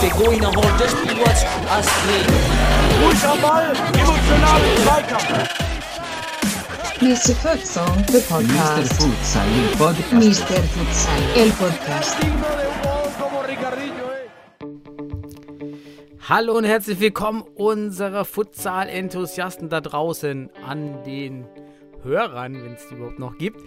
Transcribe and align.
Der 0.00 0.10
Goiner 0.10 0.48
holt 0.48 0.80
das 0.80 0.90
Spiel 0.90 1.16
was 1.24 1.44
Astrid. 1.70 2.26
Ruhig 3.04 3.24
am 3.24 3.40
Ball, 3.40 3.72
emotional 3.94 4.60
im 4.64 4.82
Zweikampf. 4.82 5.48
Mr. 7.00 7.34
Futsal, 7.36 8.04
the 8.08 8.14
Mr. 8.14 8.22
podcast. 8.28 8.92
Futsal, 8.94 9.46
il 9.56 9.76
podcast. 9.76 10.12
Mr. 10.12 10.62
Futsal, 10.64 11.22
el 11.36 11.50
podcast. 11.52 12.16
Hallo 16.28 16.56
und 16.58 16.64
herzlich 16.64 16.98
willkommen, 16.98 17.44
unsere 17.54 18.24
Futsal-Enthusiasten 18.24 19.68
da 19.68 19.80
draußen 19.80 20.50
an 20.66 21.04
den 21.04 21.46
Hörern, 22.02 22.54
wenn 22.62 22.74
es 22.74 22.88
die 22.88 22.94
überhaupt 22.94 23.18
noch 23.18 23.36
gibt. 23.38 23.60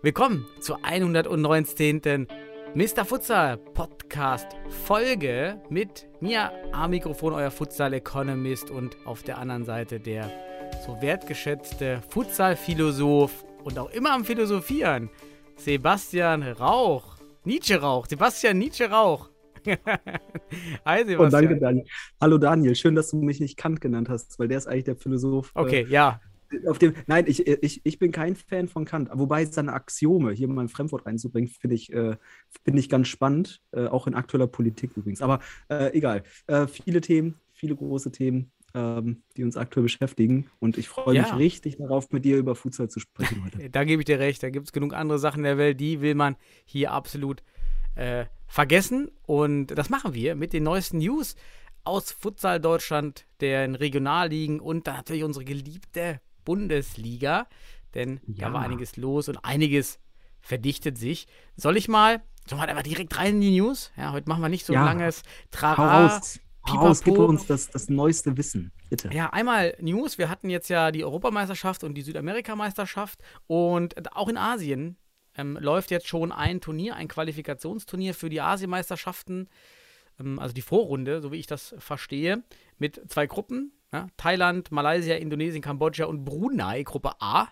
Willkommen 0.00 0.46
zur 0.60 0.82
119. 0.82 2.26
Mr. 2.74 3.04
Futsal 3.04 3.58
Podcast 3.58 4.46
Folge 4.86 5.60
mit 5.68 6.06
mir 6.20 6.52
am 6.72 6.90
Mikrofon, 6.90 7.34
euer 7.34 7.50
Futsal 7.50 7.92
Economist 7.92 8.70
und 8.70 8.96
auf 9.04 9.22
der 9.22 9.38
anderen 9.38 9.64
Seite 9.64 10.00
der 10.00 10.30
so 10.86 11.00
wertgeschätzte 11.02 12.02
Futsal-Philosoph 12.08 13.44
und 13.64 13.78
auch 13.78 13.90
immer 13.90 14.12
am 14.12 14.24
Philosophieren, 14.24 15.10
Sebastian 15.56 16.42
Rauch. 16.42 17.16
Nietzsche 17.44 17.80
Rauch, 17.80 18.06
Sebastian 18.06 18.58
Nietzsche 18.58 18.90
Rauch. 18.90 19.28
Hi 20.84 21.04
Sebastian. 21.04 21.20
Oh, 21.20 21.28
danke, 21.28 21.58
Daniel. 21.58 21.86
Hallo, 22.20 22.38
Daniel. 22.38 22.74
Schön, 22.74 22.94
dass 22.94 23.10
du 23.10 23.18
mich 23.18 23.38
nicht 23.38 23.56
Kant 23.56 23.80
genannt 23.80 24.08
hast, 24.08 24.38
weil 24.38 24.48
der 24.48 24.58
ist 24.58 24.66
eigentlich 24.66 24.84
der 24.84 24.96
Philosoph. 24.96 25.50
Okay, 25.54 25.86
ja. 25.90 26.20
Auf 26.66 26.78
dem, 26.78 26.94
nein, 27.06 27.24
ich, 27.28 27.46
ich, 27.46 27.80
ich 27.84 27.98
bin 27.98 28.12
kein 28.12 28.36
Fan 28.36 28.68
von 28.68 28.84
Kant. 28.84 29.08
Wobei 29.12 29.44
seine 29.44 29.72
Axiome 29.72 30.32
hier 30.32 30.48
mal 30.48 30.62
ein 30.62 30.68
Fremdwort 30.68 31.06
reinzubringen, 31.06 31.50
finde 31.50 31.74
ich, 31.76 31.92
äh, 31.92 32.16
finde 32.64 32.80
ich 32.80 32.88
ganz 32.88 33.08
spannend. 33.08 33.60
Äh, 33.72 33.86
auch 33.86 34.06
in 34.06 34.14
aktueller 34.14 34.46
Politik 34.46 34.92
übrigens. 34.96 35.22
Aber 35.22 35.40
äh, 35.68 35.92
egal. 35.96 36.22
Äh, 36.46 36.66
viele 36.66 37.00
Themen, 37.00 37.34
viele 37.52 37.76
große 37.76 38.12
Themen, 38.12 38.50
ähm, 38.74 39.22
die 39.36 39.44
uns 39.44 39.56
aktuell 39.56 39.84
beschäftigen. 39.84 40.50
Und 40.60 40.78
ich 40.78 40.88
freue 40.88 41.14
mich 41.18 41.28
Ja. 41.28 41.36
richtig 41.36 41.78
darauf, 41.78 42.10
mit 42.12 42.24
dir 42.24 42.36
über 42.36 42.54
Futsal 42.54 42.88
zu 42.88 43.00
sprechen 43.00 43.44
heute. 43.44 43.58
Da 43.70 43.84
gebe 43.84 44.02
ich 44.02 44.06
dir 44.06 44.18
recht. 44.18 44.42
Da 44.42 44.50
gibt 44.50 44.66
es 44.66 44.72
genug 44.72 44.94
andere 44.94 45.18
Sachen 45.18 45.38
in 45.38 45.44
der 45.44 45.58
Welt, 45.58 45.80
die 45.80 46.00
will 46.00 46.14
man 46.14 46.36
hier 46.64 46.92
absolut 46.92 47.42
äh, 47.94 48.26
vergessen. 48.46 49.10
Und 49.26 49.68
das 49.68 49.90
machen 49.90 50.14
wir 50.14 50.34
mit 50.34 50.52
den 50.52 50.62
neuesten 50.62 50.98
News 50.98 51.36
aus 51.84 52.10
Futsal 52.10 52.60
Deutschland, 52.60 53.26
den 53.40 53.74
Regionalligen 53.76 54.60
und 54.60 54.86
dann 54.88 54.96
natürlich 54.96 55.22
unsere 55.24 55.44
geliebte 55.44 56.20
Bundesliga. 56.46 57.46
Denn 57.94 58.20
da 58.26 58.46
Ja. 58.48 58.52
war 58.54 58.62
einiges 58.62 58.96
los 58.96 59.28
und 59.28 59.36
einiges 59.44 59.98
verdichtet 60.40 60.96
sich. 60.96 61.26
Soll 61.56 61.76
ich 61.76 61.88
mal, 61.88 62.22
sollen 62.46 62.60
wir 62.62 62.68
einfach 62.68 62.82
direkt 62.82 63.18
rein 63.18 63.34
in 63.34 63.40
die 63.42 63.60
News? 63.60 63.92
Ja, 63.96 64.12
heute 64.12 64.28
machen 64.30 64.40
wir 64.42 64.48
nicht 64.48 64.64
so 64.64 64.72
Ja. 64.72 64.80
ein 64.80 64.86
langes 64.98 65.22
Trara. 65.50 66.06
raus, 66.06 66.40
gib 66.64 66.74
Pipapo. 67.04 67.24
uns 67.26 67.46
das, 67.46 67.70
das 67.70 67.88
neueste 67.88 68.36
Wissen, 68.36 68.72
bitte. 68.90 69.10
Ja, 69.12 69.30
einmal 69.30 69.76
News. 69.80 70.18
Wir 70.18 70.28
hatten 70.28 70.50
jetzt 70.50 70.68
ja 70.68 70.90
die 70.90 71.04
Europameisterschaft 71.04 71.84
und 71.84 71.94
die 71.94 72.02
Südamerikameisterschaft. 72.02 73.20
Und 73.46 74.14
auch 74.16 74.28
in 74.28 74.36
Asien 74.36 74.96
ähm, 75.36 75.56
läuft 75.60 75.90
jetzt 75.90 76.08
schon 76.08 76.32
ein 76.32 76.60
Turnier, 76.60 76.96
ein 76.96 77.08
Qualifikationsturnier 77.08 78.14
für 78.14 78.28
die 78.30 78.40
Asienmeisterschaften. 78.40 79.48
Ähm, 80.20 80.38
also 80.38 80.54
die 80.54 80.62
Vorrunde, 80.62 81.20
so 81.20 81.30
wie 81.32 81.36
ich 81.36 81.46
das 81.46 81.74
verstehe, 81.78 82.42
mit 82.78 83.00
zwei 83.10 83.26
Gruppen. 83.26 83.72
Ja, 83.96 84.08
Thailand, 84.18 84.70
Malaysia, 84.72 85.14
Indonesien, 85.14 85.62
Kambodscha 85.62 86.04
und 86.04 86.26
Brunei, 86.26 86.82
Gruppe 86.82 87.12
A. 87.18 87.48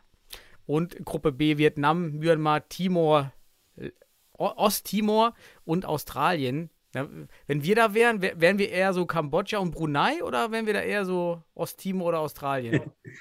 Und 0.67 1.03
Gruppe 1.07 1.33
B 1.33 1.57
Vietnam, 1.57 2.19
Myanmar, 2.19 2.69
Timor, 2.69 3.33
Osttimor 4.33 5.33
und 5.65 5.87
Australien. 5.87 6.69
Ja, 6.95 7.09
wenn 7.47 7.63
wir 7.65 7.75
da 7.75 7.93
wären, 7.93 8.23
wär, 8.23 8.41
wären 8.41 8.59
wir 8.59 8.71
eher 8.71 8.93
so 8.93 9.05
Kambodscha 9.05 9.59
und 9.59 9.73
Brunei 9.73 10.23
oder 10.23 10.51
wären 10.53 10.67
wir 10.67 10.75
da 10.75 10.81
eher 10.81 11.05
so 11.05 11.43
Osttimor 11.55 12.09
oder 12.09 12.21
Australien? 12.21 12.91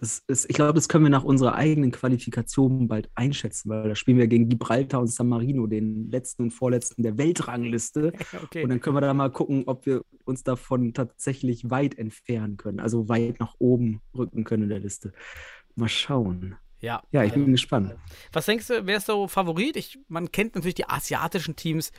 Das 0.00 0.22
ist, 0.28 0.48
ich 0.48 0.54
glaube, 0.54 0.74
das 0.74 0.88
können 0.88 1.04
wir 1.04 1.10
nach 1.10 1.24
unserer 1.24 1.56
eigenen 1.56 1.90
Qualifikation 1.90 2.86
bald 2.86 3.10
einschätzen, 3.16 3.68
weil 3.68 3.88
da 3.88 3.96
spielen 3.96 4.18
wir 4.18 4.28
gegen 4.28 4.48
Gibraltar 4.48 5.00
und 5.00 5.08
San 5.08 5.28
Marino, 5.28 5.66
den 5.66 6.08
letzten 6.12 6.44
und 6.44 6.50
vorletzten 6.52 7.02
der 7.02 7.18
Weltrangliste. 7.18 8.12
Okay. 8.44 8.62
Und 8.62 8.70
dann 8.70 8.80
können 8.80 8.94
wir 8.94 9.00
da 9.00 9.12
mal 9.12 9.30
gucken, 9.30 9.64
ob 9.66 9.84
wir 9.86 10.02
uns 10.24 10.44
davon 10.44 10.94
tatsächlich 10.94 11.70
weit 11.70 11.98
entfernen 11.98 12.56
können, 12.56 12.78
also 12.78 13.08
weit 13.08 13.40
nach 13.40 13.54
oben 13.58 14.00
rücken 14.16 14.44
können 14.44 14.64
in 14.64 14.68
der 14.68 14.78
Liste. 14.78 15.12
Mal 15.74 15.88
schauen. 15.88 16.56
Ja. 16.80 17.02
Ja, 17.10 17.24
ich 17.24 17.32
bin 17.32 17.50
gespannt. 17.50 17.96
Was 18.32 18.46
denkst 18.46 18.68
du, 18.68 18.86
wer 18.86 18.98
ist 18.98 19.06
so 19.06 19.26
Favorit? 19.26 19.76
Ich, 19.76 19.98
man 20.08 20.30
kennt 20.30 20.54
natürlich 20.54 20.76
die 20.76 20.88
asiatischen 20.88 21.56
Teams 21.56 21.90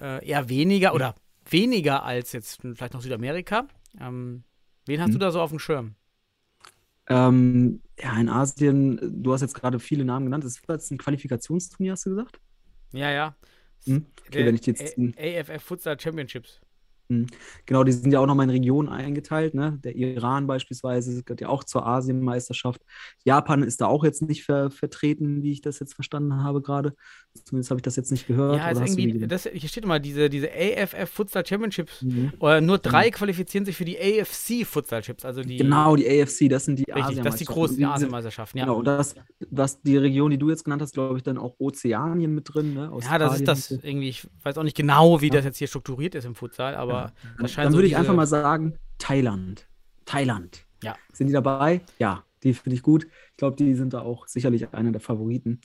äh, 0.00 0.26
eher 0.26 0.48
weniger 0.48 0.94
oder 0.94 1.14
weniger 1.48 2.02
als 2.04 2.32
jetzt 2.32 2.60
vielleicht 2.62 2.94
noch 2.94 3.02
Südamerika. 3.02 3.66
Ähm, 4.00 4.44
wen 4.86 5.00
hast 5.00 5.14
du 5.14 5.18
Mhm. 5.18 5.20
da 5.20 5.30
so 5.30 5.40
auf 5.40 5.50
dem 5.50 5.58
Schirm? 5.58 5.94
Ähm, 7.08 7.82
ja, 7.98 8.18
in 8.18 8.28
Asien, 8.28 9.22
du 9.22 9.32
hast 9.32 9.40
jetzt 9.40 9.54
gerade 9.54 9.78
viele 9.78 10.04
Namen 10.04 10.26
genannt. 10.26 10.44
Das 10.44 10.52
ist 10.56 10.62
jetzt 10.68 10.90
ein 10.90 10.98
Qualifikationsturnier, 10.98 11.92
hast 11.92 12.06
du 12.06 12.10
gesagt? 12.10 12.40
Ja, 12.92 13.10
ja. 13.10 13.34
Hm? 13.86 14.06
Okay, 14.26 14.46
wenn 14.46 14.54
ich 14.54 14.66
jetzt. 14.66 14.96
AFF 14.98 15.62
Futsal 15.62 15.98
Championships. 16.00 16.60
Genau, 17.66 17.84
die 17.84 17.92
sind 17.92 18.12
ja 18.12 18.20
auch 18.20 18.26
nochmal 18.26 18.44
in 18.44 18.50
Regionen 18.50 18.88
eingeteilt. 18.88 19.54
Ne? 19.54 19.78
Der 19.84 19.94
Iran 19.94 20.46
beispielsweise 20.46 21.22
gehört 21.22 21.40
ja 21.40 21.48
auch 21.48 21.64
zur 21.64 21.86
Asienmeisterschaft. 21.86 22.82
Japan 23.24 23.62
ist 23.62 23.80
da 23.80 23.86
auch 23.86 24.04
jetzt 24.04 24.22
nicht 24.22 24.44
ver 24.44 24.70
vertreten, 24.70 25.42
wie 25.42 25.52
ich 25.52 25.60
das 25.60 25.78
jetzt 25.78 25.94
verstanden 25.94 26.42
habe 26.42 26.62
gerade. 26.62 26.94
Zumindest 27.44 27.70
habe 27.70 27.78
ich 27.78 27.82
das 27.82 27.96
jetzt 27.96 28.10
nicht 28.10 28.26
gehört. 28.26 28.56
Ja, 28.56 28.72
du 28.72 28.80
irgendwie, 28.80 29.26
das, 29.26 29.44
hier 29.52 29.68
steht 29.68 29.84
immer 29.84 29.98
diese, 30.00 30.30
diese 30.30 30.48
AFF 30.50 31.10
Futsal 31.10 31.46
Championships. 31.46 32.02
Mhm. 32.02 32.32
Oder 32.38 32.60
nur 32.60 32.78
drei 32.78 33.10
qualifizieren 33.10 33.64
sich 33.64 33.76
für 33.76 33.84
die 33.84 33.98
AFC 33.98 34.66
Futsal 34.66 35.02
Chips, 35.02 35.24
also 35.24 35.42
die. 35.42 35.58
Genau, 35.58 35.96
die 35.96 36.08
AFC, 36.08 36.48
das 36.48 36.64
sind 36.64 36.78
die 36.78 36.86
Richtig, 36.90 37.20
das 37.22 37.34
ist 37.34 37.40
die 37.40 37.44
großen 37.44 37.84
Asienmeisterschaften, 37.84 38.58
ja. 38.58 38.64
Genau, 38.64 38.78
und 38.78 38.84
das, 38.86 39.14
was 39.50 39.80
die 39.82 39.96
Region, 39.96 40.30
die 40.30 40.38
du 40.38 40.48
jetzt 40.48 40.64
genannt 40.64 40.82
hast, 40.82 40.94
glaube 40.94 41.16
ich, 41.18 41.22
dann 41.22 41.38
auch 41.38 41.54
Ozeanien 41.58 42.34
mit 42.34 42.52
drin. 42.52 42.74
Ne? 42.74 42.90
Ja, 43.02 43.18
das 43.18 43.36
ist 43.36 43.48
das 43.48 43.70
irgendwie, 43.70 44.08
ich 44.08 44.26
weiß 44.42 44.56
auch 44.58 44.62
nicht 44.62 44.76
genau, 44.76 45.20
wie 45.20 45.26
Ja. 45.26 45.34
das 45.34 45.44
jetzt 45.44 45.58
hier 45.58 45.68
strukturiert 45.68 46.14
ist 46.14 46.24
im 46.24 46.34
Futsal, 46.34 46.74
aber 46.74 46.95
das 47.38 47.52
scheint 47.52 47.66
Dann 47.66 47.72
so 47.72 47.78
würde 47.78 47.88
ich 47.88 47.96
einfach 47.96 48.14
mal 48.14 48.26
sagen, 48.26 48.78
Thailand. 48.98 49.66
Thailand. 50.04 50.64
Ja. 50.82 50.94
Sind 51.12 51.26
die 51.28 51.32
dabei? 51.32 51.80
Ja, 51.98 52.24
die 52.42 52.54
finde 52.54 52.76
ich 52.76 52.82
gut. 52.82 53.06
Ich 53.32 53.36
glaube, 53.38 53.56
die 53.56 53.74
sind 53.74 53.92
da 53.92 54.00
auch 54.00 54.26
sicherlich 54.26 54.72
einer 54.72 54.92
der 54.92 55.00
Favoriten. 55.00 55.60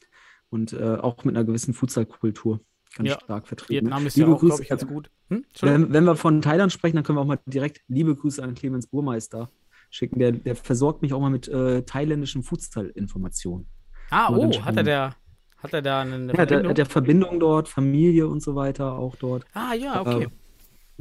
Und 0.50 0.74
äh, 0.74 0.96
auch 0.96 1.24
mit 1.24 1.36
einer 1.36 1.46
gewissen 1.46 1.74
Futsal-Kultur 1.74 2.60
ganz 2.98 3.08
Ja. 3.10 3.20
stark 3.24 3.48
vertreten. 3.48 3.86
Vietnam 3.86 4.06
ist 4.06 4.18
Liebe 4.18 4.30
ja 4.32 4.36
auch, 4.36 4.40
Grüße, 4.40 4.64
ich, 4.64 4.70
ganz 4.70 4.86
gut. 4.86 5.10
Hm? 5.30 5.46
Wenn, 5.62 5.94
wenn 5.94 6.04
wir 6.04 6.16
von 6.18 6.42
Thailand 6.42 6.74
sprechen, 6.74 6.98
dann 6.98 7.06
können 7.06 7.18
wir 7.18 7.22
auch 7.22 7.26
mal 7.28 7.40
direkt 7.46 7.82
liebe 7.88 8.14
Grüße 8.16 8.44
an 8.44 8.54
Clemens 8.54 8.88
Burmeister 8.88 9.50
schicken. 9.90 10.20
Der, 10.20 10.34
der 10.34 10.56
versorgt 10.58 11.02
mich 11.02 11.14
auch 11.14 11.22
mal 11.22 11.30
mit 11.30 11.48
äh, 11.48 11.84
thailändischen 11.84 12.44
Futsal-Informationen. 12.44 13.66
Ah, 14.10 14.30
mal 14.30 14.40
oh, 14.40 14.66
hat 14.66 14.76
er 14.76 14.84
der, 14.84 15.16
hat 15.58 15.74
er 15.74 15.82
da 15.82 16.02
eine, 16.02 16.16
Ja, 16.18 16.46
der, 16.46 16.48
Verbindung? 16.48 16.76
der 16.76 16.86
Verbindung 16.86 17.40
dort, 17.40 17.70
Familie 17.70 18.28
und 18.28 18.42
so 18.42 18.56
weiter 18.56 18.94
auch 18.94 19.16
dort. 19.16 19.46
ah, 19.54 19.74
ja, 19.74 20.02
okay. 20.02 20.24
Äh, 20.24 20.28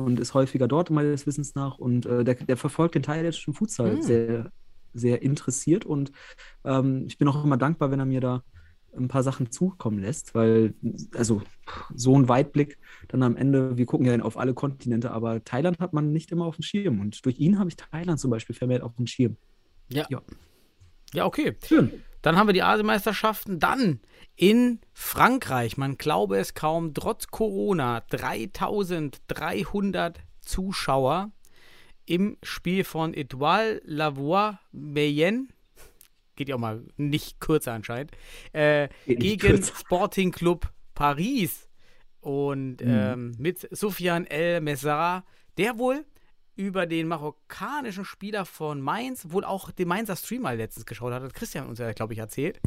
und 0.00 0.20
ist 0.20 0.34
häufiger 0.34 0.68
dort, 0.68 0.90
meines 0.90 1.26
Wissens 1.26 1.54
nach. 1.54 1.78
Und 1.78 2.06
äh, 2.06 2.24
der, 2.24 2.34
der 2.34 2.56
verfolgt 2.56 2.94
den 2.94 3.02
thailändischen 3.02 3.54
Futsal 3.54 3.92
Hm. 3.92 4.02
sehr, 4.02 4.52
sehr 4.94 5.22
interessiert. 5.22 5.84
Und 5.84 6.12
ähm, 6.64 7.04
ich 7.06 7.18
bin 7.18 7.28
auch 7.28 7.44
immer 7.44 7.56
dankbar, 7.56 7.90
wenn 7.90 8.00
er 8.00 8.06
mir 8.06 8.20
da 8.20 8.42
ein 8.96 9.08
paar 9.08 9.22
Sachen 9.22 9.52
zukommen 9.52 10.00
lässt, 10.00 10.34
weil, 10.34 10.74
also 11.14 11.42
so 11.94 12.18
ein 12.18 12.28
Weitblick 12.28 12.78
dann 13.08 13.22
am 13.22 13.36
Ende, 13.36 13.76
wir 13.76 13.86
gucken 13.86 14.06
ja 14.06 14.18
auf 14.20 14.36
alle 14.36 14.52
Kontinente, 14.52 15.12
aber 15.12 15.44
Thailand 15.44 15.78
hat 15.78 15.92
man 15.92 16.12
nicht 16.12 16.32
immer 16.32 16.46
auf 16.46 16.56
dem 16.56 16.62
Schirm. 16.62 17.00
Und 17.00 17.24
durch 17.24 17.38
ihn 17.38 17.58
habe 17.58 17.68
ich 17.68 17.76
Thailand 17.76 18.18
zum 18.18 18.30
Beispiel 18.30 18.56
vermehrt 18.56 18.82
auf 18.82 18.96
dem 18.96 19.06
Schirm. 19.06 19.36
ja. 19.88 20.06
ja. 20.10 20.22
ja, 21.14 21.24
okay. 21.24 21.56
Schön. 21.64 21.92
Dann 22.22 22.36
haben 22.36 22.48
wir 22.48 22.52
die 22.52 22.62
Asienmeisterschaften. 22.62 23.58
Dann 23.58 24.00
in 24.36 24.80
Frankreich, 24.92 25.76
man 25.76 25.96
glaube 25.96 26.38
es 26.38 26.54
kaum, 26.54 26.94
trotz 26.94 27.28
Corona 27.28 28.00
3300 28.10 30.20
Zuschauer 30.40 31.30
im 32.06 32.36
Spiel 32.42 32.84
von 32.84 33.14
Etoile 33.14 33.80
Lavoie 33.84 34.58
Mayenne. 34.72 35.46
Geht 36.36 36.48
ja 36.48 36.56
auch 36.56 36.60
mal 36.60 36.82
nicht 36.96 37.40
kürzer 37.40 37.72
anscheinend. 37.72 38.12
Äh, 38.52 38.88
gegen 39.06 39.38
kürzer. 39.38 39.74
Sporting 39.78 40.32
Club 40.32 40.70
Paris. 40.94 41.68
Und 42.20 42.80
Mhm. 42.82 42.90
ähm, 42.90 43.34
mit 43.38 43.66
Sofian 43.74 44.26
El 44.26 44.60
Messar, 44.60 45.24
der 45.56 45.78
wohl 45.78 46.04
über 46.60 46.86
den 46.86 47.08
marokkanischen 47.08 48.04
Spieler 48.04 48.44
von 48.44 48.82
Mainz, 48.82 49.26
wohl 49.30 49.44
auch 49.44 49.70
den 49.70 49.88
Mainzer 49.88 50.14
Streamer 50.14 50.54
letztens 50.54 50.84
geschaut 50.84 51.12
hat, 51.12 51.22
hat 51.22 51.32
Christian 51.34 51.66
uns 51.66 51.78
ja, 51.78 51.92
glaube 51.92 52.12
ich, 52.12 52.18
erzählt. 52.18 52.60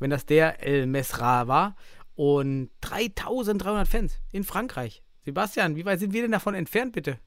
Wenn 0.00 0.10
das 0.10 0.26
der 0.26 0.62
El 0.62 0.86
Mesra 0.86 1.46
war. 1.46 1.76
Und 2.16 2.70
3300 2.80 3.86
Fans 3.86 4.18
in 4.32 4.42
Frankreich. 4.42 5.02
Sebastian, 5.24 5.76
wie 5.76 5.84
weit 5.84 6.00
sind 6.00 6.12
wir 6.12 6.22
denn 6.22 6.32
davon 6.32 6.54
entfernt, 6.54 6.92
bitte? 6.92 7.18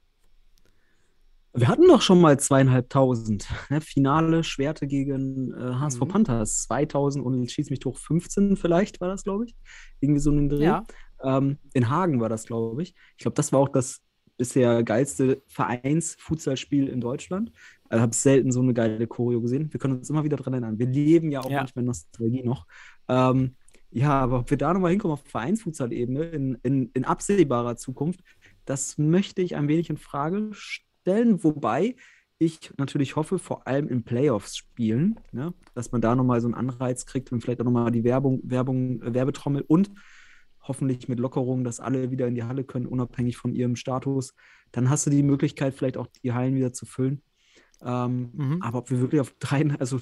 Wir 1.52 1.68
hatten 1.68 1.88
doch 1.88 2.02
schon 2.02 2.20
mal 2.20 2.38
zweieinhalbtausend. 2.38 3.48
Ne? 3.70 3.80
Finale 3.80 4.44
Schwerte 4.44 4.86
gegen 4.86 5.52
äh, 5.54 5.74
HSV 5.74 6.00
Mhm. 6.02 6.08
Panthers. 6.08 6.62
2000 6.64 7.24
und 7.24 7.50
schieß 7.50 7.70
mich 7.70 7.80
durch 7.80 7.98
15 7.98 8.56
vielleicht 8.56 9.00
war 9.00 9.08
das, 9.08 9.24
glaube 9.24 9.46
ich. 9.46 9.56
Irgendwie 10.00 10.20
so 10.20 10.30
ein 10.30 10.48
Dreh. 10.48 10.64
Ja. 10.64 10.84
Ähm, 11.22 11.58
in 11.72 11.88
Hagen 11.88 12.20
war 12.20 12.28
das, 12.28 12.44
glaube 12.46 12.82
ich. 12.82 12.94
Ich 13.16 13.22
glaube, 13.22 13.34
das 13.34 13.52
war 13.52 13.60
auch 13.60 13.68
das 13.68 14.00
bisher 14.40 14.82
geilste 14.82 15.42
Vereins-Futsalspiel 15.48 16.88
in 16.88 17.00
Deutschland. 17.02 17.52
Also 17.90 18.00
habe 18.02 18.14
selten 18.14 18.52
so 18.52 18.60
eine 18.62 18.72
geile 18.72 19.06
Choreo 19.06 19.40
gesehen. 19.42 19.70
Wir 19.70 19.78
können 19.78 19.98
uns 19.98 20.08
immer 20.08 20.24
wieder 20.24 20.38
dran 20.38 20.54
erinnern. 20.54 20.78
Wir 20.78 20.86
leben 20.86 21.30
ja 21.30 21.40
auch 21.40 21.50
Ja. 21.50 21.58
manchmal 21.58 21.82
in 21.82 21.86
Nostalgie 21.86 22.42
noch. 22.42 22.66
Ähm, 23.08 23.54
ja, 23.90 24.12
aber 24.12 24.38
ob 24.40 24.50
wir 24.50 24.56
da 24.56 24.72
nochmal 24.72 24.92
hinkommen 24.92 25.12
auf 25.12 25.22
Vereinsfutsal-Ebene 25.26 26.22
in, 26.30 26.58
in, 26.62 26.90
in 26.94 27.04
absehbarer 27.04 27.76
Zukunft, 27.76 28.20
das 28.64 28.96
möchte 28.96 29.42
ich 29.42 29.56
ein 29.56 29.68
wenig 29.68 29.90
in 29.90 29.98
Frage 29.98 30.48
stellen. 30.52 31.44
Wobei 31.44 31.96
ich 32.38 32.72
natürlich 32.78 33.16
hoffe, 33.16 33.38
vor 33.38 33.66
allem 33.66 33.88
in 33.88 34.02
Playoffs 34.04 34.56
spielen, 34.56 35.20
ne, 35.32 35.52
dass 35.74 35.92
man 35.92 36.00
da 36.00 36.14
nochmal 36.14 36.40
so 36.40 36.46
einen 36.46 36.54
Anreiz 36.54 37.04
kriegt 37.04 37.30
und 37.32 37.42
vielleicht 37.42 37.60
auch 37.60 37.66
nochmal 37.66 37.90
die 37.90 38.04
Werbung, 38.04 38.40
Werbung, 38.44 39.02
äh, 39.02 39.12
Werbetrommel 39.12 39.62
und 39.68 39.90
hoffentlich 40.62 41.08
mit 41.08 41.18
Lockerung, 41.18 41.64
dass 41.64 41.80
alle 41.80 42.10
wieder 42.10 42.28
in 42.28 42.34
die 42.34 42.44
Halle 42.44 42.64
können, 42.64 42.86
unabhängig 42.86 43.36
von 43.36 43.54
ihrem 43.54 43.76
Status. 43.76 44.34
Dann 44.72 44.90
hast 44.90 45.06
du 45.06 45.10
die 45.10 45.22
Möglichkeit, 45.22 45.74
vielleicht 45.74 45.96
auch 45.96 46.06
die 46.22 46.32
Hallen 46.32 46.54
wieder 46.54 46.72
zu 46.72 46.86
füllen. 46.86 47.22
Ähm, 47.82 48.30
Mhm. 48.32 48.62
Aber 48.62 48.78
ob 48.78 48.90
wir 48.90 49.00
wirklich 49.00 49.20
auf 49.20 49.34
drei, 49.38 49.64
also 49.80 50.00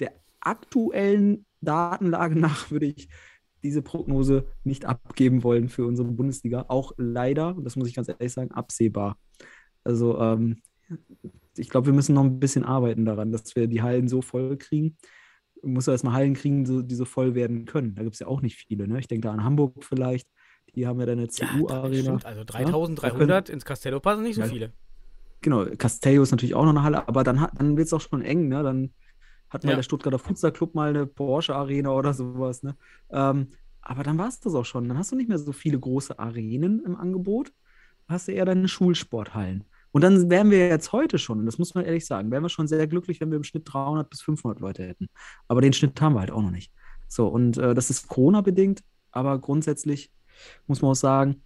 der 0.00 0.12
aktuellen 0.40 1.46
Datenlage 1.60 2.38
nach 2.38 2.70
würde 2.70 2.86
ich 2.86 3.08
diese 3.62 3.82
Prognose 3.82 4.46
nicht 4.62 4.84
abgeben 4.84 5.42
wollen 5.42 5.68
für 5.68 5.84
unsere 5.84 6.08
Bundesliga. 6.08 6.66
Auch 6.68 6.92
leider, 6.96 7.56
das 7.60 7.74
muss 7.74 7.88
ich 7.88 7.94
ganz 7.94 8.08
ehrlich 8.08 8.32
sagen, 8.32 8.52
absehbar. 8.52 9.18
Also 9.82 10.18
ähm, 10.20 10.58
ich 11.56 11.68
glaube, 11.68 11.86
wir 11.86 11.92
müssen 11.92 12.14
noch 12.14 12.24
ein 12.24 12.38
bisschen 12.38 12.64
arbeiten 12.64 13.04
daran, 13.04 13.32
dass 13.32 13.56
wir 13.56 13.66
die 13.66 13.82
Hallen 13.82 14.06
so 14.06 14.22
voll 14.22 14.56
kriegen. 14.56 14.96
Man 15.62 15.74
muss 15.74 15.86
ja 15.86 15.92
erstmal 15.92 16.14
Hallen 16.14 16.34
kriegen, 16.34 16.66
so, 16.66 16.82
die 16.82 16.94
so 16.94 17.04
voll 17.04 17.34
werden 17.34 17.64
können. 17.64 17.94
Da 17.94 18.02
gibt 18.02 18.14
es 18.14 18.20
ja 18.20 18.26
auch 18.26 18.42
nicht 18.42 18.56
viele. 18.56 18.86
Ne? 18.88 18.98
Ich 19.00 19.08
denke 19.08 19.26
da 19.28 19.32
an 19.32 19.44
Hamburg 19.44 19.84
vielleicht. 19.84 20.28
Die 20.74 20.86
haben 20.86 21.00
ja 21.00 21.06
dann 21.06 21.18
eine 21.18 21.28
Ja, 21.28 21.46
CU-Arena. 21.46 22.02
stimmt. 22.02 22.26
Also 22.26 22.44
3300 22.44 23.48
Da 23.48 23.52
ins 23.52 23.64
Castello 23.64 24.00
passen 24.00 24.22
nicht 24.22 24.36
so 24.36 24.42
Ja. 24.42 24.48
viele. 24.48 24.72
Genau, 25.40 25.64
Castello 25.76 26.22
ist 26.22 26.32
natürlich 26.32 26.54
auch 26.54 26.64
noch 26.64 26.70
eine 26.70 26.82
Halle, 26.82 27.06
aber 27.08 27.22
dann, 27.22 27.46
dann 27.54 27.76
wird 27.76 27.86
es 27.86 27.92
auch 27.92 28.00
schon 28.00 28.22
eng, 28.22 28.48
ne? 28.48 28.62
Dann 28.62 28.92
hat 29.50 29.64
mal 29.64 29.70
Ja. 29.70 29.76
der 29.76 29.82
Stuttgarter 29.84 30.18
Futsal 30.18 30.52
Club 30.52 30.74
mal 30.74 30.90
eine 30.90 31.06
Porsche 31.06 31.54
Arena 31.54 31.90
oder 31.90 32.12
sowas, 32.12 32.62
ne? 32.62 32.76
Ähm, 33.10 33.48
aber 33.80 34.02
dann 34.02 34.18
war 34.18 34.28
es 34.28 34.40
das 34.40 34.54
auch 34.54 34.64
schon. 34.64 34.88
Dann 34.88 34.98
hast 34.98 35.12
du 35.12 35.16
nicht 35.16 35.28
mehr 35.28 35.38
so 35.38 35.52
viele 35.52 35.78
große 35.78 36.18
Arenen 36.18 36.84
im 36.84 36.96
Angebot, 36.96 37.52
hast 38.08 38.28
du 38.28 38.32
eher 38.32 38.44
deine 38.44 38.68
Schulsporthallen. 38.68 39.64
Und 39.92 40.02
dann 40.02 40.28
wären 40.30 40.50
wir 40.50 40.68
jetzt 40.68 40.92
heute 40.92 41.18
schon, 41.18 41.40
und 41.40 41.46
das 41.46 41.58
muss 41.58 41.74
man 41.74 41.84
ehrlich 41.84 42.06
sagen, 42.06 42.30
wären 42.30 42.42
wir 42.42 42.48
schon 42.48 42.68
sehr 42.68 42.86
glücklich, 42.86 43.20
wenn 43.20 43.30
wir 43.30 43.36
im 43.36 43.44
Schnitt 43.44 43.62
300 43.66 44.08
bis 44.10 44.20
500 44.22 44.60
Leute 44.60 44.82
hätten. 44.86 45.08
Aber 45.48 45.60
den 45.60 45.72
Schnitt 45.72 46.00
haben 46.00 46.14
wir 46.14 46.20
halt 46.20 46.30
auch 46.30 46.42
noch 46.42 46.50
nicht. 46.50 46.72
So, 47.08 47.26
und 47.28 47.56
äh, 47.56 47.74
das 47.74 47.88
ist 47.90 48.08
Corona-bedingt, 48.08 48.82
aber 49.12 49.38
grundsätzlich 49.38 50.10
muss 50.66 50.82
man 50.82 50.90
auch 50.90 50.96
sagen, 50.96 51.42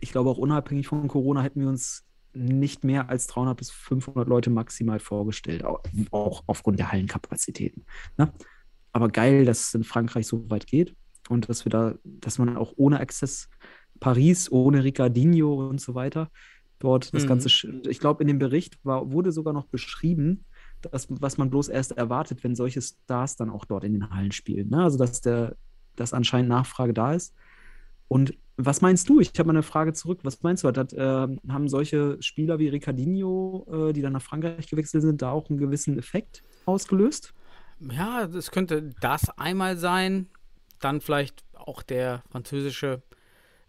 ich 0.00 0.12
glaube 0.12 0.30
auch 0.30 0.38
unabhängig 0.38 0.88
von 0.88 1.06
Corona 1.06 1.42
hätten 1.42 1.60
wir 1.60 1.68
uns 1.68 2.06
nicht 2.32 2.84
mehr 2.84 3.08
als 3.10 3.26
300 3.26 3.56
bis 3.58 3.70
500 3.70 4.26
Leute 4.28 4.50
maximal 4.50 4.98
vorgestellt, 5.00 5.64
au- 5.64 5.82
auch 6.10 6.42
aufgrund 6.46 6.78
der 6.78 6.90
Hallenkapazitäten. 6.90 7.84
Ne? 8.16 8.32
Aber 8.92 9.08
geil, 9.08 9.44
dass 9.44 9.68
es 9.68 9.74
in 9.74 9.84
Frankreich 9.84 10.26
so 10.26 10.48
weit 10.50 10.66
geht 10.66 10.96
und 11.28 11.48
dass 11.48 11.64
wir 11.66 11.70
da, 11.70 11.94
dass 12.04 12.38
man 12.38 12.56
auch 12.56 12.72
ohne 12.76 13.00
Access 13.00 13.48
Paris, 13.98 14.50
ohne 14.50 14.82
Ricardinho 14.82 15.68
und 15.68 15.80
so 15.80 15.94
weiter 15.94 16.30
dort 16.80 17.14
das 17.14 17.22
Mhm. 17.24 17.28
Ganze, 17.28 17.48
ich 17.88 18.00
glaube, 18.00 18.22
in 18.22 18.28
dem 18.28 18.38
Bericht 18.38 18.84
war, 18.84 19.12
wurde 19.12 19.30
sogar 19.30 19.54
noch 19.54 19.66
beschrieben, 19.66 20.44
dass, 20.82 21.06
was 21.08 21.38
man 21.38 21.50
bloß 21.50 21.68
erst 21.68 21.92
erwartet, 21.92 22.42
wenn 22.42 22.54
solche 22.56 22.82
Stars 22.82 23.36
dann 23.36 23.50
auch 23.50 23.64
dort 23.64 23.84
in 23.84 23.92
den 23.92 24.10
Hallen 24.10 24.32
spielen. 24.32 24.70
Ne? 24.70 24.82
Also, 24.82 24.98
dass 24.98 25.20
der, 25.20 25.56
dass 25.94 26.12
anscheinend 26.12 26.48
Nachfrage 26.48 26.92
da 26.94 27.14
ist. 27.14 27.34
Und 28.08 28.34
was 28.56 28.80
meinst 28.80 29.08
du? 29.08 29.20
Ich 29.20 29.30
habe 29.38 29.46
mal 29.46 29.52
eine 29.52 29.62
Frage 29.62 29.92
zurück. 29.92 30.20
Was 30.22 30.42
meinst 30.42 30.64
du? 30.64 30.68
Hat, 30.68 30.92
äh, 30.92 31.28
haben 31.48 31.68
solche 31.68 32.16
Spieler 32.20 32.58
wie 32.58 32.68
Ricardinho, 32.68 33.88
äh, 33.88 33.92
die 33.92 34.02
dann 34.02 34.12
nach 34.12 34.22
Frankreich 34.22 34.68
gewechselt 34.68 35.02
sind, 35.02 35.22
da 35.22 35.30
auch 35.30 35.48
einen 35.48 35.58
gewissen 35.58 35.98
Effekt 35.98 36.42
ausgelöst? 36.66 37.32
Ja, 37.80 38.26
das 38.26 38.50
könnte 38.50 38.90
das 39.00 39.30
einmal 39.38 39.76
sein. 39.76 40.28
Dann 40.80 41.00
vielleicht 41.00 41.44
auch 41.54 41.82
der 41.82 42.22
französische, 42.30 43.02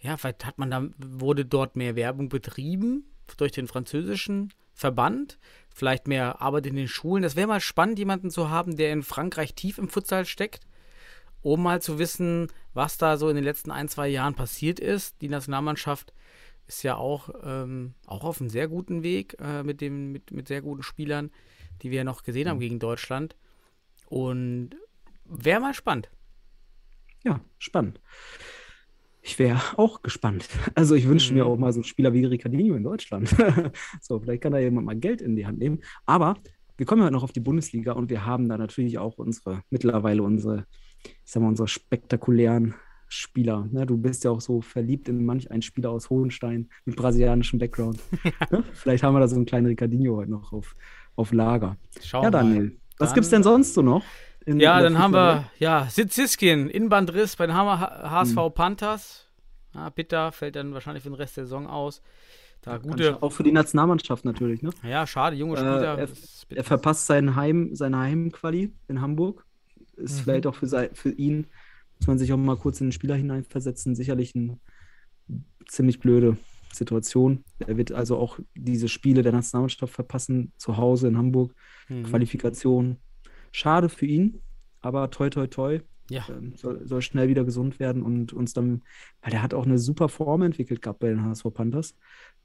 ja, 0.02 0.18
vielleicht 0.18 0.46
hat 0.46 0.58
man 0.58 0.72
da, 0.72 0.88
wurde 0.98 1.46
dort 1.46 1.76
mehr 1.76 1.96
Werbung 1.96 2.30
betrieben 2.30 3.06
durch 3.38 3.52
den 3.52 3.68
französischen 3.68 4.54
Verband. 4.74 5.38
Vielleicht 5.74 6.08
mehr 6.08 6.42
Arbeit 6.42 6.66
in 6.66 6.76
den 6.76 6.88
Schulen. 6.88 7.24
Das 7.24 7.36
wäre 7.36 7.48
mal 7.48 7.62
spannend, 7.62 8.00
jemanden 8.00 8.32
zu 8.32 8.50
haben, 8.50 8.76
der 8.76 8.92
in 8.92 9.04
Frankreich 9.04 9.54
tief 9.54 9.78
im 9.78 9.90
Futsal 9.90 10.26
steckt, 10.26 10.66
um 11.42 11.62
mal 11.64 11.82
zu 11.82 12.00
wissen, 12.00 12.48
was 12.74 12.98
da 12.98 13.18
so 13.18 13.30
in 13.30 13.36
den 13.36 13.46
letzten 13.46 13.72
ein, 13.72 13.88
zwei 13.88 14.08
Jahren 14.08 14.34
passiert 14.34 14.80
ist. 14.80 15.22
Die 15.22 15.30
Nationalmannschaft 15.30 16.14
ist 16.68 16.84
ja 16.84 16.96
auch, 16.96 17.30
ähm, 17.44 17.94
auch 18.08 18.24
auf 18.24 18.42
einem 18.42 18.50
sehr 18.50 18.68
guten 18.68 19.04
Weg 19.04 19.38
äh, 19.40 19.64
mit, 19.64 19.82
dem, 19.82 20.12
mit, 20.12 20.32
mit 20.32 20.48
sehr 20.48 20.62
guten 20.62 20.84
Spielern, 20.84 21.32
die 21.82 21.92
wir 21.92 22.00
ja 22.00 22.04
noch 22.04 22.24
gesehen 22.24 22.50
haben 22.50 22.60
gegen 22.60 22.80
Deutschland. 22.80 23.36
Und 24.08 24.72
wäre 25.26 25.62
mal 25.62 25.74
spannend. 25.74 26.10
Ja, 27.24 27.40
spannend. 27.60 28.00
Ich 29.22 29.38
wäre 29.40 29.60
auch 29.78 30.02
gespannt. 30.02 30.48
Also 30.74 30.96
ich 30.96 31.08
wünsche 31.08 31.34
mir 31.34 31.46
Mhm. 31.46 31.52
auch 31.52 31.58
mal 31.58 31.72
so 31.74 31.80
einen 31.80 31.84
Spieler 31.84 32.12
wie 32.14 32.26
Ricardinho 32.26 32.76
in 32.76 32.84
Deutschland. 32.84 33.30
so, 34.02 34.20
vielleicht 34.20 34.42
kann 34.42 34.52
da 34.54 34.60
jemand 34.60 34.86
mal 34.88 34.96
Geld 34.96 35.22
in 35.22 35.36
die 35.36 35.46
Hand 35.46 35.60
nehmen. 35.60 35.80
Aber 36.06 36.36
wir 36.78 36.86
kommen 36.88 37.04
ja 37.04 37.12
noch 37.12 37.22
auf 37.24 37.32
die 37.32 37.40
Bundesliga 37.40 37.92
und 37.92 38.10
wir 38.10 38.26
haben 38.26 38.50
da 38.50 38.58
natürlich 38.58 38.98
auch 38.98 39.18
unsere, 39.20 39.62
mittlerweile 39.70 40.24
unsere, 40.24 40.66
ich 41.04 41.14
sag 41.32 41.44
mal, 41.44 41.50
unsere 41.50 41.68
spektakulären 41.68 42.74
Spieler. 43.08 43.68
Ne? 43.72 43.86
Du 43.86 43.98
bist 43.98 44.24
ja 44.24 44.32
auch 44.32 44.42
so 44.42 44.62
verliebt 44.62 45.08
in 45.10 45.24
manch 45.24 45.52
einen 45.52 45.62
Spieler 45.62 45.92
aus 45.92 46.10
Hohenstein 46.10 46.70
mit 46.86 46.96
brasilianischem 46.96 47.60
Background. 47.60 48.00
ne? 48.52 48.64
Vielleicht 48.74 49.04
haben 49.04 49.14
wir 49.14 49.20
da 49.20 49.28
so 49.28 49.36
einen 49.36 49.46
kleinen 49.46 49.68
Ricardinho 49.68 50.16
heute 50.16 50.32
noch 50.32 50.52
auf, 50.54 50.76
auf 51.16 51.32
Lager. 51.32 51.78
Schauen 52.02 52.24
ja, 52.24 52.32
wir 52.32 52.42
mal. 52.42 52.54
Daniel, 52.54 52.78
was 52.98 53.10
Dann- 53.10 53.16
gibt's 53.16 53.30
denn 53.30 53.44
sonst 53.44 53.74
so 53.76 53.82
noch? 53.84 54.04
Ja, 54.46 54.82
dann 54.82 54.98
haben 54.98 55.14
wir, 55.14 55.46
ja, 55.60 55.88
Sitziskin, 55.90 56.70
Innenbandriss 56.70 57.36
bei 57.36 57.46
den 57.48 57.56
Hammer 57.56 57.80
HSV 57.80 58.36
Mhm. 58.36 58.54
Panthers. 58.54 59.28
Ja, 59.74 59.90
bitter, 59.90 60.32
fällt 60.32 60.56
dann 60.56 60.74
wahrscheinlich 60.74 61.04
für 61.04 61.10
den 61.10 61.16
Rest 61.16 61.38
der 61.38 61.46
Saison 61.46 61.68
aus. 61.68 62.02
Da 62.62 62.78
gute. 62.78 63.22
Auch 63.24 63.32
für 63.32 63.44
die 63.44 63.52
Nationalmannschaft 63.52 64.26
natürlich, 64.26 64.62
ne? 64.62 64.70
ja, 64.84 65.08
schade, 65.08 65.36
junge 65.36 65.54
Äh, 65.56 65.58
Spieler. 65.58 65.98
er, 65.98 66.04
ist 66.10 66.48
bitter. 66.48 66.60
er 66.60 66.64
verpasst 66.64 67.06
sein 67.08 67.36
Heim, 67.36 67.70
seine 67.76 67.98
Heimquali 68.00 68.74
in 68.88 69.02
Hamburg. 69.02 69.46
Ist 69.96 70.20
Mhm. 70.20 70.24
vielleicht 70.24 70.48
auch 70.48 70.56
für, 70.56 70.68
sei, 70.68 70.90
für 70.94 71.12
ihn, 71.12 71.48
muss 72.00 72.08
man 72.08 72.18
sich 72.20 72.34
auch 72.34 72.38
mal 72.38 72.58
kurz 72.58 72.82
in 72.82 72.88
den 72.88 72.92
Spieler 72.92 73.16
hineinversetzen, 73.16 73.96
sicherlich 73.96 74.36
eine 74.36 74.60
ziemlich 75.68 76.00
blöde 76.00 76.38
Situation. 76.74 77.44
Er 77.60 77.78
wird 77.78 77.92
also 77.92 78.18
auch 78.18 78.40
diese 78.56 78.88
Spiele 78.90 79.22
der 79.24 79.32
Nationalmannschaft 79.32 79.94
verpassen, 79.94 80.52
zu 80.58 80.78
Hause 80.78 81.08
in 81.08 81.18
Hamburg, 81.18 81.54
Mhm. 81.90 82.04
Qualifikation. 82.04 82.98
Schade 83.52 83.90
für 83.90 84.06
ihn, 84.06 84.42
aber 84.82 85.10
toi 85.12 85.30
toi 85.30 85.48
toi. 85.48 85.80
Ja, 86.10 86.26
Ähm, 86.30 86.56
soll, 86.58 86.86
soll 86.88 87.02
schnell 87.02 87.30
wieder 87.30 87.46
gesund 87.46 87.80
werden 87.80 88.04
und 88.04 88.34
uns 88.34 88.54
dann, 88.54 88.84
weil 89.22 89.32
der 89.32 89.42
hat 89.42 89.54
auch 89.54 89.66
eine 89.66 89.80
super 89.80 90.10
Form 90.10 90.42
entwickelt 90.42 90.82
gehabt 90.82 91.00
bei 91.00 91.08
den 91.10 91.24
HSV 91.24 91.46
Panthers. 91.54 91.96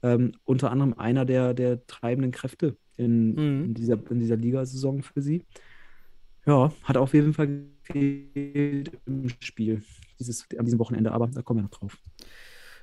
Ähm, 0.03 0.33
unter 0.45 0.71
anderem 0.71 0.93
einer 0.93 1.25
der, 1.25 1.53
der 1.53 1.85
treibenden 1.87 2.31
Kräfte 2.31 2.77
in, 2.97 3.35
Mhm. 3.35 3.65
in 3.65 3.73
dieser, 3.73 3.99
in 4.11 4.19
dieser 4.19 4.37
Ligasaison 4.37 5.01
für 5.03 5.21
sie. 5.21 5.43
Ja, 6.45 6.71
hat 6.83 6.97
auf 6.97 7.13
jeden 7.13 7.33
Fall 7.33 7.47
gefehlt 7.83 8.91
im 9.05 9.27
Spiel 9.41 9.83
dieses, 10.19 10.47
an 10.57 10.65
diesem 10.65 10.79
Wochenende, 10.79 11.11
aber 11.11 11.27
da 11.27 11.41
kommen 11.41 11.59
wir 11.59 11.63
noch 11.63 11.69
drauf. 11.71 11.97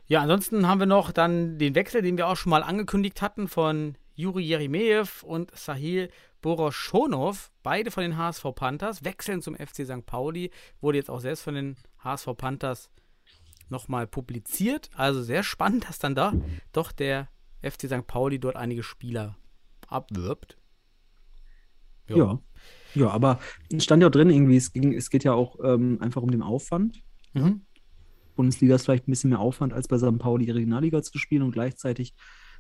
Ja, 0.07 0.21
ansonsten 0.21 0.69
haben 0.69 0.81
wir 0.81 0.87
noch 0.87 1.13
dann 1.13 1.59
den 1.59 1.75
Wechsel, 1.75 2.03
den 2.03 2.17
wir 2.17 2.29
auch 2.29 2.37
schon 2.37 2.51
mal 2.51 2.63
angekündigt 2.63 3.23
hatten 3.23 3.49
von 3.49 3.97
Juri 4.15 4.43
Jeremejew 4.45 5.07
und 5.23 5.51
Sahil 5.57 6.11
Boroschonov, 6.45 7.51
beide 7.63 7.91
von 7.91 8.03
den 8.03 8.19
HSV 8.19 8.45
Panthers, 8.55 9.03
wechseln 9.03 9.41
zum 9.41 9.55
FC 9.55 9.87
St. 9.87 10.05
Pauli, 10.05 10.51
wurde 10.83 10.99
jetzt 10.99 11.09
auch 11.09 11.21
selbst 11.21 11.41
von 11.41 11.55
den 11.55 11.77
HSV 12.01 12.37
Panthers 12.37 12.91
nochmal 13.71 14.07
publiziert. 14.07 14.91
Also 14.95 15.23
sehr 15.23 15.43
spannend, 15.43 15.89
dass 15.89 15.99
dann 15.99 16.15
da 16.15 16.35
doch 16.73 16.93
der 16.93 17.31
FC 17.63 17.87
St. 17.87 18.07
Pauli 18.07 18.39
dort 18.39 18.57
einige 18.57 18.83
Spieler 18.83 19.39
abwirbt. 19.89 20.59
Ja. 22.11 22.39
ja. 22.95 23.09
aber 23.09 23.41
es 23.73 23.83
stand 23.83 24.03
ja 24.03 24.09
auch 24.09 24.13
drin, 24.13 24.29
irgendwie, 24.29 24.59
es, 24.59 24.71
ging, 24.71 24.93
es 24.93 25.09
geht 25.09 25.25
ja 25.25 25.33
auch 25.33 25.57
ähm, 25.65 25.97
einfach 26.03 26.21
um 26.21 26.31
den 26.31 26.43
Aufwand. 26.43 27.03
Mhm. 27.33 27.63
Bundesliga 28.37 28.75
ist 28.75 28.85
vielleicht 28.85 29.09
ein 29.09 29.13
bisschen 29.13 29.31
mehr 29.31 29.41
Aufwand, 29.41 29.73
als 29.73 29.89
bei 29.89 29.97
St. 29.97 30.19
Pauli 30.19 30.45
die 30.45 30.51
Regionalliga 30.51 31.03
zu 31.03 31.17
spielen 31.17 31.41
und 31.41 31.53
gleichzeitig, 31.53 32.15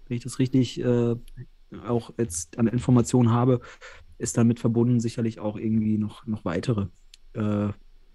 wenn 0.06 0.16
ich 0.16 0.22
das 0.22 0.38
richtig 0.38 0.80
äh, 0.80 1.16
auch 1.87 2.12
jetzt 2.18 2.59
an 2.59 2.66
Informationen 2.66 3.30
habe, 3.30 3.61
ist 4.18 4.37
damit 4.38 4.61
verbunden 4.61 5.00
sicherlich 5.00 5.40
auch 5.40 5.56
irgendwie 5.56 5.99
noch, 5.99 6.26
noch 6.26 6.44
weitere 6.44 6.87
äh, 7.35 7.68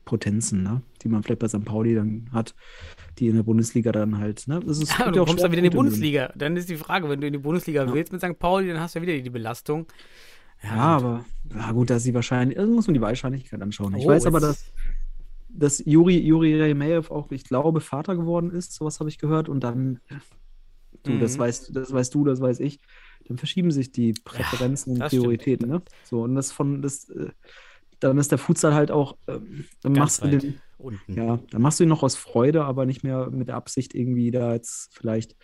Potenzen, 0.06 0.64
ne? 0.64 0.82
die 1.04 1.08
man 1.10 1.22
vielleicht 1.24 1.40
bei 1.40 1.48
St. 1.48 1.64
Pauli 1.66 1.94
dann 1.94 2.30
hat, 2.32 2.56
die 3.20 3.28
in 3.28 3.36
der 3.36 3.44
Bundesliga 3.44 3.92
dann 3.92 4.18
halt. 4.18 4.48
Ne? 4.48 4.60
Das 4.66 4.80
ist, 4.80 4.98
Ja, 4.98 5.10
du 5.12 5.16
ja 5.18 5.22
auch 5.22 5.28
kommst 5.28 5.44
dann 5.44 5.52
wieder 5.52 5.60
in 5.64 5.70
die 5.70 5.76
Bundesliga. 5.76 6.32
Dann 6.36 6.58
ist 6.58 6.70
die 6.70 6.78
Frage, 6.78 7.10
wenn 7.10 7.22
du 7.22 7.28
in 7.28 7.34
die 7.34 7.40
Bundesliga 7.40 7.86
Ja. 7.86 7.94
willst 7.94 8.12
mit 8.12 8.22
St. 8.22 8.40
Pauli, 8.40 8.70
dann 8.70 8.80
hast 8.80 8.96
du 8.96 9.00
ja 9.00 9.04
wieder 9.08 9.22
die 9.22 9.30
Belastung. 9.30 9.86
Ja, 10.64 10.98
gut. 10.98 11.06
aber 11.06 11.26
ja 11.56 11.72
gut, 11.74 11.90
dass 11.90 12.04
sie 12.04 12.14
wahrscheinlich, 12.14 12.58
also 12.58 12.72
muss 12.74 12.88
man 12.88 12.94
die 12.96 13.02
Wahrscheinlichkeit 13.02 13.62
anschauen. 13.62 13.94
Ich 13.96 14.06
Oh, 14.06 14.10
weiß 14.10 14.26
aber, 14.26 14.40
dass, 14.40 14.66
dass 15.50 15.84
Juri, 15.86 16.18
Juri 16.20 16.60
Remejew 16.60 17.04
auch, 17.10 17.32
ich 17.32 17.44
glaube, 17.44 17.80
Vater 17.82 18.16
geworden 18.16 18.52
ist, 18.52 18.74
sowas 18.74 19.00
habe 19.00 19.10
ich 19.10 19.20
gehört. 19.20 19.48
Und 19.48 19.64
dann, 19.64 20.00
du, 21.04 21.18
das 21.18 21.36
Mhm. 21.36 21.40
weißt, 21.40 21.76
das 21.76 21.94
weißt 21.94 22.14
du, 22.16 22.26
das 22.26 22.42
weiß 22.42 22.60
ich, 22.62 22.80
dann 23.30 23.38
verschieben 23.38 23.72
sich 23.72 23.92
die 23.94 24.14
Präferenzen 24.14 24.94
und 24.94 25.00
das 25.00 25.08
stimmt. 25.12 25.24
Prioritäten, 25.24 25.70
ne? 25.70 25.82
So, 26.04 26.24
und 26.24 26.36
das 26.36 26.52
von 26.52 26.82
das, 26.82 27.08
äh, 27.10 27.30
dann 28.02 28.18
ist 28.18 28.32
der 28.32 28.38
Futsal 28.38 28.74
halt 28.74 28.92
auch, 28.92 29.16
ähm, 29.28 29.66
dann 29.82 29.94
Ganz 29.94 30.22
machst 30.22 30.24
du 30.24 30.38
den, 30.38 30.60
unten. 30.78 31.14
ja, 31.14 31.40
dann 31.52 31.62
machst 31.62 31.80
du 31.80 31.84
ihn 31.84 31.90
noch 31.90 32.04
aus 32.04 32.16
Freude, 32.16 32.66
aber 32.66 32.86
nicht 32.86 33.04
mehr 33.04 33.30
mit 33.30 33.48
der 33.48 33.56
Absicht, 33.56 33.96
irgendwie 33.96 34.32
da 34.32 34.54
jetzt 34.54 34.90
vielleicht 34.94 35.36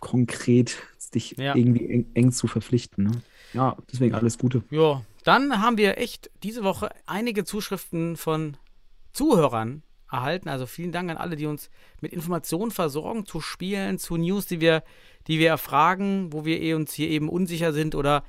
konkret 0.00 0.82
dich 1.14 1.36
Ja. 1.36 1.54
irgendwie 1.56 1.86
eng, 1.90 2.06
eng 2.14 2.32
zu 2.32 2.46
verpflichten. 2.46 3.04
Ne? 3.04 3.10
Ja, 3.52 3.76
deswegen 3.92 4.14
alles 4.14 4.38
Gute. 4.38 4.62
Ja, 4.70 5.04
dann 5.24 5.60
haben 5.60 5.76
wir 5.76 5.98
echt 5.98 6.30
diese 6.42 6.62
Woche 6.62 6.90
einige 7.06 7.44
Zuschriften 7.44 8.16
von 8.16 8.56
Zuhörern 9.12 9.82
erhalten. 10.10 10.48
Also 10.48 10.66
vielen 10.66 10.92
Dank 10.92 11.10
an 11.10 11.16
alle, 11.16 11.36
die 11.36 11.46
uns 11.46 11.70
mit 12.00 12.12
Informationen 12.12 12.70
versorgen 12.70 13.26
zu 13.26 13.40
Spielen, 13.40 13.98
zu 13.98 14.16
News, 14.16 14.46
die 14.46 14.60
wir, 14.60 14.82
die 15.26 15.38
wir 15.38 15.48
erfragen, 15.48 16.32
wo 16.32 16.44
wir 16.44 16.60
eh 16.60 16.74
uns 16.74 16.92
hier 16.92 17.08
eben 17.08 17.28
unsicher 17.28 17.72
sind 17.72 17.94
oder 17.94 18.24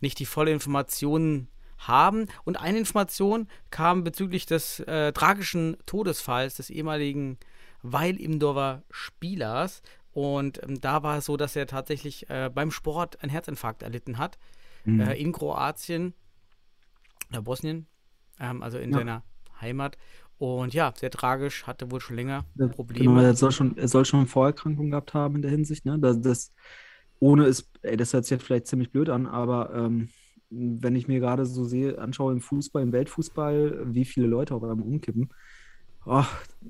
nicht 0.00 0.18
die 0.18 0.26
volle 0.26 0.52
Information 0.52 1.48
haben. 1.78 2.26
Und 2.44 2.56
eine 2.60 2.78
Information 2.78 3.48
kam 3.70 4.04
bezüglich 4.04 4.46
des 4.46 4.80
äh, 4.80 5.12
tragischen 5.12 5.76
Todesfalls 5.86 6.56
des 6.56 6.70
ehemaligen 6.70 7.38
Weil-Imdorfer 7.82 8.82
Spielers. 8.90 9.82
Und 10.12 10.62
ähm, 10.62 10.80
da 10.80 11.02
war 11.02 11.18
es 11.18 11.26
so, 11.26 11.36
dass 11.36 11.54
er 11.54 11.66
tatsächlich 11.66 12.28
äh, 12.30 12.50
beim 12.52 12.70
Sport 12.70 13.22
einen 13.22 13.30
Herzinfarkt 13.30 13.82
erlitten 13.82 14.18
hat 14.18 14.38
Mhm. 14.84 15.00
äh, 15.00 15.14
in 15.14 15.32
Kroatien 15.32 16.14
oder 17.30 17.42
Bosnien, 17.42 17.86
ähm, 18.40 18.62
also 18.62 18.78
in 18.78 18.90
Ja. 18.92 18.98
seiner 18.98 19.22
Heimat. 19.60 19.98
Und 20.38 20.72
ja, 20.74 20.92
sehr 20.96 21.10
tragisch, 21.10 21.66
hatte 21.66 21.90
wohl 21.90 22.00
schon 22.00 22.16
länger 22.16 22.44
Probleme. 22.74 23.04
Genau, 23.04 23.20
er 23.20 23.34
soll 23.34 23.52
schon, 23.52 23.76
er 23.76 23.88
soll 23.88 24.04
schon 24.04 24.26
Vorerkrankungen 24.26 24.90
gehabt 24.90 25.14
haben 25.14 25.36
in 25.36 25.42
der 25.42 25.50
Hinsicht, 25.50 25.84
ne? 25.84 25.98
Das, 25.98 26.20
das 26.20 26.52
ohne 27.20 27.46
ist, 27.46 27.70
ey, 27.82 27.96
das 27.96 28.12
hört 28.12 28.24
sich 28.24 28.30
jetzt 28.32 28.44
vielleicht 28.44 28.66
ziemlich 28.66 28.90
blöd 28.92 29.08
an, 29.08 29.26
aber 29.26 29.74
ähm, 29.74 30.08
wenn 30.50 30.96
ich 30.96 31.08
mir 31.08 31.20
gerade 31.20 31.44
so 31.46 31.64
sehe, 31.64 31.98
anschaue 31.98 32.32
im 32.32 32.40
Fußball, 32.40 32.82
im 32.82 32.92
Weltfußball, 32.92 33.94
wie 33.94 34.04
viele 34.04 34.26
Leute 34.26 34.54
auf 34.54 34.62
einmal 34.62 34.86
umkippen, 34.86 35.28
oh, 36.06 36.24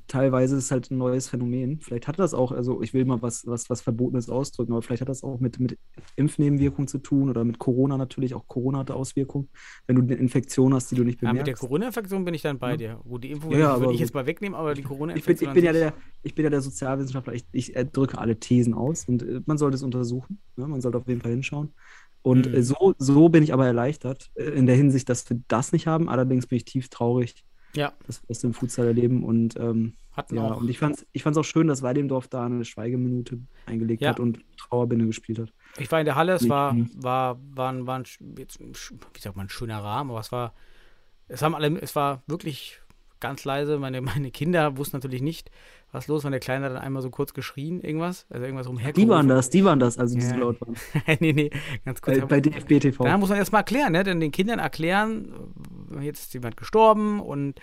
teilweise 0.06 0.56
ist 0.56 0.64
es 0.64 0.70
halt 0.70 0.90
ein 0.90 0.98
neues 0.98 1.28
Phänomen. 1.28 1.80
Vielleicht 1.80 2.08
hat 2.08 2.18
das 2.18 2.34
auch, 2.34 2.52
also 2.52 2.82
ich 2.82 2.94
will 2.94 3.04
mal 3.04 3.22
was, 3.22 3.46
was, 3.46 3.70
was 3.70 3.80
Verbotenes 3.82 4.28
ausdrücken, 4.28 4.72
aber 4.72 4.82
vielleicht 4.82 5.02
hat 5.02 5.08
das 5.08 5.22
auch 5.22 5.40
mit, 5.40 5.58
mit 5.60 5.78
Impfnebenwirkungen 6.16 6.88
zu 6.88 6.98
tun 6.98 7.30
oder 7.30 7.44
mit 7.44 7.58
Corona 7.58 7.96
natürlich. 7.96 8.34
Auch 8.34 8.46
Corona 8.48 8.78
hatte 8.80 8.94
Auswirkungen, 8.94 9.48
wenn 9.86 9.96
du 9.96 10.02
eine 10.02 10.14
Infektion 10.14 10.74
hast, 10.74 10.90
die 10.90 10.96
du 10.96 11.04
nicht 11.04 11.20
ja, 11.20 11.32
mit 11.32 11.46
der 11.46 11.54
bemerkst. 11.54 11.60
Corona-Infektion 11.60 12.24
bin 12.24 12.34
ich 12.34 12.42
dann 12.42 12.58
bei 12.58 12.76
dir. 12.76 13.00
Gut, 13.04 13.24
die 13.24 13.30
Impfung 13.30 13.52
Ja, 13.52 13.58
ja, 13.58 13.80
würde 13.80 13.94
ich 13.94 14.00
jetzt 14.00 14.14
mal 14.14 14.26
wegnehmen, 14.26 14.54
aber 14.58 14.74
die 14.74 14.80
Ich 14.80 14.86
bin, 14.86 14.88
Corona-Infektion 14.88 15.48
ich, 15.48 15.52
bin 15.54 15.64
ja 15.64 15.72
der, 15.72 15.94
ich 16.22 16.34
bin 16.34 16.44
ja 16.44 16.50
der 16.50 16.60
Sozialwissenschaftler. 16.60 17.32
Ich, 17.34 17.46
ich 17.52 17.74
äh, 17.76 17.84
drücke 17.84 18.18
alle 18.18 18.38
Thesen 18.38 18.74
aus 18.74 19.04
und 19.08 19.22
äh, 19.22 19.40
man 19.46 19.58
sollte 19.58 19.76
es 19.76 19.82
untersuchen. 19.82 20.40
Ne? 20.56 20.66
Man 20.68 20.80
sollte 20.80 20.98
auf 20.98 21.08
jeden 21.08 21.20
Fall 21.20 21.30
hinschauen. 21.32 21.74
Und 22.22 22.46
Mhm. 22.46 22.54
äh, 22.54 22.62
so, 22.62 22.94
so 22.98 23.28
bin 23.28 23.42
ich 23.42 23.52
aber 23.52 23.66
erleichtert 23.66 24.30
in 24.34 24.66
der 24.66 24.76
Hinsicht, 24.76 25.08
dass 25.08 25.28
wir 25.30 25.40
das 25.48 25.72
nicht 25.72 25.86
haben. 25.86 26.08
Allerdings 26.08 26.46
bin 26.46 26.56
ich 26.56 26.64
tief 26.64 26.88
traurig, 26.88 27.44
ja, 27.74 27.92
das 28.28 28.44
im 28.44 28.52
Futsal 28.54 28.86
erleben. 28.86 29.24
Und 29.24 29.56
ähm, 29.56 29.94
hatten 30.12 30.36
ja, 30.36 30.50
auch. 30.52 30.60
und 30.60 30.68
ich 30.68 30.78
fand 30.78 30.96
es 30.96 31.06
ich 31.12 31.22
fand's 31.22 31.38
auch 31.38 31.44
schön, 31.44 31.68
dass 31.68 31.82
Weidemdorf 31.82 32.26
da 32.28 32.44
eine 32.46 32.64
Schweigeminute 32.64 33.38
eingelegt 33.66 34.02
Ja. 34.02 34.10
hat 34.10 34.20
und 34.20 34.40
Trauerbinde 34.56 35.06
gespielt 35.06 35.38
hat. 35.38 35.52
Ich 35.78 35.90
war 35.92 36.00
in 36.00 36.06
der 36.06 36.16
Halle, 36.16 36.32
es 36.32 36.42
Nicht 36.42 36.50
war, 36.50 36.72
viel. 36.74 36.88
war, 36.96 37.38
war, 37.54 37.72
ein- 37.72 37.86
war 37.86 37.98
ein, 38.00 38.04
jetzt, 38.36 38.58
wie 38.60 39.20
sagt 39.20 39.36
man, 39.36 39.46
ein 39.46 39.50
schöner 39.50 39.78
Rahmen, 39.82 40.10
aber 40.10 40.20
es 40.20 40.32
war, 40.32 40.54
es 41.28 41.42
haben 41.42 41.54
alle, 41.54 41.78
es 41.80 41.94
war 41.94 42.22
wirklich 42.26 42.80
ganz 43.20 43.44
leise. 43.44 43.78
Meine, 43.78 44.00
meine 44.02 44.30
Kinder 44.32 44.76
wussten 44.76 44.96
natürlich 44.96 45.22
nicht, 45.22 45.50
was 45.92 46.06
los 46.08 46.24
war. 46.24 46.30
Der 46.30 46.40
Kleine 46.40 46.66
hat 46.66 46.72
dann 46.72 46.82
einmal 46.82 47.02
so 47.02 47.10
kurz 47.10 47.32
geschrien, 47.34 47.80
irgendwas, 47.80 48.26
also 48.30 48.44
irgendwas 48.44 48.66
Die 48.66 48.70
umhergerufen. 48.72 49.08
waren 49.10 49.28
das, 49.28 49.50
die 49.50 49.64
waren 49.64 49.78
das, 49.78 49.98
also 49.98 50.14
die 50.16 50.22
Ja. 50.22 50.30
so 50.30 50.36
laut 50.36 50.60
waren. 50.60 50.74
nee, 51.20 51.32
nee, 51.32 51.50
ganz 51.84 52.02
kurz. 52.02 52.18
Bei, 52.20 52.26
bei 52.26 52.40
DFB 52.40 52.78
TV. 52.80 53.04
Da 53.04 53.16
muss 53.18 53.28
man 53.30 53.38
erstmal 53.38 53.60
erklären, 53.60 53.92
ne? 53.92 54.04
Denn 54.04 54.20
den 54.20 54.32
Kindern 54.32 54.58
erklären, 54.58 55.32
äh, 55.98 56.04
jetzt 56.04 56.20
ist 56.20 56.34
jemand 56.34 56.56
gestorben 56.56 57.20
und 57.20 57.60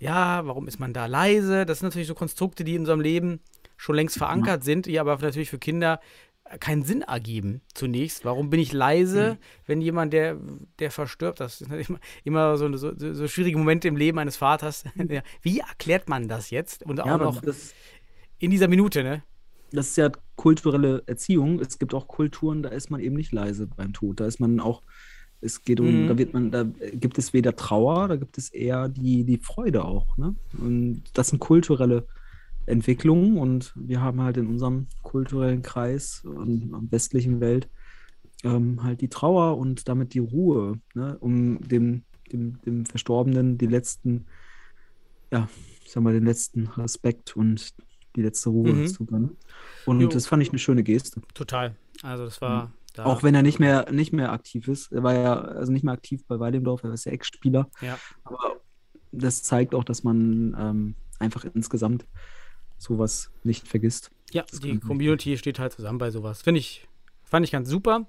ja, 0.00 0.46
warum 0.46 0.68
ist 0.68 0.78
man 0.78 0.92
da 0.92 1.06
leise? 1.06 1.66
Das 1.66 1.80
sind 1.80 1.88
natürlich 1.88 2.06
so 2.08 2.14
Konstrukte, 2.14 2.62
die 2.64 2.74
in 2.74 2.80
unserem 2.82 3.00
Leben 3.00 3.40
schon 3.76 3.96
längst 3.96 4.16
verankert 4.18 4.62
sind, 4.64 4.86
die 4.86 4.98
aber 5.00 5.16
natürlich 5.16 5.50
für 5.50 5.58
Kinder 5.58 6.00
keinen 6.60 6.82
Sinn 6.82 7.02
ergeben 7.02 7.60
zunächst. 7.74 8.24
Warum 8.24 8.50
bin 8.50 8.60
ich 8.60 8.72
leise, 8.72 9.32
Mhm. 9.34 9.36
wenn 9.66 9.80
jemand, 9.80 10.12
der, 10.12 10.36
der 10.78 10.90
verstirbt, 10.90 11.40
das 11.40 11.58
sind 11.58 11.72
immer, 11.72 11.98
immer 12.24 12.56
so, 12.56 12.74
so, 12.76 12.92
so, 12.96 13.28
schwierige 13.28 13.58
Momente 13.58 13.88
im 13.88 13.96
Leben 13.96 14.18
eines 14.18 14.36
Vaters. 14.36 14.84
Wie 15.42 15.58
erklärt 15.60 16.08
man 16.08 16.28
das 16.28 16.50
jetzt? 16.50 16.82
Und 16.84 17.00
auch 17.00 17.06
ja, 17.06 17.18
noch 17.18 17.40
das, 17.40 17.74
in 18.38 18.50
dieser 18.50 18.68
Minute, 18.68 19.02
ne? 19.02 19.22
das 19.70 19.88
ist 19.88 19.96
ja 19.98 20.10
kulturelle 20.36 21.02
Erziehung. 21.06 21.60
Es 21.60 21.78
gibt 21.78 21.92
auch 21.92 22.08
Kulturen, 22.08 22.62
da 22.62 22.70
ist 22.70 22.90
man 22.90 23.00
eben 23.00 23.16
nicht 23.16 23.32
leise 23.32 23.66
beim 23.66 23.92
Tod. 23.92 24.20
Da 24.20 24.26
ist 24.26 24.40
man 24.40 24.60
auch, 24.60 24.82
es 25.42 25.62
geht 25.62 25.78
um, 25.80 26.04
Mhm. 26.04 26.08
da 26.08 26.16
wird 26.18 26.32
man, 26.32 26.50
da 26.50 26.64
gibt 26.94 27.18
es 27.18 27.32
weder 27.34 27.54
Trauer, 27.54 28.08
da 28.08 28.16
gibt 28.16 28.38
es 28.38 28.48
eher 28.48 28.88
die, 28.88 29.24
die 29.24 29.36
Freude 29.36 29.84
auch. 29.84 30.16
Ne? 30.16 30.34
Und 30.56 31.02
das 31.12 31.28
sind 31.28 31.38
kulturelle 31.38 32.06
Entwicklungen 32.68 33.38
und 33.38 33.72
wir 33.76 34.00
haben 34.00 34.20
halt 34.22 34.36
in 34.36 34.46
unserem 34.46 34.86
kulturellen 35.02 35.62
Kreis 35.62 36.22
und 36.24 36.62
in 36.62 36.70
der 36.70 36.80
westlichen 36.90 37.40
Welt 37.40 37.68
ähm, 38.44 38.82
halt 38.82 39.00
die 39.00 39.08
Trauer 39.08 39.58
und 39.58 39.88
damit 39.88 40.14
die 40.14 40.18
Ruhe, 40.20 40.80
ne? 40.94 41.16
um 41.20 41.60
dem, 41.60 42.04
dem, 42.32 42.60
dem 42.62 42.86
Verstorbenen 42.86 43.58
die 43.58 43.66
letzten, 43.66 44.26
ja, 45.32 45.48
ich 45.84 45.92
sag 45.92 46.02
mal, 46.02 46.12
den 46.12 46.24
letzten 46.24 46.66
Respekt 46.68 47.36
und 47.36 47.74
die 48.16 48.22
letzte 48.22 48.50
Ruhe 48.50 48.72
Mhm. 48.72 48.86
zu 48.86 49.06
gönnen. 49.06 49.36
Und 49.86 50.00
Jo. 50.00 50.08
das 50.08 50.26
fand 50.26 50.42
ich 50.42 50.50
eine 50.50 50.58
schöne 50.58 50.82
Geste. 50.82 51.20
Total. 51.34 51.74
Also 52.02 52.24
das 52.24 52.40
war 52.40 52.72
da. 52.94 53.04
Auch 53.04 53.22
wenn 53.22 53.34
er 53.34 53.42
nicht 53.42 53.58
mehr, 53.58 53.90
nicht 53.92 54.12
mehr 54.12 54.32
aktiv 54.32 54.68
ist. 54.68 54.92
Er 54.92 55.02
war 55.02 55.14
ja 55.14 55.40
also 55.40 55.72
nicht 55.72 55.84
mehr 55.84 55.94
aktiv 55.94 56.24
bei 56.26 56.38
Weidendorf, 56.40 56.82
er 56.84 56.92
ist 56.92 57.04
ja 57.06 57.12
Ex-Spieler. 57.12 57.68
Ja. 57.80 57.98
Aber 58.24 58.60
das 59.12 59.42
zeigt 59.42 59.74
auch, 59.74 59.84
dass 59.84 60.04
man 60.04 60.56
ähm, 60.58 60.94
einfach 61.18 61.44
insgesamt 61.54 62.06
sowas 62.78 63.30
nicht 63.44 63.66
vergisst. 63.68 64.10
Ja, 64.32 64.44
Das 64.50 64.60
die 64.60 64.78
Community 64.78 65.36
steht 65.38 65.58
halt 65.58 65.72
zusammen 65.72 65.98
bei 65.98 66.10
sowas. 66.10 66.42
Finde 66.42 66.60
ich, 66.60 66.86
fand 67.24 67.44
ich 67.44 67.52
ganz 67.52 67.68
super. 67.68 68.06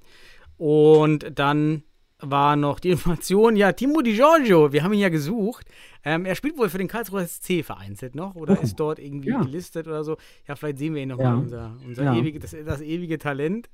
Und 0.57 1.31
dann 1.39 1.83
war 2.19 2.55
noch 2.57 2.79
die 2.81 2.89
Information, 2.91 3.55
ja, 3.55 3.71
Timo 3.71 4.01
Di 4.01 4.13
Giorgio, 4.13 4.73
wir 4.73 4.83
haben 4.83 4.91
ihn 4.93 4.99
ja 4.99 5.09
gesucht. 5.09 5.65
Ähm, 6.03 6.25
er 6.25 6.35
spielt 6.35 6.57
wohl 6.57 6.69
für 6.69 6.77
den 6.77 6.87
Karlsruher 6.89 7.25
SC 7.25 7.63
vereinzelt 7.63 8.15
noch 8.15 8.35
oder 8.35 8.57
Oh, 8.59 8.61
ist 8.61 8.75
dort 8.79 8.99
irgendwie 8.99 9.29
ja. 9.29 9.41
gelistet 9.41 9.87
oder 9.87 10.03
so. 10.03 10.17
Ja, 10.47 10.55
vielleicht 10.55 10.77
sehen 10.79 10.93
wir 10.95 11.01
ihn 11.01 11.09
noch 11.09 11.19
Ja. 11.19 11.31
mal, 11.31 11.41
unser, 11.41 11.77
unser 11.85 12.03
Ja. 12.03 12.15
ewige, 12.15 12.39
das, 12.39 12.51
das 12.65 12.81
ewige 12.81 13.17
Talent. 13.19 13.69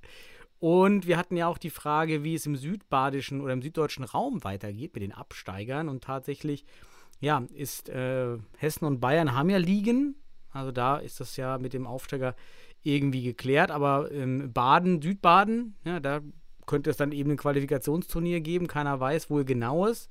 Und 0.60 1.06
wir 1.08 1.18
hatten 1.18 1.36
ja 1.38 1.48
auch 1.48 1.58
die 1.58 1.70
Frage, 1.70 2.24
wie 2.24 2.36
es 2.36 2.46
im 2.46 2.56
südbadischen 2.56 3.42
oder 3.42 3.54
im 3.54 3.62
süddeutschen 3.62 4.04
Raum 4.06 4.44
weitergeht 4.44 4.94
mit 4.94 5.02
den 5.04 5.12
Absteigern. 5.12 5.90
Und 5.90 6.04
tatsächlich, 6.04 6.66
ja, 7.20 7.44
ist 7.54 7.90
äh, 7.90 8.38
Hessen 8.58 8.86
und 8.86 9.00
Bayern 9.00 9.34
haben 9.34 9.50
ja 9.50 9.58
Ligen. 9.58 10.16
Also 10.56 10.72
da 10.72 10.98
ist 10.98 11.20
das 11.20 11.36
ja 11.36 11.58
mit 11.58 11.74
dem 11.74 11.86
Aufsteiger 11.86 12.36
irgendwie 12.84 13.24
geklärt. 13.24 13.72
Aber 13.72 14.12
ähm, 14.12 14.54
Baden, 14.54 15.02
Südbaden, 15.02 15.76
ja, 15.84 16.00
da 16.00 16.22
könnte 16.66 16.90
es 16.90 16.98
dann 16.98 17.12
eben 17.12 17.32
ein 17.32 17.38
Qualifikationsturnier 17.38 18.40
geben. 18.42 18.68
Keiner 18.68 19.00
weiß 19.00 19.30
wohl 19.30 19.44
genaues. 19.44 20.08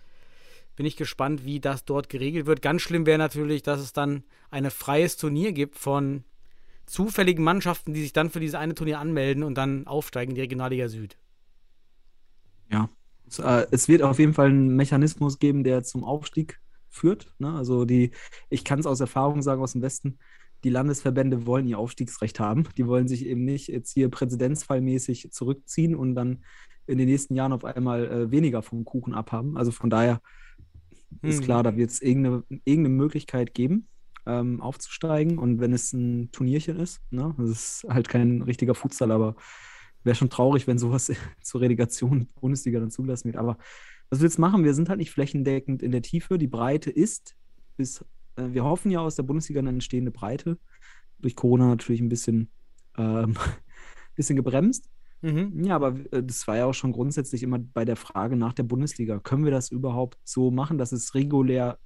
Bin 0.77 0.87
ich 0.87 0.97
gespannt, 0.97 1.45
wie 1.45 1.61
das 1.61 1.85
dort 1.85 2.09
geregelt 2.09 2.47
wird. 2.47 2.61
Ganz 2.61 2.83
schlimm 2.83 3.07
wäre 3.07 3.19
natürlich, 3.19 3.63
dass 3.63 3.81
es 3.81 3.93
dann 3.93 4.25
ein 4.51 4.71
freies 4.71 5.17
Turnier 5.17 5.53
gibt 5.53 5.79
von 5.79 6.25
zufälligen 6.85 7.43
Mannschaften, 7.43 7.95
die 7.95 8.03
sich 8.03 8.13
dann 8.13 8.29
für 8.29 8.41
dieses 8.41 8.57
eine 8.57 8.75
Turnier 8.75 8.99
anmelden 8.99 9.45
und 9.45 9.55
dann 9.55 9.87
aufsteigen 9.87 10.33
in 10.33 10.35
die 10.35 10.43
Regionalliga 10.43 10.89
Süd. 10.89 11.17
Ja. 12.71 12.91
Es, 13.27 13.39
äh, 13.39 13.89
wird 13.89 14.03
auf 14.03 14.19
jeden 14.19 14.35
Fall 14.35 14.49
einen 14.49 14.77
Mechanismus 14.77 15.39
geben, 15.39 15.65
der 15.65 15.83
zum 15.83 16.05
Aufstieg 16.05 16.61
führt. 16.95 17.33
Ne? 17.39 17.53
Also 17.53 17.85
die, 17.85 18.13
ich 18.51 18.65
kann 18.65 18.79
es 18.79 18.87
aus 18.87 19.01
Erfahrung 19.01 19.43
sagen 19.43 19.63
aus 19.63 19.73
dem 19.73 19.83
Westen, 19.83 20.19
die 20.65 20.71
Landesverbände 20.71 21.47
wollen 21.47 21.67
ihr 21.69 21.79
Aufstiegsrecht 21.79 22.41
haben. 22.41 22.65
Die 22.77 22.87
wollen 22.87 23.07
sich 23.07 23.27
eben 23.27 23.45
nicht 23.45 23.69
jetzt 23.69 23.93
hier 23.93 24.09
präzedenzfallmäßig 24.09 25.31
zurückziehen 25.31 25.95
und 25.95 26.15
dann 26.15 26.45
in 26.87 26.99
den 26.99 27.09
nächsten 27.09 27.35
Jahren 27.35 27.53
auf 27.53 27.65
einmal 27.65 28.07
äh, 28.07 28.31
weniger 28.31 28.63
vom 28.63 28.85
Kuchen 28.85 29.15
abhaben. 29.15 29.57
Also 29.57 29.71
von 29.71 29.91
daher 29.91 30.21
ist 31.23 31.39
Hm. 31.39 31.45
klar, 31.45 31.63
da 31.63 31.77
wird 31.77 31.91
es 31.91 32.03
irgendeine, 32.03 32.43
irgendeine 32.65 32.95
Möglichkeit 32.95 33.55
geben, 33.55 33.89
ähm, 34.27 34.61
aufzusteigen. 34.61 35.39
Und 35.39 35.61
wenn 35.61 35.73
es 35.73 35.93
ein 35.93 36.31
Turnierchen 36.33 36.79
ist, 36.79 37.01
ne? 37.11 37.35
das 37.39 37.51
ist 37.51 37.87
halt 37.89 38.09
kein 38.09 38.43
richtiger 38.43 38.75
Futsal, 38.75 39.11
aber 39.13 39.37
wäre 40.03 40.17
schon 40.17 40.31
traurig, 40.31 40.67
wenn 40.67 40.79
sowas 40.79 41.13
zur 41.43 41.61
Relegation 41.61 42.29
Bundesliga 42.41 42.81
dann 42.81 42.91
zulassen 42.91 43.27
wird. 43.27 43.37
Aber 43.37 43.59
was 44.11 44.21
willst 44.21 44.39
du 44.39 44.43
machen? 44.43 44.65
Wir 44.65 44.75
sind 44.75 44.89
halt 44.89 44.99
nicht 44.99 45.11
flächendeckend 45.11 45.83
in 45.83 45.93
der 45.93 46.03
Tiefe. 46.03 46.39
Die 46.39 46.47
Breite 46.47 46.91
ist 46.91 47.35
bis, 47.77 48.05
wir 48.37 48.65
hoffen 48.65 48.91
ja 48.91 49.01
aus 49.01 49.17
der 49.17 49.23
Bundesliga 49.23 49.61
eine 49.61 49.71
entstehende 49.71 50.11
Breite. 50.11 50.59
Durch 51.19 51.37
Corona 51.37 51.69
natürlich 51.69 52.01
ein 52.01 52.09
bisschen, 52.09 52.51
ähm, 52.97 53.35
bisschen 54.17 54.37
gebremst. 54.37 54.89
Mhm. 55.25 55.65
Ja, 55.65 55.77
aber 55.77 55.97
äh, 56.13 56.23
das 56.23 56.47
war 56.47 56.57
ja 56.57 56.67
auch 56.67 56.75
schon 56.75 56.93
grundsätzlich 56.93 57.43
immer 57.43 57.59
bei 57.59 57.85
der 57.85 57.97
Frage 57.97 58.37
nach 58.37 58.53
der 58.53 58.65
Bundesliga. 58.65 59.19
Können 59.21 59.45
wir 59.45 59.53
das 59.53 59.71
überhaupt 59.71 60.19
so 60.25 60.51
machen, 60.51 60.77
dass 60.77 60.93
es 60.93 61.15
regulär 61.15 61.79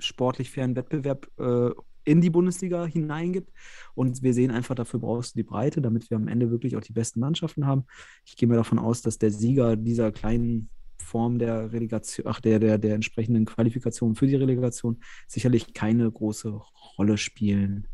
sportlich 0.00 0.50
fairen 0.50 0.76
Wettbewerb 0.76 1.28
äh, 1.38 1.70
in 2.04 2.20
die 2.20 2.28
Bundesliga 2.28 2.84
hineingibt? 2.84 3.50
Und 3.94 4.22
wir 4.22 4.34
sehen 4.34 4.50
einfach, 4.50 4.74
dafür 4.74 5.00
brauchst 5.00 5.34
du 5.34 5.38
die 5.38 5.44
Breite, 5.44 5.80
damit 5.80 6.10
wir 6.10 6.16
am 6.16 6.28
Ende 6.28 6.50
wirklich 6.50 6.76
auch 6.76 6.82
die 6.82 6.92
besten 6.92 7.20
Mannschaften 7.20 7.66
haben. 7.66 7.86
Ich 8.26 8.36
gehe 8.36 8.48
mir 8.48 8.56
davon 8.56 8.78
aus, 8.78 9.00
dass 9.00 9.18
der 9.18 9.30
Sieger 9.30 9.76
dieser 9.76 10.12
kleinen 10.12 10.68
Form 11.04 11.38
der 11.38 11.72
Relegation, 11.72 12.26
ach, 12.26 12.40
der, 12.40 12.58
der, 12.58 12.78
der 12.78 12.94
entsprechenden 12.94 13.44
Qualifikation 13.44 14.14
für 14.14 14.26
die 14.26 14.36
Relegation 14.36 15.00
sicherlich 15.28 15.74
keine 15.74 16.10
große 16.10 16.60
Rolle 16.98 17.16
spielen 17.18 17.86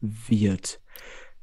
wird. 0.00 0.80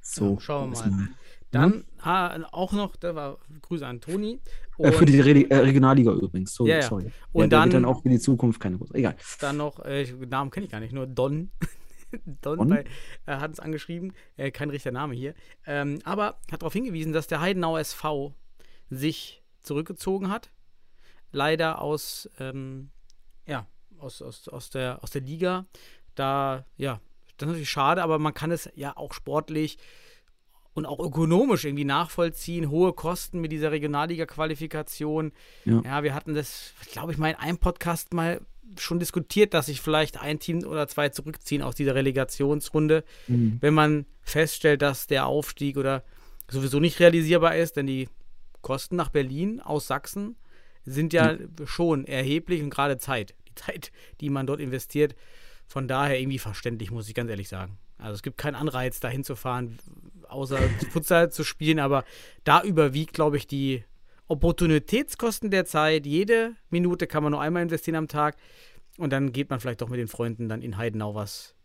So, 0.02 0.34
Ja, 0.36 0.40
schauen 0.40 0.72
wir 0.74 0.86
mal. 0.88 1.08
Dann 1.52 1.84
ah, 2.00 2.40
auch 2.54 2.72
noch, 2.72 2.96
da 2.96 3.14
war 3.14 3.38
Grüße 3.62 3.86
an 3.86 4.00
Toni. 4.00 4.40
Äh, 4.78 4.92
für 4.94 5.06
die 5.06 5.20
Re 5.20 5.50
äh, 5.50 5.58
Regionalliga 5.58 6.14
übrigens. 6.14 6.54
So, 6.54 6.66
Ja, 6.66 6.76
ja. 6.76 6.82
sorry. 6.82 7.12
Und 7.34 7.44
ja, 7.44 7.48
dann- 7.48 7.66
wird 7.66 7.74
dann 7.76 7.86
auch 7.86 8.02
für 8.02 8.10
die 8.10 8.20
Zukunft 8.20 8.60
keine 8.62 8.78
große. 8.78 8.96
Egal. 8.96 9.16
dann 9.42 9.58
noch, 9.58 9.80
äh, 9.84 10.06
Namen 10.28 10.50
kenne 10.50 10.66
ich 10.66 10.72
gar 10.72 10.80
nicht, 10.80 10.94
nur 10.94 11.08
Don. 11.08 11.52
Don, 12.42 12.58
Don? 12.58 12.70
Bei, 12.70 12.86
er 13.26 13.42
hat 13.42 13.50
uns 13.52 13.60
angeschrieben, 13.60 14.14
äh, 14.38 14.52
kein 14.52 14.70
richtiger 14.70 14.94
Name 14.94 15.14
hier. 15.14 15.34
Ähm, 15.66 16.00
aber 16.04 16.40
hat 16.52 16.62
darauf 16.62 16.74
hingewiesen, 16.74 17.12
dass 17.14 17.28
der 17.28 17.42
Heidenauer 17.42 17.80
SV 17.80 18.34
sich 18.90 19.44
zurückgezogen 19.62 20.30
hat. 20.30 20.52
Leider 21.32 21.82
aus, 21.82 22.30
ähm, 22.40 22.90
ja, 23.48 23.66
aus, 24.00 24.22
aus, 24.22 24.48
aus, 24.48 24.70
der, 24.70 25.04
aus 25.04 25.12
der 25.12 25.22
Liga. 25.22 25.66
Da, 26.16 26.66
ja, 26.78 27.00
das 27.38 27.48
ist 27.48 27.52
natürlich 27.52 27.70
schade, 27.70 28.04
aber 28.04 28.20
man 28.20 28.34
kann 28.34 28.52
es 28.52 28.70
ja 28.76 28.96
auch 28.98 29.14
sportlich 29.14 29.78
und 30.74 30.86
auch 30.86 31.00
ökonomisch 31.00 31.66
irgendwie 31.66 31.86
nachvollziehen. 31.86 32.70
Hohe 32.70 32.94
Kosten 32.94 33.40
mit 33.42 33.52
dieser 33.52 33.72
Regionalliga-Qualifikation. 33.72 35.32
Ja. 35.66 35.82
Ja, 35.84 36.04
wir 36.04 36.14
hatten 36.14 36.34
das, 36.34 36.74
glaube 36.92 37.12
ich, 37.12 37.18
mal 37.18 37.30
in 37.30 37.36
einem 37.36 37.58
Podcast 37.58 38.14
mal 38.14 38.42
schon 38.78 39.00
diskutiert, 39.00 39.54
dass 39.54 39.66
sich 39.66 39.82
vielleicht 39.82 40.22
ein 40.22 40.40
Team 40.40 40.64
oder 40.66 40.88
zwei 40.88 41.10
zurückziehen 41.10 41.62
aus 41.62 41.76
dieser 41.76 41.94
Relegationsrunde, 41.96 43.04
Mhm. 43.28 43.58
wenn 43.60 43.74
man 43.74 44.06
feststellt, 44.22 44.82
dass 44.82 45.08
der 45.08 45.26
Aufstieg 45.26 45.76
oder 45.78 46.04
sowieso 46.50 46.80
nicht 46.80 47.00
realisierbar 47.00 47.56
ist, 47.58 47.76
denn 47.76 47.88
die 47.88 48.08
Kosten 48.62 48.96
nach 48.96 49.10
Berlin 49.10 49.60
aus 49.60 49.88
Sachsen 49.88 50.38
sind 50.86 51.14
ja 51.14 51.38
schon 51.66 52.06
erheblich 52.06 52.62
und 52.62 52.70
gerade 52.70 52.98
Zeit. 52.98 53.36
Die 53.48 53.56
Zeit, 53.56 53.92
die 54.20 54.30
man 54.30 54.48
dort 54.48 54.60
investiert, 54.60 55.16
von 55.68 55.88
daher 55.88 56.20
irgendwie 56.20 56.40
verständlich, 56.40 56.92
muss 56.92 57.08
ich 57.08 57.16
ganz 57.16 57.30
ehrlich 57.30 57.50
sagen. 57.50 57.78
Also 57.98 58.16
es 58.16 58.24
gibt 58.24 58.38
keinen 58.38 58.56
Anreiz, 58.56 59.00
da 59.00 59.10
hinzufahren, 59.10 59.78
außer 60.28 60.58
Futsal 60.92 61.32
zu 61.32 61.44
spielen, 61.44 61.80
aber 61.80 62.04
da 62.44 62.64
überwiegt, 62.64 63.14
glaube 63.14 63.38
ich, 63.38 63.48
die 63.48 63.84
Opportunitätskosten 64.28 65.52
der 65.52 65.66
Zeit. 65.66 66.06
Jede 66.06 66.56
Minute 66.70 67.06
kann 67.06 67.24
man 67.24 67.32
nur 67.32 67.42
einmal 67.42 67.64
investieren 67.64 67.96
am 67.96 68.08
Tag 68.08 68.38
und 68.98 69.12
dann 69.12 69.34
geht 69.34 69.50
man 69.50 69.60
vielleicht 69.60 69.82
doch 69.82 69.90
mit 69.90 70.00
den 70.00 70.08
Freunden 70.08 70.50
dann 70.50 70.62
in 70.62 70.78
Heidenau 70.78 71.16
was 71.16 71.56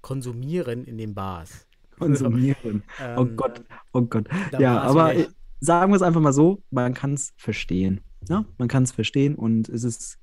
konsumieren 0.00 0.84
in 0.84 0.98
den 0.98 1.14
Bars. 1.14 1.66
Konsumieren. 1.98 2.82
oh 3.16 3.20
Ähm, 3.20 3.36
Gott, 3.36 3.62
oh 3.92 4.02
Gott. 4.02 4.28
Ja, 4.58 4.80
aber 4.80 5.14
wieder. 5.14 5.28
Sagen 5.62 5.92
wir 5.92 5.96
es 5.96 6.02
einfach 6.02 6.20
mal 6.20 6.32
so, 6.32 6.62
man 6.70 6.92
kann 6.92 7.14
es 7.14 7.32
verstehen. 7.36 8.00
Ja? 8.28 8.44
Man 8.58 8.68
kann 8.68 8.82
es 8.82 8.92
verstehen 8.92 9.36
und 9.36 9.68
es 9.68 9.84
ist 9.84 10.18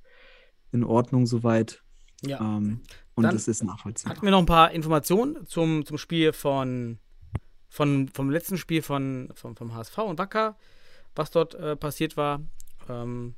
in 0.72 0.84
Ordnung 0.84 1.25
soweit. 1.25 1.81
Ja. 2.22 2.39
Ähm, 2.41 2.81
und 3.15 3.24
Dann 3.24 3.36
es 3.36 3.48
ist 3.48 3.63
nachvollziehbar. 3.63 4.15
Hatten 4.15 4.25
wir 4.25 4.31
noch 4.31 4.39
ein 4.39 4.46
paar 4.46 4.72
Informationen 4.72 5.46
zum, 5.48 5.86
zum 5.86 5.98
Spiel 5.98 6.34
von, 6.34 7.00
von 7.69 8.10
vom 8.10 8.29
letzten 8.29 8.58
Spiel 8.58 8.81
von, 8.81 9.29
vom, 9.34 9.55
vom 9.55 9.74
HSV 9.74 9.98
und 10.00 10.19
Wacker, 10.19 10.58
was 11.15 11.31
dort 11.31 11.55
äh, 11.55 11.75
passiert 11.77 12.17
war. 12.17 12.41
Ähm, 12.89 13.36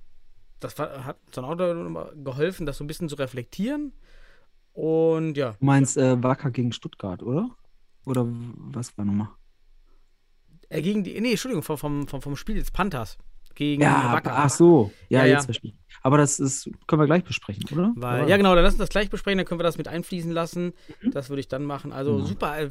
das 0.60 0.78
war, 0.80 1.06
hat 1.06 1.18
uns 1.26 1.36
dann 1.36 1.46
auch 1.46 2.14
geholfen, 2.16 2.66
das 2.66 2.78
so 2.78 2.84
ein 2.84 2.88
bisschen 2.88 3.10
zu 3.10 3.16
reflektieren. 3.16 3.94
Und 4.74 5.36
ja, 5.38 5.52
Du 5.60 5.66
meinst 5.66 5.98
äh, 5.98 6.22
Wacker 6.24 6.50
gegen 6.50 6.72
Stuttgart, 6.72 7.22
oder? 7.22 7.50
Oder 8.06 8.26
was 8.28 8.98
war 8.98 9.06
nochmal? 9.06 9.30
Äh, 10.72 10.82
gegen 10.82 11.04
die, 11.04 11.20
nee, 11.22 11.32
Entschuldigung, 11.32 11.64
vom, 11.64 11.78
vom, 11.78 12.08
vom, 12.08 12.36
Spiel 12.36 12.56
des 12.56 12.72
Panthers 12.72 13.18
gegen 13.56 13.82
Ja, 13.82 14.14
Wacker. 14.14 14.34
ach 14.36 14.50
so. 14.50 14.92
Ja, 15.10 15.20
Ja, 15.20 15.26
ja. 15.26 15.34
jetzt 15.36 15.46
verstehe 15.46 15.72
ich. 15.72 15.78
Aber 16.04 16.18
das 16.18 16.40
ist, 16.40 16.70
können 16.88 17.02
wir 17.02 17.06
gleich 17.06 17.24
besprechen, 17.24 17.64
oder? 17.72 17.92
Weil, 17.96 18.28
ja, 18.30 18.38
genau, 18.38 18.56
dann 18.56 18.64
lass 18.64 18.74
uns 18.74 18.80
das 18.80 18.90
gleich 18.90 19.10
besprechen, 19.10 19.38
dann 19.38 19.46
können 19.46 19.60
wir 19.60 19.64
das 19.64 19.78
mit 19.78 19.88
einfließen 19.88 20.32
lassen. 20.32 20.74
Das 21.12 21.30
würde 21.30 21.42
ich 21.42 21.48
dann 21.48 21.64
machen. 21.66 21.92
Also 21.92 22.16
Genau. 22.16 22.26
super 22.26 22.58
äh, 22.60 22.70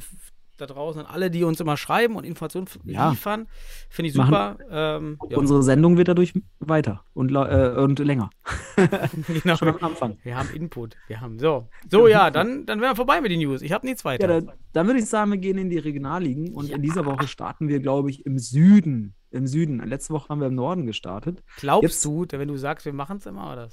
da 0.61 0.67
draußen 0.67 1.01
an 1.01 1.07
alle, 1.07 1.29
die 1.31 1.43
uns 1.43 1.59
immer 1.59 1.75
schreiben 1.77 2.15
und 2.15 2.23
Informationen 2.23 2.67
Ja. 2.85 3.09
liefern. 3.09 3.47
Finde 3.89 4.07
ich 4.09 4.13
super. 4.13 4.57
Ähm, 4.69 5.17
ja, 5.29 5.37
Unsere 5.37 5.63
Sendung 5.63 5.97
wird 5.97 6.07
dadurch 6.07 6.33
weiter 6.59 7.03
und, 7.13 7.31
äh, 7.31 7.73
und 7.77 7.99
länger. 7.99 8.29
genau. 9.43 9.55
Schon 9.55 9.69
am 9.69 9.77
Anfang. 9.81 10.17
Wir 10.23 10.37
haben 10.37 10.49
Input. 10.53 10.95
Wir 11.07 11.21
haben 11.21 11.39
so. 11.39 11.67
So, 11.89 12.07
ja, 12.07 12.29
dann, 12.31 12.65
dann 12.65 12.79
wären 12.81 12.91
wir 12.91 12.95
vorbei 12.95 13.21
mit 13.21 13.31
den 13.31 13.39
News. 13.39 13.61
Ich 13.61 13.71
habe 13.71 13.85
nichts 13.85 14.03
Ja, 14.03 14.09
weiter. 14.11 14.27
dann, 14.27 14.51
dann 14.73 14.87
würde 14.87 14.99
ich 14.99 15.05
sagen, 15.07 15.31
wir 15.31 15.37
gehen 15.37 15.57
in 15.57 15.69
die 15.69 15.77
Regionalligen 15.79 16.53
und 16.53 16.69
in 16.69 16.81
dieser 16.81 17.05
Woche 17.05 17.27
starten 17.27 17.67
wir, 17.67 17.79
glaube 17.79 18.09
ich, 18.09 18.25
im 18.25 18.37
Süden. 18.37 19.15
Im 19.31 19.47
Süden. 19.47 19.79
Letzte 19.87 20.13
Woche 20.13 20.29
haben 20.29 20.39
wir 20.41 20.47
im 20.47 20.55
Norden 20.55 20.85
gestartet. 20.85 21.41
Glaubst 21.57 21.83
jetzt- 21.83 22.05
du, 22.05 22.25
wenn 22.31 22.47
du 22.49 22.57
sagst, 22.57 22.85
wir 22.85 22.93
machen 22.93 23.17
es 23.17 23.25
immer 23.25 23.51
oder? 23.51 23.69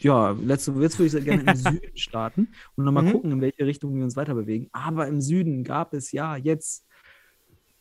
Ja, 0.00 0.30
letzte, 0.30 0.72
jetzt 0.80 0.98
würde 0.98 1.18
ich 1.18 1.24
gerne 1.24 1.42
im 1.42 1.56
Süden 1.56 1.96
starten 1.96 2.48
und 2.76 2.84
nochmal 2.84 3.04
Mhm. 3.04 3.12
gucken, 3.12 3.32
in 3.32 3.40
welche 3.40 3.66
Richtung 3.66 3.94
wir 3.96 4.04
uns 4.04 4.16
weiter 4.16 4.34
bewegen. 4.34 4.68
Aber 4.72 5.06
im 5.08 5.20
Süden 5.20 5.64
gab 5.64 5.92
es 5.94 6.12
ja 6.12 6.36
jetzt 6.36 6.86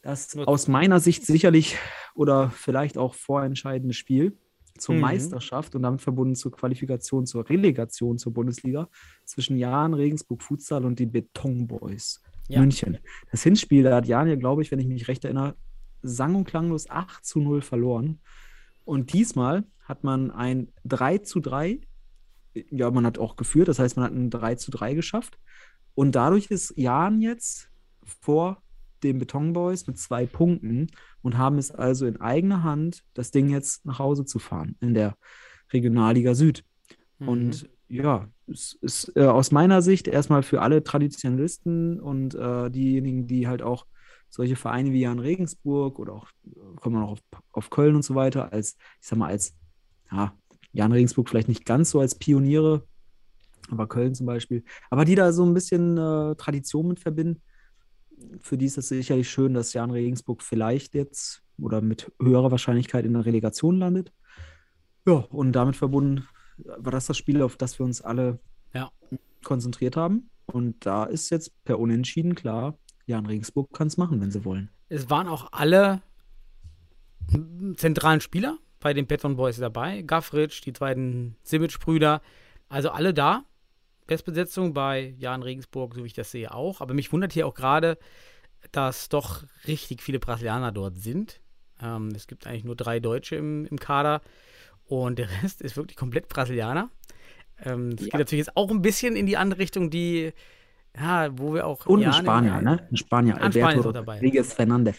das 0.02 0.36
aus 0.36 0.68
meiner 0.68 1.00
Sicht 1.00 1.26
sicherlich 1.26 1.78
oder 2.16 2.50
vielleicht 2.50 2.98
auch 2.98 3.14
vorentscheidende 3.14 3.94
Spiel 3.94 4.38
zur 4.80 4.96
Mhm. 4.96 5.02
Meisterschaft 5.02 5.76
und 5.76 5.84
damit 5.84 6.02
verbunden 6.02 6.34
zur 6.36 6.52
Qualifikation 6.52 7.28
zur 7.28 7.48
Relegation 7.48 8.18
zur 8.18 8.34
Bundesliga 8.34 8.90
zwischen 9.26 9.58
Jan 9.58 9.94
Regensburg 9.94 10.42
Futsal 10.42 10.86
und 10.86 10.98
die 10.98 11.06
Beton 11.06 11.68
Boys 11.68 12.22
Ja. 12.48 12.60
München. 12.62 12.98
Das 13.30 13.44
Hinspiel, 13.44 13.84
da 13.84 13.98
hat 13.98 14.08
Jan 14.08 14.28
ja, 14.28 14.36
glaube 14.36 14.64
ich, 14.64 14.72
wenn 14.72 14.80
ich 14.80 14.88
mich 14.88 15.08
recht 15.08 15.24
erinnere, 15.24 15.56
sang- 16.02 16.34
und 16.36 16.46
klanglos 16.46 16.90
8 16.90 17.24
zu 17.24 17.40
0 17.40 17.62
verloren. 17.62 18.20
Und 18.86 19.14
diesmal 19.14 19.66
hat 19.84 20.04
man 20.04 20.32
ein 20.32 20.70
3 20.84 21.20
zu 21.20 21.40
3, 21.42 21.80
ja, 22.54 22.92
man 22.92 23.06
hat 23.06 23.18
auch 23.18 23.36
geführt, 23.36 23.68
das 23.68 23.80
heißt, 23.80 23.96
man 23.96 24.06
hat 24.06 24.14
ein 24.14 24.30
3 24.30 24.56
zu 24.56 24.72
3 24.72 24.94
geschafft. 24.94 25.38
Und 25.94 26.16
dadurch 26.16 26.48
ist 26.48 26.74
Jan 26.78 27.22
jetzt 27.22 27.70
vor 28.04 28.62
den 29.04 29.20
Beton 29.20 29.54
Boys 29.54 29.88
mit 29.88 29.98
zwei 29.98 30.26
Punkten 30.26 30.88
und 31.22 31.38
haben 31.38 31.58
es 31.58 31.72
also 31.72 32.06
in 32.06 32.22
eigener 32.22 32.64
Hand, 32.64 33.04
das 33.14 33.32
Ding 33.32 33.50
jetzt 33.50 33.86
nach 33.86 34.00
Hause 34.00 34.26
zu 34.26 34.40
fahren 34.40 34.76
in 34.80 34.94
der 34.94 35.18
Regionalliga 35.74 36.36
Süd. 36.36 36.64
Mhm. 37.20 37.28
Und 37.28 37.70
ja, 37.88 38.30
es 38.48 38.78
ist 38.82 39.12
äh, 39.16 39.26
aus 39.26 39.52
meiner 39.52 39.82
Sicht 39.82 40.08
erstmal 40.08 40.44
für 40.44 40.62
alle 40.62 40.84
Traditionalisten 40.84 42.00
und 42.00 42.36
äh, 42.36 42.70
diejenigen, 42.70 43.28
die 43.28 43.48
halt 43.48 43.62
auch 43.62 43.86
solche 44.30 44.56
Vereine 44.56 44.94
wie 44.94 45.02
Jan 45.02 45.20
Regensburg 45.20 46.00
oder 46.00 46.14
auch, 46.14 46.30
äh, 46.46 46.80
kommen 46.80 46.96
wir 46.96 47.02
noch 47.02 47.12
auf, 47.12 47.20
auf 47.52 47.70
Köln 47.70 47.96
und 47.96 48.04
so 48.04 48.16
weiter, 48.16 48.54
als, 48.54 48.78
ich 49.02 49.08
sag 49.08 49.20
mal, 49.20 49.28
als, 49.28 49.56
ja, 50.10 50.34
Jan 50.74 50.92
Regensburg 50.92 51.30
vielleicht 51.30 51.48
nicht 51.48 51.66
ganz 51.66 51.92
so 51.92 52.00
als 52.00 52.16
Pioniere, 52.16 52.84
aber 53.70 53.88
Köln 53.88 54.16
zum 54.16 54.26
Beispiel, 54.26 54.64
aber 54.90 55.06
die 55.06 55.16
da 55.16 55.32
so 55.34 55.46
ein 55.46 55.54
bisschen 55.54 55.98
äh, 55.98 56.36
Tradition 56.36 56.88
mit 56.88 57.00
verbinden. 57.00 57.42
Für 58.40 58.58
die 58.58 58.66
ist 58.66 58.78
es 58.78 58.90
sicherlich 58.90 59.30
schön, 59.30 59.54
dass 59.54 59.74
Jan 59.74 59.92
Regensburg 59.92 60.44
vielleicht 60.44 60.94
jetzt 60.94 61.42
oder 61.60 61.82
mit 61.82 62.12
höherer 62.22 62.52
Wahrscheinlichkeit 62.52 63.06
in 63.06 63.14
der 63.14 63.26
Relegation 63.26 63.78
landet. 63.78 64.12
Ja, 65.08 65.14
und 65.30 65.54
damit 65.54 65.76
verbunden 65.76 66.28
war 66.58 66.92
das 66.92 67.08
das 67.08 67.18
Spiel, 67.18 67.42
auf 67.42 67.58
das 67.58 67.80
wir 67.80 67.86
uns 67.86 68.02
alle 68.02 68.40
Ja. 68.74 68.92
konzentriert 69.44 69.98
haben. 69.98 70.30
Und 70.46 70.86
da 70.86 71.06
ist 71.06 71.30
jetzt 71.32 71.52
per 71.64 71.80
Unentschieden 71.80 72.36
klar, 72.36 72.78
Jan 73.08 73.26
Regensburg 73.26 73.72
kann 73.74 73.88
es 73.88 73.98
machen, 73.98 74.22
wenn 74.22 74.32
sie 74.32 74.46
wollen. 74.46 74.70
Es 74.90 75.10
waren 75.10 75.28
auch 75.28 75.52
alle 75.52 76.02
zentralen 77.78 78.22
Spieler 78.22 78.58
bei 78.82 78.94
den 78.94 79.08
Beton 79.08 79.38
Boys 79.38 79.58
dabei. 79.58 80.02
Gaffritsch, 80.02 80.62
die 80.65 80.72
beiden 80.74 81.38
Simic-Brüder, 81.44 82.22
also 82.67 82.89
alle 82.89 83.13
da. 83.13 83.46
Bestbesetzung 84.08 84.74
bei 84.74 85.13
Jan 85.17 85.41
Regensburg, 85.44 85.96
so 85.96 86.04
wie 86.04 86.08
ich 86.08 86.13
das 86.13 86.32
sehe, 86.32 86.54
auch. 86.54 86.82
Aber 86.82 86.94
mich 86.94 87.13
wundert 87.13 87.32
hier 87.32 87.48
auch 87.48 87.54
gerade, 87.54 87.98
dass 88.74 89.08
doch 89.08 89.44
richtig 89.67 90.02
viele 90.02 90.20
Brasilianer 90.20 90.74
dort 90.74 90.98
sind. 90.98 91.39
Ähm, 91.82 92.10
es 92.13 92.28
gibt 92.28 92.46
eigentlich 92.46 92.65
nur 92.65 92.76
drei 92.76 93.00
Deutsche 93.00 93.38
im, 93.38 93.65
im 93.67 93.80
Kader 93.80 94.22
und 94.86 95.17
der 95.17 95.30
Rest 95.44 95.62
ist 95.62 95.78
wirklich 95.78 95.96
komplett 95.96 96.28
Brasilianer. 96.28 96.89
Ähm, 97.63 97.96
das 97.96 98.08
Ja. 98.08 98.12
geht 98.12 98.20
natürlich 98.20 98.46
jetzt 98.48 98.58
auch 98.58 98.70
ein 98.70 98.82
bisschen 98.82 99.15
in 99.15 99.26
die 99.28 99.38
andere 99.38 99.60
Richtung, 99.60 99.89
die, 99.89 100.34
ja, 100.98 101.30
wo 101.38 101.54
wir 101.54 101.65
auch. 101.65 101.86
Und 101.86 102.00
ein 102.00 102.04
Jan 102.12 102.13
Spanier, 102.13 102.62
ne? 102.62 102.88
Ein 102.91 102.98
Spanier, 102.98 103.36
Spanier 103.36 103.65
Alberto 103.65 103.89
auch 103.89 103.94
dabei. 103.94 104.15
Rodriguez 104.15 104.54
Fernandez. 104.54 104.98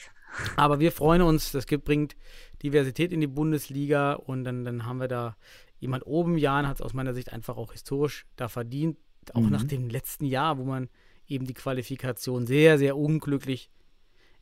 Aber 0.56 0.80
wir 0.80 0.92
freuen 0.92 1.22
uns, 1.22 1.52
das 1.52 1.66
gibt, 1.66 1.84
bringt 1.84 2.16
Diversität 2.62 3.12
in 3.12 3.20
die 3.20 3.26
Bundesliga 3.26 4.14
und 4.14 4.44
dann, 4.44 4.64
dann 4.64 4.86
haben 4.86 4.98
wir 5.00 5.08
da 5.08 5.36
jemand 5.78 6.06
oben. 6.06 6.38
Jan 6.38 6.66
hat 6.68 6.76
es 6.76 6.82
aus 6.82 6.94
meiner 6.94 7.14
Sicht 7.14 7.32
einfach 7.32 7.56
auch 7.56 7.72
historisch 7.72 8.26
da 8.36 8.48
verdient. 8.48 8.96
Auch 9.34 9.40
Mhm. 9.40 9.50
nach 9.50 9.64
dem 9.64 9.88
letzten 9.88 10.24
Jahr, 10.24 10.58
wo 10.58 10.64
man 10.64 10.88
eben 11.26 11.46
die 11.46 11.54
Qualifikation 11.54 12.46
sehr, 12.46 12.78
sehr 12.78 12.96
unglücklich 12.96 13.70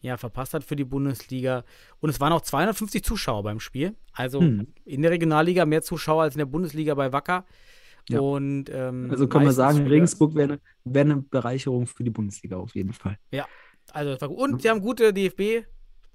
ja, 0.03 0.17
verpasst 0.17 0.55
hat 0.55 0.65
für 0.65 0.77
die 0.77 0.85
Bundesliga. 0.85 1.63
Und 2.01 2.09
es 2.09 2.21
waren 2.21 2.33
auch 2.33 2.41
250 2.41 3.05
Zuschauer 3.05 3.43
beim 3.43 3.61
Spiel. 3.61 3.95
Also 4.13 4.41
Hm. 4.41 4.69
in 4.87 5.03
der 5.03 5.11
Regionalliga 5.11 5.67
mehr 5.67 5.83
Zuschauer 5.83 6.23
als 6.23 6.35
in 6.35 6.39
der 6.39 6.47
Bundesliga 6.47 6.95
bei 6.95 7.13
Wacker. 7.13 7.45
Ja. 8.09 8.19
Und, 8.21 8.71
ähm, 8.73 9.09
Also 9.11 9.29
kann 9.29 9.45
man 9.45 9.53
sagen, 9.53 9.87
Regensburg 9.87 10.35
wäre 10.35 10.53
eine, 10.55 10.61
wär 10.85 11.03
eine 11.03 11.17
Bereicherung 11.19 11.87
für 11.87 12.03
die 12.03 12.09
Bundesliga 12.11 12.57
auf 12.57 12.75
jeden 12.75 12.95
Fall. 12.95 13.19
Also, 13.93 14.13
das 14.13 14.21
war 14.23 14.29
gut. 14.29 14.39
Und 14.39 14.63
sie 14.63 14.71
haben 14.71 14.81
gute 14.81 15.13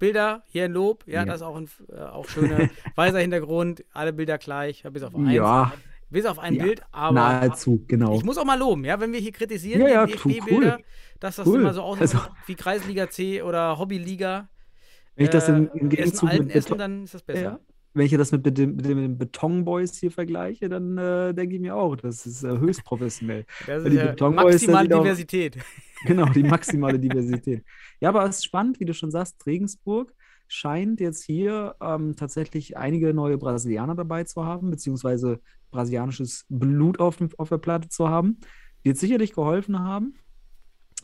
DFB-Bilder 0.00 0.42
hier 0.46 0.66
in 0.66 0.72
Lob. 0.72 1.04
Ja, 1.06 1.14
Ja. 1.20 1.24
das 1.24 1.36
ist 1.36 1.42
auch 1.42 1.56
ein 1.56 1.68
äh, 1.92 2.00
auch 2.00 2.28
schöner 2.28 2.68
weißer 2.96 3.18
Hintergrund. 3.18 3.84
Alle 3.92 4.12
Bilder 4.12 4.38
gleich, 4.38 4.82
bis 4.90 5.02
auf 5.02 5.14
eins. 5.14 5.32
Ja, 5.32 5.72
Bis 6.08 6.24
auf 6.24 6.38
ein 6.38 6.54
Ja, 6.54 6.62
Bild, 6.64 6.82
aber 6.92 7.14
nahezu, 7.14 7.84
genau. 7.88 8.14
ich 8.14 8.22
muss 8.24 8.38
auch 8.38 8.44
mal 8.44 8.56
loben, 8.56 8.84
ja, 8.84 9.00
wenn 9.00 9.12
wir 9.12 9.18
hier 9.18 9.32
kritisieren, 9.32 9.80
Ja, 9.82 9.88
ja, 9.88 10.06
die 10.06 10.12
tu- 10.12 10.28
DFB-Bilder, 10.28 10.76
cool. 10.78 10.84
dass 11.18 11.34
das 11.36 11.46
Cool. 11.48 11.60
immer 11.60 11.74
so 11.74 11.82
aussieht 11.82 12.02
Also- 12.02 12.18
wie 12.46 12.54
Kreisliga 12.54 13.10
C 13.10 13.42
oder 13.42 13.76
Hobbyliga. 13.76 14.48
Wenn 15.16 15.24
ich 15.24 15.30
das 15.30 15.48
im, 15.48 15.54
äh, 15.54 15.58
im 15.58 15.66
Essen, 15.74 15.88
Gegenzug 15.88 16.28
alten 16.28 16.44
mit 16.46 16.54
Essen, 16.54 16.64
Beton, 16.68 16.78
dann 16.78 17.04
ist 17.04 17.14
das 17.14 17.22
besser. 17.24 17.42
ja, 17.42 17.58
wenn 17.96 18.04
ich 18.06 18.12
das 18.12 18.30
mit, 18.30 18.44
mit, 18.44 18.58
dem, 18.58 18.76
mit 18.76 18.84
den 18.84 19.16
Betonboys 19.18 19.96
hier 19.98 20.10
vergleiche, 20.10 20.68
dann 20.68 20.98
äh, 20.98 21.32
denke 21.34 21.54
ich 21.56 21.60
mir 21.60 21.74
auch, 21.76 21.96
das 21.96 22.26
ist 22.26 22.44
äh, 22.44 22.58
höchst 22.58 22.84
professionell. 22.84 23.46
Das 23.66 23.82
ist 23.84 23.90
die 23.92 23.96
ja 23.96 24.06
Betonboys, 24.08 24.54
maximale 24.54 24.84
sieht 24.84 24.92
auch- 24.94 25.02
Diversität. 25.02 25.58
Genau, 26.04 26.26
die 26.26 26.42
maximale 26.42 26.98
Diversität. 27.00 27.64
Ja, 28.00 28.10
aber 28.10 28.24
es 28.28 28.36
ist 28.36 28.44
spannend, 28.44 28.78
wie 28.80 28.84
du 28.84 28.92
schon 28.92 29.10
sagst, 29.10 29.44
Regensburg 29.46 30.12
scheint 30.46 31.00
jetzt 31.00 31.24
hier 31.24 31.74
ähm, 31.80 32.14
tatsächlich 32.16 32.76
einige 32.76 33.14
neue 33.14 33.38
Brasilianer 33.38 33.94
dabei 33.94 34.24
zu 34.24 34.44
haben, 34.44 34.70
beziehungsweise 34.70 35.40
brasilianisches 35.70 36.44
Blut 36.50 37.00
auf, 37.00 37.16
auf 37.38 37.48
der 37.48 37.58
Platte 37.58 37.88
zu 37.88 38.10
haben. 38.10 38.38
Wird 38.82 38.98
sicherlich 38.98 39.32
geholfen 39.32 39.78
haben. 39.80 40.14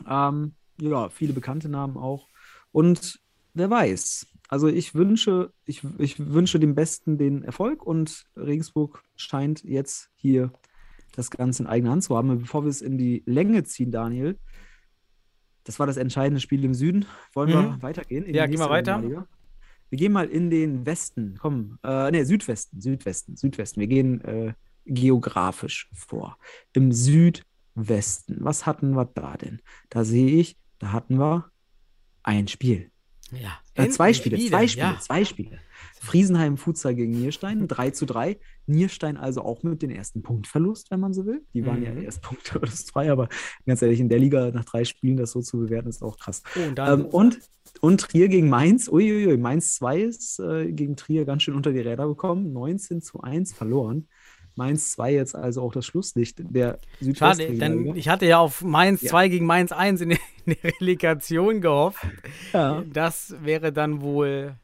Ähm, 0.06 0.54
ja, 0.78 1.08
viele 1.08 1.32
bekannte 1.32 1.70
Namen 1.70 1.96
auch. 1.96 2.28
Und 2.70 3.18
wer 3.54 3.70
weiß. 3.70 4.26
Also 4.52 4.68
ich 4.68 4.94
wünsche, 4.94 5.50
ich, 5.64 5.82
ich 5.96 6.18
wünsche 6.18 6.60
dem 6.60 6.74
Besten 6.74 7.16
den 7.16 7.42
Erfolg 7.42 7.82
und 7.82 8.26
Regensburg 8.36 9.02
scheint 9.16 9.64
jetzt 9.64 10.10
hier 10.14 10.52
das 11.16 11.30
Ganze 11.30 11.62
in 11.62 11.66
eigener 11.70 11.92
Hand 11.92 12.04
zu 12.04 12.14
haben. 12.14 12.28
Und 12.28 12.40
Bevor 12.40 12.62
wir 12.64 12.68
es 12.68 12.82
in 12.82 12.98
die 12.98 13.22
Länge 13.24 13.64
ziehen, 13.64 13.90
Daniel, 13.90 14.38
das 15.64 15.78
war 15.78 15.86
das 15.86 15.96
entscheidende 15.96 16.38
Spiel 16.38 16.62
im 16.66 16.74
Süden. 16.74 17.06
Wollen 17.32 17.48
wir 17.48 17.62
Mhm. 17.62 17.82
weitergehen? 17.82 18.26
in 18.26 18.34
Ja, 18.34 18.44
gehen 18.44 18.58
wir 18.58 18.68
weiter. 18.68 18.96
Regionalliga? 18.96 19.26
Wir 19.88 19.98
gehen 19.98 20.12
mal 20.12 20.28
in 20.28 20.50
den 20.50 20.84
Westen. 20.84 21.38
Komm, 21.40 21.78
äh, 21.82 22.10
ne, 22.10 22.26
Südwesten, 22.26 22.78
Südwesten, 22.82 23.36
Südwesten. 23.36 23.80
Wir 23.80 23.86
gehen 23.88 24.20
äh, 24.20 24.52
geografisch 24.84 25.88
vor. 25.94 26.36
Im 26.74 26.92
Südwesten. 26.92 28.36
Was 28.40 28.66
hatten 28.66 28.90
wir 28.96 29.06
da 29.06 29.38
denn? 29.38 29.62
Da 29.88 30.04
sehe 30.04 30.36
ich, 30.38 30.58
da 30.78 30.92
hatten 30.92 31.18
wir 31.18 31.50
ein 32.22 32.48
Spiel. 32.48 32.91
Ja, 33.32 33.58
Äh, 33.74 33.88
zwei 33.88 34.12
Spiele, 34.12 34.36
wieder, 34.36 34.48
zwei 34.50 34.68
Spiele, 34.68 34.86
Ja. 34.86 35.00
zwei 35.00 35.24
Spiele. 35.24 35.58
Friesenheim 36.00 36.56
Futsal 36.56 36.94
gegen 36.96 37.12
Nierstein, 37.12 37.68
3 37.68 37.90
zu 37.90 38.06
3. 38.06 38.38
Nierstein 38.66 39.16
also 39.16 39.42
auch 39.42 39.62
mit 39.62 39.82
dem 39.82 39.90
ersten 39.90 40.22
Punktverlust, 40.22 40.90
wenn 40.90 41.00
man 41.00 41.12
so 41.14 41.26
will. 41.26 41.42
Die 41.54 41.64
waren 41.64 41.82
ja 41.82 41.92
Mhm. 41.92 42.02
erst 42.02 42.22
Punkte 42.22 42.58
oder 42.58 42.70
zwei, 42.70 43.10
aber 43.10 43.28
ganz 43.66 43.82
ehrlich, 43.82 44.00
in 44.00 44.08
der 44.08 44.18
Liga 44.18 44.50
nach 44.50 44.64
drei 44.64 44.84
Spielen 44.84 45.16
das 45.16 45.30
so 45.30 45.40
zu 45.40 45.58
bewerten, 45.58 45.88
ist 45.88 46.02
auch 46.02 46.18
krass. 46.18 46.42
Oh, 46.56 46.68
und 46.68 46.78
Ähm, 46.78 47.04
und, 47.06 47.38
und 47.80 48.00
Trier 48.00 48.28
gegen 48.28 48.48
Mainz, 48.48 48.88
uiuiui, 48.88 49.36
Mainz 49.36 49.74
2 49.76 50.00
ist 50.02 50.40
äh, 50.40 50.72
gegen 50.72 50.96
Trier 50.96 51.24
ganz 51.24 51.44
schön 51.44 51.54
unter 51.54 51.72
die 51.72 51.80
Räder 51.80 52.08
gekommen, 52.08 52.52
19 52.52 53.00
zu 53.00 53.20
1 53.20 53.52
verloren. 53.52 54.08
Mainz 54.54 54.92
2 54.92 55.12
jetzt 55.14 55.34
also 55.34 55.62
auch 55.62 55.72
das 55.72 55.86
Schlusslicht 55.86 56.38
der 56.40 56.78
Schade, 57.14 57.52
denn 57.56 57.96
ich 57.96 58.08
hatte 58.08 58.26
ja 58.26 58.38
auf 58.38 58.62
Mainz 58.62 59.02
Ja. 59.02 59.10
2 59.10 59.28
gegen 59.28 59.46
Mainz 59.46 59.72
1 59.72 60.00
in 60.02 60.10
der, 60.10 60.18
in 60.46 60.56
der 60.62 60.72
Relegation 60.80 61.60
gehofft. 61.60 62.04
Ja, 62.52 62.82
Das 62.92 63.34
wäre 63.42 63.72
dann 63.72 64.02
wohl, 64.02 64.54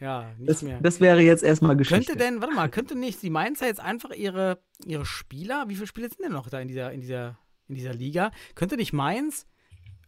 ja, 0.00 0.30
nicht 0.38 0.50
das, 0.50 0.62
mehr. 0.62 0.78
das 0.82 1.00
wäre 1.00 1.20
jetzt 1.22 1.42
erstmal 1.42 1.76
Geschichte. 1.76 2.04
könnte 2.12 2.22
denn, 2.22 2.40
warte 2.42 2.54
mal, 2.54 2.68
könnte 2.68 2.96
nicht 2.96 3.22
die 3.22 3.30
Mainzer 3.30 3.66
jetzt 3.66 3.80
einfach 3.80 4.10
ihre, 4.10 4.58
ihre 4.84 5.06
Spieler, 5.06 5.64
wie 5.68 5.74
viele 5.74 5.86
Spieler 5.86 6.08
sind 6.08 6.22
denn 6.24 6.32
noch 6.32 6.48
da 6.50 6.60
in 6.60 6.68
dieser, 6.68 6.92
in 6.92 7.00
dieser, 7.00 7.38
in 7.68 7.74
dieser 7.76 7.94
Liga? 7.94 8.30
Könnte 8.54 8.76
nicht 8.76 8.92
Mainz 8.92 9.46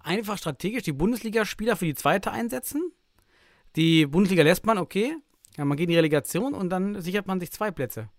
einfach 0.00 0.36
strategisch 0.38 0.82
die 0.82 0.92
Bundesligaspieler 0.92 1.76
für 1.76 1.86
die 1.86 1.94
zweite 1.94 2.30
einsetzen? 2.32 2.92
Die 3.76 4.06
Bundesliga 4.06 4.42
lässt 4.42 4.66
man, 4.66 4.78
okay. 4.78 5.16
Ja, 5.56 5.64
man 5.64 5.76
geht 5.78 5.84
in 5.84 5.90
die 5.90 5.96
Relegation 5.96 6.52
und 6.52 6.68
dann 6.68 7.00
sichert 7.00 7.26
man 7.26 7.40
sich 7.40 7.50
zwei 7.50 7.70
Plätze. 7.70 8.10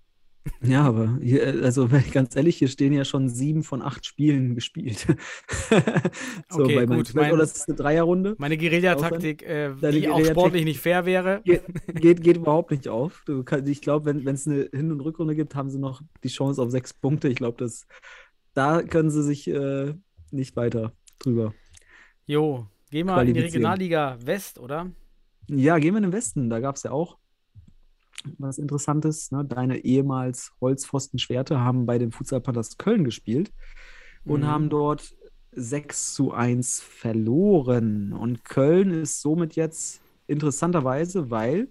Ja, 0.62 0.84
aber 0.84 1.18
hier, 1.22 1.44
äh, 1.44 1.64
also 1.64 1.88
ganz 2.12 2.36
ehrlich, 2.36 2.58
hier 2.58 2.68
stehen 2.68 2.94
ja 2.94 3.06
schon 3.06 3.30
sieben 3.30 3.64
von 3.64 3.82
acht 3.82 4.06
Spielen 4.06 4.56
gespielt. 4.56 5.06
so, 6.50 6.64
Okay, 6.64 6.86
bei 6.86 6.86
gut, 6.86 7.14
mein- 7.14 7.32
Oder 7.32 7.42
das 7.42 7.58
ist 7.58 7.68
eine 7.68 7.78
Dreierrunde. 7.78 8.36
Meine 8.38 8.58
Guerilla-Taktik, 8.58 9.44
äh, 9.44 9.74
die 9.92 10.10
auch 10.10 10.24
sportlich 10.24 10.66
nicht 10.66 10.80
fair 10.80 11.06
wäre. 11.06 11.42
Geht, 11.44 11.64
geht, 11.96 12.22
geht 12.22 12.38
überhaupt 12.38 12.72
nicht 12.72 12.88
auf. 12.88 13.24
Kann, 13.46 13.66
ich 13.68 13.82
glaube, 13.82 14.06
wenn 14.06 14.28
es 14.28 14.48
eine 14.48 14.70
Hin- 14.74 14.92
und 14.92 15.02
Rückrunde 15.02 15.36
gibt, 15.36 15.56
haben 15.56 15.70
sie 15.70 15.80
noch 15.80 16.02
die 16.24 16.30
Chance 16.30 16.62
auf 16.62 16.72
sechs 16.72 16.94
Punkte. 16.94 17.28
Ich 17.28 17.36
glaube, 17.36 17.58
das 17.58 17.88
da 18.54 18.82
können 18.82 19.12
sie 19.12 19.22
sich 19.24 19.48
äh, 19.48 19.94
nicht 20.32 20.56
weiter 20.56 20.92
drüber. 21.20 21.54
Jo, 22.26 22.68
geh 22.90 23.04
mal 23.04 23.28
in 23.28 23.36
die. 23.36 23.40
Regionalliga 23.42 24.18
West, 24.26 24.58
oder? 24.58 24.92
Ja, 25.48 25.78
gehen 25.78 25.94
wir 25.94 25.98
in 25.98 26.04
den 26.04 26.12
Westen. 26.14 26.50
Da 26.50 26.60
gab 26.60 26.76
es 26.76 26.84
ja 26.84 26.92
auch 26.92 27.18
was 28.38 28.58
Interessantes. 28.58 29.32
Ne? 29.32 29.46
Deine 29.46 29.80
ehemals 29.86 30.52
Holzpfosten-Schwerte 30.62 31.60
haben 31.60 31.86
bei 31.86 31.98
den 31.98 32.12
Futsal 32.12 32.42
Panthers 32.42 32.78
Köln 32.78 33.04
gespielt 33.04 33.52
und 34.26 34.42
Mhm. 34.42 34.48
haben 34.48 34.70
dort 34.70 35.16
6 35.52 36.14
zu 36.14 36.34
1 36.34 36.80
verloren. 36.82 38.14
Und 38.14 38.44
Köln 38.46 38.92
ist 38.92 39.22
somit 39.22 39.56
jetzt 39.56 40.02
interessanterweise, 40.28 41.30
weil, 41.32 41.70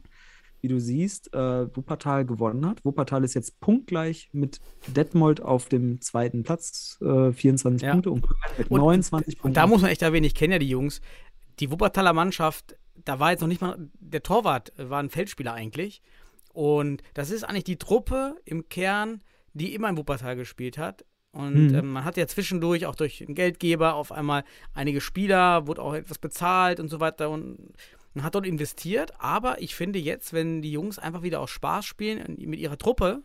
wie 0.61 0.69
du 0.69 0.81
siehst, 0.81 1.33
äh, 1.35 1.77
Wuppertal 1.77 2.25
gewonnen 2.25 2.67
hat. 2.67 2.85
Wuppertal 2.85 3.23
ist 3.23 3.35
jetzt 3.35 3.61
punktgleich 3.61 4.29
mit 4.33 4.61
Detmold 4.89 5.41
auf 5.43 5.69
dem 5.69 6.01
zweiten 6.01 6.43
Platz, 6.43 6.99
äh, 7.03 7.33
24 7.33 7.83
Ja. 7.87 7.93
Punkte 7.93 8.11
und 8.11 8.23
Köln 8.23 8.35
mit 8.59 8.71
Und- 8.71 8.81
29 8.81 9.35
Punkten. 9.37 9.49
Und 9.49 9.57
da 9.57 9.67
muss 9.67 9.83
man 9.83 9.91
echt 9.91 10.03
erwähnen, 10.03 10.25
ich 10.25 10.35
kenne 10.35 10.55
ja 10.55 10.59
die 10.59 10.69
Jungs. 10.71 11.01
Die 11.61 11.71
Wuppertaler 11.71 12.13
Mannschaft, 12.13 12.77
da 13.05 13.21
war 13.21 13.31
jetzt 13.31 13.41
noch 13.41 13.49
nicht 13.49 13.61
mal, 13.61 13.77
der 14.01 14.23
Torwart 14.23 14.73
war 14.79 14.99
ein 15.01 15.11
Feldspieler 15.11 15.53
eigentlich. 15.53 16.03
Und 16.57 17.03
das 17.13 17.31
ist 17.31 17.45
eigentlich 17.45 17.65
die 17.65 17.77
Truppe 17.79 18.37
im 18.47 18.69
Kern, 18.71 19.21
die 19.53 19.75
immer 19.75 19.91
in 19.91 19.97
Wuppertal 19.99 20.37
gespielt 20.37 20.79
hat. 20.79 21.05
Und 21.33 21.69
Mhm. 21.69 21.75
ähm, 21.75 21.93
man 21.93 22.05
hat 22.05 22.17
ja 22.17 22.27
zwischendurch 22.27 22.87
auch 22.87 22.95
durch 22.95 23.21
einen 23.23 23.35
Geldgeber 23.35 23.95
auf 23.95 24.11
einmal 24.11 24.43
einige 24.73 25.03
Spieler, 25.03 25.67
wurde 25.67 25.83
auch 25.83 25.93
etwas 25.93 26.19
bezahlt 26.19 26.81
und 26.81 26.89
so 26.89 26.99
weiter 26.99 27.29
und 27.29 27.75
man 28.15 28.25
hat 28.25 28.35
dort 28.35 28.47
investiert. 28.47 29.13
Aber 29.19 29.61
ich 29.61 29.75
finde 29.75 29.99
jetzt, 29.99 30.33
wenn 30.33 30.63
die 30.63 30.73
Jungs 30.73 30.99
einfach 30.99 31.23
wieder 31.23 31.41
aus 31.41 31.51
Spaß 31.51 31.85
spielen 31.85 32.37
mit 32.39 32.59
ihrer 32.59 32.79
Truppe, 32.79 33.23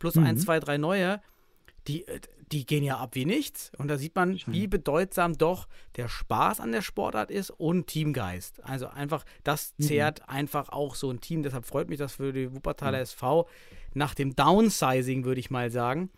plus 0.00 0.16
Mhm. 0.16 0.24
ein, 0.24 0.36
zwei, 0.38 0.58
drei 0.58 0.76
neue, 0.76 1.20
die, 1.88 2.06
äh, 2.06 2.20
die 2.52 2.64
gehen 2.64 2.84
ja 2.84 2.98
ab 2.98 3.14
wie 3.14 3.24
nichts. 3.24 3.72
Und 3.78 3.88
da 3.88 3.98
sieht 3.98 4.14
man, 4.14 4.38
wie 4.46 4.66
bedeutsam 4.68 5.36
doch 5.36 5.66
der 5.96 6.08
Spaß 6.08 6.60
an 6.60 6.70
der 6.72 6.82
Sportart 6.82 7.30
ist 7.30 7.50
und 7.50 7.88
Teamgeist. 7.88 8.62
Also 8.64 8.86
einfach, 8.86 9.24
das 9.42 9.74
Mhm. 9.78 9.82
zehrt 9.84 10.28
einfach 10.28 10.68
auch 10.68 10.94
so 10.94 11.10
ein 11.10 11.20
Team. 11.20 11.42
Deshalb 11.42 11.66
freut 11.66 11.88
mich 11.88 11.98
das 11.98 12.14
für 12.14 12.32
die 12.32 12.54
Wuppertaler 12.54 13.00
SV 13.00 13.48
nach 13.94 14.14
dem 14.14 14.36
Downsizing, 14.36 15.24
würde 15.24 15.40
ich 15.40 15.50
mal 15.50 15.70
sagen, 15.70 16.10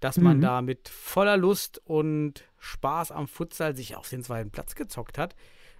dass 0.00 0.18
man 0.18 0.38
Mhm. 0.38 0.42
da 0.42 0.62
mit 0.62 0.88
voller 0.88 1.36
Lust 1.36 1.80
und 1.84 2.44
Spaß 2.58 3.10
am 3.12 3.26
Futsal 3.28 3.74
sich 3.76 3.96
auf 3.96 4.08
den 4.10 4.22
zweiten 4.22 4.50
Platz 4.50 4.74
gezockt 4.74 5.16
hat. 5.16 5.34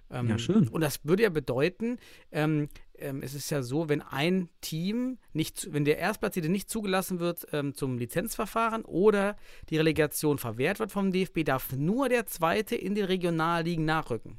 Ähm, 0.09 0.29
Ja, 0.29 0.37
schön. 0.39 0.67
Und 0.67 0.81
das 0.81 1.05
würde 1.05 1.23
ja 1.23 1.29
bedeuten, 1.29 1.97
ähm, 2.31 2.69
ähm, 3.01 3.21
es 3.23 3.33
ist 3.33 3.49
ja 3.49 3.61
so, 3.61 3.89
wenn 3.89 4.01
ein 4.01 4.49
Team 4.61 5.17
nicht, 5.33 5.71
wenn 5.73 5.85
der 5.85 5.97
Erstplatzierte 5.97 6.49
nicht 6.49 6.69
zugelassen 6.69 7.19
wird 7.19 7.47
ähm, 7.51 7.73
zum 7.73 7.97
Lizenzverfahren 7.97 8.83
oder 8.85 9.35
die 9.69 9.77
Relegation 9.77 10.37
verwehrt 10.37 10.79
wird 10.79 10.91
vom 10.91 11.11
DFB, 11.11 11.43
darf 11.43 11.71
nur 11.73 12.09
der 12.09 12.25
Zweite 12.25 12.75
in 12.75 12.95
den 12.95 13.05
Regionalligen 13.05 13.85
nachrücken. 13.85 14.37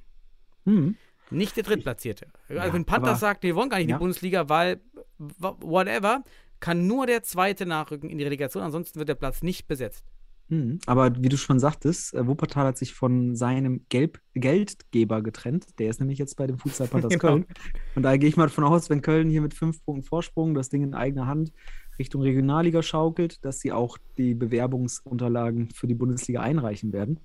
Mhm. 0.65 0.97
Nicht 1.31 1.57
der 1.57 1.65
Drittplatzierte. 1.65 2.27
Ja, 2.49 2.61
also 2.61 2.75
wenn 2.75 2.85
Panthers 2.85 3.21
sagt, 3.21 3.43
wir 3.43 3.55
wollen 3.55 3.71
gar 3.71 3.79
nicht 3.79 3.85
in 3.85 3.91
Ja. 3.91 3.97
die 3.97 4.01
Bundesliga, 4.01 4.49
weil 4.49 4.81
whatever, 5.19 6.23
kann 6.61 6.87
nur 6.87 7.07
der 7.07 7.23
Zweite 7.23 7.67
nachrücken 7.67 8.09
in 8.09 8.19
die 8.19 8.25
Relegation, 8.25 8.63
ansonsten 8.63 8.99
wird 8.99 9.09
der 9.09 9.15
Platz 9.15 9.43
nicht 9.43 9.67
besetzt. 9.67 10.05
Mhm. 10.53 10.81
Aber 10.85 11.17
wie 11.17 11.31
du 11.31 11.39
schon 11.39 11.59
sagtest, 11.59 12.13
äh, 12.13 12.27
Wuppertal 12.27 12.67
hat 12.67 12.77
sich 12.77 12.93
von 12.93 13.35
seinem 13.35 13.87
Gelb 13.89 14.21
Geldgeber 14.35 15.23
getrennt. 15.23 15.67
Der 15.79 15.89
ist 15.89 15.99
nämlich 15.99 16.19
jetzt 16.19 16.37
bei 16.37 16.47
dem 16.47 16.59
Futsal 16.59 16.89
Panthers 16.89 17.13
Genau. 17.13 17.21
Köln. 17.21 17.47
Und 17.95 18.03
daher 18.03 18.19
gehe 18.19 18.29
ich 18.29 18.37
mal 18.37 18.49
davon 18.49 18.65
aus, 18.65 18.91
wenn 18.91 19.01
Köln 19.01 19.31
hier 19.31 19.41
mit 19.41 19.55
fünf 19.55 19.83
Punkten 19.83 20.05
Vorsprung 20.05 20.53
das 20.53 20.69
Ding 20.69 20.83
in 20.83 20.93
eigener 20.93 21.27
Hand 21.27 21.53
Richtung 21.99 22.21
Regionalliga 22.21 22.83
schaukelt, 22.83 23.43
dass 23.47 23.61
sie 23.61 23.73
auch 23.73 23.97
die 24.19 24.35
Bewerbungsunterlagen 24.35 25.71
für 25.71 25.87
die 25.87 25.95
Bundesliga 25.95 26.41
einreichen 26.43 26.93
werden. 26.93 27.21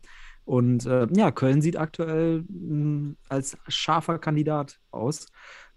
Und 0.46 0.86
äh, 0.86 1.08
ja, 1.14 1.32
Köln 1.32 1.62
sieht 1.62 1.76
aktuell 1.76 2.46
mh, 2.48 3.16
als 3.28 3.58
scharfer 3.68 4.20
Kandidat 4.20 4.80
aus. 4.92 5.26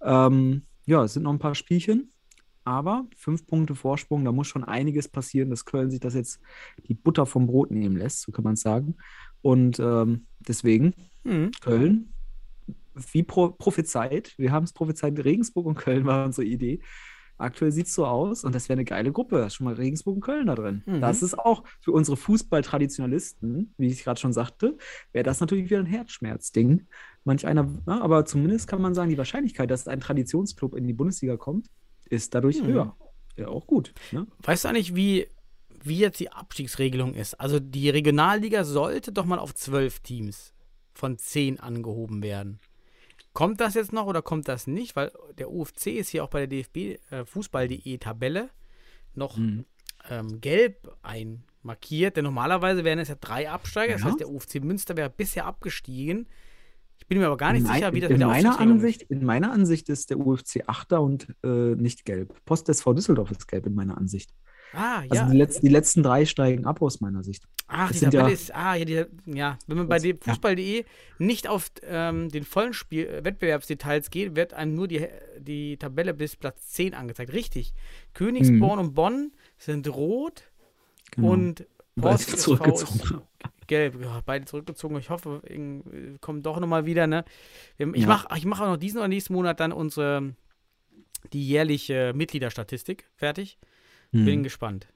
Ähm, 0.01 0.63
ja, 0.87 1.03
es 1.03 1.15
sind 1.15 1.25
noch 1.25 1.33
ein 1.33 1.41
paar 1.41 1.57
Spielchen, 1.57 2.13
aber 2.71 3.07
fünf 3.17 3.47
Punkte 3.47 3.75
Vorsprung, 3.75 4.25
da 4.25 4.33
muss 4.33 4.47
schon 4.47 4.65
einiges 4.65 5.09
passieren, 5.09 5.51
dass 5.51 5.65
Köln 5.65 5.91
sich 5.91 6.01
das 6.01 6.15
jetzt 6.15 6.41
die 6.87 6.95
Butter 6.95 7.27
vom 7.27 7.47
Brot 7.47 7.71
nehmen 7.71 7.97
lässt, 7.97 8.23
so 8.23 8.33
kann 8.33 8.45
man 8.45 8.55
es 8.55 8.61
sagen. 8.61 8.97
Und 9.43 9.79
ähm, 9.79 10.27
deswegen 10.41 10.95
Mhm. 11.25 11.51
Köln, 11.61 12.13
wie 13.13 13.23
pro 13.23 13.51
prophezeit, 13.51 14.35
wir 14.39 14.53
haben 14.53 14.65
es 14.65 14.73
prophezeit, 14.73 15.23
Regensburg 15.25 15.67
und 15.67 15.77
Köln 15.77 16.05
war 16.07 16.25
unsere 16.25 16.47
Idee. 16.47 16.81
Aktuell 17.39 17.73
sieht 17.73 17.87
es 17.87 17.95
so 17.95 18.05
aus 18.05 18.45
und 18.45 18.55
das 18.55 18.69
wäre 18.69 18.77
eine 18.77 18.85
geile 18.85 19.13
Gruppe. 19.13 19.39
Da 19.39 19.47
ist 19.47 19.55
schon 19.55 19.65
mal 19.65 19.75
Regensburg 19.75 20.17
und 20.17 20.21
Köln 20.21 20.47
da 20.47 20.55
drin. 20.55 20.83
Mhm. 20.85 21.01
Das 21.01 21.23
ist 21.23 21.39
auch 21.39 21.65
für 21.81 21.93
unsere 21.93 22.19
Fußball-Traditionalisten, 22.19 23.75
wie 23.79 23.87
ich 23.87 24.05
gerade 24.05 24.21
schon 24.21 24.35
sagte, 24.35 24.77
wäre 25.13 25.23
das 25.23 25.41
natürlich 25.41 25.71
wieder 25.71 25.79
ein 25.79 25.87
Herzschmerzding. 25.87 26.87
Manch 27.25 27.47
einer, 27.47 27.67
ja, 27.87 28.01
aber 28.03 28.27
zumindest 28.27 28.69
kann 28.69 28.83
man 28.83 28.95
sagen, 28.95 29.09
die 29.09 29.19
Wahrscheinlichkeit, 29.19 29.71
dass 29.71 29.89
ein 29.89 30.01
Traditionsclub 30.01 30.75
in 30.75 30.87
die 30.87 30.93
Bundesliga 30.93 31.39
kommt, 31.39 31.69
ist 32.11 32.35
dadurch 32.35 32.61
Mhm. 32.63 32.67
höher. 32.67 32.97
Ja, 33.37 33.49
auch 33.49 33.67
gut. 33.67 33.95
Ne? 34.13 34.27
Weißt 34.43 34.65
du 34.65 34.69
eigentlich, 34.69 34.95
wie, 34.95 35.27
wie 35.83 35.99
jetzt 35.99 36.21
die 36.21 36.31
Abstiegsregelung 36.31 37.15
ist? 37.15 37.35
Also 37.41 37.59
die 37.59 37.89
Regionalliga 37.89 38.65
sollte 38.65 39.13
doch 39.13 39.25
mal 39.25 39.39
auf 39.39 39.55
zwölf 39.55 40.01
Teams 40.01 40.53
von 40.93 41.17
zehn 41.17 41.59
angehoben 41.59 42.23
werden. 42.23 42.61
Kommt 43.33 43.61
das 43.61 43.75
jetzt 43.75 43.93
noch 43.93 44.07
oder 44.07 44.21
kommt 44.23 44.49
das 44.49 44.67
nicht? 44.67 44.97
Weil 44.97 45.13
der 45.39 45.51
UFC 45.51 45.87
ist 45.97 46.09
hier 46.11 46.25
auch 46.25 46.29
bei 46.31 46.41
der 46.41 46.49
DFB 46.49 46.99
äh, 47.11 47.25
Fußball.de 47.25 47.97
Tabelle 47.99 48.51
noch 49.15 49.37
Mhm. 49.37 49.65
ähm, 50.11 50.41
gelb 50.41 50.95
einmarkiert. 51.03 52.17
Denn 52.17 52.25
normalerweise 52.25 52.85
wären 52.85 52.99
es 52.99 53.09
ja 53.09 53.15
drei 53.15 53.49
Absteiger. 53.49 53.93
Das 53.95 54.03
Ja. 54.03 54.09
heißt, 54.09 54.21
der 54.21 54.29
UFC 54.29 54.57
Münster 54.61 54.97
wäre 54.97 55.11
bisher 55.11 55.47
abgestiegen. 55.47 56.27
Ich 57.11 57.15
bin 57.17 57.19
mir 57.23 57.27
aber 57.27 57.37
gar 57.39 57.53
nicht 57.53 57.67
mein- 57.67 57.75
sicher, 57.75 57.93
wie 57.93 57.99
das 58.01 58.09
in 58.11 58.15
mit 58.15 58.21
der 58.21 58.29
meiner 58.29 58.61
Ansicht, 58.61 59.03
In 59.03 59.25
meiner 59.25 59.51
Ansicht 59.51 59.89
ist 59.89 60.11
der 60.11 60.19
UFC 60.21 60.63
Achter 60.69 61.03
und 61.03 61.27
äh, 61.43 61.49
nicht 61.75 62.05
gelb. 62.05 62.33
Post 62.45 62.69
SV 62.69 62.93
Düsseldorf 62.95 63.33
ist 63.33 63.49
gelb 63.49 63.67
in 63.67 63.75
meiner 63.75 63.99
Ansicht. 63.99 64.31
ist. 64.31 64.37
Ah, 64.79 65.01
Also 65.01 65.15
ja. 65.17 65.29
die, 65.29 65.37
letzten, 65.37 65.67
die 65.67 65.73
letzten 65.73 66.05
drei 66.05 66.25
steigen 66.25 66.67
ab 66.67 66.81
aus 66.81 67.01
meiner 67.01 67.25
Sicht. 67.25 67.43
Ach, 67.67 67.91
die 67.91 67.99
Tabelle 67.99 68.23
ja- 68.23 68.29
ist, 68.29 68.55
ah, 68.55 68.77
ja, 68.77 68.85
die, 68.85 69.05
ja, 69.27 69.59
wenn 69.67 69.77
man 69.77 69.89
bei. 69.89 69.99
Fußball.de 70.21 70.85
nicht 71.19 71.49
auf 71.49 71.73
ähm, 71.83 72.29
den 72.29 72.45
vollen 72.45 72.75
Spiel, 72.75 73.07
äh, 73.09 73.25
Wettbewerbsdetails 73.25 74.11
geht, 74.11 74.37
wird 74.37 74.55
einem 74.55 74.77
nur 74.77 74.87
die, 74.87 75.05
die 75.41 75.79
Tabelle 75.79 76.15
bis 76.15 76.37
Platz 76.37 76.69
10 76.69 76.95
angezeigt. 76.95 77.33
Richtig. 77.33 77.75
Königsborn 78.15 78.79
und 78.79 78.95
Bonn 78.95 79.33
sind 79.59 79.89
rot 79.93 80.45
Genau. 81.11 81.31
und 81.33 81.67
Post 82.01 82.39
zurückgezogen 82.39 83.01
ist. 83.01 83.15
Gelb. 83.71 83.99
Ja, 84.03 84.21
beide 84.27 84.45
zurückgezogen. 84.45 84.99
Ich 84.99 85.09
hoffe, 85.09 85.41
irgend- 85.49 85.87
äh, 85.95 86.19
kommen 86.21 86.43
doch 86.43 86.61
nochmal 86.61 86.85
wieder, 86.85 87.07
ne? 87.07 87.25
Wir- 87.79 87.95
Ich 87.95 88.03
Ja. 88.03 88.09
mache 88.09 88.29
ich 88.37 88.45
mach 88.45 88.61
auch 88.61 88.67
noch 88.67 88.77
diesen 88.77 88.99
oder 88.99 89.09
nächsten 89.09 89.33
Monat 89.33 89.59
dann 89.61 89.73
unsere, 89.73 90.35
die 91.33 91.47
jährliche 91.49 92.13
Mitgliederstatistik 92.15 93.09
fertig. 93.17 93.59
Hm. 94.13 94.25
Bin 94.27 94.43
gespannt. 94.43 94.89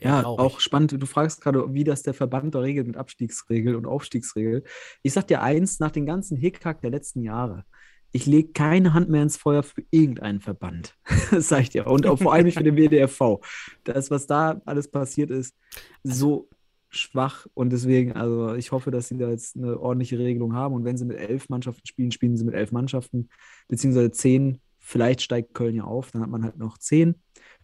Ja, 0.00 0.22
traurig. 0.22 0.40
auch 0.40 0.60
spannend. 0.60 0.92
Du 1.00 1.06
fragst 1.06 1.40
gerade, 1.40 1.72
wie 1.72 1.84
das 1.84 2.02
der 2.02 2.14
Verband 2.14 2.54
da 2.54 2.58
regelt 2.60 2.86
mit 2.88 2.96
Abstiegsregel 2.96 3.76
und 3.76 3.86
Aufstiegsregel. 3.86 4.64
Ich 5.02 5.12
sag 5.12 5.28
dir 5.28 5.40
eins, 5.40 5.78
nach 5.80 5.92
dem 5.92 6.04
ganzen 6.04 6.36
Hickhack 6.36 6.80
der 6.80 6.90
letzten 6.90 7.22
Jahre, 7.22 7.64
ich 8.10 8.26
lege 8.26 8.52
keine 8.52 8.92
Hand 8.92 9.08
mehr 9.08 9.22
ins 9.22 9.36
Feuer 9.36 9.62
für 9.62 9.82
irgendeinen 9.90 10.40
Verband. 10.40 10.96
Das 11.30 11.48
sag 11.48 11.62
ich 11.62 11.70
dir. 11.70 11.86
Und 11.86 12.06
auch 12.06 12.18
vor 12.18 12.32
allem 12.34 12.44
nicht 12.46 12.58
für 12.58 12.64
den 12.64 12.76
WDRV. 12.76 13.40
Das, 13.84 14.10
was 14.10 14.26
da 14.26 14.60
alles 14.66 14.90
passiert 14.90 15.30
ist, 15.30 15.54
so 16.02 16.48
schwach. 16.94 17.46
Und 17.54 17.70
deswegen, 17.70 18.12
also 18.12 18.54
ich 18.54 18.72
hoffe, 18.72 18.90
dass 18.90 19.08
sie 19.08 19.18
da 19.18 19.30
jetzt 19.30 19.56
eine 19.56 19.78
ordentliche 19.78 20.18
Regelung 20.18 20.54
haben. 20.54 20.74
Und 20.74 20.84
wenn 20.84 20.96
sie 20.96 21.04
mit 21.04 21.18
elf 21.18 21.48
Mannschaften 21.48 21.86
spielen, 21.86 22.12
spielen 22.12 22.36
sie 22.36 22.44
mit 22.44 22.54
elf 22.54 22.72
Mannschaften, 22.72 23.28
beziehungsweise 23.68 24.10
zehn. 24.10 24.60
Vielleicht 24.78 25.22
steigt 25.22 25.54
Köln 25.54 25.74
ja 25.76 25.84
auf, 25.84 26.10
dann 26.10 26.22
hat 26.22 26.30
man 26.30 26.44
halt 26.44 26.58
noch 26.58 26.78
zehn. 26.78 27.14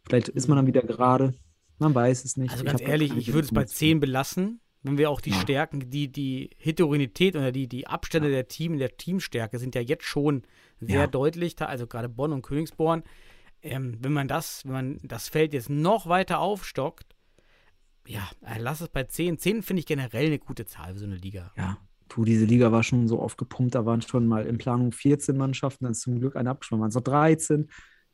Vielleicht 0.06 0.28
ist 0.28 0.48
man 0.48 0.56
dann 0.56 0.66
wieder 0.66 0.82
gerade. 0.82 1.34
Man 1.78 1.94
weiß 1.94 2.24
es 2.24 2.36
nicht. 2.36 2.52
Also 2.52 2.64
Ich 2.64 2.70
ganz 2.70 2.82
da 2.82 2.88
ehrlich, 2.88 3.16
ich 3.16 3.32
würde 3.32 3.46
es 3.46 3.52
bei. 3.52 3.64
10 3.64 4.00
belassen, 4.00 4.60
wenn 4.82 4.98
wir 4.98 5.10
auch 5.10 5.20
die 5.20 5.30
Ja. 5.30 5.40
Stärken, 5.40 5.90
die, 5.90 6.10
die 6.10 6.50
Heterogenität 6.58 7.36
oder 7.36 7.52
die, 7.52 7.68
die 7.68 7.86
Abstände 7.86 8.30
der 8.30 8.48
Team, 8.48 8.78
der 8.78 8.96
Teamstärke 8.96 9.58
sind 9.58 9.74
ja 9.74 9.80
jetzt 9.80 10.04
schon 10.04 10.42
sehr 10.80 11.00
Ja. 11.00 11.06
deutlich, 11.06 11.56
da, 11.56 11.66
also 11.66 11.86
gerade 11.86 12.08
Bonn 12.08 12.32
und 12.32 12.42
Königsborn. 12.42 13.02
Ähm, 13.62 13.96
wenn 14.00 14.12
man 14.12 14.28
das, 14.28 14.64
wenn 14.64 14.72
man 14.72 14.98
das 15.02 15.28
Feld 15.28 15.52
jetzt 15.52 15.68
noch 15.68 16.06
weiter 16.08 16.38
aufstockt, 16.38 17.14
ja, 18.08 18.28
äh, 18.46 18.58
lass 18.58 18.80
es 18.80 18.88
bei 18.88 19.04
10. 19.04 19.38
10 19.38 19.62
finde 19.62 19.80
ich 19.80 19.86
generell 19.86 20.26
eine 20.26 20.38
gute 20.38 20.64
Zahl 20.66 20.94
für 20.94 20.98
so 21.00 21.04
eine 21.06 21.16
Liga. 21.16 21.52
Ja, 21.56 21.78
du, 22.08 22.24
diese 22.24 22.44
Liga 22.46 22.72
war 22.72 22.82
schon 22.82 23.06
so 23.06 23.20
aufgepumpt. 23.20 23.74
Da 23.74 23.84
waren 23.86 24.02
schon 24.02 24.26
mal 24.26 24.46
in 24.46 24.58
Planung 24.58 24.92
14 24.92 25.36
Mannschaften, 25.36 25.84
dann 25.84 25.92
ist 25.92 26.00
zum 26.00 26.18
Glück 26.18 26.34
eine 26.36 26.50
abgesprungen, 26.50 26.80
waren 26.82 26.88
es 26.88 26.94
noch 26.94 27.02
13. 27.02 27.68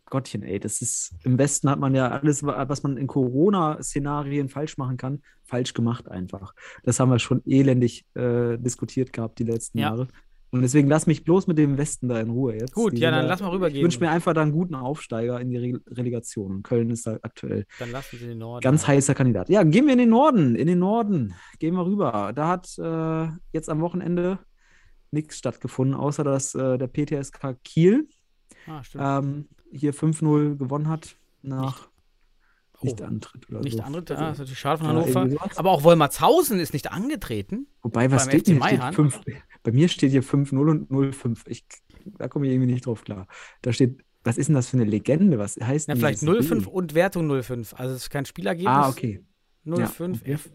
Gottchen, 0.06 0.42
ey, 0.42 0.60
das 0.60 0.82
ist, 0.82 1.14
im 1.22 1.38
Westen 1.38 1.70
hat 1.70 1.78
man 1.78 1.94
ja 1.94 2.08
alles, 2.10 2.42
wa- 2.44 2.68
was 2.68 2.82
man 2.82 2.98
in 2.98 3.06
Corona-Szenarien 3.06 4.48
falsch 4.50 4.76
machen 4.76 4.96
kann, 4.98 5.22
falsch 5.44 5.72
gemacht 5.74 6.08
einfach. 6.08 6.54
Das 6.82 7.00
haben 7.00 7.10
wir 7.10 7.18
schon 7.18 7.42
elendig 7.46 8.04
äh, 8.14 8.58
diskutiert 8.58 9.12
gehabt 9.12 9.38
die 9.38 9.44
letzten 9.44 9.78
Ja. 9.78 9.88
Jahre. 9.90 10.08
Und 10.54 10.62
deswegen 10.62 10.86
lass 10.88 11.06
mich 11.08 11.24
bloß 11.24 11.48
mit 11.48 11.58
dem 11.58 11.78
Westen 11.78 12.08
da 12.08 12.20
in 12.20 12.30
Ruhe 12.30 12.54
jetzt. 12.54 12.74
Gut, 12.74 12.92
Die 12.92 12.98
ja, 13.00 13.10
dann 13.10 13.22
da- 13.22 13.28
lass 13.28 13.40
mal 13.40 13.48
Ich 13.48 13.54
rübergehen. 13.54 13.82
wünsche 13.82 13.98
mir 13.98 14.10
einfach 14.10 14.34
da 14.34 14.42
einen 14.42 14.52
guten 14.52 14.74
Aufsteiger 14.76 15.40
in 15.40 15.50
die 15.50 15.56
Re 15.56 15.80
Relegation. 15.90 16.62
Köln 16.62 16.90
ist 16.90 17.06
da 17.08 17.18
aktuell 17.22 17.66
Dann 17.80 17.90
lassen 17.90 18.16
Sie 18.18 18.26
den 18.28 18.38
Norden. 18.38 18.62
Ganz 18.62 18.86
heißer 18.86 19.14
Kandidat. 19.14 19.48
Ja, 19.48 19.64
gehen 19.64 19.86
wir 19.86 19.92
in 19.94 19.98
den 19.98 20.10
Norden. 20.10 20.54
In 20.54 20.66
den 20.68 20.78
Norden. 20.78 21.34
Gehen 21.58 21.74
wir 21.74 21.84
rüber. 21.84 22.32
Da 22.34 22.46
hat 22.48 22.78
äh, 22.78 23.28
jetzt 23.52 23.68
am 23.68 23.80
Wochenende 23.80 24.38
nichts 25.10 25.38
stattgefunden, 25.38 25.96
außer 25.96 26.22
dass 26.24 26.54
äh, 26.54 26.78
der 26.78 26.86
PTSK 26.88 27.56
Kiel 27.64 28.08
Ah, 28.68 28.82
ähm, 29.18 29.48
hier 29.72 29.92
5-0 29.92 30.56
gewonnen 30.56 30.88
hat 30.88 31.16
nach 31.42 31.88
Oh, 32.80 32.86
Nichtantritt 32.86 33.48
oder 33.50 33.60
nicht 33.60 33.76
so. 33.76 33.82
andere, 33.82 34.02
Also, 34.10 34.14
ah, 34.24 34.30
ist 34.32 34.38
natürlich 34.38 34.58
schade 34.58 34.78
von 34.84 34.96
ja, 34.96 35.14
Hannover. 35.14 35.50
Aber 35.56 35.70
auch 35.70 35.84
Wolmertshausen 35.84 36.58
ist 36.60 36.72
nicht 36.72 36.90
angetreten. 36.92 37.66
Wobei, 37.82 38.10
was 38.10 38.24
steht 38.24 38.46
denn? 38.48 38.60
Steht 38.62 38.78
Maihan? 38.78 39.12
5, 39.64 39.72
bei 39.72 39.72
mir 39.72 39.88
steht 39.88 40.10
hier 40.12 40.22
5-0 40.22 40.70
und 40.70 40.90
0-5. 40.90 41.42
Ich, 41.46 41.64
da 42.18 42.28
komme 42.28 42.46
ich 42.46 42.52
irgendwie 42.52 42.72
nicht 42.72 42.86
drauf 42.86 43.04
klar. 43.04 43.26
Da 43.62 43.72
steht, 43.72 44.04
was 44.22 44.38
ist 44.38 44.46
denn 44.48 44.54
das 44.54 44.68
für 44.68 44.76
eine 44.76 44.84
Legende? 44.84 45.38
Was 45.38 45.56
heißt 45.56 45.88
Ja, 45.88 45.94
denn 45.94 46.00
vielleicht 46.00 46.22
dieses 46.22 46.34
0-5 46.34 46.48
Bild? 46.48 46.66
und 46.68 46.94
Wertung 46.94 47.30
0-5. 47.30 47.74
Also 47.74 47.94
es 47.94 48.02
ist 48.04 48.10
kein 48.10 48.24
Spielergebnis. 48.26 48.72
Ah, 48.74 48.88
okay. 48.88 49.24
0-5. 49.66 50.20
okay. 50.20 50.32
F. 50.32 50.50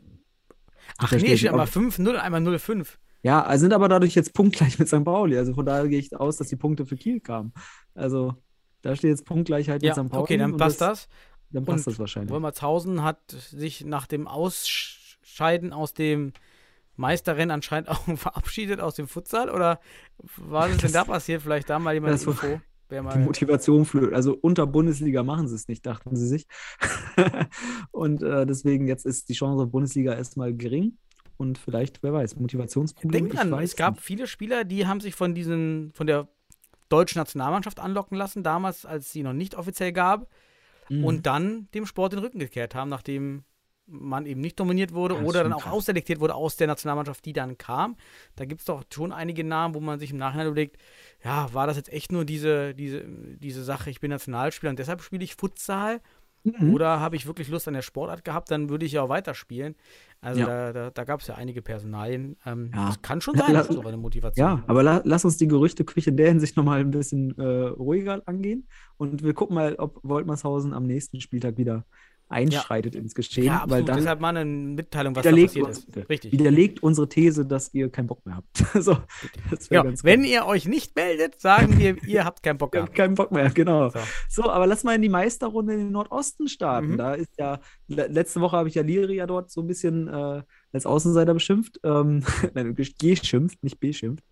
Ach 0.97 1.11
nee, 1.11 1.37
steht 1.37 1.51
aber 1.51 1.65
5-0, 1.65 2.15
einmal 2.15 2.41
0-5. 2.41 2.87
Ja, 3.21 3.43
also 3.43 3.63
sind 3.63 3.73
aber 3.73 3.89
dadurch 3.89 4.15
jetzt 4.15 4.33
punktgleich 4.33 4.79
mit 4.79 4.87
St. 4.87 5.03
Pauli. 5.03 5.37
Also 5.37 5.53
von 5.53 5.65
daher 5.65 5.87
gehe 5.87 5.99
ich 5.99 6.15
aus, 6.15 6.37
dass 6.37 6.47
die 6.47 6.55
Punkte 6.55 6.85
für 6.85 6.95
Kiel 6.95 7.19
kamen. 7.19 7.53
Also 7.93 8.35
da 8.81 8.95
steht 8.95 9.09
jetzt 9.09 9.25
Punktgleichheit 9.25 9.83
Ja, 9.83 9.95
mit 9.95 10.05
St. 10.05 10.11
Pauli. 10.11 10.23
okay, 10.23 10.37
dann 10.37 10.55
passt 10.57 10.81
das. 10.81 11.09
Dann 11.51 11.65
passt 11.65 11.85
Und 11.87 11.93
das 11.93 11.99
wahrscheinlich. 11.99 12.31
Wolmertshausen 12.31 13.03
hat 13.03 13.19
sich 13.31 13.83
nach 13.83 14.07
dem 14.07 14.27
Ausscheiden 14.27 15.73
aus 15.73 15.93
dem 15.93 16.31
Meisterrennen 16.99 17.51
anscheinend 17.51 17.89
auch 17.89 18.03
verabschiedet 18.17 18.79
aus 18.79 18.95
dem 18.95 19.07
Futsal 19.07 19.49
oder 19.49 19.79
was 20.37 20.71
ist 20.71 20.83
denn 20.83 20.91
da 20.91 21.03
passiert? 21.05 21.41
Vielleicht 21.41 21.69
da 21.69 21.79
mal 21.79 21.93
jemand 21.93 22.13
Das 22.13 22.23
Info. 22.25 22.61
Wer 22.89 23.01
Die 23.01 23.05
mal, 23.07 23.19
Motivation 23.19 23.85
flöht. 23.85 24.13
Also 24.13 24.35
unter 24.41 24.65
Bundesliga 24.65 25.21
machen 25.23 25.47
sie 25.47 25.55
es 25.55 25.67
nicht, 25.67 25.85
dachten 25.85 26.15
sie 26.15 26.27
sich. 26.27 26.47
und 27.91 28.23
äh, 28.23 28.45
deswegen 28.45 28.87
jetzt 28.87 29.05
ist 29.05 29.29
die 29.29 29.33
Chance 29.33 29.63
auf 29.63 29.71
Bundesliga 29.71 30.13
erstmal 30.13 30.53
gering. 30.53 30.97
Und 31.37 31.57
vielleicht, 31.57 32.03
wer 32.03 32.11
weiß, 32.13 32.35
Motivationsproblem. 32.35 33.29
Denk 33.29 33.33
dran, 33.33 33.63
es 33.63 33.75
gab 33.77 33.95
nicht. 33.95 34.03
viele 34.03 34.27
Spieler, 34.27 34.65
die 34.65 34.87
haben 34.87 34.99
sich 34.99 35.15
von 35.15 35.33
diesen, 35.33 35.93
von 35.93 36.05
der 36.07 36.27
deutschen 36.89 37.19
Nationalmannschaft 37.19 37.79
anlocken 37.79 38.17
lassen, 38.17 38.43
damals, 38.43 38.85
als 38.85 39.11
sie 39.13 39.23
noch 39.23 39.33
nicht 39.33 39.55
offiziell 39.55 39.93
gab, 39.93 40.27
Mhm. 40.89 41.03
und 41.05 41.25
dann 41.27 41.67
dem 41.75 41.85
Sport 41.85 42.13
den 42.13 42.19
Rücken 42.19 42.39
gekehrt 42.39 42.73
haben, 42.73 42.89
nachdem 42.89 43.43
man 43.89 44.25
eben 44.25 44.41
nicht 44.41 44.59
nominiert 44.59 44.93
wurde 44.93 45.15
das 45.15 45.23
oder 45.25 45.43
dann 45.43 45.53
auch 45.53 45.63
krass. 45.63 45.73
ausselektiert 45.73 46.19
wurde 46.19 46.35
aus 46.35 46.55
der 46.55 46.67
Nationalmannschaft, 46.67 47.25
die 47.25 47.33
dann 47.33 47.57
kam. 47.57 47.95
Da 48.35 48.45
gibt 48.45 48.61
es 48.61 48.65
doch 48.65 48.83
schon 48.93 49.11
einige 49.11 49.43
Namen, 49.43 49.73
wo 49.75 49.79
man 49.79 49.99
sich 49.99 50.11
im 50.11 50.17
Nachhinein 50.17 50.47
überlegt, 50.47 50.77
ja, 51.23 51.53
war 51.53 51.67
das 51.67 51.77
jetzt 51.77 51.91
echt 51.91 52.11
nur 52.11 52.25
diese, 52.25 52.73
diese, 52.75 53.03
diese 53.07 53.63
Sache, 53.63 53.89
ich 53.89 53.99
bin 53.99 54.09
Nationalspieler 54.11 54.69
und 54.69 54.79
deshalb 54.79 55.01
spiele 55.01 55.23
ich 55.23 55.35
Futsal? 55.35 56.01
Mhm. 56.45 56.73
Oder 56.73 57.01
habe 57.01 57.17
ich 57.17 57.27
wirklich 57.27 57.49
Lust 57.49 57.67
an 57.67 57.73
der 57.73 57.81
Sportart 57.81 58.23
gehabt, 58.23 58.49
dann 58.49 58.69
würde 58.69 58.85
ich 58.85 58.93
ja 58.93 59.01
auch 59.01 59.09
weiterspielen. 59.09 59.75
Also 60.21 60.39
Ja. 60.39 60.45
da, 60.47 60.71
da, 60.73 60.89
da 60.91 61.03
gab 61.03 61.19
es 61.19 61.27
ja 61.27 61.35
einige 61.35 61.61
Personalien. 61.61 62.37
Ähm, 62.45 62.71
Ja. 62.73 62.87
Das 62.87 63.01
kann 63.01 63.19
schon 63.19 63.35
sein, 63.37 63.53
dass 63.53 63.67
so 63.67 63.81
eine 63.81 63.97
Motivation 63.97 64.47
Ja, 64.47 64.63
aber 64.67 64.81
la 64.81 65.01
lass 65.03 65.25
uns 65.25 65.35
die 65.35 65.47
Gerüchteküche 65.49 66.11
in 66.11 66.17
der 66.17 66.29
Hinsicht 66.29 66.55
nochmal 66.55 66.79
ein 66.79 66.91
bisschen 66.91 67.37
äh, 67.37 67.43
ruhiger 67.43 68.21
angehen. 68.25 68.67
Und 68.95 69.21
wir 69.23 69.33
gucken 69.33 69.55
mal, 69.55 69.75
ob 69.75 69.99
Woltmershausen 70.03 70.73
am 70.73 70.85
nächsten 70.85 71.19
Spieltag 71.19 71.57
wieder 71.57 71.85
einschreitet 72.29 72.95
ins 72.95 73.15
Geschehen, 73.15 73.45
Ja, 73.45 73.65
weil 73.67 73.83
dann 73.83 73.97
Deshalb 73.97 74.21
mal 74.21 74.35
eine 74.35 74.45
Mitteilung, 74.45 75.15
was 75.15 75.23
da 75.23 75.31
widerlegt, 75.31 75.53
passiert 75.55 75.67
uns, 75.67 75.79
ist. 75.79 76.09
Richtig. 76.09 76.31
widerlegt 76.31 76.83
unsere 76.83 77.09
These, 77.09 77.45
dass 77.45 77.73
ihr 77.73 77.89
keinen 77.89 78.07
Bock 78.07 78.25
mehr 78.25 78.37
habt. 78.37 78.57
so, 78.83 78.97
ganz 79.69 80.03
Wenn 80.03 80.23
ihr 80.23 80.45
euch 80.45 80.65
nicht 80.65 80.95
meldet, 80.95 81.41
sagen 81.41 81.77
wir, 81.77 82.01
ihr 82.05 82.25
habt 82.25 82.43
keinen 82.43 82.57
Bock 82.57 82.75
habt 82.75 82.95
keinen 82.95 83.15
Bock 83.15 83.31
mehr, 83.31 83.49
genau. 83.49 83.89
So. 83.89 83.99
So. 84.29 84.49
aber 84.49 84.67
lass 84.67 84.83
mal 84.83 84.95
in 84.95 85.01
die 85.01 85.09
Meisterrunde 85.09 85.73
in 85.73 85.79
den 85.79 85.91
Nordosten 85.91 86.47
starten. 86.47 86.91
Mhm. 86.91 86.97
Da 86.97 87.13
ist 87.15 87.31
ja, 87.37 87.59
le 87.87 88.07
letzte 88.07 88.41
Woche 88.41 88.57
habe 88.57 88.69
ich 88.69 88.75
ja 88.75 88.83
Liria 88.83 89.25
dort 89.25 89.51
so 89.51 89.61
ein 89.61 89.67
bisschen 89.67 90.07
äh, 90.07 90.43
als 90.71 90.85
Außenseiter 90.85 91.33
beschimpft. 91.33 91.79
Ähm, 91.83 92.23
geschimpft, 92.99 93.63
nicht 93.63 93.79
beschimpft. 93.79 94.23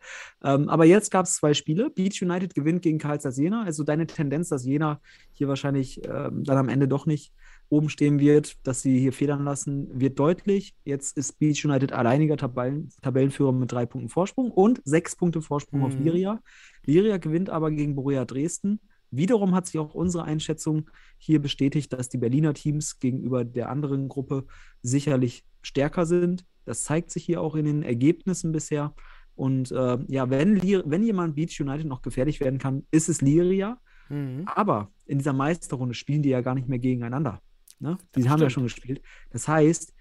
Ähm, 0.43 0.69
aber 0.69 0.86
jetzt 0.86 1.10
gab 1.10 1.25
es 1.25 1.36
zwei 1.36 1.53
Spiele. 1.53 1.89
Beach 1.89 2.21
United 2.21 2.53
gewinnt 2.53 2.83
gegen 2.83 2.99
Karlsruhe 2.99 3.17
Jena. 3.31 3.63
Also 3.63 3.83
deine 3.83 4.05
Tendenz, 4.07 4.49
dass 4.49 4.65
Jena 4.65 5.01
hier 5.33 5.47
wahrscheinlich 5.47 6.03
ähm, 6.05 6.43
dann 6.43 6.57
am 6.57 6.69
Ende 6.69 6.88
doch 6.88 7.05
nicht 7.05 7.33
oben 7.69 7.89
stehen 7.89 8.19
wird, 8.19 8.56
dass 8.65 8.82
sie 8.82 8.99
hier 8.99 9.13
federn 9.13 9.43
lassen, 9.43 9.88
wird 9.99 10.19
deutlich. 10.19 10.75
Jetzt 10.86 11.17
ist 11.17 11.39
Beach 11.39 11.65
United 11.65 11.91
alleiniger 11.91 12.38
Tabellen 12.38 12.89
Tabellenführer 13.01 13.51
mit 13.51 13.71
drei 13.71 13.86
Punkten 13.86 14.10
Vorsprung 14.10 14.51
und 14.51 14.82
sechs 14.86 15.15
Punkte 15.15 15.41
Vorsprung 15.41 15.84
auf 15.84 15.97
Mhm. 15.97 16.03
Liria. 16.06 16.41
Liria 16.86 17.17
gewinnt 17.17 17.49
aber 17.49 17.71
gegen 17.71 17.95
Borussia 17.95 18.25
Dresden. 18.25 18.80
Wiederum 19.12 19.56
hat 19.56 19.67
sich 19.67 19.80
auch 19.80 19.93
unsere 19.93 20.25
Einschätzung 20.25 20.89
hier 21.17 21.41
bestätigt, 21.41 21.93
dass 21.93 22.10
die 22.10 22.17
Berliner 22.17 22.53
Teams 22.53 22.99
gegenüber 22.99 23.45
der 23.45 23.69
anderen 23.69 24.10
Gruppe 24.10 24.45
sicherlich 24.82 25.45
stärker 25.62 26.06
sind. 26.06 26.45
Das 26.65 26.84
zeigt 26.84 27.12
sich 27.12 27.23
hier 27.25 27.41
auch 27.41 27.56
in 27.56 27.65
den 27.65 27.84
Ergebnissen 27.84 28.51
bisher. 28.51 28.93
Und 29.36 29.71
äh, 29.71 29.97
ja, 30.08 30.30
wenn, 30.30 30.62
wenn 30.62 31.03
jemand 31.03 31.36
Beach 31.36 31.60
United 31.62 31.86
noch 31.86 32.01
gefährlich 32.01 32.39
werden 32.39 32.60
kann, 32.60 32.86
ist 32.91 33.08
es 33.08 33.21
Liria. 33.21 33.80
Mhm. 34.10 34.43
Aber 34.45 34.91
in 35.06 35.19
dieser 35.19 35.34
Meisterrunde 35.34 35.93
spielen 35.93 36.21
die 36.21 36.30
ja 36.30 36.41
gar 36.41 36.56
nicht 36.56 36.67
mehr 36.67 36.80
gegeneinander. 36.80 37.41
Ne? 37.79 37.97
Die 38.15 38.21
Das 38.21 38.29
haben 38.29 38.41
ja 38.41 38.49
schon 38.49 38.63
gespielt. 38.63 39.01
Das 39.31 39.47
heißt, 39.47 39.93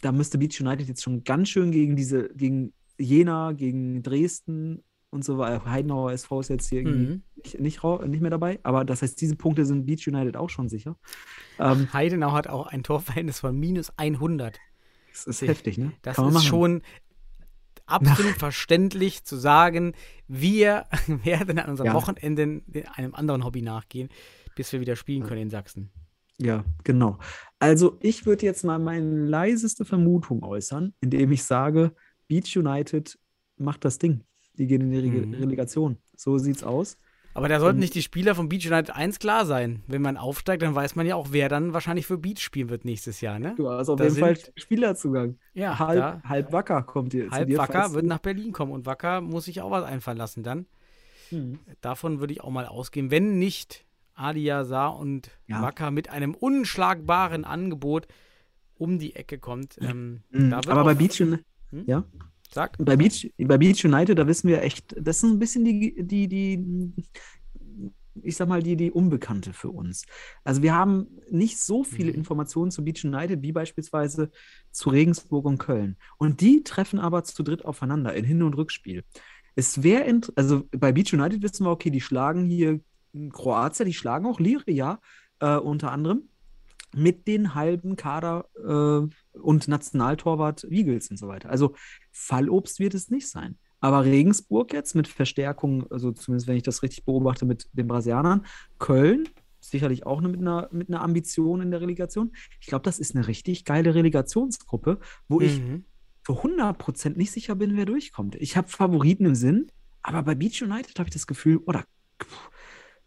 da 0.00 0.12
müsste 0.12 0.38
Beach 0.38 0.60
United 0.60 0.88
jetzt 0.88 1.02
schon 1.02 1.24
ganz 1.24 1.48
schön 1.48 1.70
gegen 1.72 1.96
diese, 1.96 2.28
gegen 2.34 2.72
Jena, 2.98 3.52
gegen 3.52 4.02
Dresden 4.02 4.82
und 5.10 5.24
so 5.24 5.38
weiter. 5.38 5.64
Heidenauer 5.64 6.12
SV 6.12 6.40
ist 6.40 6.48
jetzt 6.50 6.68
hier 6.68 6.80
irgendwie 6.80 6.98
Mhm. 7.06 7.22
nicht, 7.36 7.60
nicht, 7.60 7.82
nicht 8.08 8.20
mehr 8.20 8.30
dabei. 8.30 8.58
Aber 8.62 8.84
das 8.84 9.02
heißt, 9.02 9.20
diese 9.20 9.36
Punkte 9.36 9.64
sind 9.64 9.86
Beach 9.86 10.06
United 10.06 10.36
auch 10.36 10.50
schon 10.50 10.68
sicher. 10.68 10.96
Ähm, 11.58 11.92
Heidenau 11.92 12.32
hat 12.32 12.48
auch 12.48 12.66
ein 12.66 12.82
Torverhältnis 12.82 13.40
von 13.40 13.56
minus 13.58 13.90
100. 13.96 14.58
das 15.12 15.26
ist 15.26 15.42
heftig, 15.42 15.78
ne? 15.78 15.92
Das 16.02 16.18
ist 16.18 16.44
schon 16.44 16.82
absolut 17.86 18.34
verständlich 18.38 19.24
zu 19.24 19.36
sagen, 19.36 19.94
wir 20.28 20.84
werden 21.24 21.58
an 21.58 21.70
unserem 21.70 21.86
Ja. 21.88 21.94
Wochenende 21.94 22.62
einem 22.94 23.14
anderen 23.14 23.44
Hobby 23.44 23.62
nachgehen, 23.62 24.08
bis 24.56 24.72
wir 24.72 24.80
wieder 24.80 24.96
spielen 24.96 25.22
können 25.24 25.42
in 25.42 25.50
Sachsen. 25.50 25.90
Ja, 26.40 26.64
genau. 26.84 27.18
Also 27.58 27.96
ich 28.00 28.26
würde 28.26 28.44
jetzt 28.44 28.64
mal 28.64 28.78
meine 28.78 29.24
leiseste 29.26 29.84
Vermutung 29.84 30.42
äußern, 30.42 30.92
indem 31.00 31.32
ich 31.32 31.44
sage, 31.44 31.92
Beach 32.28 32.56
United 32.56 33.18
macht 33.56 33.84
das 33.84 33.98
Ding. 33.98 34.24
Die 34.58 34.66
gehen 34.66 34.82
in 34.82 34.90
die 34.90 34.98
Rege 34.98 35.26
Mhm. 35.26 35.34
Relegation. 35.34 35.98
So 36.16 36.38
sieht's 36.38 36.62
aus. 36.62 36.98
Aber 37.32 37.48
da 37.48 37.60
sollten 37.60 37.80
nicht 37.80 37.94
die 37.94 38.00
Spieler 38.02 38.34
von 38.34 38.48
Beach 38.48 38.66
United 38.66 38.96
1 38.96 39.18
klar 39.18 39.44
sein. 39.44 39.82
Wenn 39.86 40.00
man 40.00 40.16
aufsteigt, 40.16 40.62
dann 40.62 40.74
weiß 40.74 40.96
man 40.96 41.06
ja 41.06 41.16
auch, 41.16 41.28
wer 41.32 41.50
dann 41.50 41.74
wahrscheinlich 41.74 42.06
für 42.06 42.16
Beach 42.16 42.40
spielen 42.40 42.70
wird 42.70 42.86
nächstes 42.86 43.20
Jahr, 43.20 43.38
ne? 43.38 43.54
Du 43.58 43.68
hast 43.68 43.90
auf 43.90 43.96
Da 43.98 44.04
jeden 44.04 44.16
Fall 44.16 44.38
Spielerzugang. 44.56 45.38
Ja, 45.52 45.78
halb, 45.78 45.98
da, 45.98 46.22
halb 46.26 46.52
wacker 46.52 46.82
kommt 46.82 47.12
dir. 47.12 47.30
halb 47.30 47.48
dir, 47.48 47.58
Wacker 47.58 47.92
wird 47.92 48.06
nach 48.06 48.20
Berlin 48.20 48.52
kommen 48.52 48.72
und 48.72 48.86
Wacker 48.86 49.20
muss 49.20 49.44
sich 49.46 49.60
auch 49.60 49.70
was 49.70 49.84
einfallen 49.84 50.16
lassen 50.16 50.42
dann. 50.42 50.66
Mhm. 51.30 51.58
Davon 51.82 52.20
würde 52.20 52.32
ich 52.32 52.40
auch 52.42 52.50
mal 52.50 52.66
ausgehen, 52.66 53.10
wenn 53.10 53.38
nicht 53.38 53.85
Adia 54.16 54.64
Saar 54.64 54.98
und 54.98 55.30
Ja. 55.46 55.62
Wacker 55.62 55.90
mit 55.90 56.08
einem 56.10 56.34
unschlagbaren 56.34 57.44
Angebot 57.44 58.08
um 58.78 58.98
die 58.98 59.14
Ecke 59.14 59.38
kommt. 59.38 59.78
Ähm, 59.80 60.22
Mhm. 60.30 60.52
Aber 60.52 60.84
bei 60.84 60.94
Beach, 60.94 61.20
Uni- 61.22 61.38
Hm? 61.70 61.84
ja? 61.86 62.04
Sag. 62.50 62.76
bei, 62.78 62.96
Beach, 62.96 63.30
bei 63.38 63.58
Beach 63.58 63.84
United, 63.84 64.18
da 64.18 64.26
wissen 64.26 64.48
wir 64.48 64.62
echt, 64.62 64.94
das 65.00 65.18
ist 65.18 65.24
ein 65.24 65.38
bisschen 65.38 65.64
die, 65.64 65.94
die, 65.98 66.28
die, 66.28 66.92
ich 68.22 68.36
sag 68.36 68.48
mal, 68.48 68.62
die, 68.62 68.76
die 68.76 68.90
Unbekannte 68.90 69.52
für 69.52 69.68
uns. 69.70 70.04
Also 70.44 70.62
wir 70.62 70.74
haben 70.74 71.08
nicht 71.30 71.58
so 71.58 71.84
viele 71.84 72.10
Mhm. 72.12 72.18
Informationen 72.18 72.70
zu 72.70 72.84
Beach 72.84 73.04
United 73.04 73.42
wie 73.42 73.52
beispielsweise 73.52 74.30
zu 74.70 74.90
Regensburg 74.90 75.44
und 75.44 75.58
Köln. 75.58 75.96
Und 76.18 76.40
die 76.40 76.62
treffen 76.62 76.98
aber 76.98 77.24
zu 77.24 77.42
dritt 77.42 77.64
aufeinander 77.64 78.14
in 78.14 78.24
Hin- 78.24 78.42
und 78.42 78.54
Rückspiel. 78.54 79.04
Es 79.54 79.82
wäre, 79.82 80.20
also 80.36 80.64
bei 80.70 80.92
Beach 80.92 81.12
United 81.12 81.42
wissen 81.42 81.64
wir, 81.66 81.70
okay, 81.70 81.90
die 81.90 82.00
schlagen 82.00 82.44
hier 82.46 82.80
Kroatien, 83.32 83.86
die 83.86 83.94
schlagen 83.94 84.26
auch 84.26 84.40
Liria 84.40 85.00
äh, 85.40 85.56
unter 85.56 85.92
anderem 85.92 86.28
mit 86.94 87.26
den 87.26 87.54
halben 87.54 87.96
Kader 87.96 88.46
äh, 88.56 89.38
und 89.38 89.68
Nationaltorwart 89.68 90.66
Wiegels 90.70 91.10
und 91.10 91.18
so 91.18 91.28
weiter. 91.28 91.50
Also 91.50 91.74
Fallobst 92.12 92.78
wird 92.78 92.94
es 92.94 93.10
nicht 93.10 93.28
sein. 93.28 93.58
Aber 93.80 94.04
Regensburg 94.04 94.72
jetzt 94.72 94.94
mit 94.94 95.06
Verstärkung, 95.06 95.86
also 95.90 96.10
zumindest 96.12 96.48
wenn 96.48 96.56
ich 96.56 96.62
das 96.62 96.82
richtig 96.82 97.04
beobachte 97.04 97.44
mit 97.44 97.68
den 97.72 97.86
Brasilianern, 97.86 98.46
Köln 98.78 99.28
sicherlich 99.60 100.06
auch 100.06 100.20
mit 100.20 100.40
einer, 100.40 100.68
mit 100.72 100.88
einer 100.88 101.02
Ambition 101.02 101.60
in 101.60 101.70
der 101.70 101.80
Relegation. 101.80 102.32
Ich 102.60 102.68
glaube, 102.68 102.84
das 102.84 102.98
ist 102.98 103.14
eine 103.14 103.26
richtig 103.26 103.64
geile 103.64 103.94
Relegationsgruppe, 103.94 104.98
wo 105.28 105.40
ich 105.40 105.60
Mhm. 105.60 105.84
für 106.22 106.42
100% 106.42 107.16
nicht 107.16 107.32
sicher 107.32 107.54
bin, 107.56 107.76
wer 107.76 107.84
durchkommt. 107.84 108.36
Ich 108.36 108.56
habe 108.56 108.68
Favoriten 108.68 109.26
im 109.26 109.34
Sinn, 109.34 109.66
aber 110.02 110.22
bei 110.22 110.34
Beach 110.34 110.62
United 110.62 110.98
habe 110.98 111.08
ich 111.08 111.12
das 111.12 111.26
Gefühl, 111.26 111.58
oder 111.66 111.84
pff, 112.22 112.50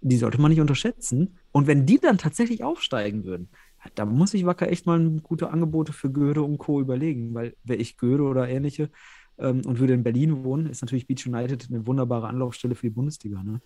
die 0.02 0.18
sollte 0.18 0.40
man 0.40 0.52
nicht 0.52 0.62
unterschätzen. 0.62 1.38
Und 1.52 1.68
wenn 1.68 1.86
die 1.86 2.00
dann 2.00 2.18
tatsächlich 2.18 2.64
aufsteigen 2.64 3.26
würden, 3.26 3.50
da 3.96 4.06
muss 4.06 4.34
ich 4.34 4.46
Wacker 4.46 4.70
echt 4.70 4.86
mal 4.86 5.00
gute 5.22 5.50
Angebote 5.52 5.94
für 5.94 6.12
Göde 6.12 6.44
und 6.44 6.58
Co. 6.58 6.82
überlegen, 6.82 7.34
weil 7.34 7.56
wäre 7.64 7.80
ich 7.80 7.98
Göde 7.98 8.24
oder 8.24 8.50
ähnliche 8.50 8.90
ähm, 9.38 9.62
und 9.66 9.80
würde 9.80 9.94
in 9.94 10.04
Berlin 10.04 10.44
wohnen, 10.44 10.68
ist 10.68 10.82
natürlich 10.82 11.08
Beach 11.08 11.26
United 11.26 11.68
eine 11.70 11.88
wunderbare 11.88 12.28
Anlaufstelle 12.28 12.76
für 12.76 12.88
die 12.88 12.94
Bundesliga. 12.94 13.42
Ne? 13.44 13.62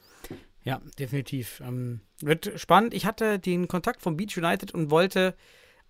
Ja, 0.63 0.81
definitiv. 0.99 1.61
Ähm, 1.65 2.01
wird 2.21 2.53
spannend. 2.59 2.93
Ich 2.93 3.05
hatte 3.05 3.39
den 3.39 3.67
Kontakt 3.67 4.01
von 4.01 4.15
Beach 4.15 4.37
United 4.37 4.73
und 4.73 4.91
wollte, 4.91 5.35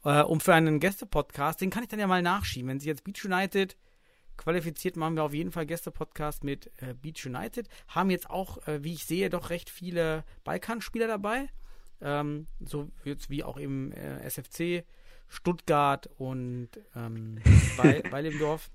äh, 0.04 0.22
um 0.22 0.40
für 0.40 0.54
einen 0.54 0.80
Gäste-Podcast, 0.80 1.62
den 1.62 1.70
kann 1.70 1.84
ich 1.84 1.90
dann 1.90 2.00
ja 2.00 2.08
mal 2.08 2.22
nachschieben. 2.22 2.70
Wenn 2.70 2.80
Sie 2.80 2.88
jetzt 2.88 3.04
Beach 3.04 3.24
United 3.26 3.78
qualifiziert, 4.38 4.96
machen 4.96 5.16
wir 5.16 5.24
auf 5.24 5.34
jeden 5.34 5.52
Fall 5.52 5.66
Gäste-Podcast 5.66 6.44
mit 6.44 6.72
äh, 6.78 6.94
Beach 6.94 7.26
United. 7.26 7.68
Haben 7.88 8.10
jetzt 8.10 8.30
auch, 8.30 8.66
äh, 8.68 8.84
wie 8.84 8.94
ich 8.94 9.06
sehe, 9.06 9.30
doch 9.30 9.50
recht 9.50 9.70
viele 9.70 10.24
Balkanspieler 10.44 11.08
dabei. 11.08 11.50
Ähm, 12.02 12.48
so 12.60 12.90
jetzt 13.04 13.30
wie 13.30 13.44
auch 13.44 13.58
im 13.58 13.92
äh, 13.92 14.20
SFC, 14.24 14.86
Stuttgart 15.28 16.10
und 16.18 16.70
ähm, 16.96 17.40
im 18.14 18.40
Dorf. 18.40 18.70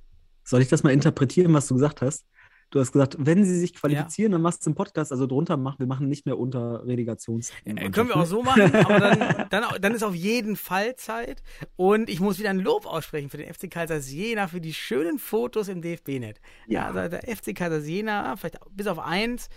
Soll 0.44 0.62
ich 0.62 0.68
das 0.68 0.82
mal 0.82 0.92
interpretieren, 0.92 1.52
was 1.52 1.68
du 1.68 1.74
gesagt 1.74 2.02
hast? 2.02 2.26
Du 2.70 2.80
hast 2.80 2.92
gesagt, 2.92 3.16
wenn 3.18 3.44
sie 3.44 3.58
sich 3.58 3.72
qualifizieren, 3.74 4.32
dann 4.32 4.42
machst 4.42 4.64
du 4.66 4.68
einen 4.68 4.74
Podcast, 4.74 5.10
also 5.10 5.26
drunter 5.26 5.56
machen, 5.56 5.78
wir 5.78 5.86
machen 5.86 6.08
nicht 6.08 6.26
mehr 6.26 6.38
unter 6.38 6.86
Relegations. 6.86 7.50
Äh, 7.64 7.88
können 7.90 8.10
wir 8.10 8.16
auch 8.16 8.26
so 8.26 8.42
machen, 8.42 8.74
aber 8.74 8.98
dann, 9.00 9.46
dann, 9.48 9.64
dann 9.80 9.94
ist 9.94 10.02
auf 10.02 10.14
jeden 10.14 10.54
Fall 10.56 10.94
Zeit. 10.96 11.42
Und 11.76 12.10
ich 12.10 12.20
muss 12.20 12.38
wieder 12.38 12.50
ein 12.50 12.58
Lob 12.60 12.84
aussprechen 12.84 13.30
für 13.30 13.38
den 13.38 13.52
FC 13.52 13.70
Kaisers 13.70 14.12
Jena 14.12 14.48
für 14.48 14.60
die 14.60 14.74
schönen 14.74 15.18
Fotos 15.18 15.68
im 15.68 15.80
DFB-Net. 15.80 16.40
Ja, 16.66 16.80
Ja. 16.80 16.86
also 16.90 17.08
der 17.16 17.22
FC 17.36 17.54
Kaisers 17.56 17.86
Jena, 17.86 18.36
vielleicht 18.36 18.58
bis 18.70 18.86
auf 18.86 18.98
eins 18.98 19.48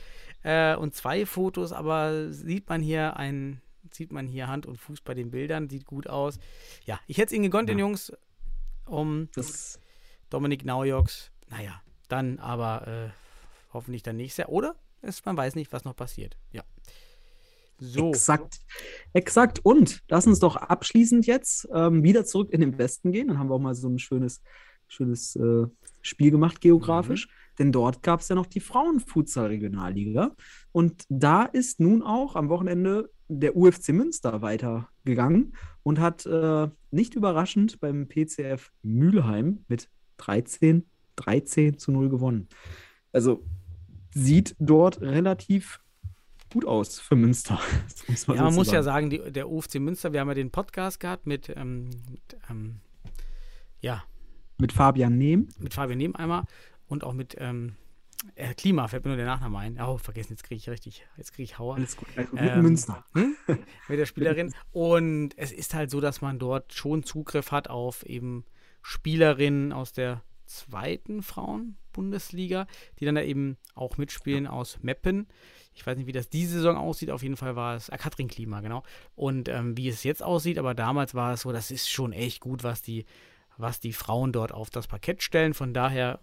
äh, 0.44 0.76
und 0.78 0.96
zwei 0.96 1.26
Fotos, 1.26 1.74
aber 1.74 2.32
sieht 2.32 2.70
man 2.70 2.82
hier 2.82 3.18
ein, 3.18 3.62
sieht 3.92 4.14
man 4.14 4.26
hier 4.26 4.48
Hand 4.48 4.66
und 4.66 4.78
Fuß 4.78 5.02
bei 5.02 5.14
den 5.16 5.32
Bildern, 5.32 5.70
sieht 5.70 5.86
gut 5.86 6.08
aus. 6.08 6.40
Ja, 6.86 6.98
ich 7.08 7.18
hätte 7.18 7.28
es 7.28 7.34
ihnen 7.34 7.44
gegönnt, 7.44 7.68
den 7.68 7.78
Ja. 7.78 7.86
Jungs, 7.86 8.14
um 8.86 9.28
Das, 9.36 9.80
Dominik 10.30 10.64
Naujoks. 10.64 11.30
Naja, 11.50 11.82
dann 12.12 12.40
aber 12.40 12.88
äh, 12.88 13.10
hoffentlich 13.74 14.04
dann 14.04 14.18
nächstes 14.18 14.38
Jahr. 14.38 14.50
Oder 14.50 14.76
es, 15.02 15.24
man 15.26 15.38
weiß 15.38 15.56
nicht, 15.56 15.72
was 15.74 15.86
noch 15.86 15.96
passiert. 15.96 16.38
Ja. 16.52 16.64
So. 17.80 18.10
Exakt. 18.10 18.60
Exakt. 19.14 19.60
Und 19.64 20.04
lass 20.08 20.28
uns 20.28 20.40
doch 20.40 20.56
abschließend 20.56 21.26
jetzt 21.26 21.68
ähm, 21.74 22.04
wieder 22.04 22.26
zurück 22.26 22.52
in 22.52 22.62
den 22.62 22.78
Westen 22.78 23.12
gehen. 23.12 23.28
Dann 23.28 23.40
haben 23.40 23.50
wir 23.50 23.56
auch 23.56 23.60
mal 23.60 23.74
so 23.74 23.90
ein 23.90 23.98
schönes, 23.98 24.42
schönes 24.88 25.36
äh, 25.36 25.66
Spiel 26.02 26.30
gemacht 26.30 26.62
geografisch. 26.62 27.28
Denn 27.58 27.72
dort 27.72 28.04
gab 28.04 28.22
es 28.22 28.30
ja 28.30 28.36
noch 28.36 28.46
die 28.46 28.60
Frauenfutsal-Regionalliga. 28.60 30.36
Und 30.72 31.06
da 31.10 31.44
ist 31.44 31.80
nun 31.80 32.04
auch 32.04 32.36
am 32.36 32.50
Wochenende 32.50 33.10
der 33.28 33.56
UFC 33.56 33.90
Münster 33.90 34.42
weitergegangen 34.42 35.56
und 35.84 36.00
hat 36.00 36.26
äh, 36.26 36.68
nicht 36.92 37.16
überraschend 37.16 37.80
beim 37.80 38.08
PCF 38.08 38.72
Mülheim 38.84 39.66
mit 39.68 39.90
13, 40.18 40.86
13 41.24 41.78
zu 41.78 41.92
0 41.92 42.10
gewonnen. 42.10 42.48
Also 43.12 43.44
sieht 44.14 44.56
dort 44.60 45.02
relativ 45.02 45.82
gut 46.52 46.66
aus 46.66 47.00
für 47.00 47.16
Münster. 47.16 47.60
Man 48.28 48.36
Ja, 48.38 48.44
man 48.44 48.54
so 48.54 48.60
muss 48.60 48.72
ja 48.72 48.84
sagen. 48.84 49.10
sagen, 49.10 49.26
die, 49.26 49.32
der 49.32 49.50
UFC 49.50 49.76
Münster, 49.76 50.12
wir 50.14 50.20
haben 50.20 50.28
ja 50.28 50.34
den 50.34 50.52
Podcast 50.52 51.00
gehabt 51.00 51.26
mit, 51.26 51.52
ähm, 51.56 51.90
mit 52.10 52.38
ähm, 52.50 52.82
ja, 53.80 54.04
Mit 54.58 54.74
Fabian 54.74 55.18
Nehm. 55.18 55.48
mit 55.60 55.74
Fabian 55.74 55.98
Nehm 55.98 56.16
einmal 56.16 56.44
und 56.88 57.04
auch 57.04 57.14
mit 57.14 57.36
ähm, 57.40 57.76
äh, 58.36 58.54
Klima, 58.54 58.88
fällt 58.88 59.04
mir 59.06 59.10
nur 59.10 59.18
der 59.18 59.26
Nachname 59.26 59.58
ein. 59.60 59.80
Oh, 59.82 59.98
vergessen, 59.98 60.34
jetzt 60.34 60.44
kriege 60.44 60.58
ich 60.60 60.70
richtig, 60.70 61.08
jetzt 61.18 61.34
kriege 61.34 61.44
ich 61.44 61.58
Hauer. 61.58 61.76
Alles 61.76 61.96
gut. 61.96 62.08
Alles 62.16 62.30
gut. 62.30 62.40
Ähm, 62.40 62.46
Mit 62.56 62.64
Münster. 62.64 63.06
mit 63.16 64.00
der 64.00 64.06
Spielerin. 64.06 64.54
Und 64.72 65.36
es 65.38 65.52
ist 65.52 65.74
halt 65.74 65.90
so, 65.90 66.02
dass 66.02 66.22
man 66.22 66.38
dort 66.38 66.74
schon 66.74 67.04
Zugriff 67.04 67.52
hat 67.52 67.70
auf 67.70 68.06
eben 68.06 68.46
Spielerinnen 68.84 69.72
aus 69.74 69.94
der 69.94 70.22
zweiten 70.56 71.24
Frauen-Bundesliga, 71.24 72.68
die 73.00 73.06
dann 73.06 73.16
da 73.16 73.22
eben 73.22 73.58
auch 73.76 73.98
mitspielen 73.98 74.48
aus 74.48 74.80
Meppen. 74.82 75.28
Ich 75.74 75.86
weiß 75.86 75.98
nicht, 75.98 76.08
wie 76.08 76.12
das 76.12 76.30
diese 76.30 76.54
Saison 76.54 76.78
aussieht. 76.78 77.12
Auf 77.12 77.24
jeden 77.24 77.38
Fall 77.38 77.56
war 77.56 77.76
es 77.76 77.90
äh, 77.90 77.98
Katrin 77.98 78.28
Klima, 78.28 78.62
genau. 78.62 78.84
Und 79.16 79.50
ähm, 79.50 79.78
wie 79.78 79.88
es 79.88 80.04
jetzt 80.04 80.24
aussieht, 80.24 80.58
aber 80.58 80.74
damals 80.74 81.16
war 81.16 81.34
es 81.34 81.42
so, 81.42 81.52
das 81.52 81.72
ist 81.72 81.90
schon 81.90 82.14
echt 82.14 82.42
gut, 82.42 82.64
was 82.64 82.82
die, 82.82 83.06
was 83.58 83.80
die 83.80 83.94
Frauen 83.94 84.32
dort 84.32 84.52
auf 84.52 84.70
das 84.70 84.88
Parkett 84.88 85.24
stellen. 85.24 85.54
Von 85.54 85.74
daher 85.74 86.20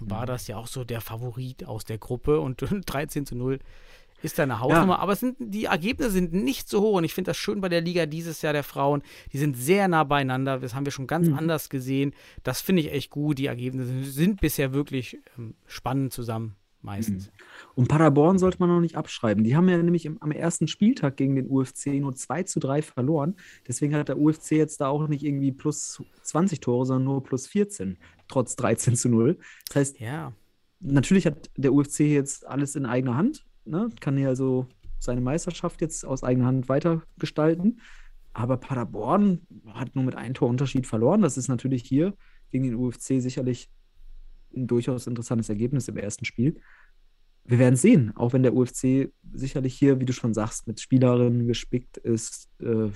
war 0.00 0.26
das 0.26 0.46
ja 0.46 0.56
auch 0.56 0.66
so 0.66 0.84
der 0.84 1.00
Favorit 1.00 1.64
aus 1.64 1.84
der 1.84 1.98
Gruppe 1.98 2.40
und 2.40 2.60
13 2.86 3.26
zu 3.26 3.34
0 3.34 3.58
ist 4.26 4.38
da 4.38 4.42
eine 4.42 4.60
Hausnummer. 4.60 4.98
Aber 4.98 5.12
es 5.12 5.20
sind, 5.20 5.36
die 5.40 5.64
Ergebnisse 5.64 6.10
sind 6.10 6.32
nicht 6.34 6.68
so 6.68 6.82
hoch 6.82 6.98
und 6.98 7.04
ich 7.04 7.14
finde 7.14 7.30
das 7.30 7.36
schön 7.38 7.60
bei 7.62 7.68
der 7.70 7.80
Liga 7.80 8.04
dieses 8.06 8.42
Jahr 8.42 8.52
der 8.52 8.62
Frauen. 8.64 9.02
Die 9.32 9.38
sind 9.38 9.56
sehr 9.56 9.88
nah 9.88 10.04
beieinander. 10.04 10.58
Das 10.58 10.74
haben 10.74 10.84
wir 10.84 10.92
schon 10.92 11.06
ganz 11.06 11.28
Mhm. 11.28 11.34
anders 11.38 11.68
gesehen. 11.70 12.12
Das 12.42 12.60
finde 12.60 12.82
ich 12.82 12.92
echt 12.92 13.10
gut. 13.10 13.38
Die 13.38 13.46
Ergebnisse 13.46 14.04
sind 14.04 14.40
bisher 14.40 14.74
wirklich 14.74 15.18
ähm, 15.38 15.54
spannend 15.66 16.12
zusammen, 16.12 16.56
meistens. 16.82 17.30
Und 17.74 17.88
Paderborn 17.88 18.38
sollte 18.38 18.58
man 18.60 18.68
noch 18.68 18.80
nicht 18.80 18.96
abschreiben. 18.96 19.42
Die 19.44 19.56
haben 19.56 19.68
ja 19.68 19.76
nämlich 19.78 20.04
im, 20.04 20.20
am 20.22 20.30
ersten 20.30 20.68
Spieltag 20.68 21.16
gegen 21.16 21.34
den 21.36 21.48
UFC 21.48 21.86
nur 22.00 22.14
2 22.14 22.42
zu 22.42 22.60
3 22.60 22.82
verloren. 22.82 23.36
Deswegen 23.66 23.94
hat 23.94 24.08
der 24.08 24.18
UFC 24.18 24.52
jetzt 24.52 24.80
da 24.80 24.88
auch 24.88 25.08
nicht 25.08 25.24
irgendwie 25.24 25.52
plus 25.52 26.02
20 26.22 26.60
Tore, 26.60 26.84
sondern 26.86 27.04
nur 27.04 27.22
plus 27.22 27.46
14, 27.46 27.96
trotz 28.28 28.56
13 28.56 28.94
zu 28.96 29.08
0. 29.08 29.38
Das 29.68 29.76
heißt, 29.76 30.00
Ja. 30.00 30.32
natürlich 30.80 31.26
hat 31.26 31.50
der 31.56 31.72
UFC 31.72 32.00
jetzt 32.00 32.46
alles 32.46 32.76
in 32.76 32.84
eigener 32.86 33.16
Hand. 33.16 33.44
Ne? 33.66 33.90
Kann 34.00 34.18
ja 34.18 34.28
also 34.28 34.66
seine 34.98 35.20
Meisterschaft 35.20 35.80
jetzt 35.80 36.04
aus 36.04 36.22
eigener 36.22 36.46
Hand 36.46 36.68
weitergestalten. 36.68 37.80
Aber 38.32 38.58
Paderborn 38.58 39.46
hat 39.68 39.94
nur 39.94 40.04
mit 40.04 40.14
einem 40.14 40.34
Torunterschied 40.34 40.86
verloren. 40.86 41.22
Das 41.22 41.38
ist 41.38 41.48
natürlich 41.48 41.82
hier 41.84 42.14
gegen 42.50 42.64
den 42.64 42.74
UFC 42.74 43.20
sicherlich 43.20 43.70
ein 44.54 44.66
durchaus 44.66 45.06
interessantes 45.06 45.48
Ergebnis 45.48 45.88
im 45.88 45.96
ersten 45.96 46.24
Spiel. 46.24 46.60
Wir 47.44 47.58
werden 47.58 47.76
sehen, 47.76 48.12
auch 48.16 48.32
wenn 48.32 48.42
der 48.42 48.54
UFC 48.54 49.12
sicherlich 49.32 49.74
hier, 49.74 50.00
wie 50.00 50.04
du 50.04 50.12
schon 50.12 50.34
sagst, 50.34 50.66
mit 50.66 50.80
Spielerinnen 50.80 51.46
gespickt 51.46 51.96
ist. 51.96 52.48
Äh, 52.60 52.88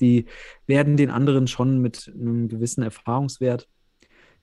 die 0.00 0.26
werden 0.66 0.96
den 0.96 1.10
anderen 1.10 1.48
schon 1.48 1.80
mit 1.80 2.12
einem 2.14 2.48
gewissen 2.48 2.82
Erfahrungswert 2.82 3.68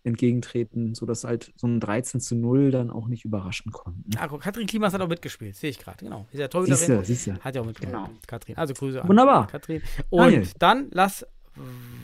entgegentreten, 0.06 0.94
sodass 0.96 1.24
halt 1.24 1.52
so 1.56 1.68
ein 1.68 1.80
13 1.80 2.20
zu 2.22 2.36
0 2.36 2.72
dann 2.72 2.92
auch 2.92 3.08
nicht 3.08 3.26
überraschen 3.26 3.72
konnten. 3.72 4.10
Ah, 4.18 4.28
guck, 4.28 4.42
Katrin 4.42 4.68
Klimas 4.68 4.94
hat 4.94 5.02
auch 5.02 5.08
mitgespielt, 5.08 5.56
sehe 5.56 5.70
ich 5.72 5.80
gerade, 5.80 6.04
genau. 6.06 6.28
Ist 6.32 6.40
ja 6.40 6.46
Siehst 6.46 6.52
Torhüterin. 6.52 6.98
du, 7.00 7.06
siehst 7.06 7.28
du. 7.28 7.40
Hat 7.40 7.56
ja 7.56 7.62
auch 7.62 7.66
mitgespielt. 7.66 7.94
Genau. 7.96 8.10
Katrin. 8.28 8.58
Also 8.58 8.74
Grüße 8.74 9.02
an 9.02 9.08
Wunderbar. 9.10 9.48
Katrin. 9.48 9.82
Und 10.10 10.22
Daniel. 10.22 10.48
dann 10.60 10.88
lass 10.92 11.26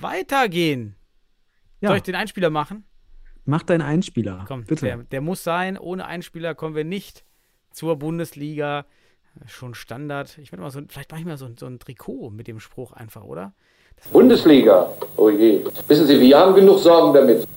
weitergehen. 0.01 0.95
Soll 1.81 1.91
Ja, 1.91 1.95
ich 1.95 2.03
den 2.03 2.15
Einspieler 2.15 2.49
machen? 2.49 2.85
mach 3.45 3.63
deinen 3.63 3.81
Einspieler. 3.81 4.45
Komm, 4.47 4.63
bitte. 4.65 4.85
Der, 4.85 4.97
der 4.97 5.19
muss 5.21 5.43
sein. 5.43 5.77
Ohne 5.77 6.05
Einspieler 6.05 6.53
kommen 6.55 6.75
wir 6.75 6.83
nicht 6.85 7.25
zur 7.71 7.97
Bundesliga. 7.97 8.85
Schon 9.47 9.73
Standard. 9.73 10.37
Ich 10.37 10.51
werde 10.51 10.61
mal 10.61 10.69
so, 10.71 10.81
vielleicht 10.87 11.09
mache 11.11 11.21
ich 11.21 11.25
mal 11.27 11.37
so, 11.37 11.45
ein- 11.45 11.57
so 11.57 11.65
ein 11.65 11.79
Trikot 11.79 12.29
mit 12.29 12.47
dem 12.47 12.59
Spruch 12.59 12.91
einfach, 12.93 13.23
oder? 13.23 13.53
Bundesliga. 14.11 14.91
Oh 15.17 15.29
je. 15.29 15.63
Wissen 15.87 16.05
Sie, 16.07 16.19
wir 16.19 16.37
haben 16.37 16.53
genug 16.55 16.79
Sorgen 16.79 17.13
damit. 17.13 17.47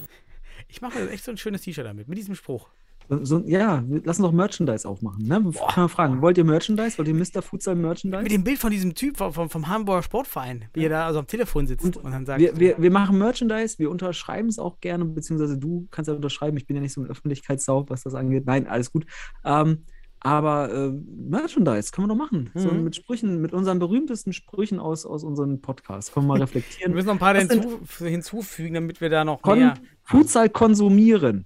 Ich 0.74 0.80
mache 0.80 0.98
mir 0.98 1.08
echt 1.10 1.22
so 1.22 1.30
ein 1.30 1.36
schönes 1.36 1.62
T-Shirt 1.62 1.86
damit, 1.86 2.08
mit 2.08 2.18
diesem 2.18 2.34
Spruch. 2.34 2.68
So, 3.08 3.24
so, 3.24 3.38
ja, 3.46 3.84
lass 4.02 4.18
uns 4.18 4.26
doch 4.26 4.32
Merchandise 4.32 4.88
aufmachen. 4.88 5.22
Ne? 5.22 5.36
Kann 5.36 5.52
man 5.76 5.88
fragen, 5.88 6.20
wollt 6.20 6.36
ihr 6.36 6.42
Merchandise? 6.42 6.98
Wollt 6.98 7.06
ihr 7.06 7.14
Mr. 7.14 7.42
Futsal 7.42 7.76
Merchandise? 7.76 8.24
Mit 8.24 8.32
dem 8.32 8.42
Bild 8.42 8.58
von 8.58 8.72
diesem 8.72 8.92
Typ 8.96 9.16
vom, 9.16 9.32
vom, 9.32 9.48
vom 9.48 9.68
Hamburger 9.68 10.02
Sportverein, 10.02 10.64
wie 10.72 10.82
er 10.82 10.88
da 10.88 11.06
also 11.06 11.20
am 11.20 11.28
Telefon 11.28 11.68
sitzt 11.68 11.96
und, 11.96 12.10
dann 12.10 12.26
sagt, 12.26 12.40
wir, 12.40 12.58
wir, 12.58 12.74
wir 12.76 12.90
machen 12.90 13.18
Merchandise, 13.18 13.78
wir 13.78 13.88
unterschreiben 13.88 14.48
es 14.48 14.58
auch 14.58 14.80
gerne, 14.80 15.04
beziehungsweise 15.04 15.56
du 15.56 15.86
kannst 15.92 16.08
ja 16.08 16.14
unterschreiben. 16.14 16.56
Ich 16.56 16.66
bin 16.66 16.74
ja 16.74 16.82
nicht 16.82 16.94
so 16.94 17.02
ein 17.02 17.06
Öffentlichkeitssau, 17.06 17.88
was 17.88 18.02
das 18.02 18.14
angeht. 18.16 18.44
Nein, 18.46 18.66
alles 18.66 18.90
gut. 18.90 19.06
Ähm, 19.44 19.84
aber 20.24 20.72
äh, 20.72 20.90
Merchandise 20.90 21.92
kann 21.92 22.06
man 22.06 22.08
doch 22.08 22.24
machen. 22.24 22.50
So 22.54 22.70
Mhm. 22.72 22.82
mit 22.84 22.96
Sprüchen, 22.96 23.40
mit 23.40 23.52
unseren 23.52 23.78
berühmtesten 23.78 24.32
Sprüchen 24.32 24.80
aus, 24.80 25.06
aus 25.06 25.22
unserem 25.22 25.60
Podcast. 25.60 26.12
Können 26.12 26.26
wir 26.26 26.28
mal 26.28 26.34
wir 26.38 26.42
reflektieren. 26.44 26.92
müssen 26.94 27.06
noch 27.06 27.14
ein 27.14 27.18
paar 27.20 27.36
hinzu, 27.36 27.80
hinzufügen, 27.98 28.74
damit 28.74 29.00
wir 29.00 29.10
da 29.10 29.24
noch 29.24 29.42
Kon 29.42 29.58
mehr. 29.58 29.74
Futsal 30.02 30.48
konsumieren. 30.48 31.44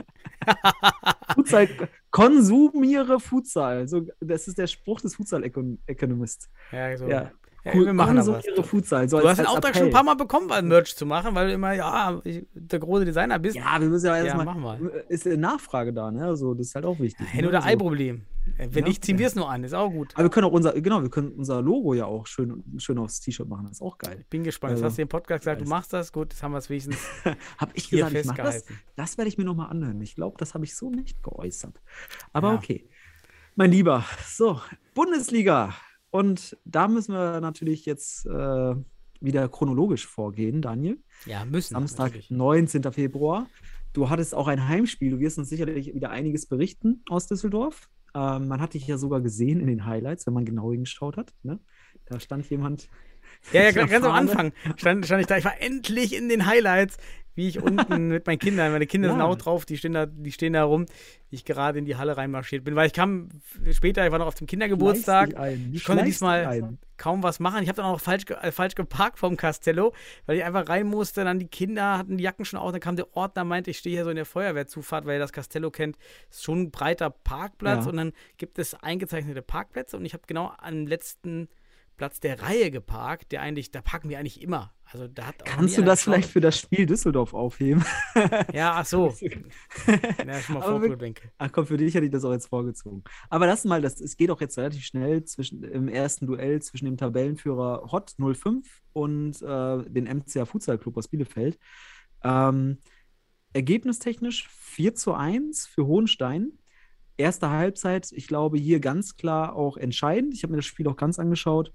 Futsal, 1.35 1.67
konsumiere 2.09 3.19
Futsal. 3.19 3.87
So, 3.87 4.07
das 4.19 4.47
ist 4.47 4.57
der 4.57 4.67
Spruch 4.67 5.01
des 5.01 5.15
Futsal-Economists. 5.15 6.49
Ja, 6.71 6.97
so. 6.97 7.07
Ja. 7.07 7.31
Ja, 7.63 7.73
wir 7.75 7.93
machen 7.93 8.17
was. 8.17 8.25
konsumiere 8.25 8.63
Futsal. 8.63 9.07
So 9.07 9.19
Du 9.19 9.29
hast 9.29 9.37
den 9.37 9.45
Auftrag 9.45 9.73
schon 9.75 9.83
ein 9.83 9.89
Appell. 9.89 9.91
paar 9.93 10.03
Mal 10.03 10.15
bekommen, 10.15 10.49
weil 10.49 10.63
Merch 10.63 10.95
zu 10.95 11.05
machen, 11.05 11.35
weil 11.35 11.47
du 11.47 11.53
immer, 11.53 11.73
ja, 11.73 12.19
ich, 12.23 12.43
der 12.53 12.79
große 12.79 13.05
Designer 13.05 13.37
bist. 13.37 13.55
Ja, 13.55 13.79
wir 13.79 13.87
müssen 13.87 14.07
ja 14.07 14.17
Ja, 14.17 14.23
erstmal. 14.23 14.45
machen 14.45 14.89
Ist 15.09 15.27
eine 15.27 15.37
Nachfrage 15.37 15.93
da, 15.93 16.09
ne? 16.09 16.25
Also, 16.25 16.53
das 16.55 16.67
ist 16.67 16.75
halt 16.75 16.85
auch 16.85 16.99
wichtig. 16.99 17.27
Ne? 17.35 17.47
oder 17.47 17.61
so. 17.61 17.67
Ei-Problem. 17.67 18.25
Äh, 18.57 18.67
Wenn 18.71 18.83
Ja. 18.83 18.87
nicht, 18.89 19.05
ziehen 19.05 19.19
wir 19.19 19.27
es 19.27 19.35
nur 19.35 19.47
an. 19.47 19.63
Ist 19.63 19.75
auch 19.75 19.91
gut. 19.91 20.13
Aber 20.15 20.23
wir 20.23 20.29
können 20.31 20.47
auch 20.47 20.51
unser, 20.51 20.73
genau, 20.81 21.03
wir 21.03 21.11
können 21.11 21.31
unser 21.33 21.61
Logo 21.61 21.93
ja 21.93 22.05
auch 22.05 22.25
schön, 22.25 22.63
schön 22.79 22.97
aufs 22.97 23.19
T-Shirt 23.19 23.47
machen. 23.47 23.65
Das 23.65 23.73
ist 23.73 23.81
auch 23.83 23.99
geil. 23.99 24.25
Bin 24.31 24.43
gespannt. 24.43 24.71
Jetzt 24.71 24.77
Also, 24.79 24.85
hast 24.87 24.97
du 24.97 25.01
im 25.03 25.07
Podcast 25.07 25.41
gesagt, 25.43 25.61
du 25.61 25.65
machst 25.69 25.93
das. 25.93 26.11
Gut, 26.11 26.33
jetzt 26.33 26.41
haben 26.41 26.53
wir 26.53 26.57
es 26.57 26.69
wenigstens. 26.69 26.97
Hab 27.59 27.69
ich 27.75 27.91
gesagt, 27.91 28.15
ich 28.15 28.25
mach 28.25 28.37
das? 28.37 28.65
Das 28.95 29.19
werde 29.19 29.29
ich 29.29 29.37
mir 29.37 29.43
nochmal 29.45 29.69
anhören. 29.69 30.01
Ich 30.01 30.15
glaube, 30.15 30.35
das 30.39 30.55
habe 30.55 30.65
ich 30.65 30.75
so 30.75 30.89
nicht 30.89 31.21
geäußert. 31.21 31.79
Aber 32.33 32.49
Ja. 32.49 32.55
okay. 32.55 32.89
Mein 33.55 33.69
Lieber, 33.69 34.03
so, 34.25 34.59
Bundesliga. 34.95 35.75
Und 36.11 36.57
da 36.65 36.87
müssen 36.87 37.13
wir 37.13 37.41
natürlich 37.41 37.85
jetzt 37.85 38.25
äh, 38.25 38.75
wieder 39.21 39.47
chronologisch 39.49 40.05
vorgehen, 40.05 40.61
Daniel. 40.61 40.99
Ja, 41.25 41.45
müssen. 41.45 41.73
Samstag, 41.73 42.07
natürlich. 42.07 42.29
19. 42.29 42.91
Februar. 42.91 43.47
Du 43.93 44.09
hattest 44.09 44.35
auch 44.35 44.47
ein 44.47 44.67
Heimspiel. 44.67 45.11
Du 45.11 45.19
wirst 45.19 45.37
uns 45.37 45.49
sicherlich 45.49 45.93
wieder 45.93 46.09
einiges 46.09 46.45
berichten 46.45 47.03
aus 47.09 47.27
Düsseldorf. 47.27 47.89
Ähm, 48.13 48.47
man 48.47 48.59
hat 48.61 48.73
dich 48.73 48.87
ja 48.87 48.97
sogar 48.97 49.21
gesehen 49.21 49.59
in 49.59 49.67
den 49.67 49.85
Highlights, 49.85 50.27
wenn 50.27 50.33
man 50.33 50.45
genau 50.45 50.71
hingeschaut 50.71 51.17
hat. 51.17 51.33
Ne? 51.43 51.59
Da 52.05 52.19
stand 52.19 52.49
jemand. 52.49 52.89
Ja, 53.53 53.63
ja, 53.63 53.71
ganz 53.71 54.05
am. 54.05 54.11
Anfang 54.11 54.51
stand, 54.75 55.05
stand 55.05 55.21
ich 55.21 55.27
da. 55.27 55.37
Ich 55.37 55.45
war 55.45 55.59
endlich 55.61 56.13
in 56.15 56.27
den 56.27 56.45
Highlights, 56.45 56.97
wie 57.35 57.47
ich 57.47 57.61
unten 57.61 58.07
mit 58.09 58.27
meinen 58.27 58.39
Kindern, 58.39 58.71
meine 58.71 58.87
Kinder 58.87 59.09
sind 59.09 59.19
Ja. 59.19 59.25
auch 59.25 59.37
drauf, 59.37 59.65
die 59.65 59.77
stehen 59.77 59.93
da, 59.93 60.05
die 60.05 60.31
stehen 60.31 60.53
da 60.53 60.63
rum, 60.63 60.85
wie 61.29 61.35
ich 61.35 61.45
gerade 61.45 61.79
in 61.79 61.85
die 61.85 61.95
Halle 61.95 62.17
reinmarschiert 62.17 62.63
bin, 62.63 62.75
weil 62.75 62.87
ich 62.87 62.93
kam 62.93 63.29
später, 63.71 64.05
ich 64.05 64.11
war 64.11 64.19
noch 64.19 64.27
auf 64.27 64.35
dem 64.35 64.47
Kindergeburtstag. 64.47 65.29
Ich 65.71 65.85
konnte 65.85 66.03
diesmal 66.03 66.77
kaum 66.97 67.23
was 67.23 67.39
machen. 67.39 67.63
Ich 67.63 67.69
habe 67.69 67.77
dann 67.77 67.85
auch 67.85 67.93
noch 67.93 68.01
falsch, 68.01 68.25
äh, 68.41 68.51
falsch 68.51 68.75
geparkt 68.75 69.17
vom 69.17 69.35
Castello, 69.35 69.91
weil 70.27 70.37
ich 70.37 70.43
einfach 70.43 70.69
rein 70.69 70.85
musste. 70.85 71.23
Dann 71.23 71.39
die 71.39 71.47
Kinder 71.47 71.97
hatten 71.97 72.17
die 72.17 72.23
Jacken 72.23 72.45
schon 72.45 72.59
aus. 72.59 72.73
Dann 72.73 72.81
kam 72.81 72.95
der 72.95 73.15
Ordner, 73.17 73.43
meinte, 73.43 73.71
ich 73.71 73.79
stehe 73.79 73.95
hier 73.95 74.03
so 74.03 74.11
in 74.11 74.17
der 74.17 74.25
Feuerwehrzufahrt, 74.25 75.05
weil 75.05 75.17
das 75.17 75.31
Castello 75.33 75.71
kennt, 75.71 75.97
ist 76.29 76.43
schon 76.43 76.59
ein 76.63 76.71
breiter 76.71 77.09
Parkplatz. 77.09 77.85
Ja. 77.85 77.89
Und 77.91 77.97
dann 77.97 78.11
gibt 78.37 78.59
es 78.59 78.75
eingezeichnete 78.75 79.41
Parkplätze. 79.41 79.97
Und 79.97 80.05
ich 80.05 80.13
habe 80.13 80.23
genau 80.27 80.51
am 80.59 80.85
letzten 80.85 81.47
Platz 82.01 82.19
der 82.19 82.41
Reihe 82.41 82.71
geparkt, 82.71 83.31
der 83.31 83.43
eigentlich, 83.43 83.69
da 83.69 83.79
parken 83.79 84.09
wir 84.09 84.17
eigentlich 84.17 84.41
immer. 84.41 84.73
Also 84.85 85.07
da 85.07 85.27
hat 85.27 85.45
Kannst 85.45 85.77
du 85.77 85.83
das 85.83 86.01
vielleicht 86.01 86.31
für 86.31 86.41
das 86.41 86.57
Spiel 86.57 86.87
Düsseldorf 86.87 87.35
aufheben? 87.35 87.85
Ja, 88.53 88.73
ach 88.73 88.87
so. 88.87 89.09
ja, 90.25 90.41
schon 90.41 90.55
mal 90.55 90.63
vorgedenke. 90.63 91.29
Ach 91.37 91.51
komm, 91.51 91.67
für 91.67 91.77
dich 91.77 91.93
hätte 91.93 92.07
ich 92.07 92.11
das 92.11 92.25
auch 92.25 92.31
jetzt 92.31 92.47
vorgezogen. 92.47 93.03
Aber 93.29 93.45
lass 93.45 93.65
mal, 93.65 93.83
das, 93.83 94.01
es 94.01 94.17
geht 94.17 94.31
auch 94.31 94.41
jetzt 94.41 94.57
relativ 94.57 94.83
schnell 94.83 95.23
zwischen, 95.25 95.63
im 95.63 95.87
ersten 95.87 96.25
Duell 96.25 96.59
zwischen 96.63 96.85
dem 96.85 96.97
Tabellenführer 96.97 97.91
Hot 97.91 98.15
05 98.17 98.81
und 98.93 99.39
äh, 99.43 99.83
den 99.87 100.05
MCA 100.05 100.45
Futsal 100.45 100.79
Club 100.79 100.97
aus 100.97 101.07
Bielefeld. 101.07 101.59
Ähm, 102.23 102.79
ergebnistechnisch 103.53 104.49
4 104.49 104.95
zu 104.95 105.13
1 105.13 105.67
für 105.67 105.85
Hohenstein. 105.85 106.53
Erste 107.17 107.51
Halbzeit, 107.51 108.11
ich 108.11 108.27
glaube, 108.27 108.57
hier 108.57 108.79
ganz 108.79 109.17
klar 109.17 109.55
auch 109.55 109.77
entscheidend. 109.77 110.33
Ich 110.33 110.41
habe 110.41 110.49
mir 110.49 110.57
das 110.57 110.65
Spiel 110.65 110.87
auch 110.87 110.97
ganz 110.97 111.19
angeschaut. 111.19 111.71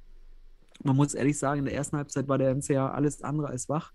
Man 0.82 0.96
muss 0.96 1.14
ehrlich 1.14 1.38
sagen, 1.38 1.60
in 1.60 1.64
der 1.66 1.74
ersten 1.74 1.96
Halbzeit 1.96 2.28
war 2.28 2.38
der 2.38 2.54
MCA 2.54 2.90
alles 2.90 3.22
andere 3.22 3.48
als 3.48 3.68
wach. 3.68 3.92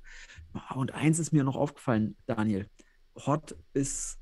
Und 0.75 0.93
eins 0.93 1.19
ist 1.19 1.31
mir 1.31 1.43
noch 1.43 1.55
aufgefallen, 1.55 2.15
Daniel. 2.25 2.67
Hot 3.25 3.55
ist 3.73 4.17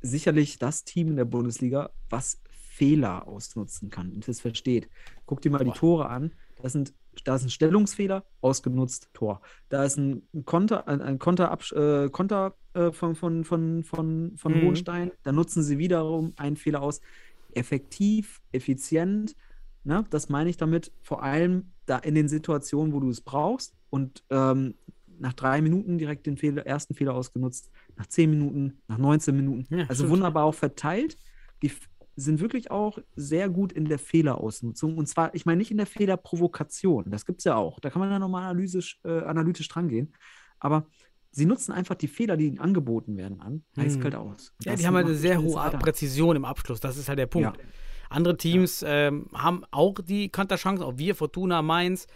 sicherlich 0.00 0.58
das 0.58 0.84
Team 0.84 1.08
in 1.08 1.16
der 1.16 1.24
Bundesliga, 1.24 1.90
was 2.10 2.40
Fehler 2.50 3.26
ausnutzen 3.28 3.88
kann 3.88 4.10
und 4.12 4.26
das 4.26 4.40
versteht. 4.40 4.88
Guck 5.26 5.40
dir 5.42 5.50
mal 5.50 5.58
die 5.58 5.66
Boah. 5.66 5.74
Tore 5.74 6.08
an. 6.08 6.32
Das 6.60 6.72
sind, 6.72 6.92
da 7.24 7.36
ist 7.36 7.44
ein 7.44 7.50
Stellungsfehler, 7.50 8.24
ausgenutzt, 8.40 9.10
Tor. 9.12 9.40
Da 9.68 9.84
ist 9.84 9.96
ein 9.96 10.22
Konter, 10.44 10.88
ein, 10.88 11.00
ein 11.00 11.18
Konter, 11.20 11.56
äh, 11.72 12.10
Konter 12.10 12.54
äh, 12.74 12.90
von, 12.90 13.14
von, 13.14 13.44
von, 13.44 13.84
von, 13.84 14.32
von 14.36 14.52
Mhm. 14.54 14.62
Hohenstein. 14.62 15.12
Da 15.22 15.30
nutzen 15.32 15.62
sie 15.62 15.78
wiederum 15.78 16.32
einen 16.36 16.56
Fehler 16.56 16.82
aus. 16.82 17.00
Effektiv, 17.52 18.42
effizient. 18.50 19.36
Ne? 19.84 20.04
Das 20.10 20.28
meine 20.28 20.50
ich 20.50 20.56
damit 20.56 20.92
vor 21.02 21.22
allem 21.22 21.72
da 21.86 21.98
in 21.98 22.14
den 22.14 22.28
Situationen, 22.28 22.92
wo 22.92 23.00
du 23.00 23.10
es 23.10 23.20
brauchst. 23.20 23.74
Und 23.90 24.24
ähm, 24.30 24.74
nach 25.18 25.34
drei 25.34 25.60
Minuten 25.62 25.98
direkt 25.98 26.26
den 26.26 26.36
Fehler, 26.36 26.66
ersten 26.66 26.94
Fehler 26.94 27.14
ausgenutzt, 27.14 27.70
nach 27.96 28.06
zehn 28.06 28.30
Minuten, 28.30 28.82
nach 28.88 28.98
19 28.98 29.36
Minuten. 29.36 29.74
Ja, 29.74 29.86
also 29.88 30.08
wunderbar 30.08 30.44
auch 30.44 30.54
verteilt. 30.54 31.16
Die 31.62 31.70
sind 32.16 32.40
wirklich 32.40 32.70
auch 32.70 32.98
sehr 33.16 33.48
gut 33.48 33.72
in 33.72 33.84
der 33.86 33.98
Fehlerausnutzung. 33.98 34.96
Und 34.96 35.06
zwar, 35.06 35.34
ich 35.34 35.46
meine 35.46 35.58
nicht 35.58 35.70
in 35.70 35.76
der 35.76 35.86
Fehlerprovokation. 35.86 37.10
Das 37.10 37.26
gibt 37.26 37.40
es 37.40 37.44
ja 37.44 37.56
auch. 37.56 37.80
Da 37.80 37.90
kann 37.90 38.00
man 38.00 38.10
ja 38.10 38.18
nochmal 38.18 38.44
analytisch, 38.44 39.00
äh, 39.04 39.20
analytisch 39.20 39.68
drangehen. 39.68 40.14
Aber 40.58 40.86
sie 41.30 41.46
nutzen 41.46 41.72
einfach 41.72 41.96
die 41.96 42.08
Fehler, 42.08 42.36
die 42.36 42.46
ihnen 42.46 42.58
angeboten 42.58 43.16
werden, 43.16 43.40
an, 43.40 43.64
eiskalt 43.76 44.14
aus. 44.14 44.52
Und 44.58 44.66
Ja, 44.66 44.76
die 44.76 44.86
haben 44.86 44.94
halt 44.94 45.06
eine 45.06 45.16
sehr 45.16 45.42
hohe. 45.42 45.70
Präzision 45.78 46.36
im 46.36 46.44
Abschluss. 46.44 46.80
Das 46.80 46.96
ist 46.96 47.08
halt 47.08 47.18
der 47.18 47.26
Punkt. 47.26 47.56
Ja. 47.56 47.64
Andere 48.14 48.36
Teams 48.36 48.84
ähm, 48.86 49.26
haben 49.34 49.64
auch 49.70 49.94
die 50.00 50.28
Konterchancen, 50.28 50.84
auch 50.84 50.98
wir, 50.98 51.14
Fortuna, 51.14 51.62
Mainz, 51.62 52.06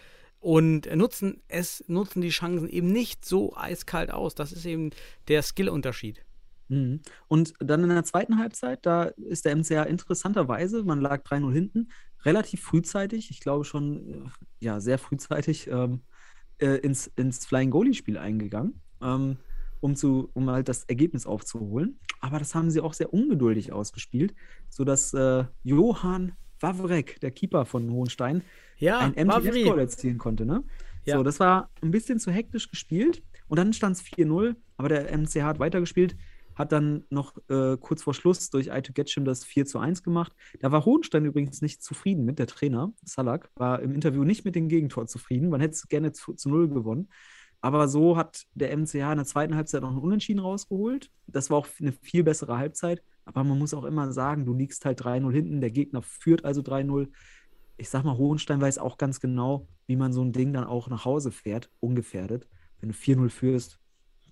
und 0.40 0.94
nutzen 0.94 1.42
es, 1.48 1.84
nutzen 1.88 2.20
die 2.20 2.28
Chancen 2.28 2.68
eben 2.68 2.92
nicht 2.92 3.24
so 3.24 3.56
eiskalt 3.56 4.12
aus. 4.12 4.34
Das 4.34 4.52
ist 4.52 4.64
eben 4.64 4.90
der 5.26 5.42
Skillunterschied. 5.42 6.24
Mhm. 6.68 7.00
Und 7.26 7.54
dann 7.58 7.82
in 7.82 7.88
der 7.88 8.04
zweiten 8.04 8.38
Halbzeit, 8.38 8.86
da 8.86 9.04
ist 9.04 9.44
der 9.44 9.56
MCA 9.56 9.82
interessanterweise, 9.84 10.84
man 10.84 11.00
lag 11.00 11.22
3-0 11.22 11.52
hinten, 11.52 11.88
relativ 12.24 12.62
frühzeitig, 12.62 13.30
ich 13.30 13.40
glaube 13.40 13.64
schon, 13.64 14.26
äh, 14.26 14.30
ja, 14.60 14.80
sehr 14.80 14.98
frühzeitig 14.98 15.66
ähm, 15.68 16.02
äh, 16.58 16.76
ins, 16.78 17.08
ins 17.16 17.46
Flying 17.46 17.70
Goalie-Spiel 17.70 18.18
eingegangen, 18.18 18.80
ähm, 19.02 19.38
um, 19.80 19.96
zu, 19.96 20.30
um 20.34 20.50
halt 20.50 20.68
das 20.68 20.84
Ergebnis 20.84 21.26
aufzuholen. 21.26 21.98
Aber 22.20 22.38
das 22.38 22.54
haben 22.54 22.70
sie 22.70 22.80
auch 22.80 22.94
sehr 22.94 23.12
ungeduldig 23.12 23.72
ausgespielt, 23.72 24.34
sodass 24.68 25.14
äh, 25.14 25.44
Johann 25.62 26.32
Wawrek, 26.60 27.20
der 27.20 27.30
Keeper 27.30 27.64
von 27.64 27.90
Hohenstein, 27.90 28.42
Ja, 28.78 28.98
ein. 28.98 29.12
MTF-Goal 29.12 29.78
erzielen 29.78 30.18
konnte. 30.18 30.44
Ne? 30.44 30.64
Ja. 31.04 31.16
So, 31.16 31.22
das 31.22 31.40
war 31.40 31.70
ein 31.82 31.90
bisschen 31.90 32.18
zu 32.18 32.30
hektisch 32.30 32.70
gespielt. 32.70 33.22
Und 33.48 33.58
dann 33.58 33.72
stand 33.72 33.96
es 33.96 34.02
4-0, 34.02 34.56
aber 34.76 34.88
der 34.88 35.16
MCH 35.16 35.42
hat 35.42 35.58
weitergespielt, 35.58 36.16
hat 36.54 36.72
dann 36.72 37.04
noch 37.08 37.36
äh, 37.48 37.76
kurz 37.78 38.02
vor 38.02 38.12
Schluss 38.12 38.50
durch 38.50 38.66
I 38.66 38.82
to 38.82 38.92
Getchim 38.92 39.24
das 39.24 39.44
4 39.44 39.64
zu 39.64 39.78
1 39.78 40.02
gemacht. 40.02 40.32
Da 40.60 40.70
war 40.70 40.84
Hohenstein 40.84 41.24
übrigens 41.24 41.62
nicht 41.62 41.82
zufrieden 41.82 42.24
mit, 42.24 42.38
der 42.38 42.46
Trainer, 42.46 42.92
Salak, 43.04 43.50
war 43.54 43.80
im 43.80 43.94
Interview 43.94 44.24
nicht 44.24 44.44
mit 44.44 44.54
dem 44.54 44.68
Gegentor 44.68 45.06
zufrieden. 45.06 45.48
Man 45.48 45.60
hätte 45.60 45.74
es 45.74 45.88
gerne 45.88 46.12
zu, 46.12 46.34
zu 46.34 46.48
0 46.50 46.68
gewonnen. 46.68 47.08
Aber 47.60 47.88
so 47.88 48.16
hat 48.16 48.44
der 48.54 48.76
MCH 48.76 48.94
in 48.94 49.16
der 49.16 49.24
zweiten 49.24 49.54
Halbzeit 49.56 49.82
noch 49.82 49.90
einen 49.90 49.98
Unentschieden 49.98 50.40
rausgeholt. 50.40 51.10
Das 51.26 51.50
war 51.50 51.58
auch 51.58 51.68
eine 51.80 51.92
viel 51.92 52.22
bessere 52.22 52.56
Halbzeit. 52.56 53.02
Aber 53.24 53.44
man 53.44 53.58
muss 53.58 53.74
auch 53.74 53.84
immer 53.84 54.12
sagen, 54.12 54.46
du 54.46 54.54
liegst 54.54 54.84
halt 54.84 55.00
3-0 55.02 55.32
hinten, 55.32 55.60
der 55.60 55.70
Gegner 55.70 56.02
führt 56.02 56.44
also 56.44 56.62
3-0 56.62 57.08
ich 57.78 57.88
sag 57.88 58.02
mal, 58.04 58.16
Hohenstein 58.16 58.60
weiß 58.60 58.78
auch 58.78 58.98
ganz 58.98 59.20
genau, 59.20 59.68
wie 59.86 59.96
man 59.96 60.12
so 60.12 60.20
ein 60.22 60.32
Ding 60.32 60.52
dann 60.52 60.64
auch 60.64 60.88
nach 60.88 61.04
Hause 61.04 61.30
fährt, 61.30 61.70
ungefährdet. 61.80 62.48
Wenn 62.80 62.88
du 62.90 62.94
4-0 62.94 63.30
führst, 63.30 63.78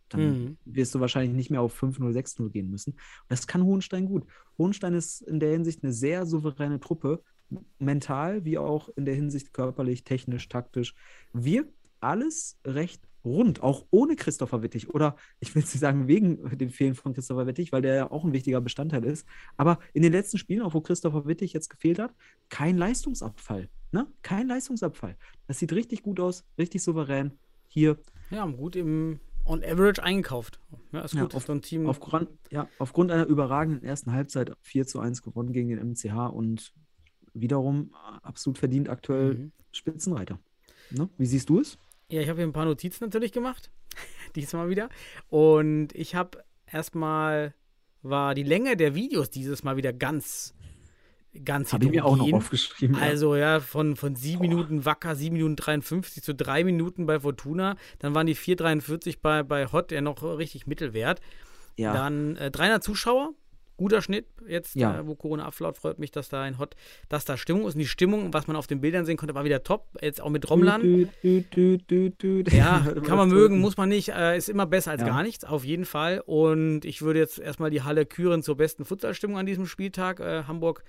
dann 0.08 0.20
Mhm. 0.20 0.58
wirst 0.64 0.94
du 0.94 1.00
wahrscheinlich 1.00 1.34
nicht 1.34 1.50
mehr 1.50 1.60
auf 1.62 1.72
5-0, 1.74 2.12
6-0 2.12 2.50
gehen 2.50 2.70
müssen. 2.70 2.92
Und 2.94 3.00
das 3.28 3.46
kann 3.46 3.62
Hohenstein 3.64 4.06
gut. 4.06 4.26
Hohenstein 4.58 4.94
ist 4.94 5.20
in 5.22 5.40
der 5.40 5.52
Hinsicht 5.52 5.82
eine 5.82 5.92
sehr 5.92 6.26
souveräne 6.26 6.80
Truppe, 6.80 7.22
mental 7.78 8.44
wie 8.44 8.58
auch 8.58 8.88
in 8.96 9.04
der 9.04 9.14
Hinsicht 9.14 9.52
körperlich, 9.52 10.02
technisch, 10.02 10.48
taktisch. 10.48 10.94
Wirkt 11.32 11.72
alles 12.00 12.58
recht 12.66 13.08
rund, 13.26 13.62
auch 13.62 13.86
ohne 13.90 14.16
Christopher 14.16 14.62
Wittig. 14.62 14.88
Oder 14.94 15.16
ich 15.40 15.54
will 15.54 15.62
jetzt 15.62 15.74
nicht 15.74 15.80
sagen 15.80 16.08
wegen 16.08 16.56
dem 16.58 16.70
Fehlen 16.70 16.94
von 16.94 17.12
Christopher 17.14 17.46
Wittig, 17.46 17.72
weil 17.72 17.82
der 17.82 17.94
ja 17.94 18.10
auch 18.10 18.24
ein 18.24 18.32
wichtiger 18.32 18.60
Bestandteil 18.60 19.04
ist. 19.04 19.26
Aber 19.56 19.78
in 19.92 20.02
den 20.02 20.12
letzten 20.12 20.38
Spielen, 20.38 20.62
auch 20.62 20.72
wo 20.74 20.80
Christopher 20.80 21.26
Wittig 21.26 21.52
jetzt 21.52 21.68
gefehlt 21.68 21.98
hat, 21.98 22.14
kein 22.48 22.76
Leistungsabfall. 22.78 23.68
Ne? 23.92 24.06
Kein 24.22 24.48
Leistungsabfall. 24.48 25.16
Das 25.46 25.58
sieht 25.58 25.72
richtig 25.72 26.02
gut 26.02 26.20
aus, 26.20 26.44
richtig 26.58 26.82
souverän. 26.82 27.32
Hier 27.68 27.98
Ja, 28.30 28.46
gut 28.46 28.76
im 28.76 29.20
On 29.44 29.62
Average 29.62 30.02
eingekauft. 30.02 30.58
Ja, 30.92 31.02
ist 31.02 31.14
Ja, 31.14 31.22
gut. 31.22 31.34
auf- 31.36 31.46
so 31.46 31.52
ein 31.52 31.62
Team. 31.62 31.86
aufgrund, 31.86 32.28
ja, 32.50 32.68
aufgrund 32.80 33.12
einer 33.12 33.26
überragenden 33.26 33.84
ersten 33.84 34.12
Halbzeit 34.12 34.52
4 34.62 34.86
zu 34.86 34.98
1 34.98 35.22
gewonnen 35.22 35.52
gegen 35.52 35.68
den 35.68 35.78
MCH 35.78 36.30
und 36.32 36.72
wiederum 37.34 37.90
äh, 37.92 38.26
absolut 38.26 38.58
verdient 38.58 38.88
aktuell 38.88 39.34
Mhm. 39.34 39.52
Spitzenreiter. 39.72 40.38
Ne? 40.90 41.08
Wie 41.18 41.26
siehst 41.26 41.48
du 41.48 41.60
es? 41.60 41.78
Ja, 42.10 42.20
ich 42.20 42.28
habe 42.28 42.38
hier 42.38 42.46
ein 42.46 42.52
paar 42.52 42.64
Notizen 42.64 43.04
natürlich 43.04 43.32
gemacht. 43.32 43.70
Diesmal 44.36 44.68
wieder. 44.68 44.88
Und 45.28 45.94
ich 45.94 46.14
habe 46.14 46.44
erstmal 46.66 47.54
war 48.02 48.34
die 48.34 48.44
Länge 48.44 48.76
der 48.76 48.94
Videos 48.94 49.30
dieses 49.30 49.64
Mal 49.64 49.76
wieder 49.76 49.92
ganz, 49.92 50.54
ganz 51.44 51.72
Habe 51.72 51.86
ich 51.86 51.90
mir 51.90 52.04
auch 52.04 52.16
noch 52.16 52.32
aufgeschrieben. 52.32 52.96
Also 52.96 53.34
ja, 53.34 53.58
von, 53.58 53.96
von 53.96 54.14
7 54.14 54.40
Minuten 54.40 54.84
Wacker, 54.84 55.16
7 55.16 55.32
Minuten 55.32 55.56
53 55.56 56.22
zu 56.22 56.34
3 56.34 56.62
Minuten 56.62 57.06
bei 57.06 57.18
Fortuna. 57.18 57.76
Dann 57.98 58.14
waren 58.14 58.26
die 58.26 58.36
4,43 58.36 59.18
bei, 59.20 59.42
bei 59.42 59.66
Hot 59.72 59.90
ja 59.90 60.00
noch 60.00 60.22
richtig 60.22 60.68
Mittelwert. 60.68 61.20
ja. 61.76 61.92
Dann 61.92 62.36
äh, 62.36 62.52
300 62.52 62.84
Zuschauer, 62.84 63.34
guter 63.76 64.00
Schnitt. 64.02 64.26
Jetzt, 64.48 64.74
Ja. 64.74 64.98
äh, 65.00 65.06
wo 65.06 65.14
Corona 65.14 65.44
abflaut, 65.46 65.76
freut 65.76 65.98
mich, 65.98 66.10
dass 66.10 66.28
da 66.28 66.42
ein 66.42 66.58
Hot, 66.58 66.74
dass 67.08 67.24
da 67.24 67.36
Stimmung 67.36 67.66
ist. 67.66 67.74
Und 67.74 67.80
die 67.80 67.86
Stimmung, 67.86 68.32
was 68.32 68.46
man 68.46 68.56
auf 68.56 68.66
den 68.66 68.80
Bildern 68.80 69.04
sehen 69.04 69.16
konnte, 69.16 69.34
war 69.34 69.44
wieder 69.44 69.62
top. 69.62 69.86
Jetzt 70.00 70.20
auch 70.20 70.30
mit 70.30 70.48
Romlan. 70.48 71.08
Ja, 71.22 72.80
kann 73.04 73.16
man 73.16 73.28
mögen, 73.28 73.60
muss 73.60 73.76
man 73.76 73.88
nicht. 73.88 74.08
Äh, 74.10 74.36
ist 74.36 74.48
immer 74.48 74.66
besser 74.66 74.90
als 74.92 75.02
Ja. 75.02 75.08
gar 75.08 75.22
nichts, 75.22 75.44
auf 75.44 75.64
jeden 75.64 75.84
Fall. 75.84 76.22
Und 76.24 76.84
ich 76.84 77.02
würde 77.02 77.18
jetzt 77.18 77.38
erstmal 77.38 77.70
die 77.70 77.82
Halle 77.82 78.06
küren 78.06 78.42
zur 78.42 78.56
besten 78.56 78.84
Futsalstimmung 78.84 79.38
an 79.38 79.46
diesem 79.46 79.66
Spieltag. 79.66 80.20
Äh, 80.20 80.44
Hamburg 80.44 80.82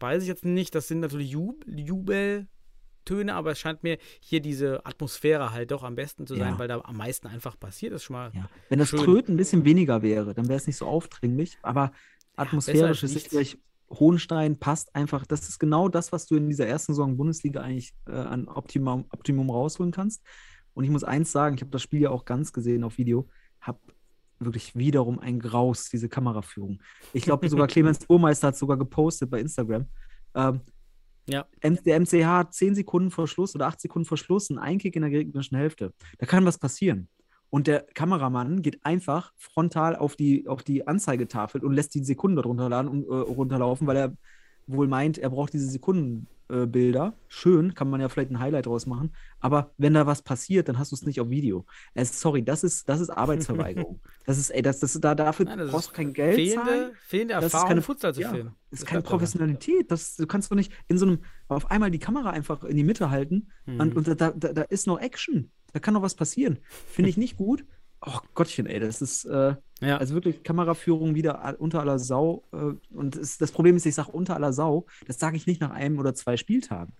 weiß 0.00 0.22
ich 0.22 0.28
jetzt 0.28 0.44
nicht. 0.44 0.74
Das 0.74 0.88
sind 0.88 1.00
natürlich 1.00 1.30
Jub 1.30 1.64
Jubeltöne, 1.66 3.34
aber 3.34 3.52
es 3.52 3.58
scheint 3.58 3.82
mir 3.82 3.98
hier 4.20 4.40
diese 4.40 4.84
Atmosphäre 4.84 5.52
halt 5.52 5.70
doch 5.70 5.82
am 5.82 5.94
besten 5.94 6.26
zu 6.26 6.34
sein, 6.36 6.54
Ja. 6.54 6.58
weil 6.58 6.68
da 6.68 6.80
am 6.84 6.96
meisten 6.96 7.26
einfach 7.28 7.58
passiert 7.58 7.92
ist. 7.92 8.04
Schon 8.04 8.14
mal 8.16 8.30
Ja. 8.34 8.48
Wenn 8.68 8.78
das 8.78 8.88
Schön. 8.88 9.00
Tröten 9.00 9.34
ein 9.34 9.36
bisschen 9.36 9.64
weniger 9.64 10.02
wäre, 10.02 10.34
dann 10.34 10.48
wäre 10.48 10.56
es 10.58 10.66
nicht 10.66 10.76
so 10.76 10.86
aufdringlich. 10.86 11.58
Aber 11.62 11.92
atmosphärisch 12.36 12.80
besser 12.80 12.88
als 12.88 13.02
ist 13.02 13.14
nichts. 13.14 13.30
sicherlich 13.30 13.58
Hohenstein 13.90 14.58
passt 14.58 14.94
einfach. 14.94 15.26
Das 15.26 15.48
ist 15.48 15.58
genau 15.58 15.88
das, 15.88 16.12
was 16.12 16.26
du 16.26 16.36
in 16.36 16.48
dieser 16.48 16.66
ersten 16.66 16.92
Saison 16.92 17.16
Bundesliga 17.16 17.60
eigentlich 17.60 17.94
äh, 18.06 18.12
an 18.12 18.48
Optimum, 18.48 19.06
Optimum 19.10 19.50
rausholen 19.50 19.92
kannst. 19.92 20.22
Und 20.74 20.84
ich 20.84 20.90
muss 20.90 21.04
eins 21.04 21.30
sagen, 21.30 21.54
ich 21.54 21.60
habe 21.60 21.70
das 21.70 21.82
Spiel 21.82 22.00
ja 22.00 22.10
auch 22.10 22.24
ganz 22.24 22.52
gesehen 22.52 22.82
auf 22.84 22.98
Video, 22.98 23.28
habe 23.60 23.78
wirklich 24.40 24.74
wiederum 24.74 25.18
ein 25.18 25.38
Graus, 25.38 25.88
diese 25.88 26.08
Kameraführung. 26.08 26.80
Ich 27.12 27.24
glaube, 27.24 27.48
sogar 27.50 27.68
Clemens 27.68 28.04
Burmeister 28.06 28.48
hat 28.48 28.56
sogar 28.56 28.76
gepostet 28.76 29.30
bei 29.30 29.40
Instagram. 29.40 29.86
Ähm, 30.34 30.60
Ja. 31.26 31.46
Der 31.62 32.00
MCH 32.00 32.24
hat 32.24 32.54
10 32.54 32.74
Sekunden 32.74 33.10
vor 33.10 33.26
Schluss 33.28 33.54
oder 33.54 33.66
8 33.66 33.80
Sekunden 33.80 34.06
vor 34.06 34.18
Schluss 34.18 34.50
einen 34.50 34.58
Einkick 34.58 34.96
in 34.96 35.02
der 35.02 35.10
gegnerischen 35.10 35.56
Hälfte. 35.56 35.92
Da 36.18 36.26
kann 36.26 36.44
was 36.44 36.58
passieren. 36.58 37.08
Und 37.54 37.68
der 37.68 37.86
Kameramann 37.94 38.62
geht 38.62 38.84
einfach 38.84 39.32
frontal 39.36 39.94
auf 39.94 40.16
die, 40.16 40.48
auf 40.48 40.64
die 40.64 40.88
Anzeigetafel 40.88 41.62
und 41.64 41.72
lässt 41.72 41.94
die 41.94 42.02
Sekunden 42.02 42.34
dort 42.34 42.46
runterladen 42.46 42.90
und, 42.90 43.04
äh, 43.04 43.14
runterlaufen, 43.14 43.86
weil 43.86 43.96
er 43.96 44.16
wohl 44.66 44.88
meint, 44.88 45.18
er 45.18 45.30
braucht 45.30 45.52
diese 45.52 45.68
Sekundenbilder. 45.68 47.06
Äh. 47.16 47.20
Schön, 47.28 47.74
kann 47.74 47.88
man 47.90 48.00
ja 48.00 48.08
vielleicht 48.08 48.30
ein 48.32 48.40
Highlight 48.40 48.66
draus 48.66 48.86
machen. 48.86 49.12
Aber 49.38 49.70
wenn 49.78 49.94
da 49.94 50.04
was 50.04 50.22
passiert, 50.22 50.68
dann 50.68 50.78
hast 50.80 50.90
du 50.90 50.96
es 50.96 51.06
nicht 51.06 51.20
auf 51.20 51.30
Video. 51.30 51.64
Äh, 51.94 52.04
sorry, 52.04 52.42
das 52.42 52.64
ist, 52.64 52.88
das 52.88 53.00
ist 53.00 53.10
Arbeitsverweigerung. 53.10 54.00
das 54.26 54.38
ist, 54.38 54.50
ey, 54.50 54.60
das, 54.62 54.80
das, 54.80 54.98
da, 55.00 55.14
dafür 55.14 55.46
Nein, 55.46 55.58
das 55.58 55.70
brauchst 55.70 55.90
du 55.90 55.92
kein 55.94 56.12
Geld 56.12 56.34
zahlen. 56.54 56.66
fehlende, 56.66 56.92
fehlende 57.06 57.34
Das 57.34 57.44
ist 57.44 57.52
Erfahrung, 57.54 57.68
keine- 57.68 57.82
Futsal 57.82 58.14
zu 58.14 58.20
ja, 58.22 58.30
filmen. 58.30 58.54
Das 58.70 58.80
ist 58.80 58.86
keine. 58.86 59.02
Professionalität. 59.02 59.90
Das, 59.92 60.16
du 60.16 60.26
kannst 60.26 60.50
doch 60.50 60.56
nicht 60.56 60.72
in 60.88 60.98
so 60.98 61.06
einem, 61.06 61.18
auf 61.46 61.70
einmal 61.70 61.92
die 61.92 62.00
Kamera 62.00 62.30
einfach 62.30 62.64
in 62.64 62.76
die 62.76 62.84
Mitte 62.84 63.10
halten 63.10 63.48
Mhm. 63.66 63.80
und, 63.80 63.96
und 63.96 64.08
da, 64.08 64.32
da, 64.32 64.52
da 64.52 64.62
ist 64.62 64.88
noch 64.88 64.98
Action. 65.00 65.52
Da 65.74 65.80
kann 65.80 65.92
noch 65.92 66.00
was 66.02 66.14
passieren. 66.14 66.58
Finde 66.88 67.10
ich 67.10 67.18
nicht 67.18 67.36
gut. 67.36 67.64
Oh 68.06 68.18
Gottchen, 68.34 68.66
ey, 68.66 68.80
das 68.80 69.00
ist 69.00 69.24
äh, 69.24 69.54
Ja. 69.80 69.96
also 69.96 70.12
wirklich 70.12 70.42
Kameraführung 70.42 71.14
wieder 71.14 71.56
unter 71.58 71.80
aller 71.80 71.98
Sau. 71.98 72.44
Äh, 72.52 72.74
und 72.94 73.16
es, 73.16 73.38
das 73.38 73.50
Problem 73.50 73.76
ist, 73.76 73.86
ich 73.86 73.94
sage 73.94 74.10
unter 74.12 74.34
aller 74.34 74.52
Sau, 74.52 74.84
das 75.06 75.18
sage 75.18 75.38
ich 75.38 75.46
nicht 75.46 75.62
nach 75.62 75.70
einem 75.70 75.98
oder 75.98 76.14
zwei 76.14 76.36
Spieltagen. 76.36 76.92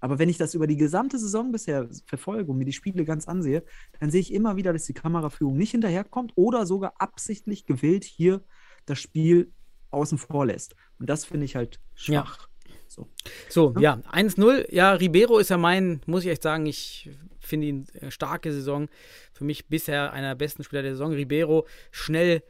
Aber 0.00 0.18
wenn 0.18 0.30
ich 0.30 0.38
das 0.38 0.54
über 0.54 0.66
die 0.66 0.78
gesamte 0.78 1.18
Saison 1.18 1.52
bisher 1.52 1.86
verfolge 2.06 2.50
und 2.50 2.56
mir 2.56 2.64
die 2.64 2.72
Spiele 2.72 3.04
ganz 3.04 3.28
ansehe, 3.28 3.64
dann 4.00 4.10
sehe 4.10 4.22
ich 4.22 4.32
immer 4.32 4.56
wieder, 4.56 4.72
dass 4.72 4.84
die 4.86 4.94
Kameraführung 4.94 5.58
nicht 5.58 5.72
hinterherkommt 5.72 6.32
oder 6.36 6.64
sogar 6.64 6.94
absichtlich 7.00 7.66
gewillt 7.66 8.04
hier 8.04 8.42
das 8.86 8.98
Spiel 8.98 9.52
außen 9.90 10.16
vor 10.16 10.46
lässt. 10.46 10.74
Und 10.98 11.10
das 11.10 11.26
finde 11.26 11.44
ich 11.44 11.54
halt 11.54 11.80
Ja. 11.96 12.24
schwach. 12.24 12.48
So. 12.88 13.08
So, 13.50 13.74
ja, 13.78 14.00
1-0. 14.10 14.72
Ja, 14.72 14.92
Ribeiro 14.92 15.36
ist 15.38 15.50
ja 15.50 15.58
mein, 15.58 16.00
muss 16.06 16.24
ich 16.24 16.30
echt 16.30 16.42
sagen, 16.42 16.64
ich 16.64 17.10
finde 17.46 17.66
ihn 17.66 17.86
äh, 18.00 18.10
starke 18.10 18.52
Saison. 18.52 18.88
Für 19.32 19.44
mich 19.44 19.66
bisher 19.66 20.12
einer 20.12 20.28
der 20.28 20.34
besten 20.36 20.64
Spieler 20.64 20.82
der 20.82 20.92
Saison. 20.92 21.12
Ribeiro, 21.12 21.66
schnell, 21.90 22.42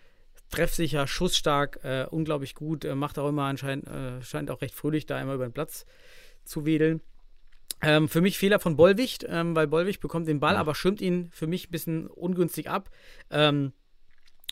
treffsicher, 0.50 1.06
schussstark, 1.06 1.80
äh, 1.82 2.06
unglaublich 2.10 2.54
gut, 2.54 2.84
äh, 2.84 2.94
macht 2.94 3.18
auch 3.18 3.28
immer 3.28 3.44
anscheinend, 3.44 3.86
äh, 3.88 4.22
scheint 4.22 4.50
auch 4.50 4.62
recht 4.62 4.74
fröhlich, 4.74 5.06
da 5.06 5.20
immer 5.20 5.34
über 5.34 5.46
den 5.48 5.52
Platz 5.52 5.86
zu 6.44 6.64
wedeln. 6.66 7.00
Ähm, 7.82 8.08
für 8.08 8.20
mich 8.20 8.38
Fehler 8.38 8.58
von 8.58 8.76
Bollwicht, 8.76 9.26
ähm, 9.28 9.54
weil 9.54 9.66
Bollwicht 9.66 10.00
bekommt 10.00 10.28
den 10.28 10.40
Ball, 10.40 10.54
Ja. 10.54 10.60
aber 10.60 10.74
schirmt 10.74 11.00
ihn 11.00 11.28
für 11.32 11.46
mich 11.46 11.68
ein 11.68 11.72
bisschen 11.72 12.06
ungünstig 12.06 12.70
ab. 12.70 12.90
Ähm, 13.30 13.72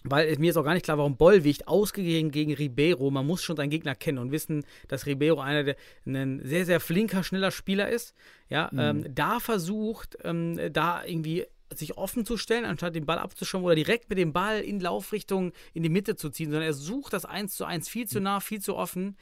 weil 0.05 0.37
mir 0.39 0.51
ist 0.51 0.57
auch 0.57 0.65
gar 0.65 0.75
nicht 0.75 0.85
klar, 0.85 0.99
warum 0.99 1.17
Bollwicht 1.17 1.67
ausgegeben 1.67 2.31
gegen 2.31 2.53
Ribeiro. 2.53 3.11
Man 3.11 3.27
muss 3.27 3.43
schon 3.43 3.57
seinen 3.57 3.71
Gegner 3.71 3.95
kennen 3.95 4.19
und 4.19 4.33
wissen, 4.33 4.65
dass 4.87 5.07
Ribeiro 5.07 5.41
einer 5.41 5.65
der 5.65 5.77
ein 6.07 6.41
sehr, 6.45 6.67
sehr 6.67 6.79
flinker, 6.79 7.25
schneller 7.25 7.51
Spieler 7.51 7.89
ist. 7.89 8.15
Ja, 8.51 8.71
ähm, 8.77 9.07
da 9.15 9.41
versucht, 9.41 10.19
ähm, 10.23 10.61
da 10.73 11.03
irgendwie 11.05 11.47
sich 11.73 11.97
offen 11.97 12.27
zu 12.27 12.37
stellen, 12.37 12.67
anstatt 12.67 12.95
den 12.95 13.07
Ball 13.07 13.19
abzuschauen 13.19 13.65
oder 13.65 13.75
direkt 13.75 14.09
mit 14.11 14.19
dem 14.19 14.33
Ball 14.33 14.61
in 14.61 14.79
Laufrichtung 14.79 15.53
in 15.73 15.83
die 15.83 15.89
Mitte 15.89 16.17
zu 16.17 16.31
ziehen, 16.31 16.51
sondern 16.51 16.67
er 16.67 16.75
sucht 16.75 17.13
das 17.13 17.25
1 17.25 17.57
zu 17.57 17.65
1 17.65 17.89
viel 17.89 18.07
zu 18.07 18.21
nah, 18.21 18.41
viel 18.41 18.61
zu 18.61 18.77
offen. 18.77 19.17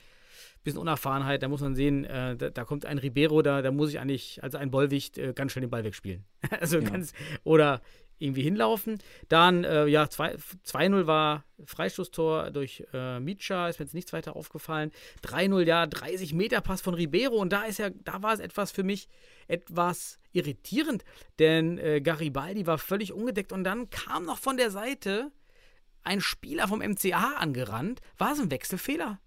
Bisschen 0.64 0.80
Unerfahrenheit, 0.80 1.43
da 1.43 1.49
muss 1.49 1.61
man 1.61 1.74
sehen, 1.74 2.05
äh, 2.05 2.37
da, 2.37 2.51
da, 2.51 2.64
kommt 2.64 2.87
ein 2.87 2.99
Ribeiro, 2.99 3.43
da, 3.43 3.62
da 3.62 3.72
muss 3.72 3.91
ich 3.91 3.99
eigentlich, 3.99 4.43
also 4.43 4.59
ein 4.59 4.70
Bollwicht, 4.70 5.18
äh, 5.18 5.33
ganz 5.35 5.53
schnell 5.53 5.62
den 5.62 5.70
Ball 5.70 5.83
wegspielen. 5.83 6.24
also 6.61 6.78
ja. 6.78 6.89
ganz, 6.89 7.12
oder 7.43 7.80
irgendwie 8.23 8.43
hinlaufen. 8.43 8.99
Dann, 9.29 9.64
äh, 9.64 9.87
ja, 9.87 10.05
2-0 10.05 11.07
war 11.07 11.45
Freistoßtor 11.64 12.51
durch 12.51 12.85
äh, 12.93 13.20
Micha, 13.20 13.68
ist 13.68 13.79
mir 13.79 13.85
jetzt 13.85 13.95
nichts 13.95 14.12
weiter 14.12 14.37
aufgefallen. 14.37 14.91
3-0, 15.25 15.62
ja, 15.62 15.87
30 15.87 16.35
Meter 16.35 16.61
Pass 16.61 16.81
von 16.81 16.95
Ribeiro 16.95 17.37
und 17.37 17.53
da 17.53 17.62
ist 17.64 17.79
ja, 17.79 17.91
da 17.91 18.23
war 18.23 18.35
es 18.35 18.41
etwas 18.41 18.73
für 18.73 18.83
mich 18.83 19.09
etwas 19.49 20.18
irritierend, 20.33 21.05
denn 21.39 21.79
äh, 21.79 22.01
Garibaldi 22.01 22.66
war 22.66 22.79
völlig 22.79 23.12
ungedeckt 23.12 23.53
und 23.53 23.64
dann 23.64 23.91
kam 23.91 24.25
noch 24.25 24.39
von 24.39 24.57
der 24.57 24.70
Seite 24.70 25.31
ein 26.05 26.20
Spieler 26.20 26.68
vom 26.68 26.81
MCA 26.81 27.35
angerannt. 27.37 28.01
War 28.18 28.33
es 28.33 28.41
ein 28.41 28.51
Wechselfehler? 28.51 29.20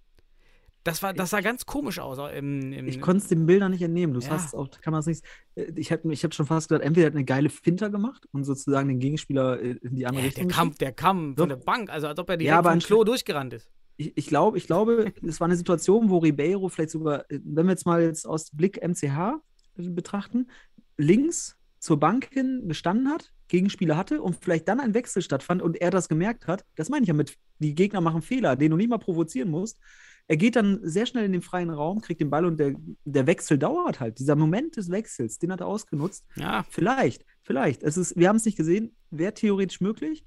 Das, 0.86 1.02
war, 1.02 1.14
das 1.14 1.32
sah 1.32 1.42
ganz 1.42 1.66
komisch 1.66 1.98
aus. 1.98 2.20
Im, 2.38 2.72
im 2.72 2.88
ich 2.88 3.02
konnte 3.02 3.24
es 3.24 3.28
den 3.28 3.48
Bildern 3.48 3.72
nicht 3.72 3.82
entnehmen. 3.82 4.14
Du 4.14 4.20
ja. 4.20 4.30
hast 4.30 4.54
auch, 4.54 4.70
kann 4.82 4.92
man 4.92 5.00
es 5.00 5.08
nicht. 5.08 5.26
Äh, 5.56 5.74
ich 5.76 5.92
habe 5.92 6.14
ich 6.14 6.24
hab 6.24 6.36
schon 6.36 6.46
fast 6.46 6.70
gesagt, 6.70 6.86
entweder 6.86 7.08
hat 7.08 7.16
eine 7.16 7.26
geile 7.26 7.50
Finter 7.50 7.90
gemacht 7.90 8.28
und 8.32 8.44
sozusagen 8.44 8.88
den 8.88 9.00
Gegenspieler 9.00 9.60
äh, 9.60 9.72
in 9.82 9.96
die 9.96 10.06
andere 10.06 10.22
ja, 10.22 10.28
Richtung. 10.28 10.48
Der 10.48 10.56
kam, 10.56 10.76
der 10.76 10.92
kam 10.92 11.36
von 11.36 11.50
der 11.50 11.56
Bank, 11.56 11.90
also 11.90 12.06
als 12.06 12.20
ob 12.20 12.30
er 12.30 12.38
direkt 12.38 12.64
ja, 12.64 12.72
vom 12.72 12.80
Klo 12.80 13.04
durchgerannt 13.04 13.54
ist. 13.54 13.68
Ich, 13.98 14.16
ich 14.16 14.28
glaube, 14.28 14.60
ich 14.60 14.68
glaube, 14.68 15.12
es 15.28 15.40
war 15.40 15.46
eine 15.46 15.56
Situation, 15.56 16.12
wo 16.12 16.20
Ribeiro 16.20 16.70
vielleicht 16.70 16.92
sogar, 16.92 17.22
äh, 17.32 17.40
wenn 17.44 17.66
wir 17.66 17.72
jetzt 17.72 17.88
mal 17.88 18.04
jetzt 18.04 18.28
aus 18.28 18.52
Blick 18.52 18.80
MCH 18.88 19.42
betrachten, 19.76 20.52
links 20.98 21.58
zur 21.80 22.00
Bank 22.00 22.30
hin 22.32 22.68
gestanden 22.68 23.10
hat, 23.10 23.34
Gegenspieler 23.48 23.98
hatte 23.98 24.22
und 24.22 24.36
vielleicht 24.40 24.68
dann 24.68 24.80
ein 24.80 24.94
Wechsel 24.94 25.24
stattfand 25.24 25.64
und 25.64 25.82
er 25.82 25.90
das 25.90 26.10
gemerkt 26.10 26.46
hat. 26.46 26.64
Das 26.76 26.90
meine 26.90 27.02
ich 27.02 27.08
ja 27.08 27.16
mit, 27.16 27.40
die 27.58 27.74
Gegner 27.74 28.02
machen 28.02 28.22
Fehler, 28.22 28.56
den 28.56 28.70
du 28.70 28.78
nicht 28.78 28.90
mal 28.90 29.00
provozieren 29.00 29.50
musst 29.50 29.80
er 30.28 30.38
geht 30.38 30.56
dann 30.56 30.80
sehr 30.82 31.06
schnell 31.06 31.26
in 31.26 31.34
den 31.34 31.42
freien 31.42 31.70
Raum, 31.70 32.02
kriegt 32.02 32.20
den 32.20 32.30
Ball 32.30 32.46
und 32.46 32.60
der, 32.60 32.74
der 33.04 33.28
Wechsel 33.28 33.60
dauert 33.60 34.00
halt. 34.00 34.18
Dieser 34.18 34.36
Moment 34.36 34.76
des 34.76 34.90
Wechsels, 34.90 35.38
den 35.38 35.52
hat 35.52 35.62
er 35.62 35.68
ausgenutzt. 35.68 36.26
Ja. 36.36 36.66
Vielleicht, 36.70 37.26
vielleicht. 37.44 37.84
Es 37.84 37.96
ist, 37.96 38.18
wir 38.18 38.28
haben 38.28 38.38
es 38.38 38.46
nicht 38.46 38.58
gesehen, 38.58 38.96
wäre 39.12 39.34
theoretisch 39.34 39.82
möglich. 39.82 40.26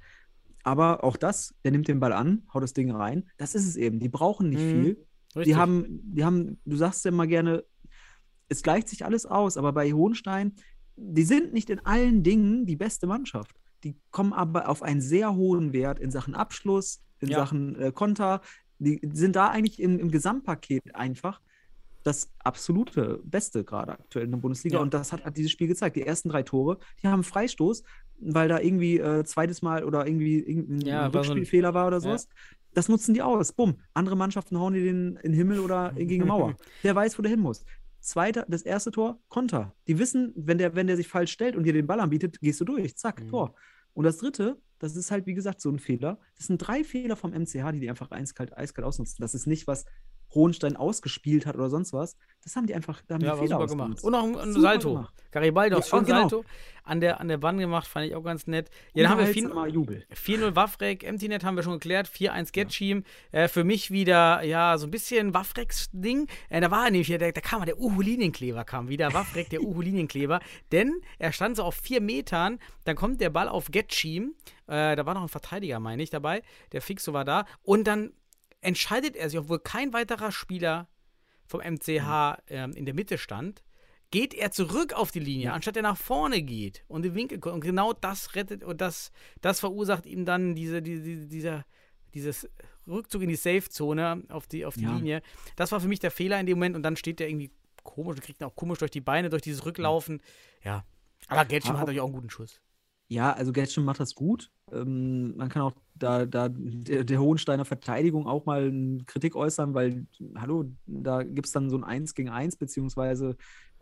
Aber 0.63 1.03
auch 1.03 1.17
das, 1.17 1.55
der 1.65 1.73
nimmt 1.73 1.89
den 1.89 1.99
Ball 1.99 2.13
an, 2.13 2.43
haut 2.53 2.63
das 2.63 2.75
Ding 2.75 2.91
rein. 2.91 3.29
Das 3.39 3.55
ist 3.55 3.67
es 3.67 3.77
eben. 3.77 3.99
Die 3.99 4.09
brauchen 4.09 4.51
nicht 4.51 4.63
mhm. 4.63 4.83
viel. 4.83 5.07
Richtig. 5.35 5.45
Die 5.45 5.57
haben, 5.57 6.01
die 6.03 6.25
haben, 6.25 6.61
du 6.65 6.77
sagst 6.77 7.05
ja 7.05 7.11
immer 7.11 7.27
gerne, 7.27 7.65
es 8.49 8.63
gleicht 8.63 8.89
sich 8.89 9.05
alles 9.05 9.27
aus, 9.27 9.57
aber 9.57 9.73
bei 9.73 9.93
Hohenstein, 9.93 10.55
die 10.97 11.25
sind 11.25 11.53
nicht 11.53 11.71
in 11.71 11.85
allen 11.85 12.23
Dingen 12.23 12.67
die 12.67 12.77
beste 12.77 13.07
Mannschaft. 13.07 13.57
Die 13.85 13.97
kommen 14.11 14.33
aber 14.33 14.69
auf 14.69 14.83
einen 14.83 15.01
sehr 15.01 15.35
hohen 15.35 15.73
Wert 15.73 15.99
in 15.99 16.11
Sachen 16.11 16.35
Abschluss, 16.35 17.03
in 17.21 17.29
ja. 17.29 17.39
Sachen 17.39 17.77
äh, 17.77 17.93
Konter, 17.93 18.41
die 18.79 19.01
sind 19.13 19.37
da 19.37 19.49
eigentlich 19.49 19.81
im, 19.81 19.99
im 19.99 20.11
Gesamtpaket 20.11 20.95
einfach 20.95 21.41
das 22.05 22.31
absolute 22.39 23.21
Beste 23.25 23.65
gerade 23.65 23.93
aktuell 23.93 24.25
in 24.25 24.31
der 24.31 24.39
Bundesliga. 24.39 24.77
Ja. 24.77 24.83
Und 24.83 24.95
das 24.95 25.13
hat, 25.13 25.25
hat, 25.25 25.37
dieses 25.37 25.51
Spiel 25.51 25.69
gezeigt. 25.69 25.97
Die 25.97 26.07
ersten 26.07 26.29
drei 26.29 26.43
Tore, 26.43 26.79
die 27.03 27.09
haben 27.09 27.23
Freistoß, 27.23 27.83
weil 28.21 28.49
da 28.49 28.61
irgendwie 28.61 28.99
äh, 28.99 29.25
zweites 29.25 29.63
Mal 29.63 29.85
oder 29.85 30.07
irgendwie 30.07 30.39
irgendein 30.39 30.81
ja, 30.81 31.07
Rückspielfehler 31.07 31.75
war, 31.75 31.87
oder 31.87 32.01
sowas. 32.01 32.29
Ja. 32.31 32.59
Das 32.75 32.89
nutzen 32.89 33.15
die 33.15 33.23
aus. 33.23 33.53
Bumm. 33.53 33.81
Andere 33.95 34.17
Mannschaften 34.17 34.59
hauen 34.59 34.75
die 34.75 34.83
den 34.83 35.17
in 35.17 35.33
den 35.33 35.35
Himmel 35.35 35.61
oder 35.61 35.93
gegen 35.93 36.23
eine 36.23 36.25
Mauer. 36.29 36.57
der 36.83 36.95
weiß, 36.95 37.19
wo 37.19 37.23
der 37.23 37.31
hin 37.31 37.41
muss. 37.41 37.65
Zweiter, 38.01 38.47
das 38.49 38.63
erste 38.63 38.91
Tor, 38.91 39.19
Konter. 39.29 39.75
Die 39.87 39.99
wissen, 39.99 40.33
wenn 40.37 40.59
der, 40.59 40.75
wenn 40.75 40.87
der 40.87 40.97
sich 40.97 41.09
falsch 41.09 41.33
stellt 41.33 41.57
und 41.57 41.65
dir 41.65 41.73
den 41.73 41.87
Ball 41.87 42.01
anbietet, 42.01 42.41
gehst 42.41 42.61
du 42.61 42.65
durch. 42.65 42.97
Zack, 42.97 43.23
mhm. 43.23 43.29
Tor. 43.29 43.55
Und 43.93 44.05
das 44.05 44.19
dritte, 44.19 44.57
das 44.79 44.97
ist 44.97 45.11
halt, 45.11 45.27
wie 45.27 45.35
gesagt, 45.35 45.61
so 45.61 45.71
ein 45.71 45.79
Fehler. 45.79 46.19
Das 46.37 46.47
sind 46.47 46.59
drei 46.59 46.85
Fehler 46.85 47.17
vom 47.17 47.33
MCH, 47.33 47.73
die 47.73 47.81
die 47.81 47.91
einfach 47.91 48.11
eiskalt, 48.11 48.57
eiskalt 48.57 48.87
ausnutzen. 48.87 49.17
Das 49.21 49.35
ist 49.35 49.47
nicht, 49.47 49.67
was 49.67 49.85
Hohenstein 50.35 50.77
ausgespielt 50.77 51.47
hat 51.47 51.57
oder 51.57 51.71
sonst 51.71 51.93
was. 51.93 52.17
Das 52.43 52.57
haben 52.57 52.67
die 52.67 52.75
einfach 52.75 53.03
da 53.07 53.15
haben 53.15 53.25
ja, 53.25 53.35
die 53.35 53.41
Fehler 53.47 53.67
gemacht. 53.67 54.03
Und 54.03 54.15
auch 54.15 54.25
ein, 54.25 54.53
Salto. 54.53 55.07
Garibaldi 55.31 55.75
auch 55.75 55.81
ja, 55.81 55.87
schön 55.87 56.05
genau. 56.05 56.29
Salto 56.29 56.45
an 56.89 57.01
der, 57.01 57.21
an 57.21 57.29
der 57.29 57.37
Bahn 57.37 57.59
gemacht, 57.59 57.87
fand 57.87 58.07
ich 58.07 58.15
auch 58.15 58.23
ganz 58.23 58.47
nett. 58.47 58.71
Ja, 58.95 59.03
dann 59.03 59.13
haben 59.13 59.27
wir 59.27 59.35
4-0 59.35 60.57
Waffrek, 60.57 61.05
Emptynet 61.05 61.45
haben 61.45 61.57
wir 61.57 61.63
schon 61.63 61.75
geklärt, 61.75 62.09
4-1 62.09 62.53
Getschim. 62.53 63.05
Ja. 63.33 63.41
Äh, 63.41 63.49
für 63.49 63.65
mich 63.65 63.91
wieder, 63.91 64.43
ja, 64.43 64.79
so 64.79 64.87
ein 64.87 64.91
bisschen 64.91 65.35
Waffreks-Ding. 65.35 66.27
Äh, 66.49 66.61
da 66.61 66.71
war 66.71 66.87
er 66.87 66.91
nämlich, 66.91 67.09
da, 67.09 67.19
da 67.19 67.41
kam 67.41 67.65
der 67.67 67.79
Uhu-Linienkleber, 67.79 68.65
kam 68.65 68.89
wieder, 68.89 69.13
Waffrek, 69.13 69.51
der 69.51 69.63
Uhu-Linienkleber. 69.63 70.41
Denn 70.73 71.01
er 71.19 71.33
stand 71.33 71.57
so 71.57 71.65
auf 71.65 71.75
vier 71.75 72.01
Metern, 72.01 72.59
dann 72.85 72.97
kommt 72.97 73.21
der 73.21 73.31
Ball 73.31 73.49
auf 73.49 73.71
Getschim. 73.71 74.35
Äh, 74.67 74.97
da 74.97 75.05
war 75.05 75.15
noch 75.15 75.23
ein 75.23 75.29
Verteidiger, 75.29 75.81
meine 75.81 76.03
ich, 76.03 76.11
dabei. 76.11 76.43
Der 76.73 76.81
Fixo 76.81 77.13
war 77.13 77.25
da. 77.25 77.45
Und 77.63 77.87
dann 77.87 78.13
entscheidet 78.61 79.17
er 79.17 79.31
sich, 79.31 79.39
obwohl 79.39 79.61
kein 79.61 79.93
weiterer 79.93 80.33
Spieler 80.33 80.89
vom 81.47 81.61
MCH 81.61 82.43
ähm, 82.49 82.73
in 82.73 82.85
der 82.85 82.95
Mitte 82.95 83.19
stand, 83.19 83.63
geht 84.11 84.35
er 84.35 84.51
zurück 84.51 84.93
auf 84.95 85.11
die 85.11 85.21
Linie, 85.21 85.53
anstatt 85.53 85.77
er 85.77 85.83
nach 85.83 85.97
vorne 85.97 86.43
geht 86.43 86.85
und 86.89 87.03
den 87.03 87.15
Winkel 87.15 87.39
kommt. 87.39 87.57
Und 87.57 87.61
genau 87.61 87.93
das 87.93 88.35
rettet 88.35 88.65
und 88.65 88.81
das, 88.81 89.13
das 89.41 89.61
verursacht 89.61 90.07
ihm 90.07 90.25
dann 90.25 90.55
diese, 90.55 90.81
diese, 90.81 91.27
dieser, 91.27 91.65
dieses 92.15 92.49
Rückzug 92.87 93.23
in 93.23 93.29
die 93.29 93.37
Safe-Zone 93.37 94.25
auf 94.31 94.47
die, 94.47 94.65
auf 94.65 94.75
die 94.75 94.85
ja. 94.85 94.95
Linie. 94.95 95.23
Das 95.57 95.73
war 95.73 95.81
für 95.81 95.89
mich 95.89 96.01
der 96.01 96.11
Fehler 96.11 96.41
in 96.41 96.47
dem 96.47 96.59
Moment 96.59 96.77
und 96.77 96.83
dann 96.83 96.97
steht 96.97 97.21
er 97.21 97.29
irgendwie 97.29 97.51
komisch 97.83 98.17
und 98.17 98.23
kriegt 98.23 98.41
ihn 98.41 98.45
auch 98.45 98.57
komisch 98.57 98.79
durch 98.79 98.91
die 98.91 99.01
Beine, 99.01 99.29
durch 99.29 99.43
dieses 99.43 99.65
Rücklaufen. 99.65 100.23
Ja. 100.65 100.85
Aber 101.27 101.45
Getschim 101.45 101.75
hat 101.75 101.81
natürlich 101.81 102.01
auch 102.01 102.07
einen 102.07 102.15
guten 102.15 102.31
Schuss. 102.31 102.63
Ja, 103.09 103.33
also 103.33 103.53
Getschim 103.53 103.85
macht 103.85 104.01
das 104.01 104.15
gut. 104.15 104.51
Ähm, 104.73 105.37
man 105.37 105.49
kann 105.49 105.63
auch 105.63 105.73
da, 105.95 106.27
da 106.27 106.49
der, 106.49 107.05
der, 107.05 107.21
Hohensteiner 107.21 107.65
Verteidigung 107.65 108.27
auch 108.27 108.47
mal 108.47 108.73
Kritik 109.07 109.35
äußern, 109.35 109.75
weil, 109.75 110.07
hallo, 110.37 110.71
da 110.87 111.23
gibt 111.23 111.47
es 111.47 111.53
dann 111.53 111.71
so 111.71 111.77
ein 111.77 111.85
1 111.85 112.15
gegen 112.15 112.29
1, 112.29 112.57
beziehungsweise 112.57 113.37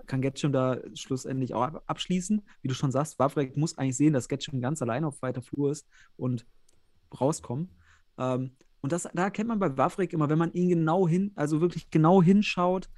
kann 0.06 0.22
Getschim 0.22 0.52
da 0.52 0.78
schlussendlich 0.94 1.54
auch 1.54 1.74
abschließen. 1.86 2.42
Wie 2.62 2.68
du 2.68 2.74
schon 2.74 2.92
sagst, 2.92 3.18
Wawrek 3.18 3.56
muss 3.56 3.76
eigentlich 3.76 3.96
sehen, 3.96 4.12
dass 4.12 4.28
Getschim 4.28 4.60
ganz 4.60 4.80
alleine 4.82 5.06
auf 5.08 5.20
weiter 5.22 5.42
Flur 5.42 5.70
ist 5.70 5.86
und 6.16 6.46
rauskommen. 7.18 7.70
Ähm, 8.18 8.52
und 8.80 8.92
das, 8.92 9.08
da 9.14 9.24
erkennt 9.24 9.48
man 9.48 9.58
bei 9.58 9.76
Wawrek 9.76 10.12
immer, 10.12 10.28
wenn 10.28 10.38
man 10.38 10.52
ihn 10.52 10.68
genau 10.68 11.08
hin, 11.08 11.32
also 11.34 11.60
wirklich 11.60 11.90
genau 11.90 12.22
hinschaut, 12.22 12.88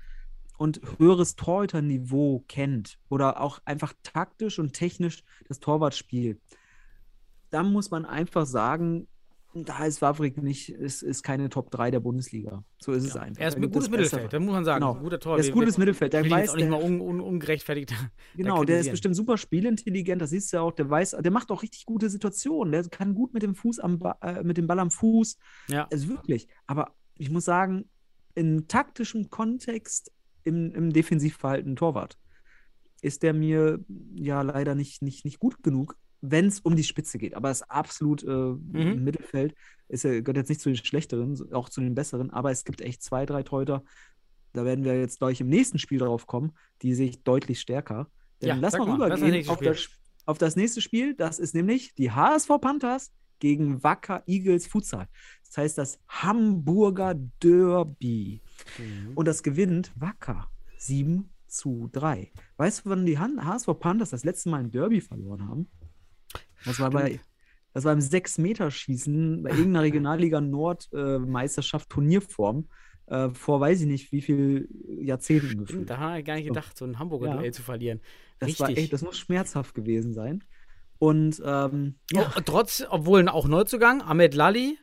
und 0.58 0.80
höheres 0.98 1.36
Torhüterniveau 1.36 2.44
kennt 2.48 2.98
oder 3.08 3.40
auch 3.40 3.60
einfach 3.64 3.94
taktisch 4.02 4.58
und 4.58 4.72
technisch 4.74 5.24
das 5.46 5.60
Torwartspiel, 5.60 6.40
dann 7.50 7.72
muss 7.72 7.90
man 7.90 8.04
einfach 8.04 8.46
sagen, 8.46 9.08
da 9.54 9.84
ist 9.84 10.02
Wawrik 10.02 10.42
nicht, 10.42 10.68
ist, 10.68 11.02
ist 11.02 11.22
keine 11.22 11.48
Top 11.48 11.70
3 11.70 11.90
der 11.90 12.00
Bundesliga. 12.00 12.64
So 12.78 12.92
ist 12.92 13.04
ja. 13.04 13.10
es 13.10 13.16
einfach. 13.16 13.42
Er 13.42 13.48
ist 13.48 13.56
ein 13.56 13.62
gutes 13.70 13.90
Mittelfeld, 13.90 14.32
da 14.32 14.38
muss 14.38 14.52
man 14.52 14.64
sagen. 14.64 14.84
Genau. 14.84 15.00
Guter 15.00 15.18
Tor. 15.18 15.36
Er 15.36 15.40
ist 15.40 15.52
gutes 15.52 15.78
Mittelfeld. 15.78 16.12
Der 16.12 16.28
weiß, 16.28 16.50
auch 16.50 16.56
nicht 16.56 16.68
mal 16.68 16.82
un, 16.82 17.00
un, 17.00 17.20
ungerechtfertigt. 17.20 17.94
Genau, 18.36 18.64
der 18.64 18.80
ist 18.80 18.90
bestimmt 18.90 19.16
super 19.16 19.36
spielintelligent, 19.36 20.20
das 20.20 20.30
siehst 20.30 20.52
du 20.52 20.58
ja 20.58 20.62
auch. 20.62 20.72
Der 20.72 20.88
weiß, 20.88 21.16
der 21.20 21.30
macht 21.30 21.50
auch 21.50 21.62
richtig 21.62 21.86
gute 21.86 22.10
Situationen. 22.10 22.72
Der 22.72 22.88
kann 22.88 23.14
gut 23.14 23.34
mit 23.34 23.42
dem 23.42 23.54
Fuß 23.54 23.80
am 23.80 24.00
äh, 24.20 24.42
mit 24.42 24.58
dem 24.58 24.66
Ball 24.66 24.78
am 24.78 24.90
Fuß. 24.90 25.38
Ja. 25.68 25.88
Also 25.90 26.08
wirklich. 26.08 26.46
Aber 26.66 26.92
ich 27.16 27.30
muss 27.30 27.44
sagen, 27.44 27.88
in 28.34 28.68
taktischem 28.68 29.30
Kontext 29.30 30.12
im, 30.44 30.72
im 30.72 30.92
Defensivverhalten 30.92 31.76
Torwart. 31.76 32.18
Ist 33.00 33.22
der 33.22 33.32
mir 33.32 33.84
ja 34.14 34.42
leider 34.42 34.74
nicht, 34.74 35.02
nicht, 35.02 35.24
nicht 35.24 35.38
gut 35.38 35.62
genug, 35.62 35.96
wenn 36.20 36.46
es 36.46 36.60
um 36.60 36.76
die 36.76 36.84
Spitze 36.84 37.18
geht. 37.18 37.34
Aber 37.34 37.50
es 37.50 37.60
ist 37.60 37.70
absolut 37.70 38.22
äh, 38.22 38.26
mhm. 38.26 38.74
im 38.74 39.04
Mittelfeld. 39.04 39.54
Ist, 39.88 40.04
er 40.04 40.22
gehört 40.22 40.36
jetzt 40.36 40.48
nicht 40.48 40.60
zu 40.60 40.68
den 40.68 40.76
schlechteren, 40.76 41.52
auch 41.52 41.68
zu 41.68 41.80
den 41.80 41.94
besseren, 41.94 42.30
aber 42.30 42.50
es 42.50 42.64
gibt 42.64 42.80
echt 42.80 43.02
zwei, 43.02 43.24
drei 43.24 43.42
Torhüter. 43.42 43.82
Da 44.52 44.64
werden 44.64 44.84
wir 44.84 44.98
jetzt 44.98 45.18
gleich 45.18 45.40
im 45.40 45.48
nächsten 45.48 45.78
Spiel 45.78 45.98
drauf 45.98 46.26
kommen. 46.26 46.52
Die 46.82 46.94
sehe 46.94 47.08
ich 47.08 47.22
deutlich 47.22 47.60
stärker. 47.60 48.08
Denn 48.42 48.48
ja, 48.48 48.54
lass 48.56 48.76
mal 48.76 48.90
rübergehen 48.90 49.48
auf 49.48 49.60
das, 49.60 49.88
auf 50.26 50.38
das 50.38 50.56
nächste 50.56 50.80
Spiel. 50.80 51.14
Das 51.14 51.38
ist 51.38 51.54
nämlich 51.54 51.94
die 51.94 52.10
HSV 52.10 52.48
Panthers 52.60 53.12
gegen 53.38 53.82
Wacker 53.82 54.22
Eagles 54.26 54.66
Futsal. 54.66 55.08
Das 55.46 55.58
heißt 55.58 55.78
das 55.78 55.98
Hamburger 56.08 57.14
Derby. 57.14 58.42
Mhm. 58.78 59.12
Und 59.14 59.28
das 59.28 59.42
gewinnt 59.42 59.92
Wacker 59.96 60.50
7 60.78 61.30
zu 61.46 61.88
3. 61.92 62.30
Weißt 62.56 62.84
du, 62.84 62.90
wann 62.90 63.06
die 63.06 63.18
HSV 63.18 63.68
Panthers 63.78 64.10
das 64.10 64.24
letzte 64.24 64.50
Mal 64.50 64.60
ein 64.60 64.70
Derby 64.70 65.00
verloren 65.00 65.48
haben? 65.48 65.68
Das 66.64 66.80
war 66.80 66.90
bei 66.90 67.20
das 67.74 67.84
war 67.84 67.92
im 67.92 68.00
6-Meter-Schießen 68.00 69.42
bei 69.42 69.50
irgendeiner 69.50 69.82
Regionalliga 69.82 70.40
Nord-Meisterschaft 70.40 71.86
äh, 71.86 71.94
Turnierform 71.94 72.66
äh, 73.10 73.30
vor 73.30 73.60
weiß 73.60 73.80
ich 73.80 73.86
nicht 73.86 74.12
wie 74.12 74.20
viel 74.20 74.68
Jahrzehnten 75.00 75.58
gefühlt. 75.58 75.88
Da 75.88 75.98
habe 75.98 76.18
ich 76.18 76.24
gar 76.24 76.34
nicht 76.34 76.48
gedacht, 76.48 76.76
so 76.76 76.84
ein 76.84 76.98
Hamburger 76.98 77.34
Duell 77.34 77.52
zu 77.52 77.62
verlieren. 77.62 78.00
Das 78.38 78.48
Richtig. 78.48 78.60
war 78.60 78.76
echt, 78.76 78.92
das 78.92 79.02
muss 79.02 79.18
schmerzhaft 79.18 79.74
gewesen 79.74 80.12
sein. 80.12 80.44
Und 80.98 81.40
ähm, 81.44 81.94
ja. 82.12 82.32
Oh, 82.36 82.40
trotz, 82.44 82.84
obwohl 82.88 83.26
auch 83.28 83.48
Neuzugang, 83.48 84.02
Ahmed 84.02 84.34
Lali 84.34 84.78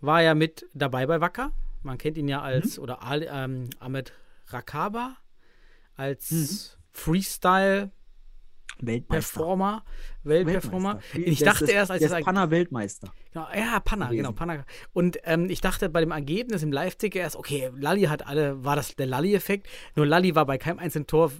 war 0.00 0.22
ja 0.22 0.34
mit 0.34 0.66
dabei 0.74 1.06
bei 1.06 1.20
Wacker. 1.20 1.52
Man 1.82 1.98
kennt 1.98 2.16
ihn 2.16 2.28
ja 2.28 2.40
als, 2.40 2.76
mhm. 2.76 2.82
oder 2.82 2.98
ähm, 3.10 3.70
Ahmed 3.78 4.12
Rakaba 4.48 5.16
als 5.94 6.30
mhm. 6.30 6.48
Freestyle 6.90 7.92
Weltmeister. 8.80 9.38
Performer, 9.38 9.84
Weltperformer. 10.24 10.94
Weltmeister. 11.12 11.30
Ich 11.32 11.38
dachte 11.40 11.70
erst, 11.70 11.90
als 11.90 12.00
der 12.00 12.08
das 12.10 12.18
ist 12.18 12.24
Panner-Weltmeister. 12.24 13.12
Genau, 13.32 13.46
ja, 13.54 13.80
Panna, 13.80 14.06
gewesen. 14.06 14.16
genau, 14.18 14.32
Panna. 14.32 14.64
Und 14.92 15.18
ähm, 15.24 15.48
ich 15.50 15.60
dachte 15.60 15.88
bei 15.88 16.00
dem 16.00 16.10
Ergebnis 16.10 16.62
im 16.62 16.72
Live-Ticker 16.72 17.20
erst, 17.20 17.36
okay, 17.36 17.70
Lalli 17.76 18.02
hat 18.02 18.26
alle, 18.26 18.64
war 18.64 18.76
das 18.76 18.94
der 18.96 19.06
Lalli-Effekt? 19.06 19.66
Nur 19.96 20.06
Lalli 20.06 20.34
war 20.34 20.46
bei 20.46 20.58
keinem 20.58 20.78
einzelnen 20.78 21.06
Tor, 21.06 21.30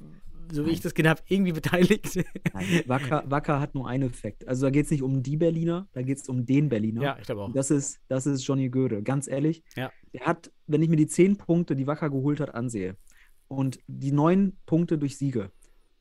so 0.53 0.67
wie 0.67 0.71
ich 0.71 0.81
das 0.81 0.95
gesehen 0.95 1.09
habe, 1.09 1.23
irgendwie 1.29 1.53
beteiligt. 1.53 2.17
Nein, 2.53 2.83
Wacker, 2.87 3.25
Wacker 3.27 3.61
hat 3.61 3.75
nur 3.75 3.89
einen 3.89 4.11
Effekt. 4.11 4.47
Also 4.47 4.67
da 4.67 4.71
geht 4.71 4.85
es 4.85 4.91
nicht 4.91 5.03
um 5.03 5.23
die 5.23 5.37
Berliner, 5.37 5.89
da 5.95 6.03
geht 6.03 6.19
es 6.19 6.29
um 6.29 6.45
den 6.47 6.69
Berliner. 6.69 7.03
ja, 7.03 7.17
ich 7.19 7.25
glaube 7.27 7.43
auch. 7.43 7.47
Und 7.47 7.57
Das 7.57 7.71
ist, 7.71 7.99
das 8.09 8.27
ist 8.27 8.47
Johnny 8.47 8.69
Göde. 8.69 9.03
Ganz 9.03 9.27
ehrlich, 9.27 9.63
Ja. 9.75 9.91
der 10.13 10.21
hat, 10.27 10.53
wenn 10.67 10.83
ich 10.83 10.89
mir 10.89 10.97
die 10.97 11.07
zehn 11.07 11.37
Punkte, 11.37 11.75
die 11.75 11.87
Wacker 11.87 12.11
geholt 12.11 12.41
hat, 12.41 12.55
ansehe 12.55 12.97
und 13.49 13.79
die 13.87 14.13
neun 14.13 14.57
Punkte 14.67 14.99
durch 14.99 15.17
Siege, 15.17 15.51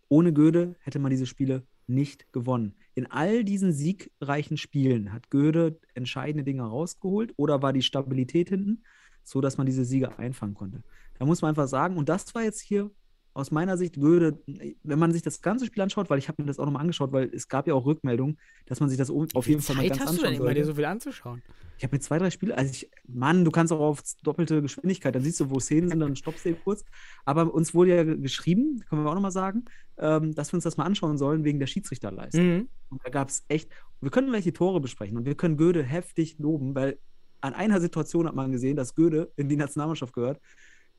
ohne 0.10 0.34
Göde 0.34 0.76
hätte 0.80 1.00
man 1.00 1.12
diese 1.12 1.26
Spiele 1.26 1.64
nicht 1.88 2.32
gewonnen. 2.32 2.76
In 2.96 3.10
all 3.10 3.44
diesen 3.44 3.74
siegreichen 3.74 4.58
Spielen 4.58 5.12
hat 5.12 5.30
Göde 5.30 5.80
entscheidende 5.94 6.44
Dinge 6.44 6.64
rausgeholt 6.64 7.34
oder 7.38 7.62
war 7.62 7.74
die 7.74 7.82
Stabilität 7.82 8.50
hinten, 8.50 8.84
so 9.24 9.42
dass 9.42 9.58
man 9.58 9.66
diese 9.66 9.86
Siege 9.86 10.18
einfangen 10.20 10.54
konnte. 10.54 10.84
Da 11.18 11.26
muss 11.26 11.42
man 11.42 11.50
einfach 11.50 11.68
sagen, 11.68 11.98
und 11.98 12.10
das 12.10 12.34
war 12.36 12.44
jetzt 12.44 12.62
hier 12.62 12.92
aus 13.36 13.50
meiner 13.52 13.78
Sicht 13.78 14.00
Göde, 14.00 14.40
wenn 14.84 15.00
man 15.00 15.12
sich 15.12 15.24
das 15.24 15.42
ganze 15.42 15.66
Spiel 15.66 15.82
anschaut, 15.82 16.10
weil 16.10 16.20
ich 16.20 16.28
habe 16.28 16.42
mir 16.42 16.48
das 16.48 16.60
auch 16.60 16.66
nochmal 16.66 16.82
angeschaut, 16.82 17.12
weil 17.12 17.30
es 17.34 17.48
gab 17.48 17.68
ja 17.68 17.74
auch 17.74 17.86
Rückmeldungen, 17.86 18.38
dass 18.68 18.80
man 18.80 18.90
sich 18.90 18.98
das 18.98 19.10
auf 19.10 19.48
jeden 19.48 19.62
Fall 19.62 19.76
mal 19.76 19.88
ganz 19.88 20.00
hast 20.02 20.12
du 20.12 20.18
denn 20.18 20.26
anschauen 20.28 20.46
immer, 20.46 20.54
dir 20.54 20.66
so 20.66 20.76
viel 20.76 20.86
anzuschauen? 20.86 21.42
Ich 21.78 21.84
habe 21.84 21.96
mir 21.96 22.00
zwei, 22.00 22.20
drei 22.20 22.30
Spiele, 22.30 22.56
also 22.56 22.72
ich, 22.72 22.92
Mann, 23.08 23.44
du 23.44 23.50
kannst 23.50 23.74
auch 23.74 23.80
auf 23.80 24.04
doppelte 24.22 24.62
Geschwindigkeit, 24.62 25.16
dann 25.16 25.24
siehst 25.24 25.40
du, 25.40 25.50
wo 25.50 25.60
Szenen 25.60 25.90
sind, 25.90 26.00
dann 26.00 26.16
stoppst 26.16 26.46
du 26.46 26.50
eben 26.50 26.60
kurz. 26.64 26.86
Aber 27.26 27.52
uns 27.54 27.74
wurde 27.74 27.96
ja 27.96 28.04
ge- 28.04 28.18
geschrieben, 28.18 28.84
können 28.88 29.04
wir 29.04 29.10
auch 29.10 29.16
nochmal 29.16 29.32
sagen, 29.32 29.66
ähm, 29.98 30.36
dass 30.36 30.54
wir 30.54 30.58
uns 30.58 30.64
das 30.64 30.78
mal 30.78 30.86
anschauen 30.86 31.18
sollen 31.18 31.44
wegen 31.44 31.60
der 31.60 31.68
Schiedsrichterleistung. 31.68 32.46
Mhm. 32.46 32.68
Und 32.90 33.02
da 33.04 33.10
gab 33.10 33.30
es 33.30 33.44
echt, 33.48 33.72
wir 34.00 34.12
können 34.12 34.30
gleich 34.30 34.44
die 34.44 34.54
Tore 34.54 34.80
besprechen 34.80 35.18
und 35.18 35.26
wir 35.26 35.36
können 35.36 35.58
Göde 35.58 35.82
heftig 35.82 36.38
loben, 36.38 36.76
weil 36.76 37.00
an 37.42 37.56
einer 37.56 37.82
Situation 37.82 38.28
hat 38.28 38.36
man 38.36 38.52
gesehen, 38.52 38.78
dass 38.78 38.94
Göde 38.94 39.32
in 39.36 39.50
die 39.50 39.58
Nationalmannschaft 39.58 40.14
gehört 40.14 40.40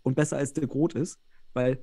und 0.03 0.17
besser 0.17 0.37
als 0.37 0.53
De 0.53 0.67
Groot 0.67 0.95
ist, 0.95 1.21
weil 1.55 1.79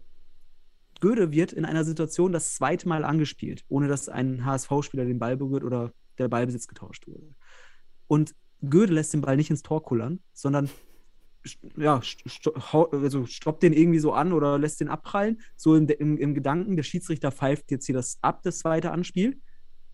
Göde 1.02 1.32
wird 1.32 1.52
in 1.52 1.66
einer 1.66 1.84
Situation 1.84 2.32
das 2.32 2.56
zweite 2.56 2.88
Mal 2.88 3.04
angespielt, 3.04 3.66
ohne 3.68 3.90
dass 3.90 4.08
ein 4.08 4.46
HSV-Spieler 4.46 5.06
den 5.06 5.20
Ball 5.20 5.36
berührt 5.36 5.64
oder 5.64 5.92
der 6.18 6.30
Ballbesitz 6.30 6.68
getauscht 6.68 7.08
wurde. 7.08 7.36
Und 8.08 8.34
Göde 8.62 8.94
lässt 8.94 9.14
den 9.14 9.22
Ball 9.22 9.36
nicht 9.36 9.50
ins 9.50 9.64
Tor 9.64 9.84
kullern, 9.84 10.20
sondern 10.34 10.70
ja, 11.76 11.98
st- 11.98 13.04
also 13.04 13.26
stoppt 13.26 13.64
den 13.64 13.74
irgendwie 13.74 14.00
so 14.00 14.14
an 14.14 14.32
oder 14.32 14.60
lässt 14.60 14.80
den 14.80 14.90
abprallen, 14.90 15.42
so 15.56 15.76
im, 15.76 15.88
im, 15.88 16.18
im 16.18 16.34
Gedanken, 16.36 16.76
der 16.76 16.84
Schiedsrichter 16.84 17.32
pfeift 17.32 17.72
jetzt 17.72 17.88
hier 17.88 17.96
das 17.96 18.20
ab, 18.22 18.42
das 18.44 18.60
zweite 18.60 18.92
Anspiel, 18.92 19.42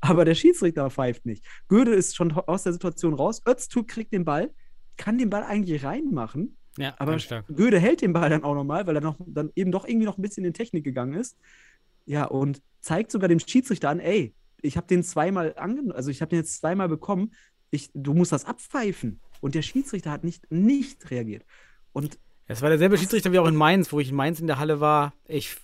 aber 0.01 0.25
der 0.25 0.35
Schiedsrichter 0.35 0.89
pfeift 0.89 1.25
nicht. 1.25 1.45
Goethe 1.69 1.93
ist 1.93 2.15
schon 2.15 2.33
aus 2.33 2.63
der 2.63 2.73
Situation 2.73 3.13
raus, 3.13 3.41
Öztürk 3.47 3.87
kriegt 3.87 4.11
den 4.11 4.25
Ball, 4.25 4.53
kann 4.97 5.17
den 5.17 5.29
Ball 5.29 5.43
eigentlich 5.43 5.85
reinmachen, 5.85 6.57
Ja, 6.77 6.95
aber. 6.99 7.17
Goethe 7.55 7.79
hält 7.79 8.01
den 8.01 8.13
Ball 8.13 8.29
dann 8.29 8.43
auch 8.43 8.53
nochmal, 8.55 8.85
weil 8.87 8.95
er 8.95 9.01
noch, 9.01 9.15
dann 9.25 9.51
eben 9.55 9.71
doch 9.71 9.87
irgendwie 9.87 10.05
noch 10.05 10.17
ein 10.17 10.21
bisschen 10.21 10.45
in 10.45 10.53
Technik 10.53 10.83
gegangen 10.83 11.13
ist. 11.13 11.37
Ja, 12.05 12.25
und 12.25 12.61
zeigt 12.79 13.11
sogar 13.11 13.27
dem 13.27 13.39
Schiedsrichter 13.39 13.89
an, 13.89 13.99
ey, 13.99 14.33
ich 14.61 14.77
habe 14.77 14.87
den 14.87 15.03
zweimal 15.03 15.53
angenommen, 15.57 15.91
also 15.91 16.09
ich 16.09 16.21
habe 16.21 16.29
den 16.29 16.39
jetzt 16.39 16.59
zweimal 16.59 16.87
bekommen, 16.87 17.33
ich, 17.71 17.89
du 17.93 18.13
musst 18.13 18.31
das 18.31 18.45
abpfeifen. 18.45 19.19
Und 19.41 19.55
der 19.55 19.61
Schiedsrichter 19.61 20.11
hat 20.11 20.23
nicht, 20.23 20.49
nicht 20.51 21.11
reagiert. 21.11 21.45
Und 21.93 22.17
Es 22.47 22.61
war 22.61 22.69
derselbe 22.69 22.97
Schiedsrichter 22.97 23.31
wie 23.33 23.39
auch 23.39 23.47
in 23.47 23.55
Mainz, 23.55 23.91
wo 23.91 23.99
ich 23.99 24.09
in 24.09 24.15
Mainz 24.15 24.39
in 24.39 24.47
der 24.47 24.57
Halle 24.57 24.79
war. 24.79 25.13
Ich, 25.27 25.57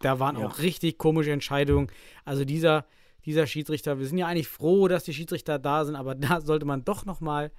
da 0.00 0.18
waren 0.20 0.38
Ja. 0.38 0.46
auch 0.46 0.60
richtig 0.60 0.98
komische 0.98 1.32
Entscheidungen. 1.32 1.88
Also 2.24 2.44
dieser, 2.44 2.86
dieser 3.24 3.46
Schiedsrichter, 3.46 3.98
wir 3.98 4.06
sind 4.06 4.18
ja 4.18 4.26
eigentlich 4.26 4.48
froh, 4.48 4.86
dass 4.88 5.04
die 5.04 5.12
Schiedsrichter 5.12 5.58
da 5.58 5.84
sind, 5.84 5.96
aber 5.96 6.14
da 6.14 6.40
sollte 6.40 6.64
man 6.64 6.84
doch 6.84 7.04
noch 7.04 7.20
mal 7.20 7.50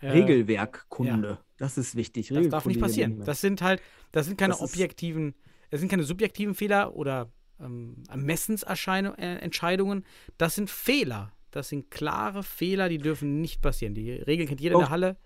äh, 0.00 0.10
Regelwerkkunde, 0.10 1.38
das 1.58 1.76
ist 1.76 1.94
wichtig. 1.96 2.28
Das 2.28 2.48
darf 2.48 2.66
nicht 2.66 2.80
passieren. 2.80 3.22
Das 3.24 3.40
sind 3.40 3.60
halt, 3.62 3.82
das 4.12 4.26
sind 4.26 4.38
keine 4.38 4.52
Das 4.54 4.62
objektiven, 4.62 5.34
es 5.70 5.80
sind 5.80 5.88
keine 5.88 6.04
subjektiven 6.04 6.54
Fehler 6.54 6.94
oder 6.96 7.30
ähm, 7.60 8.02
Ermessensentscheidungen. 8.08 10.04
Das 10.38 10.54
sind 10.54 10.70
Fehler. 10.70 11.32
Das 11.50 11.68
sind 11.68 11.90
klare 11.90 12.42
Fehler, 12.42 12.88
die 12.88 12.98
dürfen 12.98 13.40
nicht 13.40 13.60
passieren. 13.62 13.94
Die 13.94 14.12
Regel 14.12 14.46
kennt 14.46 14.60
jeder 14.60 14.74
in 14.74 14.80
der 14.80 14.90
Halle. 14.90 15.16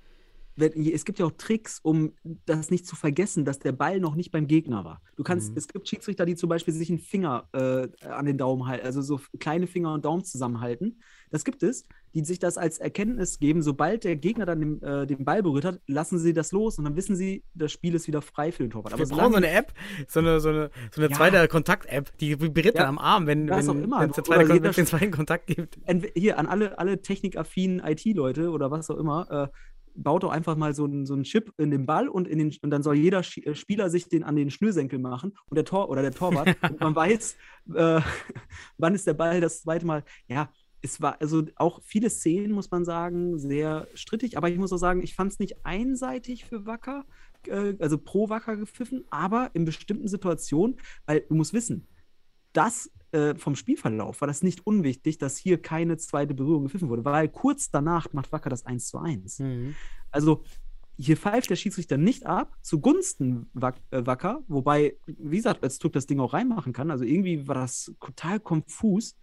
Es 0.56 1.04
gibt 1.04 1.18
ja 1.18 1.26
auch 1.26 1.32
Tricks, 1.32 1.78
um 1.82 2.12
das 2.46 2.70
nicht 2.70 2.86
zu 2.86 2.94
vergessen, 2.96 3.44
dass 3.44 3.58
der 3.58 3.72
Ball 3.72 4.00
noch 4.00 4.14
nicht 4.14 4.30
beim 4.30 4.46
Gegner 4.46 4.84
war. 4.84 5.00
Du 5.16 5.22
kannst, 5.22 5.52
Mhm. 5.52 5.56
es 5.56 5.68
gibt 5.68 5.88
Schiedsrichter, 5.88 6.26
die 6.26 6.34
zum 6.36 6.48
Beispiel 6.48 6.74
sich 6.74 6.90
einen 6.90 6.98
Finger 6.98 7.48
äh, 7.52 7.88
an 8.06 8.26
den 8.26 8.36
Daumen 8.38 8.66
halten, 8.66 8.84
also 8.86 9.00
so 9.02 9.20
kleine 9.38 9.66
Finger 9.66 9.94
und 9.94 10.04
Daumen 10.04 10.24
zusammenhalten. 10.24 11.00
Das 11.30 11.44
gibt 11.44 11.62
es, 11.62 11.86
die 12.14 12.22
sich 12.24 12.38
das 12.38 12.58
als 12.58 12.78
Erkenntnis 12.78 13.38
geben, 13.38 13.62
sobald 13.62 14.04
der 14.04 14.16
Gegner 14.16 14.44
dann 14.44 14.60
den, 14.60 14.82
äh, 14.82 15.06
den 15.06 15.24
Ball 15.24 15.42
berührt 15.42 15.64
hat, 15.64 15.80
lassen 15.86 16.18
sie 16.18 16.34
das 16.34 16.52
los 16.52 16.76
und 16.78 16.84
dann 16.84 16.96
wissen 16.96 17.16
sie, 17.16 17.42
das 17.54 17.72
Spiel 17.72 17.94
ist 17.94 18.06
wieder 18.06 18.20
frei 18.20 18.52
für 18.52 18.62
den 18.64 18.70
Torwart. 18.70 18.98
Wir 18.98 19.06
Aber 19.06 19.16
brauchen 19.16 19.30
so 19.32 19.36
eine 19.38 19.50
App, 19.50 19.72
so 20.08 20.20
eine, 20.20 20.38
so 20.40 20.50
eine, 20.50 20.70
so 20.94 21.00
eine 21.00 21.10
Ja. 21.10 21.16
zweite 21.16 21.48
Kontakt-App, 21.48 22.18
die 22.18 22.38
vibriert 22.38 22.74
Ja, 22.74 22.82
dann 22.82 22.88
am 22.90 22.98
Arm, 22.98 23.26
wenn 23.26 23.48
es 23.48 23.66
der 23.66 24.24
zweite, 24.24 24.46
Kon- 24.60 24.62
den 24.72 24.86
zweiten 24.86 25.10
Kontakt 25.10 25.46
gibt. 25.46 25.78
hier 26.14 26.38
an 26.38 26.46
alle, 26.46 26.78
alle 26.78 27.00
technikaffinen 27.00 27.80
IT-Leute 27.80 28.50
oder 28.50 28.70
was 28.70 28.90
auch 28.90 28.98
immer, 28.98 29.30
äh, 29.30 29.48
baut 29.94 30.22
doch 30.22 30.30
einfach 30.30 30.56
mal 30.56 30.74
so 30.74 30.84
einen 30.84 31.06
so 31.06 31.14
einen 31.14 31.24
Chip 31.24 31.52
in 31.58 31.70
den 31.70 31.86
Ball 31.86 32.08
und, 32.08 32.28
in 32.28 32.38
den, 32.38 32.54
und 32.62 32.70
dann 32.70 32.82
soll 32.82 32.96
jeder 32.96 33.20
Sch- 33.20 33.44
äh, 33.46 33.54
Spieler 33.54 33.90
sich 33.90 34.08
den 34.08 34.24
an 34.24 34.36
den 34.36 34.50
Schnürsenkel 34.50 34.98
machen 34.98 35.36
und 35.48 35.56
der 35.56 35.64
Tor 35.64 35.88
oder 35.90 36.02
der 36.02 36.12
Torwart 36.12 36.56
und 36.70 36.80
man 36.80 36.94
weiß, 36.94 37.36
äh, 37.74 38.00
wann 38.78 38.94
ist 38.94 39.06
der 39.06 39.14
Ball 39.14 39.40
das 39.40 39.62
zweite 39.62 39.86
Mal. 39.86 40.04
Ja, 40.28 40.50
es 40.82 41.00
war 41.00 41.20
also 41.20 41.44
auch 41.56 41.80
viele 41.84 42.10
Szenen, 42.10 42.52
muss 42.52 42.70
man 42.70 42.84
sagen, 42.84 43.38
sehr 43.38 43.86
strittig, 43.94 44.36
aber 44.36 44.50
ich 44.50 44.58
muss 44.58 44.72
auch 44.72 44.78
sagen, 44.78 45.02
ich 45.02 45.14
fand 45.14 45.32
es 45.32 45.38
nicht 45.38 45.64
einseitig 45.64 46.44
für 46.44 46.66
Wacker, 46.66 47.04
äh, 47.46 47.74
also 47.78 47.98
pro 47.98 48.28
Wacker 48.28 48.56
gepfiffen, 48.56 49.04
aber 49.10 49.50
in 49.54 49.64
bestimmten 49.64 50.08
Situationen, 50.08 50.76
weil 51.06 51.20
du 51.20 51.34
musst 51.34 51.52
wissen, 51.52 51.86
das 52.52 52.90
äh, 53.12 53.34
vom 53.34 53.56
Spielverlauf 53.56 54.20
war 54.20 54.28
das 54.28 54.42
nicht 54.42 54.66
unwichtig, 54.66 55.18
dass 55.18 55.36
hier 55.36 55.60
keine 55.60 55.98
zweite 55.98 56.34
Berührung 56.34 56.64
gepfiffen 56.64 56.88
wurde, 56.88 57.04
weil 57.04 57.28
kurz 57.28 57.70
danach 57.70 58.12
macht 58.12 58.32
Wacker 58.32 58.50
das 58.50 58.64
1 58.64 58.88
zu 58.88 58.98
1. 58.98 59.38
Mhm. 59.40 59.74
Also 60.10 60.44
hier 60.98 61.16
pfeift 61.16 61.50
der 61.50 61.56
Schiedsrichter 61.56 61.98
nicht 61.98 62.26
ab, 62.26 62.56
zugunsten 62.62 63.50
Wack, 63.52 63.76
äh, 63.90 64.06
Wacker, 64.06 64.42
wobei, 64.48 64.96
wie 65.06 65.36
gesagt, 65.36 65.62
Öztürk 65.62 65.92
das 65.92 66.06
Ding 66.06 66.20
auch 66.20 66.32
reinmachen 66.32 66.72
kann. 66.72 66.90
Also 66.90 67.04
irgendwie 67.04 67.46
war 67.46 67.54
das 67.54 67.92
total 68.00 68.40
konfus. 68.40 69.16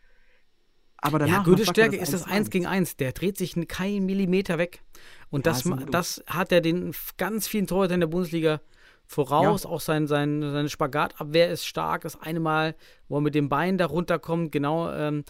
Aber 0.97 1.17
danach 1.17 1.45
Ja, 1.47 1.51
Wacker 1.51 1.65
Stärke 1.65 1.95
ist 1.95 2.13
das 2.13 2.23
1 2.23 2.29
zu 2.29 2.35
1 2.35 2.49
gegen 2.49 2.65
1. 2.65 2.97
Der 2.97 3.13
dreht 3.13 3.37
sich 3.37 3.55
keinen 3.67 4.05
Millimeter 4.05 4.57
weg. 4.57 4.83
Und 5.29 5.45
Ja, 5.45 5.53
das, 5.53 5.63
das 5.89 6.23
hat 6.27 6.51
er 6.51 6.61
den 6.61 6.93
ganz 7.17 7.47
vielen 7.47 7.67
Torhütern 7.67 7.95
in 7.95 7.99
der 8.01 8.07
Bundesliga 8.07 8.61
voraus. 9.09 9.65
Auch 9.65 9.81
sein, 9.81 10.07
sein, 10.07 10.41
seine 10.41 10.69
Spagatabwehr 10.69 11.49
ist 11.49 11.65
stark. 11.65 12.03
Das 12.03 12.21
eine 12.21 12.39
Mal, 12.39 12.75
wo 13.07 13.17
er 13.17 13.21
mit 13.21 13.35
dem 13.35 13.49
Bein 13.49 13.77
da 13.77 13.87
runterkommt, 13.87 14.51
genau 14.51 14.91
ähm, 14.91 15.25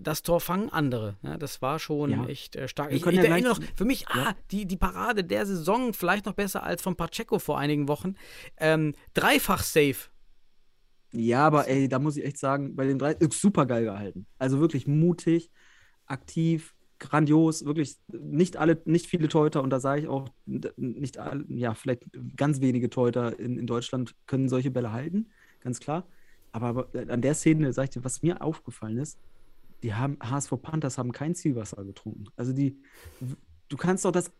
das 0.00 0.22
Tor 0.22 0.40
fangen 0.40 0.70
andere. 0.70 1.16
Ja, 1.22 1.36
das 1.36 1.60
war 1.60 1.78
schon 1.78 2.10
Ja. 2.10 2.24
echt 2.26 2.56
äh, 2.56 2.66
stark. 2.66 2.90
Wir 2.90 2.96
Ich, 2.96 3.06
ich 3.06 3.12
ja 3.16 3.24
erinnere 3.24 3.50
noch, 3.50 3.60
für 3.76 3.84
mich, 3.84 4.08
ah, 4.08 4.34
die, 4.50 4.64
die 4.64 4.76
Parade 4.76 5.22
der 5.22 5.44
Saison, 5.44 5.92
vielleicht 5.92 6.26
noch 6.26 6.32
besser 6.32 6.62
als 6.62 6.80
von 6.80 6.96
Pacheco 6.96 7.38
vor 7.38 7.58
einigen 7.58 7.88
Wochen. 7.88 8.14
Ähm, 8.56 8.94
dreifach 9.14 9.62
safe. 9.62 10.08
Ja, 11.12 11.46
aber 11.46 11.68
ey, 11.68 11.88
da 11.88 11.98
muss 11.98 12.16
ich 12.16 12.24
echt 12.24 12.38
sagen, 12.38 12.74
bei 12.76 12.86
den 12.86 12.98
drei 12.98 13.12
ist 13.12 13.40
super 13.40 13.66
geil 13.66 13.84
gehalten. 13.84 14.26
Also 14.38 14.60
wirklich 14.60 14.86
mutig, 14.86 15.50
aktiv, 16.06 16.74
grandios, 17.00 17.64
wirklich 17.64 17.96
nicht 18.08 18.56
alle, 18.56 18.80
nicht 18.84 19.06
viele 19.06 19.28
Torhüter 19.28 19.62
und 19.62 19.70
da 19.70 19.80
sage 19.80 20.02
ich 20.02 20.08
auch, 20.08 20.28
nicht 20.46 21.18
alle, 21.18 21.44
ja, 21.48 21.74
vielleicht 21.74 22.04
ganz 22.36 22.60
wenige 22.60 22.90
Torhüter 22.90 23.38
in, 23.40 23.58
in 23.58 23.66
Deutschland 23.66 24.14
können 24.26 24.48
solche 24.48 24.70
Bälle 24.70 24.92
halten, 24.92 25.30
ganz 25.60 25.80
klar. 25.80 26.06
Aber, 26.52 26.66
aber 26.66 26.88
an 27.08 27.22
der 27.22 27.34
Szene, 27.34 27.72
sag 27.72 27.84
ich 27.84 27.90
dir, 27.90 28.04
was 28.04 28.22
mir 28.22 28.42
aufgefallen 28.42 28.98
ist, 28.98 29.18
die 29.82 29.94
haben, 29.94 30.18
HSV 30.22 30.52
Panthers 30.60 30.98
haben 30.98 31.12
kein 31.12 31.34
Zielwasser 31.34 31.84
getrunken. 31.84 32.24
Also 32.36 32.52
die, 32.52 32.76
du 33.68 33.76
kannst 33.76 34.04
doch 34.04 34.12
das 34.12 34.30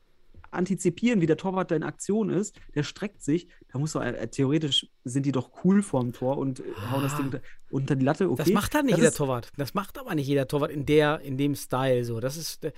antizipieren, 0.53 1.21
wie 1.21 1.27
der 1.27 1.37
Torwart 1.37 1.71
da 1.71 1.77
in 1.77 1.83
Aktion 1.83 2.31
ist, 2.31 2.59
der 2.75 2.83
streckt 2.83 3.23
sich, 3.23 3.49
da 3.73 3.79
muss 3.79 3.93
doch, 3.93 4.03
äh, 4.03 4.27
theoretisch 4.29 4.89
sind 5.05 5.27
die 5.27 5.33
doch 5.33 5.65
cool 5.65 5.83
vorm 5.83 6.13
Tor 6.13 6.39
und 6.39 6.61
äh, 6.61 6.63
hauen 6.91 7.03
das 7.03 7.17
Ding 7.17 7.27
unter, 7.27 7.41
unter 7.71 7.97
die 7.97 8.05
Latte, 8.05 8.29
okay. 8.31 8.43
Das 8.45 8.53
macht 8.53 8.75
dann 8.75 8.87
nicht 8.87 8.95
Das 8.95 9.01
jeder 9.05 9.13
Torwart. 9.15 9.51
Das 9.57 9.75
macht 9.75 9.99
aber 9.99 10.15
nicht 10.15 10.27
jeder 10.27 10.49
Torwart 10.49 10.71
in 10.71 10.87
der, 10.87 11.21
in 11.21 11.37
dem 11.37 11.55
Style 11.55 12.05
so. 12.05 12.21
Das 12.21 12.37
ist 12.37 12.65
äh, 12.65 12.73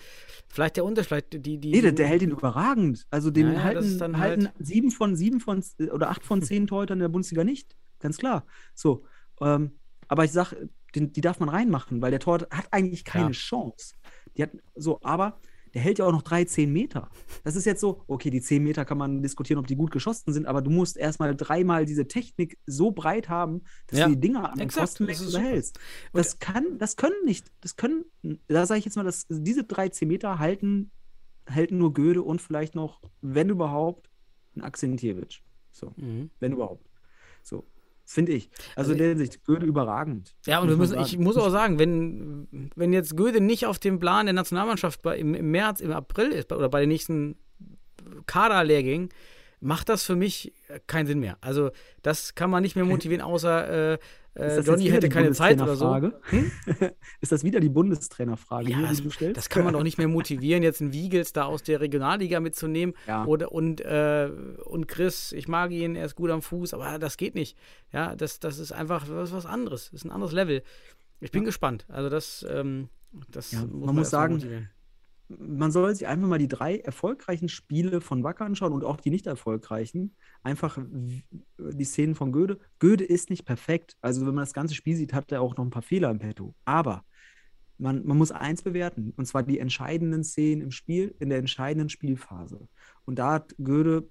vielleicht 0.49 0.77
der 0.77 0.85
Unterschied. 0.85 1.25
Die, 1.33 1.59
die, 1.59 1.71
Nee, 1.71 1.81
der, 1.81 1.93
der 1.93 2.07
hält 2.07 2.23
ihn 2.23 2.31
überragend. 2.31 3.07
Also 3.11 3.31
den 3.31 3.53
Ja, 3.53 3.63
halten, 3.63 4.19
halten 4.19 4.47
halt- 4.49 4.55
sieben 4.59 4.91
von 4.91 5.17
sieben 5.17 5.41
von 5.41 5.65
oder 5.93 6.11
acht 6.11 6.25
von 6.25 6.43
zehn 6.43 6.67
Torhütern 6.67 6.99
in 6.99 7.03
der 7.03 7.09
Bundesliga 7.09 7.45
nicht. 7.45 7.77
Ganz 8.01 8.19
klar. 8.19 8.47
So. 8.75 9.05
Ähm, 9.41 9.73
aber 10.09 10.25
ich 10.25 10.33
sag, 10.33 10.55
den, 10.95 11.13
die 11.13 11.21
darf 11.23 11.41
man 11.41 11.49
reinmachen, 11.49 12.03
weil 12.03 12.11
der 12.11 12.21
Torwart 12.21 12.51
hat 12.51 12.67
eigentlich 12.71 13.05
keine 13.05 13.27
Ja. 13.27 13.31
Chance. 13.33 13.95
Die 14.37 14.43
hat 14.43 14.51
so, 14.75 14.99
aber 15.03 15.41
der 15.75 15.81
hält 15.83 15.99
ja 15.99 16.07
auch 16.07 16.13
noch 16.13 16.23
drei, 16.23 16.45
zehn 16.45 16.73
Meter. 16.73 17.09
Das 17.45 17.57
ist 17.57 17.65
jetzt 17.65 17.81
so, 17.81 18.03
okay, 18.07 18.31
die 18.31 18.41
zehn 18.41 18.63
Meter 18.63 18.85
kann 18.85 18.99
man 18.99 19.23
diskutieren, 19.23 19.59
ob 19.59 19.67
die 19.67 19.77
gut 19.77 19.91
geschossen 19.91 20.33
sind, 20.33 20.47
aber 20.47 20.61
du 20.63 20.71
musst 20.71 20.97
erstmal 20.97 21.35
dreimal 21.35 21.87
diese 21.87 22.07
Technik 22.07 22.59
so 22.67 22.91
breit 22.91 23.29
haben, 23.29 23.63
dass 23.87 23.99
Ja, 23.99 24.07
du 24.09 24.15
die 24.15 24.21
Dinger 24.21 24.51
an 24.53 24.59
den 24.59 24.71
Pfosten 24.71 25.07
behältst. 25.07 25.79
Das 26.13 26.39
kann, 26.39 26.79
das 26.79 26.97
können 26.97 27.25
nicht, 27.25 27.51
das 27.61 27.77
können, 27.77 28.05
da 28.49 28.67
sage 28.67 28.79
ich 28.79 28.85
jetzt 28.85 28.97
mal, 28.97 29.05
dass 29.05 29.27
diese 29.29 29.65
drei, 29.65 29.89
zehn 29.89 30.09
Meter 30.09 30.39
halten, 30.39 30.91
halten 31.49 31.79
nur 31.79 31.93
Göde 31.95 32.23
und 32.23 32.41
vielleicht 32.43 32.75
noch, 32.75 33.01
wenn 33.21 33.49
überhaupt, 33.49 34.09
ein 34.55 34.63
Akzentjewitsch. 34.63 35.41
So, 35.71 35.93
Mhm. 35.97 36.31
wenn 36.39 36.53
überhaupt. 36.53 36.87
So, 37.43 37.67
finde 38.05 38.33
ich. 38.33 38.51
Also, 38.77 38.91
Also 38.91 38.93
in 38.93 38.99
der 38.99 39.09
Hinsicht, 39.09 39.45
Göde 39.45 39.67
überragend. 39.67 40.35
Ja, 40.47 40.61
und 40.61 40.77
müssen, 40.77 41.01
ich 41.01 41.19
muss 41.19 41.37
auch 41.37 41.51
sagen, 41.51 41.79
wenn, 41.79 42.71
wenn 42.75 42.93
jetzt 42.93 43.17
Göde 43.17 43.41
nicht 43.41 43.67
auf 43.67 43.79
dem 43.79 43.99
Plan 43.99 44.27
der 44.27 44.33
Nationalmannschaft 44.33 45.03
bei, 45.03 45.19
im, 45.19 45.35
im 45.35 45.51
März, 45.51 45.81
im 45.81 45.93
April 45.93 46.29
ist 46.29 46.53
oder 46.53 46.69
bei 46.69 46.81
den 46.81 46.89
nächsten 46.89 47.37
Kaderlehrgängen, 48.27 49.11
macht 49.61 49.89
das 49.89 50.03
für 50.03 50.17
mich 50.17 50.53
keinen 50.87 51.07
Sinn 51.07 51.21
mehr. 51.21 51.39
Also 51.41 51.71
das 52.03 52.35
kann 52.35 52.51
man 52.51 52.63
nicht 52.63 52.77
mehr 52.77 52.85
motivieren, 52.97 53.23
außer 53.23 53.93
äh, 53.93 53.99
äh, 54.35 54.61
Johnny 54.61 54.87
hätte 54.87 55.09
keine 55.09 55.33
Zeit 55.33 55.61
oder 55.61 55.77
so. 55.77 55.87
Bundestrainerfrage? 55.87 56.95
ist 57.21 57.33
das 57.33 57.45
wieder 57.45 57.61
die 57.61 57.69
Bundestrainerfrage, 57.69 58.71
Ja, 58.71 58.81
das, 58.83 59.03
das 59.35 59.49
kann 59.49 59.65
man 59.65 59.75
doch 59.75 59.83
nicht 59.83 59.99
mehr 59.99 60.09
motivieren, 60.09 60.63
jetzt 60.63 60.81
einen 60.81 60.93
Wiegels 60.93 61.33
da 61.33 61.45
aus 61.45 61.63
der 61.63 61.81
Regionalliga 61.81 62.41
mitzunehmen. 62.41 62.95
Ja. 63.07 63.25
Oder, 63.27 63.53
und, 63.53 63.81
äh, 63.83 64.31
und 64.65 64.89
Chris, 64.89 65.33
ich 65.33 65.49
mag 65.49 65.71
ihn, 65.71 65.97
er 65.97 66.07
ist 66.07 66.15
gut 66.15 66.31
am 66.31 66.43
Fuß, 66.43 66.75
aber 66.75 66.99
das 66.99 67.17
geht 67.17 67.35
nicht. 67.35 67.57
Ja, 67.93 68.17
das, 68.17 68.41
das 68.41 68.59
ist 68.59 68.73
einfach 68.73 69.07
was, 69.09 69.33
was 69.33 69.47
anderes. 69.47 69.91
Das 69.91 70.01
ist 70.01 70.05
ein 70.05 70.13
anderes 70.13 70.33
Level. 70.33 70.63
Ich 71.21 71.31
bin 71.31 71.45
gespannt. 71.45 71.87
Also 71.89 72.09
das, 72.09 72.45
ähm, 72.49 72.89
das 73.31 73.53
Ja, 73.53 73.61
muss 73.61 73.71
man 73.71 73.81
man, 73.87 73.95
muss 73.97 74.11
sagen, 74.11 74.35
motivieren. 74.35 74.71
Man 75.29 75.71
soll 75.73 75.95
sich 75.95 76.07
einfach 76.07 76.29
mal 76.29 76.39
die 76.39 76.49
drei 76.49 76.79
erfolgreichen 76.79 77.49
Spiele 77.49 78.01
von 78.01 78.23
Wacker 78.23 78.45
anschauen 78.45 78.73
und 78.73 78.85
auch 78.85 78.99
die 78.99 79.11
nicht 79.11 79.27
erfolgreichen. 79.27 80.15
Einfach 80.43 80.79
die 81.59 81.85
Szenen 81.85 82.15
von 82.15 82.33
Göde. 82.33 82.59
Göde 82.79 83.05
ist 83.05 83.31
nicht 83.31 83.45
perfekt. 83.45 83.97
Also, 84.01 84.21
wenn 84.27 84.35
man 84.35 84.43
das 84.43 84.53
ganze 84.53 84.75
Spiel 84.75 84.97
sieht, 84.97 85.13
hat 85.15 85.33
er 85.33 85.41
auch 85.41 85.57
noch 85.57 85.65
ein 85.65 85.71
paar 85.71 85.83
Fehler 85.83 86.11
im 86.11 86.19
Petto. 86.19 86.55
Aber 86.65 87.05
man, 87.79 88.05
man 88.07 88.17
muss 88.17 88.31
eins 88.31 88.63
bewerten, 88.63 89.13
und 89.17 89.27
zwar 89.27 89.43
die 89.43 89.59
entscheidenden 89.59 90.25
Szenen 90.25 90.63
im 90.63 90.71
Spiel, 90.71 91.15
in 91.19 91.29
der 91.29 91.39
entscheidenden 91.39 91.89
Spielphase. 91.89 92.69
Und 93.05 93.19
da 93.19 93.33
hat 93.33 93.55
Göde, 93.59 94.09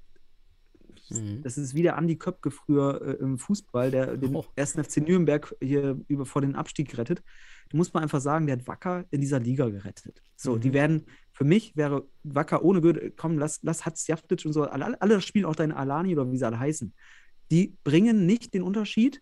Mhm. 1.20 1.42
das 1.44 1.58
ist 1.58 1.74
wie 1.74 1.82
der 1.82 1.98
Andi 1.98 2.16
Köpke 2.18 2.52
früher 2.52 3.02
äh, 3.02 3.24
im 3.24 3.38
Fußball, 3.38 3.92
der 3.92 4.18
den 4.18 4.36
Oh. 4.36 4.46
ersten 4.56 4.84
FC 4.84 4.98
Nürnberg 4.98 5.56
hier 5.62 6.00
über, 6.08 6.26
vor 6.26 6.42
den 6.42 6.56
Abstieg 6.56 6.90
gerettet. 6.90 7.24
Da 7.70 7.78
muss 7.78 7.94
man 7.94 8.04
einfach 8.04 8.22
sagen, 8.22 8.48
der 8.48 8.58
hat 8.58 8.68
Wacker 8.68 9.06
in 9.12 9.22
dieser 9.22 9.40
Liga 9.40 9.70
gerettet. 9.70 10.22
So, 10.36 10.58
die 10.58 10.74
werden, 10.74 11.06
für 11.32 11.46
mich 11.46 11.76
wäre 11.78 12.06
Wacker 12.24 12.64
ohne 12.64 12.82
Goethe, 12.82 13.12
komm, 13.16 13.38
lass, 13.38 13.60
lass 13.64 13.86
Hatzjaftic 13.86 14.46
und 14.46 14.54
so, 14.54 14.64
alle, 14.64 15.02
alle 15.02 15.22
spielen 15.22 15.46
auch 15.46 15.56
deine 15.56 15.76
Alani 15.78 16.14
oder 16.14 16.30
wie 16.32 16.38
sie 16.38 16.46
alle 16.46 16.60
heißen. 16.60 16.94
Die 17.50 17.78
bringen 17.84 18.26
nicht 18.26 18.54
den 18.54 18.62
Unterschied 18.64 19.22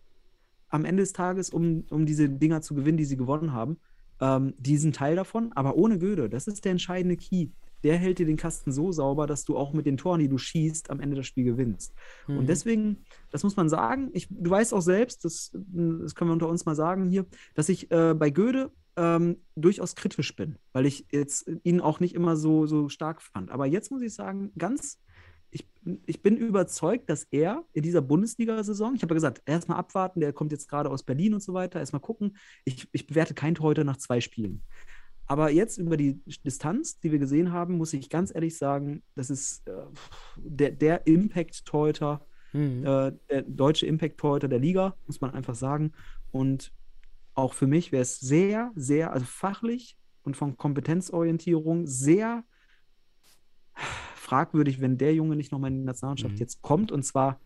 am 0.68 0.84
Ende 0.84 1.02
des 1.02 1.12
Tages, 1.12 1.50
um, 1.50 1.84
um 1.90 2.06
diese 2.06 2.28
Dinger 2.28 2.60
zu 2.62 2.74
gewinnen, 2.74 2.98
die 2.98 3.04
sie 3.04 3.16
gewonnen 3.16 3.52
haben. 3.52 3.78
Ähm, 4.20 4.54
die 4.58 4.76
sind 4.76 4.96
Teil 4.96 5.16
davon, 5.16 5.52
aber 5.54 5.76
ohne 5.76 5.98
Goethe, 5.98 6.28
das 6.28 6.46
ist 6.46 6.64
der 6.64 6.72
entscheidende 6.72 7.16
Key. 7.16 7.48
Der 7.82 7.96
hält 7.96 8.18
dir 8.18 8.26
den 8.26 8.36
Kasten 8.36 8.72
so 8.72 8.92
sauber, 8.92 9.26
dass 9.26 9.44
du 9.44 9.56
auch 9.56 9.72
mit 9.72 9.86
den 9.86 9.96
Toren, 9.96 10.20
die 10.20 10.28
du 10.28 10.38
schießt, 10.38 10.90
am 10.90 11.00
Ende 11.00 11.16
das 11.16 11.26
Spiel 11.26 11.44
gewinnst. 11.44 11.94
Mhm. 12.26 12.38
Und 12.38 12.48
deswegen, 12.48 13.04
das 13.30 13.42
muss 13.42 13.56
man 13.56 13.68
sagen, 13.68 14.10
ich, 14.12 14.28
du 14.30 14.50
weißt 14.50 14.74
auch 14.74 14.82
selbst, 14.82 15.24
das, 15.24 15.50
das 15.52 16.14
können 16.14 16.30
wir 16.30 16.34
unter 16.34 16.48
uns 16.48 16.66
mal 16.66 16.74
sagen 16.74 17.08
hier, 17.08 17.26
dass 17.54 17.68
ich 17.68 17.90
äh, 17.90 18.14
bei 18.14 18.30
Goethe 18.30 18.70
ähm, 18.96 19.38
durchaus 19.56 19.94
kritisch 19.94 20.34
bin, 20.34 20.56
weil 20.72 20.86
ich 20.86 21.06
jetzt 21.10 21.50
ihn 21.62 21.80
auch 21.80 22.00
nicht 22.00 22.14
immer 22.14 22.36
so, 22.36 22.66
so 22.66 22.88
stark 22.88 23.22
fand. 23.22 23.50
Aber 23.50 23.66
jetzt 23.66 23.90
muss 23.90 24.02
ich 24.02 24.14
sagen, 24.14 24.52
ganz, 24.58 25.00
ich, 25.50 25.66
ich 26.06 26.22
bin 26.22 26.36
überzeugt, 26.36 27.08
dass 27.10 27.24
er 27.30 27.64
in 27.72 27.82
dieser 27.82 28.02
Bundesliga-Saison, 28.02 28.94
ich 28.94 29.02
habe 29.02 29.14
ja 29.14 29.16
gesagt, 29.16 29.42
erstmal 29.46 29.78
abwarten, 29.78 30.20
der 30.20 30.32
kommt 30.32 30.52
jetzt 30.52 30.68
gerade 30.68 30.90
aus 30.90 31.02
Berlin 31.02 31.34
und 31.34 31.42
so 31.42 31.54
weiter, 31.54 31.80
erstmal 31.80 32.00
gucken. 32.00 32.36
Ich, 32.64 32.88
ich 32.92 33.06
bewerte 33.06 33.34
keinen 33.34 33.54
Torhüter 33.54 33.84
nach 33.84 33.96
zwei 33.96 34.20
Spielen. 34.20 34.62
Aber 35.30 35.48
jetzt 35.52 35.78
über 35.78 35.96
die 35.96 36.20
Distanz, 36.44 36.98
die 36.98 37.12
wir 37.12 37.20
gesehen 37.20 37.52
haben, 37.52 37.76
muss 37.78 37.92
ich 37.92 38.10
ganz 38.10 38.34
ehrlich 38.34 38.58
sagen, 38.58 39.04
das 39.14 39.30
ist 39.30 39.64
äh, 39.68 39.72
der, 40.36 40.72
der 40.72 41.06
Impact-Torhüter, 41.06 42.26
Mhm. 42.52 42.84
äh, 42.84 43.12
der 43.30 43.42
deutsche 43.42 43.86
Impact-Torhüter 43.86 44.48
der 44.48 44.58
Liga, 44.58 44.96
muss 45.06 45.20
man 45.20 45.30
einfach 45.30 45.54
sagen. 45.54 45.92
Und 46.32 46.72
auch 47.34 47.54
für 47.54 47.68
mich 47.68 47.92
wäre 47.92 48.02
es 48.02 48.18
sehr, 48.18 48.72
sehr, 48.74 49.12
also 49.12 49.24
fachlich 49.24 49.96
und 50.24 50.36
von 50.36 50.56
Kompetenzorientierung 50.56 51.86
sehr 51.86 52.42
fragwürdig, 54.16 54.80
wenn 54.80 54.98
der 54.98 55.14
Junge 55.14 55.36
nicht 55.36 55.52
nochmal 55.52 55.70
in 55.70 55.78
die 55.78 55.84
Nationalmannschaft 55.84 56.34
Mhm. 56.34 56.40
jetzt 56.40 56.60
kommt 56.60 56.90
und 56.90 57.04
zwar 57.04 57.40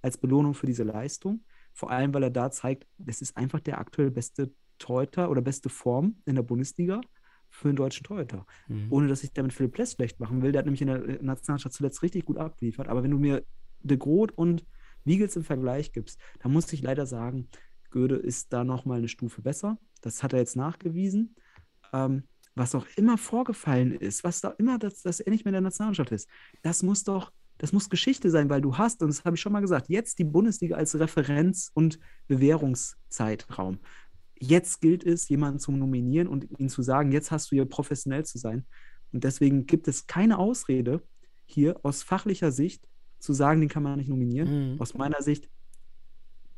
als 0.00 0.16
Belohnung 0.16 0.54
für 0.54 0.66
diese 0.66 0.84
Leistung. 0.84 1.40
Vor 1.72 1.90
allem, 1.90 2.14
weil 2.14 2.22
er 2.22 2.30
da 2.30 2.52
zeigt, 2.52 2.86
das 2.98 3.20
ist 3.20 3.36
einfach 3.36 3.58
der 3.58 3.78
aktuell 3.78 4.12
beste 4.12 4.52
Torhüter 4.78 5.28
oder 5.28 5.42
beste 5.42 5.70
Form 5.70 6.18
in 6.24 6.36
der 6.36 6.44
Bundesliga 6.44 7.00
für 7.56 7.68
einen 7.68 7.76
deutschen 7.76 8.04
Torhüter. 8.04 8.46
Mhm. 8.68 8.86
Ohne 8.90 9.08
dass 9.08 9.24
ich 9.24 9.32
damit 9.32 9.52
Philipp 9.52 9.72
Pless 9.72 9.92
schlecht 9.92 10.20
machen 10.20 10.42
will. 10.42 10.52
Der 10.52 10.60
hat 10.60 10.66
nämlich 10.66 10.82
in 10.82 10.88
der 10.88 10.98
Nationalmannschaft 11.22 11.74
zuletzt 11.74 12.02
richtig 12.02 12.26
gut 12.26 12.36
abgeliefert. 12.36 12.88
Aber 12.88 13.02
wenn 13.02 13.10
du 13.10 13.18
mir 13.18 13.44
De 13.80 13.96
Groot 13.96 14.32
und 14.32 14.66
Wiegels 15.04 15.36
im 15.36 15.44
Vergleich 15.44 15.92
gibst, 15.92 16.20
dann 16.40 16.52
muss 16.52 16.72
ich 16.72 16.82
leider 16.82 17.06
sagen, 17.06 17.48
Göde 17.90 18.16
ist 18.16 18.52
da 18.52 18.64
nochmal 18.64 18.98
eine 18.98 19.08
Stufe 19.08 19.40
besser. 19.40 19.78
Das 20.02 20.22
hat 20.22 20.32
er 20.32 20.40
jetzt 20.40 20.56
nachgewiesen. 20.56 21.34
Ähm, 21.92 22.24
was 22.54 22.74
auch 22.74 22.86
immer 22.96 23.16
vorgefallen 23.16 23.92
ist, 23.92 24.24
was 24.24 24.40
da 24.40 24.50
immer, 24.58 24.78
dass, 24.78 25.02
dass 25.02 25.20
er 25.20 25.30
nicht 25.30 25.44
mehr 25.44 25.50
in 25.50 25.54
der 25.54 25.60
Nationalmannschaft 25.62 26.12
ist, 26.12 26.28
das 26.62 26.82
muss 26.82 27.04
doch, 27.04 27.32
das 27.58 27.72
muss 27.72 27.88
Geschichte 27.88 28.30
sein, 28.30 28.50
weil 28.50 28.60
du 28.60 28.76
hast, 28.76 29.02
und 29.02 29.08
das 29.08 29.24
habe 29.24 29.36
ich 29.36 29.40
schon 29.40 29.52
mal 29.52 29.60
gesagt, 29.60 29.88
jetzt 29.88 30.18
die 30.18 30.24
Bundesliga 30.24 30.76
als 30.76 30.98
Referenz- 30.98 31.70
und 31.74 31.98
Bewährungszeitraum. 32.28 33.78
Jetzt 34.38 34.80
gilt 34.80 35.04
es, 35.04 35.28
jemanden 35.28 35.58
zu 35.58 35.72
nominieren 35.72 36.28
und 36.28 36.46
ihn 36.58 36.68
zu 36.68 36.82
sagen, 36.82 37.12
jetzt 37.12 37.30
hast 37.30 37.50
du 37.50 37.56
hier 37.56 37.64
professionell 37.64 38.24
zu 38.24 38.38
sein. 38.38 38.66
Und 39.12 39.24
deswegen 39.24 39.66
gibt 39.66 39.88
es 39.88 40.06
keine 40.06 40.38
Ausrede, 40.38 41.02
hier 41.46 41.78
aus 41.84 42.02
fachlicher 42.02 42.52
Sicht 42.52 42.88
zu 43.18 43.32
sagen, 43.32 43.60
den 43.60 43.68
kann 43.68 43.82
man 43.82 43.98
nicht 43.98 44.08
nominieren. 44.08 44.74
Mhm. 44.74 44.80
Aus 44.80 44.94
meiner 44.94 45.22
Sicht 45.22 45.48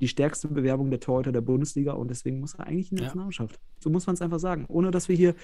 die 0.00 0.08
stärkste 0.08 0.48
Bewerbung 0.48 0.90
der 0.90 1.00
Torhüter 1.00 1.32
der 1.32 1.40
Bundesliga 1.40 1.92
und 1.92 2.08
deswegen 2.08 2.40
muss 2.40 2.54
er 2.54 2.66
eigentlich 2.66 2.90
in 2.90 2.96
die 2.96 3.02
Ja. 3.02 3.06
Nationalmannschaft. 3.08 3.60
So 3.80 3.90
muss 3.90 4.06
man 4.06 4.14
es 4.14 4.22
einfach 4.22 4.38
sagen. 4.38 4.64
Ohne 4.68 4.90
dass 4.90 5.08
wir 5.08 5.16
hier 5.16 5.34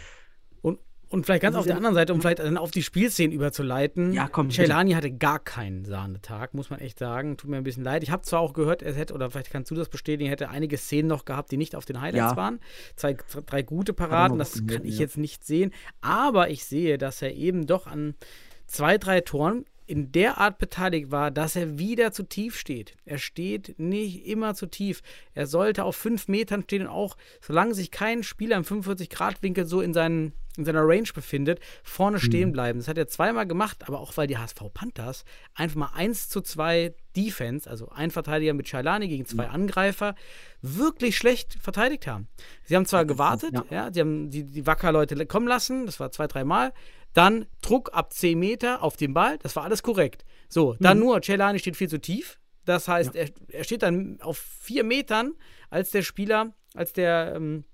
Und, 0.63 0.79
und 1.15 1.25
vielleicht 1.25 1.43
ganz 1.43 1.57
auf 1.57 1.65
der 1.65 1.77
anderen 1.77 1.95
Seite, 1.95 2.13
um 2.13 2.21
vielleicht 2.21 2.41
dann 2.41 2.59
auf 2.59 2.71
die 2.71 2.83
Spielszenen 2.83 3.33
überzuleiten. 3.33 4.13
Ja, 4.13 4.29
komm. 4.29 4.51
Celani 4.51 4.93
hatte 4.93 5.11
gar 5.11 5.39
keinen 5.39 5.85
Sahnetag, 5.85 6.55
muss 6.55 6.71
man 6.71 6.81
echt 6.81 6.99
sagen. 6.99 7.37
Tut 7.37 7.49
mir 7.49 7.57
ein 7.57 7.65
bisschen 7.65 7.85
leid. 7.85 8.03
Ich 8.03 8.11
habe 8.11 8.23
zwar 8.23 8.41
auch 8.41 8.53
gehört, 8.53 8.83
er 8.83 8.93
hätte, 8.93 9.15
oder 9.15 9.31
vielleicht 9.31 9.51
kannst 9.51 9.71
du 9.71 9.75
das 9.75 9.89
bestätigen, 9.89 10.27
er 10.27 10.33
hätte 10.33 10.51
einige 10.51 10.77
Szenen 10.77 11.09
noch 11.09 11.25
gehabt, 11.25 11.53
die 11.53 11.57
nicht 11.57 11.77
auf 11.77 11.85
den 11.85 12.01
Highlights 12.01 12.33
Ja. 12.33 12.37
waren. 12.37 12.61
Zwei, 12.97 13.17
drei 13.47 13.63
gute 13.63 13.93
Paraden, 13.93 14.39
das 14.39 14.67
kann 14.67 14.85
ich 14.85 14.95
ja. 14.95 15.01
jetzt 15.01 15.17
nicht 15.17 15.45
sehen. 15.45 15.73
Aber 16.01 16.51
ich 16.51 16.65
sehe, 16.65 16.99
dass 16.99 17.23
er 17.23 17.33
eben 17.35 17.67
doch 17.67 17.87
an 17.87 18.15
zwei, 18.67 18.99
drei 18.99 19.21
Toren 19.21 19.65
in 19.87 20.13
der 20.13 20.39
Art 20.39 20.59
beteiligt 20.59 21.11
war, 21.11 21.31
dass 21.31 21.57
er 21.57 21.79
wieder 21.79 22.13
zu 22.13 22.23
tief 22.23 22.59
steht. 22.59 22.95
Er 23.05 23.19
steht 23.19 23.79
nicht 23.79 24.27
immer 24.27 24.55
zu 24.55 24.67
tief. 24.67 25.03
Er 25.35 25.47
sollte 25.47 25.85
auf 25.85 25.97
fünf 25.97 26.27
Metern 26.29 26.63
stehen 26.63 26.83
und 26.83 26.89
auch, 26.89 27.17
solange 27.41 27.75
sich 27.75 27.91
kein 27.91 28.23
Spieler 28.23 28.57
im 28.57 28.65
45-Grad-Winkel 28.65 29.67
so 29.67 29.81
in, 29.83 29.93
seinen, 29.93 30.33
in 30.57 30.65
seiner 30.65 30.87
Range 30.87 31.09
befindet, 31.13 31.61
vorne 31.83 32.21
stehen 32.21 32.53
bleiben. 32.53 32.79
Das 32.79 32.89
hat 32.89 32.99
er 32.99 33.09
zweimal 33.09 33.47
gemacht, 33.47 33.89
aber 33.89 34.01
auch 34.01 34.17
weil 34.17 34.27
die 34.27 34.39
HSV 34.39 34.63
Panthers 34.73 35.25
einfach 35.55 35.77
mal 35.77 35.91
1 35.95 36.29
zu 36.29 36.41
2 36.41 36.95
Defense, 37.17 37.69
also 37.69 37.89
ein 37.91 38.11
Verteidiger 38.11 38.55
mit 38.55 38.69
Shailani 38.69 39.09
gegen 39.09 39.25
zwei 39.27 39.49
Angreifer, 39.49 40.15
wirklich 40.63 41.17
schlecht 41.17 41.57
verteidigt 41.61 42.07
haben. 42.07 42.29
Sie 42.65 42.77
haben 42.77 42.87
zwar 42.87 43.05
gewartet, 43.05 43.55
ja. 43.55 43.65
ja, 43.71 43.93
sie 43.93 44.01
haben 44.01 44.31
die, 44.31 44.45
die 44.45 44.67
Wacker-Leute 44.67 45.27
kommen 45.27 45.47
lassen, 45.49 45.87
das 45.87 46.01
war 46.01 46.11
zwei, 46.11 46.27
dreimal. 46.27 46.73
Dann 47.13 47.47
Druck 47.63 47.91
ab 47.93 48.13
10 48.13 48.39
Meter 48.39 48.83
auf 48.83 48.97
den 48.97 49.15
Ball, 49.15 49.39
das 49.39 49.55
war 49.55 49.65
alles 49.65 49.83
korrekt. 49.83 50.25
So, 50.49 50.77
dann 50.81 50.99
nur, 50.99 51.21
Celani 51.23 51.59
steht 51.59 51.77
viel 51.77 51.89
zu 51.89 52.01
tief. 52.01 52.39
Das 52.65 52.89
heißt, 52.89 53.15
er, 53.15 53.29
er 53.49 53.65
steht 53.65 53.83
dann 53.83 54.19
auf 54.21 54.39
vier 54.39 54.85
Metern, 54.85 55.35
als 55.71 55.91
der 55.91 56.03
Spieler, 56.03 56.55
als 56.75 56.93
der, 56.93 57.35
ähm, 57.37 57.65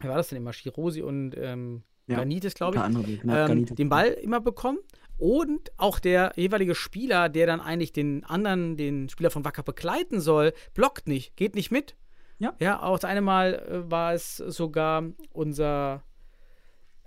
wer 0.00 0.10
war 0.10 0.16
das 0.16 0.28
denn 0.28 0.38
immer? 0.38 0.52
Chirosi 0.52 1.02
und 1.02 1.34
ähm, 1.36 1.82
Ja, 2.08 2.18
Ganitis, 2.18 2.54
glaube 2.54 2.76
ich, 2.76 3.20
genau, 3.20 3.34
ähm, 3.34 3.66
den 3.66 3.88
Ball 3.88 4.08
immer 4.08 4.40
bekommen. 4.40 4.78
Und 5.18 5.72
auch 5.76 5.98
der 5.98 6.32
jeweilige 6.36 6.74
Spieler, 6.74 7.28
der 7.28 7.46
dann 7.46 7.60
eigentlich 7.60 7.92
den 7.92 8.22
anderen, 8.24 8.76
den 8.76 9.08
Spieler 9.08 9.30
von 9.30 9.44
Wacker 9.44 9.62
begleiten 9.62 10.20
soll, 10.20 10.52
blockt 10.74 11.08
nicht, 11.08 11.36
geht 11.36 11.54
nicht 11.54 11.70
mit. 11.70 11.96
Ja. 12.38 12.54
Ja, 12.60 12.82
auch 12.82 12.98
das 12.98 13.08
eine 13.10 13.22
Mal 13.22 13.54
äh, 13.54 13.90
war 13.90 14.12
es 14.12 14.36
sogar 14.36 15.04
unser, 15.32 16.02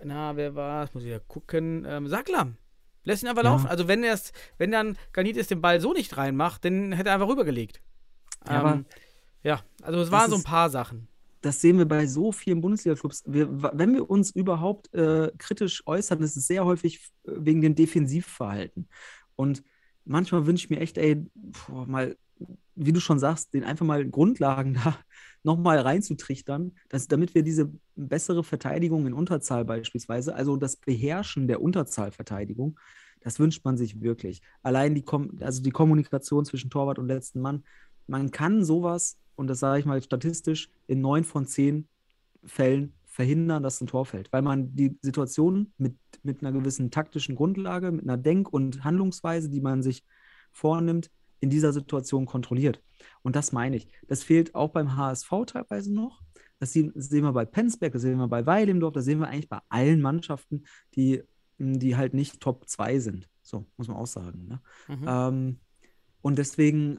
na, 0.02 0.36
wer 0.36 0.54
war 0.54 0.84
es? 0.84 0.92
Muss 0.92 1.04
ich 1.04 1.10
ja 1.10 1.20
gucken. 1.20 1.86
Ähm, 1.88 2.08
Sackler. 2.08 2.48
Lässt 3.04 3.22
ihn 3.22 3.28
einfach 3.28 3.44
Ja. 3.44 3.50
laufen. 3.52 3.68
Also, 3.68 3.88
wenn, 3.88 4.02
er's, 4.02 4.32
wenn 4.58 4.72
dann 4.72 4.98
Ganitis 5.12 5.46
den 5.46 5.60
Ball 5.60 5.80
so 5.80 5.92
nicht 5.92 6.16
reinmacht, 6.16 6.64
dann 6.64 6.92
hätte 6.92 7.10
er 7.10 7.14
einfach 7.14 7.28
rübergelegt. 7.28 7.80
Ja, 8.46 8.52
aber 8.60 8.72
ähm, 8.72 8.86
ja, 9.42 9.60
also 9.82 10.00
es 10.00 10.10
waren 10.10 10.30
so 10.30 10.36
ein 10.36 10.42
paar 10.42 10.68
Sachen. 10.68 11.08
Das 11.40 11.60
sehen 11.60 11.78
wir 11.78 11.86
bei 11.86 12.06
so 12.06 12.32
vielen 12.32 12.60
Bundesliga-Clubs. 12.60 13.24
Wenn 13.26 13.94
wir 13.94 14.10
uns 14.10 14.30
überhaupt 14.30 14.92
äh, 14.94 15.30
kritisch 15.38 15.82
äußern, 15.86 16.22
ist 16.22 16.36
es 16.36 16.46
sehr 16.46 16.64
häufig 16.64 17.10
äh, 17.24 17.32
wegen 17.36 17.60
dem 17.60 17.74
Defensivverhalten. 17.74 18.88
Und 19.36 19.62
manchmal 20.04 20.46
wünsche 20.46 20.64
ich 20.64 20.70
mir 20.70 20.80
echt, 20.80 20.98
ey, 20.98 21.24
boah, 21.34 21.86
mal, 21.86 22.16
wie 22.74 22.92
du 22.92 23.00
schon 23.00 23.18
sagst, 23.18 23.54
den 23.54 23.64
einfach 23.64 23.86
mal 23.86 24.06
Grundlagen 24.06 24.74
da 24.84 24.96
nochmal 25.42 25.78
reinzutrichtern, 25.78 26.72
dass, 26.88 27.08
damit 27.08 27.34
wir 27.34 27.42
diese 27.42 27.72
bessere 27.96 28.44
Verteidigung 28.44 29.06
in 29.06 29.14
Unterzahl 29.14 29.64
beispielsweise, 29.64 30.34
also 30.34 30.56
das 30.56 30.76
Beherrschen 30.76 31.48
der 31.48 31.62
Unterzahlverteidigung, 31.62 32.78
das 33.22 33.38
wünscht 33.38 33.64
man 33.64 33.76
sich 33.76 34.00
wirklich. 34.00 34.42
Allein 34.62 34.94
die, 34.94 35.02
Kom 35.02 35.38
also 35.40 35.62
die 35.62 35.70
Kommunikation 35.70 36.44
zwischen 36.44 36.70
Torwart 36.70 36.98
und 36.98 37.06
letzten 37.06 37.40
Mann, 37.40 37.64
man 38.06 38.30
kann 38.30 38.64
sowas, 38.64 39.18
und 39.40 39.46
das 39.46 39.58
sage 39.58 39.80
ich 39.80 39.86
mal 39.86 40.02
statistisch, 40.02 40.68
in 40.86 41.00
neun 41.00 41.24
von 41.24 41.46
zehn 41.46 41.88
Fällen 42.44 42.92
verhindern, 43.06 43.62
dass 43.62 43.80
ein 43.80 43.86
Tor 43.86 44.04
fällt, 44.04 44.30
weil 44.34 44.42
man 44.42 44.76
die 44.76 44.98
Situation 45.00 45.72
mit, 45.78 45.96
mit 46.22 46.42
einer 46.42 46.52
gewissen 46.52 46.90
taktischen 46.90 47.36
Grundlage, 47.36 47.90
mit 47.90 48.04
einer 48.04 48.18
Denk- 48.18 48.52
und 48.52 48.84
Handlungsweise, 48.84 49.48
die 49.48 49.62
man 49.62 49.82
sich 49.82 50.04
vornimmt, 50.52 51.10
in 51.40 51.48
dieser 51.48 51.72
Situation 51.72 52.26
kontrolliert. 52.26 52.82
Und 53.22 53.34
das 53.34 53.52
meine 53.52 53.76
ich. 53.76 53.88
Das 54.08 54.22
fehlt 54.22 54.54
auch 54.54 54.68
beim 54.70 54.94
HSV 54.96 55.30
teilweise 55.46 55.92
noch. 55.92 56.20
Das 56.58 56.74
sehen, 56.74 56.92
wir 56.94 57.32
bei 57.32 57.46
Penzberg, 57.46 57.94
das 57.94 58.02
sehen 58.02 58.18
wir 58.18 58.28
bei 58.28 58.44
Weilendorf, 58.44 58.92
das 58.92 59.06
sehen 59.06 59.20
wir 59.20 59.28
eigentlich 59.28 59.48
bei 59.48 59.60
allen 59.70 60.02
Mannschaften, 60.02 60.64
die, 60.94 61.22
die 61.56 61.96
halt 61.96 62.12
nicht 62.12 62.40
Top 62.40 62.68
2 62.68 62.98
sind. 62.98 63.30
So, 63.40 63.64
muss 63.78 63.88
man 63.88 63.96
auch 63.96 64.06
sagen. 64.06 64.46
Ne? 64.46 64.60
Mhm. 64.88 65.06
Ähm, 65.08 65.60
und 66.20 66.36
deswegen, 66.38 66.98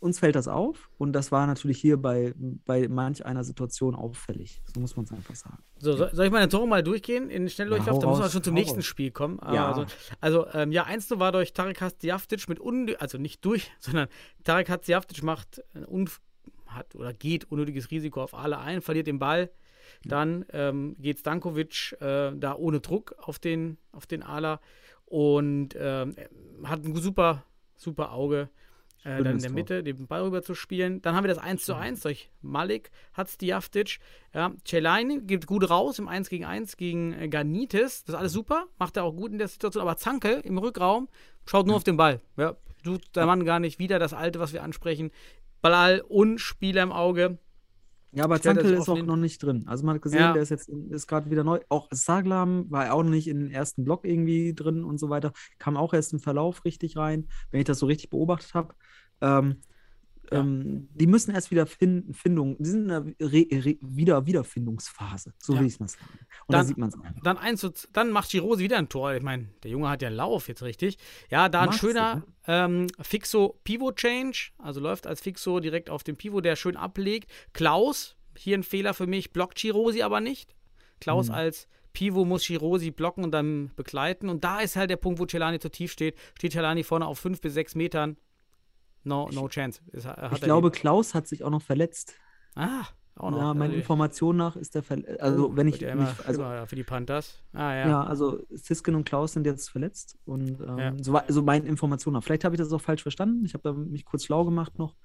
uns 0.00 0.18
fällt 0.18 0.36
das 0.36 0.48
auf. 0.48 0.90
Und 0.98 1.12
das 1.12 1.32
war 1.32 1.46
natürlich 1.46 1.80
hier 1.80 1.96
bei, 1.96 2.34
bei 2.36 2.88
manch 2.88 3.24
einer 3.24 3.44
Situation 3.44 3.94
auffällig. 3.94 4.62
So 4.72 4.80
muss 4.80 4.96
man 4.96 5.04
es 5.04 5.12
einfach 5.12 5.34
sagen. 5.34 5.62
So, 5.78 5.96
soll 5.96 6.26
ich 6.26 6.32
meine 6.32 6.48
Tore 6.48 6.68
mal 6.68 6.82
durchgehen 6.82 7.30
in 7.30 7.48
Schnelldurchlauf? 7.48 7.96
Ja, 7.96 8.00
da 8.00 8.06
muss 8.08 8.18
man 8.18 8.30
schon 8.30 8.42
zum 8.42 8.54
nächsten 8.54 8.76
raus. 8.76 8.84
Spiel 8.84 9.10
kommen. 9.10 9.38
Ja. 9.42 9.72
Also, 9.72 9.86
also 10.20 10.46
ähm, 10.52 10.72
ja, 10.72 10.84
1 10.84 11.10
war 11.18 11.32
durch 11.32 11.52
Tarek 11.52 11.80
Hatzjaftic 11.80 12.48
mit 12.48 12.60
un 12.60 12.94
also 12.98 13.18
nicht 13.18 13.44
durch, 13.44 13.70
sondern 13.78 14.08
Tarek 14.44 14.68
Hatzjaftic 14.68 15.22
macht 15.22 15.62
un 15.88 16.08
hat 16.66 16.94
oder 16.94 17.12
geht 17.12 17.50
unnötiges 17.50 17.90
Risiko 17.90 18.22
auf 18.22 18.34
alle 18.34 18.58
ein, 18.58 18.82
verliert 18.82 19.06
den 19.06 19.18
Ball. 19.18 19.50
Dann 20.04 20.44
ähm, 20.52 20.96
geht 20.98 21.20
Stankovic 21.20 21.96
äh, 22.00 22.32
da 22.34 22.54
ohne 22.56 22.80
Druck 22.80 23.14
auf 23.18 23.38
den, 23.38 23.78
auf 23.92 24.06
den 24.06 24.22
Ala 24.22 24.60
und 25.06 25.76
ähm, 25.78 26.16
hat 26.64 26.84
ein 26.84 26.94
super 26.96 27.44
super 27.76 28.12
Auge, 28.12 28.48
äh, 29.04 29.22
dann 29.22 29.36
in 29.36 29.42
der 29.42 29.50
Mitte 29.50 29.82
den 29.82 30.06
Ball 30.06 30.22
rüber 30.22 30.42
zu 30.42 30.54
spielen. 30.54 31.02
Dann 31.02 31.14
haben 31.14 31.24
wir 31.24 31.28
das 31.28 31.38
1 31.38 31.64
zu 31.64 31.74
1 31.74 32.00
durch 32.00 32.30
Malik, 32.42 32.90
Hatzdiaftic. 33.16 33.98
Ja, 34.34 34.52
Celaini 34.64 35.20
gibt 35.20 35.46
gut 35.46 35.68
raus 35.70 35.98
im 35.98 36.08
1 36.08 36.28
gegen 36.28 36.44
1 36.44 36.76
gegen 36.76 37.12
äh, 37.12 37.28
Ganitis. 37.28 38.04
Das 38.04 38.14
ist 38.14 38.18
alles 38.18 38.32
super, 38.32 38.66
macht 38.78 38.96
er 38.96 39.04
auch 39.04 39.12
gut 39.12 39.32
in 39.32 39.38
der 39.38 39.48
Situation. 39.48 39.82
Aber 39.82 39.96
Zanke 39.96 40.40
im 40.44 40.58
Rückraum 40.58 41.08
schaut 41.46 41.66
nur 41.66 41.74
ja. 41.74 41.76
auf 41.76 41.84
den 41.84 41.96
Ball. 41.96 42.20
Ja, 42.36 42.56
tut 42.82 43.02
der 43.14 43.26
Mann 43.26 43.44
gar 43.44 43.60
nicht 43.60 43.78
wieder 43.78 43.98
das 43.98 44.12
Alte, 44.12 44.40
was 44.40 44.52
wir 44.52 44.62
ansprechen. 44.62 45.10
Ball 45.62 46.02
und 46.06 46.38
Spieler 46.38 46.82
im 46.82 46.92
Auge. 46.92 47.38
Ja, 48.16 48.24
aber 48.24 48.40
Zankel 48.40 48.72
ist 48.72 48.88
auch 48.88 49.02
noch 49.02 49.16
nicht 49.16 49.42
drin. 49.42 49.64
Also 49.66 49.84
man 49.84 49.96
hat 49.96 50.02
gesehen, 50.02 50.20
ja. 50.20 50.32
der 50.32 50.40
ist 50.40 50.48
jetzt 50.48 50.70
ist 50.70 51.06
gerade 51.06 51.30
wieder 51.30 51.44
neu. 51.44 51.60
Auch 51.68 51.88
Saglam 51.90 52.70
war 52.70 52.90
auch 52.94 53.02
noch 53.02 53.10
nicht 53.10 53.28
in 53.28 53.40
den 53.40 53.50
ersten 53.50 53.84
Block 53.84 54.06
irgendwie 54.06 54.54
drin 54.54 54.84
und 54.84 54.96
so 54.98 55.10
weiter. 55.10 55.34
Kam 55.58 55.76
auch 55.76 55.92
erst 55.92 56.14
im 56.14 56.18
Verlauf 56.18 56.64
richtig 56.64 56.96
rein, 56.96 57.28
wenn 57.50 57.60
ich 57.60 57.66
das 57.66 57.78
so 57.78 57.84
richtig 57.84 58.08
beobachtet 58.08 58.54
habe. 58.54 58.74
Ähm, 59.20 59.56
ja. 60.30 60.40
ähm, 60.40 60.88
die 60.94 61.06
müssen 61.06 61.34
erst 61.34 61.50
wieder 61.50 61.66
finden, 61.66 62.14
Findung, 62.14 62.56
die 62.58 62.68
sind 62.68 62.84
in 62.84 62.90
einer 62.90 63.06
Re 63.20 63.46
Re 63.50 63.76
wieder 63.80 64.26
Wiederfindungsphase, 64.26 65.34
so 65.38 65.54
ja. 65.54 65.60
will 65.60 65.66
ich 65.66 65.74
es 65.74 65.80
mal 65.80 65.88
sagen. 65.88 66.04
Und 66.46 66.52
dann, 66.52 66.60
da 66.60 66.64
sieht 66.64 66.78
man 66.78 66.88
es 66.88 67.60
dann, 67.60 67.72
dann 67.92 68.10
macht 68.10 68.30
Girose 68.30 68.62
wieder 68.62 68.78
ein 68.78 68.88
Tor. 68.88 69.14
Ich 69.14 69.22
meine, 69.22 69.48
der 69.62 69.70
Junge 69.70 69.88
hat 69.88 70.02
ja 70.02 70.08
Lauf 70.08 70.48
jetzt 70.48 70.62
richtig. 70.62 70.98
Ja, 71.30 71.48
da 71.48 71.62
ein 71.62 71.72
schöner 71.72 72.22
du, 72.46 72.52
ne? 72.52 72.64
ähm, 72.64 72.86
Fixo 73.00 73.60
Pivot 73.64 73.96
Change, 73.96 74.50
also 74.58 74.80
läuft 74.80 75.06
als 75.06 75.20
Fixo 75.20 75.60
direkt 75.60 75.90
auf 75.90 76.02
den 76.02 76.16
Pivot, 76.16 76.44
der 76.44 76.56
schön 76.56 76.76
ablegt. 76.76 77.30
Klaus, 77.52 78.16
hier 78.36 78.56
ein 78.56 78.62
Fehler 78.62 78.94
für 78.94 79.06
mich, 79.06 79.32
blockt 79.32 79.58
Girosi 79.58 80.02
aber 80.02 80.20
nicht. 80.20 80.54
Klaus 81.00 81.28
mhm. 81.28 81.34
als 81.34 81.68
Pivo 81.96 82.26
muss 82.26 82.46
Girosi 82.46 82.90
blocken 82.90 83.24
und 83.24 83.30
dann 83.30 83.70
begleiten. 83.74 84.28
Und 84.28 84.44
da 84.44 84.60
ist 84.60 84.76
halt 84.76 84.90
der 84.90 84.96
Punkt, 84.96 85.18
wo 85.18 85.24
Celani 85.24 85.58
zu 85.58 85.70
tief 85.70 85.92
steht. 85.92 86.14
Steht 86.36 86.52
Celani 86.52 86.84
vorne 86.84 87.06
auf 87.06 87.18
fünf 87.18 87.40
bis 87.40 87.54
sechs 87.54 87.74
Metern, 87.74 88.18
No, 89.06 89.30
no 89.32 89.48
chance. 89.48 89.80
Ist, 89.92 90.06
ich 90.32 90.40
glaube, 90.40 90.68
eben. 90.68 90.74
Klaus 90.74 91.14
hat 91.14 91.28
sich 91.28 91.44
auch 91.44 91.50
noch 91.50 91.62
verletzt. 91.62 92.14
Ah, 92.56 92.84
auch 93.14 93.30
noch. 93.30 93.38
Ja, 93.38 93.54
meiner 93.54 93.64
also 93.64 93.76
Information 93.76 94.36
nach 94.36 94.56
ist 94.56 94.74
der 94.74 94.82
verletzt. 94.82 95.20
Also, 95.20 95.48
oh, 95.48 95.56
wenn 95.56 95.68
ich. 95.68 95.80
Mich, 95.80 96.26
also, 96.26 96.44
für 96.66 96.74
die 96.74 96.82
Panthers. 96.82 97.40
Ah, 97.52 97.72
ja. 97.72 97.88
Ja, 97.88 98.02
also 98.02 98.42
Siskin 98.50 98.96
und 98.96 99.04
Klaus 99.04 99.34
sind 99.34 99.46
jetzt 99.46 99.70
verletzt. 99.70 100.18
Und 100.24 100.60
ähm, 100.60 100.78
ja. 100.78 100.92
so, 101.00 101.18
so 101.28 101.42
meine 101.42 101.66
Informationen 101.66 102.14
nach. 102.14 102.24
Vielleicht 102.24 102.44
habe 102.44 102.56
ich 102.56 102.58
das 102.58 102.72
auch 102.72 102.80
falsch 102.80 103.02
verstanden. 103.02 103.44
Ich 103.44 103.54
habe 103.54 103.72
mich 103.74 104.04
kurz 104.04 104.24
schlau 104.24 104.44
gemacht 104.44 104.76
noch. 104.76 104.96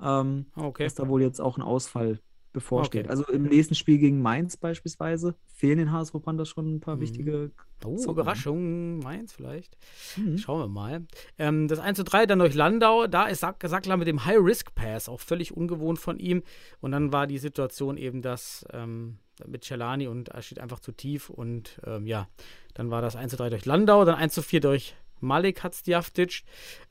Ähm, 0.00 0.46
okay. 0.56 0.84
Dass 0.84 0.94
da 0.94 1.06
wohl 1.08 1.20
jetzt 1.20 1.40
auch 1.40 1.58
ein 1.58 1.62
Ausfall 1.62 2.20
bevorsteht. 2.52 3.04
Okay. 3.04 3.10
Also 3.10 3.24
im 3.26 3.44
nächsten 3.44 3.74
Spiel 3.74 3.98
gegen 3.98 4.20
Mainz 4.20 4.56
beispielsweise 4.56 5.34
fehlen 5.46 5.78
den 5.78 5.92
HSV 5.92 6.14
Panthers 6.22 6.48
schon 6.48 6.76
ein 6.76 6.80
paar 6.80 6.96
mhm. 6.96 7.00
wichtige. 7.00 7.50
Oh, 7.84 7.96
Zocken. 7.96 8.12
Überraschung, 8.12 8.98
Mainz 9.00 9.32
vielleicht. 9.32 9.76
Mhm. 10.16 10.38
Schauen 10.38 10.60
wir 10.60 10.68
mal. 10.68 11.06
Ähm, 11.38 11.68
das 11.68 11.78
1 11.78 11.96
zu 11.96 12.04
3 12.04 12.26
dann 12.26 12.38
durch 12.38 12.54
Landau, 12.54 13.06
da 13.06 13.26
ist 13.26 13.40
Sack 13.40 13.62
Sackler 13.64 13.96
mit 13.96 14.06
dem 14.06 14.24
High-Risk-Pass, 14.24 15.08
auch 15.08 15.20
völlig 15.20 15.56
ungewohnt 15.56 15.98
von 15.98 16.18
ihm. 16.18 16.42
Und 16.80 16.92
dann 16.92 17.12
war 17.12 17.26
die 17.26 17.38
Situation 17.38 17.96
eben, 17.96 18.22
dass 18.22 18.64
ähm, 18.72 19.18
mit 19.46 19.64
Celani 19.64 20.06
und 20.06 20.28
er 20.28 20.42
steht 20.42 20.60
einfach 20.60 20.80
zu 20.80 20.92
tief. 20.92 21.30
Und 21.30 21.80
ähm, 21.84 22.06
ja, 22.06 22.28
dann 22.74 22.90
war 22.90 23.02
das 23.02 23.16
1 23.16 23.30
zu 23.30 23.36
3 23.36 23.50
durch 23.50 23.64
Landau, 23.64 24.04
dann 24.04 24.14
1 24.16 24.34
zu 24.34 24.42
4 24.42 24.60
durch 24.60 24.94
Malik 25.20 25.62
Hatzdiaftic. 25.62 26.42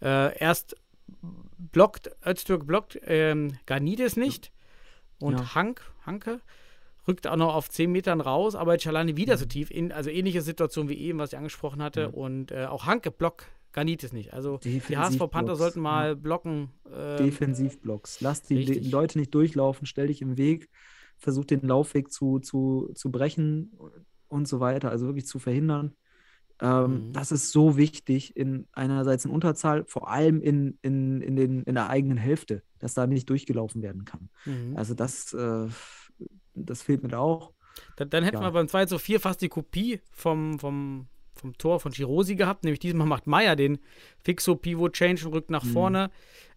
Äh, 0.01 0.37
erst 0.37 0.75
blockt, 1.57 2.11
Öztürk 2.25 2.65
blockt 2.65 2.99
ähm, 3.03 3.57
Garnides 3.65 4.17
nicht. 4.17 4.51
Und 5.21 5.39
ja. 5.39 5.55
Hank, 5.55 5.81
Hanke 6.05 6.41
rückt 7.07 7.27
auch 7.27 7.35
noch 7.35 7.55
auf 7.55 7.69
10 7.69 7.91
Metern 7.91 8.21
raus, 8.21 8.55
aber 8.55 8.77
Chalani 8.77 9.17
wieder 9.17 9.35
mhm. 9.35 9.39
so 9.39 9.45
tief. 9.45 9.71
In, 9.71 9.91
also 9.91 10.09
ähnliche 10.09 10.41
Situation 10.41 10.89
wie 10.89 10.95
eben, 10.95 11.19
was 11.19 11.33
ich 11.33 11.37
angesprochen 11.37 11.81
hatte. 11.81 12.09
Mhm. 12.09 12.13
Und 12.13 12.51
äh, 12.51 12.65
auch 12.65 12.85
Hanke 12.85 13.11
blockt 13.11 13.47
Ganitis 13.73 14.11
nicht. 14.11 14.33
Also 14.33 14.57
die 14.57 14.81
HSV 14.81 15.29
Panther 15.29 15.55
sollten 15.55 15.79
mal 15.79 16.09
ja. 16.09 16.13
blocken. 16.15 16.71
Äh, 16.85 17.17
Defensivblocks. 17.17 18.21
Lass 18.21 18.43
die, 18.43 18.65
die, 18.65 18.89
Leute 18.89 19.17
nicht 19.17 19.33
durchlaufen, 19.33 19.85
stell 19.87 20.07
dich 20.07 20.21
im 20.21 20.37
Weg, 20.37 20.69
versuch 21.17 21.45
den 21.45 21.61
Laufweg 21.61 22.11
zu, 22.11 22.39
zu, 22.39 22.91
zu 22.93 23.11
brechen 23.11 23.71
und 24.27 24.47
so 24.47 24.59
weiter. 24.59 24.89
Also 24.89 25.05
wirklich 25.05 25.25
zu 25.25 25.39
verhindern. 25.39 25.95
Ähm, 26.61 27.07
mhm. 27.07 27.13
Das 27.13 27.31
ist 27.31 27.51
so 27.51 27.75
wichtig 27.75 28.37
in 28.37 28.67
einerseits 28.71 29.25
in 29.25 29.31
Unterzahl, 29.31 29.83
vor 29.85 30.09
allem 30.09 30.41
in, 30.41 30.77
in, 30.83 31.21
in, 31.21 31.35
den, 31.35 31.63
in 31.63 31.73
der 31.73 31.89
eigenen 31.89 32.17
Hälfte, 32.17 32.61
dass 32.77 32.93
da 32.93 33.07
nicht 33.07 33.29
durchgelaufen 33.29 33.81
werden 33.81 34.05
kann. 34.05 34.29
Mhm. 34.45 34.77
Also 34.77 34.93
das, 34.93 35.33
äh, 35.33 35.67
das 36.53 36.83
fehlt 36.83 37.01
mir 37.01 37.09
da 37.09 37.19
auch. 37.19 37.51
Dann, 37.95 38.09
dann 38.11 38.23
hätten 38.23 38.37
ja. 38.37 38.43
wir 38.43 38.51
beim 38.51 38.67
2 38.67 38.85
zu 38.85 38.99
4 38.99 39.19
fast 39.19 39.41
die 39.41 39.49
Kopie 39.49 40.01
vom, 40.11 40.59
vom, 40.59 41.07
vom 41.33 41.57
Tor 41.57 41.79
von 41.79 41.91
Girosi 41.91 42.35
gehabt, 42.35 42.63
nämlich 42.63 42.79
diesmal 42.79 43.07
macht 43.07 43.25
Meier 43.25 43.55
den 43.55 43.79
Fixo-Pivot-Change 44.23 45.25
und 45.25 45.33
rückt 45.33 45.49
nach 45.49 45.63
mhm. 45.63 45.69
vorne. 45.69 46.11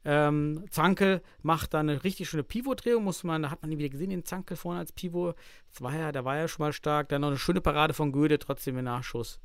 Ähm, 0.05 0.64
Zankel 0.68 1.22
macht 1.40 1.72
da 1.72 1.80
eine 1.80 2.05
richtig 2.05 2.28
schöne 2.28 2.42
Pivot-Drehung, 2.42 3.05
muss 3.05 3.24
man, 3.24 3.42
da 3.42 3.50
hat 3.50 3.62
man 3.62 3.72
ihn 3.72 3.78
wieder 3.78 3.88
gesehen, 3.88 4.11
den 4.11 4.24
Zankel 4.26 4.59
vorne 4.59 4.80
als 4.80 4.92
Pivot. 4.92 5.34
Das 5.70 5.80
war 5.80 5.96
ja, 5.96 6.12
da 6.12 6.26
war 6.26 6.36
ja 6.36 6.46
schon 6.46 6.62
mal 6.62 6.74
stark. 6.74 7.09
Dann 7.09 7.22
noch 7.22 7.28
eine 7.28 7.38
schöne 7.38 7.62
Parade 7.62 7.94
von 7.94 8.12
Göde, 8.12 8.38
trotzdem 8.38 8.76
im 8.76 8.84
Nachschuss. 8.84 9.40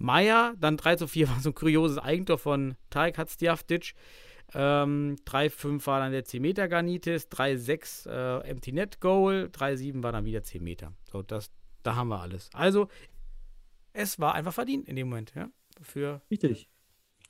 Meier, 0.00 0.54
dann 0.58 0.76
3 0.76 0.96
zu 0.96 1.06
4 1.06 1.28
war 1.30 1.40
so 1.40 1.50
ein 1.50 1.54
kurioses 1.54 1.98
Eigentor 1.98 2.38
von 2.38 2.74
Tarik 2.88 3.18
Hatzdiaftic. 3.18 3.94
Ähm, 4.52 5.16
3-5 5.26 5.86
war 5.86 6.00
dann 6.00 6.10
der 6.10 6.24
10 6.24 6.42
Meter 6.42 6.66
Garnitis, 6.66 7.28
3-6 7.28 8.08
äh, 8.08 8.48
Empty 8.48 8.72
Net 8.72 9.00
Goal, 9.00 9.48
3-7 9.52 10.02
war 10.02 10.10
dann 10.10 10.24
wieder 10.24 10.42
10 10.42 10.64
Meter. 10.64 10.92
So, 11.04 11.22
das, 11.22 11.52
da 11.84 11.94
haben 11.94 12.08
wir 12.08 12.20
alles. 12.20 12.50
Also, 12.52 12.88
es 13.92 14.18
war 14.18 14.34
einfach 14.34 14.52
verdient 14.52 14.88
in 14.88 14.96
dem 14.96 15.08
Moment, 15.08 15.32
ja. 15.36 15.50
Für 15.82 16.20
Richtig. 16.30 16.68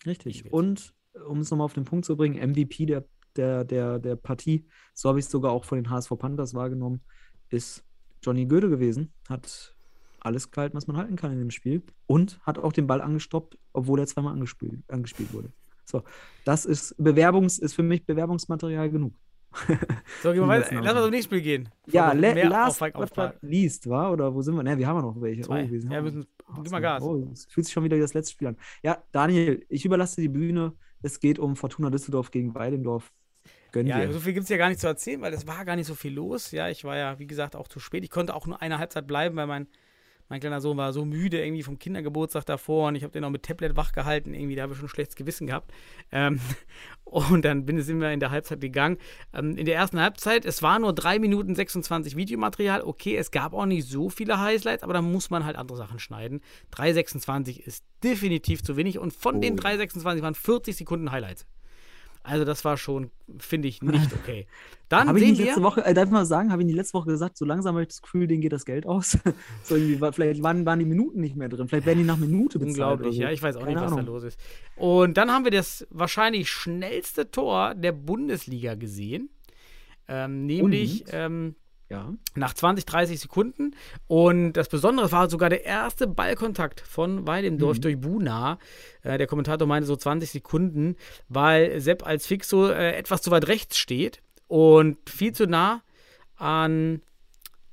Richtig. 0.06 0.50
Und 0.50 0.94
um 1.26 1.40
es 1.40 1.50
nochmal 1.50 1.66
auf 1.66 1.74
den 1.74 1.84
Punkt 1.84 2.06
zu 2.06 2.16
bringen, 2.16 2.36
MVP 2.36 2.86
der, 2.86 3.04
der, 3.36 3.64
der, 3.64 3.98
der 3.98 4.16
Partie, 4.16 4.66
so 4.94 5.08
habe 5.08 5.18
ich 5.18 5.26
es 5.26 5.30
sogar 5.30 5.52
auch 5.52 5.64
von 5.64 5.76
den 5.76 5.90
HSV 5.90 6.12
Panthers 6.18 6.54
wahrgenommen, 6.54 7.02
ist 7.50 7.84
Johnny 8.22 8.46
Göde 8.46 8.70
gewesen. 8.70 9.12
Hat 9.28 9.74
alles 10.20 10.50
gehalten, 10.50 10.76
was 10.76 10.86
man 10.86 10.96
halten 10.96 11.16
kann 11.16 11.32
in 11.32 11.38
dem 11.38 11.50
Spiel. 11.50 11.82
Und 12.06 12.40
hat 12.42 12.58
auch 12.58 12.72
den 12.72 12.86
Ball 12.86 13.00
angestoppt, 13.00 13.58
obwohl 13.72 14.00
er 14.00 14.06
zweimal 14.06 14.32
angespielt, 14.32 14.82
angespielt 14.88 15.32
wurde. 15.32 15.52
So, 15.84 16.02
das 16.44 16.64
ist 16.64 16.94
Bewerbungs, 16.98 17.58
ist 17.58 17.74
für 17.74 17.82
mich 17.82 18.06
Bewerbungsmaterial 18.06 18.90
genug. 18.90 19.14
So, 20.22 20.32
gehen 20.32 20.42
wir 20.42 20.48
weiter. 20.48 20.80
Lass 20.80 20.94
mal 20.94 21.02
zum 21.02 21.10
nächsten 21.10 21.30
Spiel 21.30 21.42
gehen. 21.42 21.68
Ja, 21.86 22.12
last 22.12 22.80
liest, 23.42 23.88
war? 23.88 24.12
Oder 24.12 24.32
wo 24.32 24.42
sind 24.42 24.54
wir? 24.54 24.62
Ne, 24.62 24.78
wir 24.78 24.86
haben 24.86 25.00
noch 25.00 25.20
welche. 25.20 25.42
Zwei. 25.42 25.64
Oh, 25.64 25.70
wir 25.70 25.90
ja, 25.90 26.02
müssen, 26.02 26.26
gib 26.62 26.70
mal 26.70 26.80
Gas. 26.80 27.02
Oh, 27.02 27.28
es 27.32 27.46
fühlt 27.46 27.66
sich 27.66 27.72
schon 27.72 27.84
wieder 27.84 27.96
wie 27.96 28.00
das 28.00 28.14
letzte 28.14 28.32
Spiel 28.32 28.48
an. 28.48 28.56
Ja, 28.82 29.02
Daniel, 29.12 29.64
ich 29.68 29.84
überlasse 29.84 30.20
die 30.20 30.28
Bühne. 30.28 30.74
Es 31.02 31.18
geht 31.18 31.38
um 31.38 31.56
Fortuna 31.56 31.90
Düsseldorf 31.90 32.30
gegen 32.30 32.54
Weidendorf. 32.54 33.12
Gönn 33.72 33.86
Ja, 33.86 34.04
dir. 34.04 34.12
so 34.12 34.20
viel 34.20 34.34
gibt 34.34 34.44
es 34.44 34.50
ja 34.50 34.56
gar 34.56 34.68
nicht 34.68 34.80
zu 34.80 34.86
erzählen, 34.86 35.20
weil 35.20 35.32
es 35.32 35.46
war 35.46 35.64
gar 35.64 35.76
nicht 35.76 35.86
so 35.86 35.94
viel 35.94 36.12
los. 36.12 36.50
Ja, 36.50 36.68
ich 36.68 36.84
war 36.84 36.96
ja, 36.96 37.18
wie 37.18 37.26
gesagt, 37.26 37.56
auch 37.56 37.68
zu 37.68 37.80
spät. 37.80 38.04
Ich 38.04 38.10
konnte 38.10 38.34
auch 38.34 38.46
nur 38.46 38.60
eine 38.60 38.78
Halbzeit 38.78 39.06
bleiben, 39.06 39.36
weil 39.36 39.46
mein, 39.46 39.66
mein 40.30 40.38
kleiner 40.38 40.60
Sohn 40.60 40.76
war 40.76 40.92
so 40.92 41.04
müde 41.04 41.44
irgendwie 41.44 41.64
vom 41.64 41.78
Kindergeburtstag 41.78 42.46
davor 42.46 42.88
und 42.88 42.94
ich 42.94 43.02
habe 43.02 43.12
den 43.12 43.22
noch 43.22 43.30
mit 43.30 43.42
Tablet 43.42 43.76
wach 43.76 43.90
gehalten. 43.90 44.32
Irgendwie, 44.32 44.54
da 44.54 44.62
habe 44.62 44.72
ich 44.72 44.78
schon 44.78 44.86
ein 44.86 44.90
schlechtes 44.90 45.16
Gewissen 45.16 45.48
gehabt. 45.48 45.72
Ähm, 46.12 46.40
und 47.04 47.44
dann 47.44 47.66
bin, 47.66 47.82
sind 47.82 48.00
wir 48.00 48.12
in 48.12 48.20
der 48.20 48.30
Halbzeit 48.30 48.60
gegangen. 48.60 48.96
Ähm, 49.34 49.56
in 49.56 49.66
der 49.66 49.74
ersten 49.74 50.00
Halbzeit, 50.00 50.44
es 50.44 50.62
war 50.62 50.78
nur 50.78 50.94
3 50.94 51.18
Minuten 51.18 51.56
26 51.56 52.14
Videomaterial. 52.14 52.82
Okay, 52.82 53.16
es 53.16 53.32
gab 53.32 53.52
auch 53.52 53.66
nicht 53.66 53.88
so 53.88 54.08
viele 54.08 54.38
Highlights, 54.38 54.84
aber 54.84 54.92
da 54.92 55.02
muss 55.02 55.30
man 55.30 55.44
halt 55.44 55.56
andere 55.56 55.76
Sachen 55.76 55.98
schneiden. 55.98 56.40
3,26 56.72 57.58
ist 57.58 57.84
definitiv 58.04 58.62
zu 58.62 58.76
wenig 58.76 59.00
und 59.00 59.12
von 59.12 59.40
den 59.40 59.54
Oh. 59.54 59.62
3,26 59.62 60.22
waren 60.22 60.34
40 60.36 60.76
Sekunden 60.76 61.10
Highlights. 61.10 61.44
Also 62.22 62.44
das 62.44 62.64
war 62.66 62.76
schon, 62.76 63.10
finde 63.38 63.68
ich, 63.68 63.82
nicht 63.82 64.12
okay. 64.22 64.46
Dann 64.90 65.08
Habe 65.08 65.18
ich 65.18 65.24
sehen 65.24 65.32
nicht 65.36 65.44
letzte 65.46 65.60
wir, 65.60 65.64
Woche, 65.64 65.84
äh, 65.84 65.94
darf 65.94 66.06
ich 66.06 66.10
mal 66.10 66.26
sagen, 66.26 66.52
habe 66.52 66.60
ich 66.62 66.66
nicht 66.66 66.74
letzte 66.76 66.94
Woche 66.94 67.08
gesagt, 67.10 67.38
so 67.38 67.44
langsam 67.44 67.74
habe 67.74 67.82
ich 67.82 67.88
das 67.88 68.02
Gefühl, 68.02 68.26
denen 68.26 68.40
geht 68.42 68.52
das 68.52 68.64
Geld 68.66 68.86
aus. 68.86 69.16
so 69.64 69.76
irgendwie, 69.76 70.00
war- 70.00 70.12
vielleicht 70.12 70.42
waren, 70.42 70.66
waren 70.66 70.78
die 70.80 70.84
Minuten 70.84 71.20
nicht 71.20 71.36
mehr 71.36 71.48
drin. 71.48 71.68
Vielleicht 71.68 71.86
werden 71.86 71.98
die 72.00 72.04
nach 72.04 72.16
Minute 72.18 72.58
bezahlt. 72.58 72.70
unglaublich, 72.72 73.16
so. 73.16 73.22
ja, 73.22 73.30
ich 73.30 73.42
weiß 73.42 73.56
auch 73.56 73.60
Keine 73.60 73.72
nicht, 73.74 73.82
was 73.82 73.90
da 73.92 73.96
Ahnung. 73.98 74.06
los 74.14 74.24
ist. 74.24 74.38
Und 74.76 75.16
dann 75.16 75.30
haben 75.30 75.44
wir 75.44 75.50
das 75.52 75.86
wahrscheinlich 75.90 76.50
schnellste 76.50 77.30
Tor 77.30 77.74
der 77.74 77.92
Bundesliga 77.92 78.74
gesehen. 78.74 79.30
Ähm, 80.08 80.44
nämlich 80.44 81.04
ähm, 81.12 81.54
Ja. 81.90 82.14
nach 82.36 82.54
20, 82.54 82.86
30 82.86 83.18
Sekunden. 83.18 83.74
Und 84.06 84.52
das 84.52 84.68
Besondere 84.68 85.10
war 85.10 85.28
sogar 85.28 85.50
der 85.50 85.64
erste 85.64 86.06
Ballkontakt 86.06 86.80
von 86.80 87.26
Weidemdorf 87.26 87.78
Mhm. 87.78 87.80
durch 87.82 88.00
Buna. 88.00 88.58
Äh, 89.02 89.18
der 89.18 89.26
Kommentator 89.26 89.66
meinte 89.66 89.88
so 89.88 89.96
20 89.96 90.30
Sekunden, 90.30 90.94
weil 91.28 91.80
Sepp 91.80 92.06
als 92.06 92.26
Fixo 92.26 92.68
äh, 92.68 92.92
etwas 92.92 93.22
zu 93.22 93.32
weit 93.32 93.48
rechts 93.48 93.76
steht 93.76 94.22
und 94.46 94.98
viel 95.10 95.32
zu 95.32 95.46
nah 95.48 95.82
an, 96.36 97.02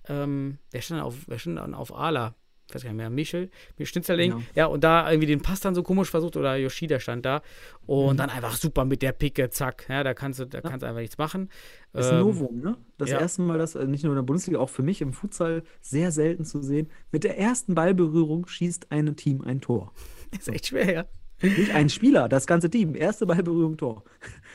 ähm, 0.09 0.57
wer 0.71 0.81
stand 0.81 1.01
auf, 1.03 1.13
wer 1.27 1.37
stand 1.37 1.59
auf 1.75 1.93
Ala? 1.93 2.33
Ich 2.69 2.75
weiß 2.75 2.83
gar 2.83 2.89
nicht 2.89 2.97
mehr, 2.97 3.09
Michel, 3.09 3.49
Michel 3.77 3.85
Schnitzerling. 3.85 4.31
Ja. 4.31 4.41
Ja. 4.55 4.65
und 4.65 4.83
da 4.83 5.09
irgendwie 5.09 5.27
den 5.27 5.41
Pass 5.41 5.61
dann 5.61 5.73
so 5.73 5.83
komisch 5.83 6.09
versucht 6.09 6.35
oder 6.35 6.55
Yoshida 6.57 6.99
stand 6.99 7.25
da. 7.25 7.41
Und 7.85 8.13
Mhm. 8.15 8.17
dann 8.17 8.29
einfach 8.29 8.55
super 8.57 8.83
mit 8.83 9.01
der 9.01 9.13
Picke, 9.13 9.49
zack. 9.49 9.85
Ja, 9.89 10.03
da 10.03 10.13
kannst 10.13 10.39
du, 10.39 10.45
da 10.45 10.59
kannst 10.61 10.83
du 10.83 10.87
einfach 10.87 10.99
nichts 10.99 11.17
machen. 11.17 11.49
Das 11.93 12.07
ist 12.07 12.11
ein 12.11 12.19
Ähm, 12.19 12.25
Novum, 12.25 12.59
ne? 12.59 12.77
Das 12.97 13.09
ja. 13.09 13.19
erste 13.19 13.41
Mal, 13.41 13.57
das 13.57 13.75
äh, 13.75 13.85
nicht 13.85 14.03
nur 14.03 14.11
in 14.11 14.17
der 14.17 14.23
Bundesliga, 14.23 14.59
auch 14.59 14.69
für 14.69 14.83
mich 14.83 15.01
im 15.01 15.13
Futsal 15.13 15.63
sehr 15.81 16.11
selten 16.11 16.43
zu 16.43 16.61
sehen. 16.61 16.89
Mit 17.11 17.23
der 17.23 17.37
ersten 17.37 17.73
Ballberührung 17.73 18.47
schießt 18.47 18.91
ein 18.91 19.15
Team 19.15 19.41
ein 19.41 19.61
Tor. 19.61 19.93
Ist 20.37 20.49
echt 20.49 20.67
schwer, 20.67 20.91
ja. 20.93 21.05
Nicht 21.41 21.73
ein 21.73 21.87
Spieler, 21.89 22.27
das 22.27 22.47
ganze 22.47 22.69
Team. 22.69 22.95
Erste 22.95 23.25
Ballberührung, 23.27 23.77
Tor. 23.77 24.03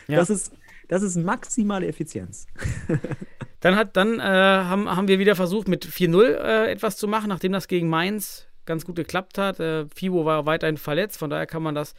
Ja. 0.08 0.16
Das, 0.18 0.28
ist, 0.30 0.52
das 0.88 1.02
ist 1.02 1.16
maximale 1.16 1.86
Effizienz. 1.86 2.46
Dann, 3.62 3.76
hat, 3.76 3.96
dann 3.96 4.18
äh, 4.18 4.22
haben, 4.22 4.94
haben 4.94 5.08
wir 5.08 5.18
wieder 5.18 5.36
versucht, 5.36 5.68
mit 5.68 5.86
4-0 5.86 6.22
äh, 6.24 6.70
etwas 6.70 6.96
zu 6.96 7.08
machen, 7.08 7.28
nachdem 7.28 7.52
das 7.52 7.68
gegen 7.68 7.88
Mainz 7.88 8.46
ganz 8.66 8.84
gut 8.84 8.96
geklappt 8.96 9.38
hat. 9.38 9.60
Äh, 9.60 9.86
Fibo 9.94 10.24
war 10.24 10.46
weiterhin 10.46 10.76
verletzt, 10.76 11.18
von 11.18 11.30
daher 11.30 11.46
kann 11.46 11.62
man 11.62 11.74
das 11.74 11.94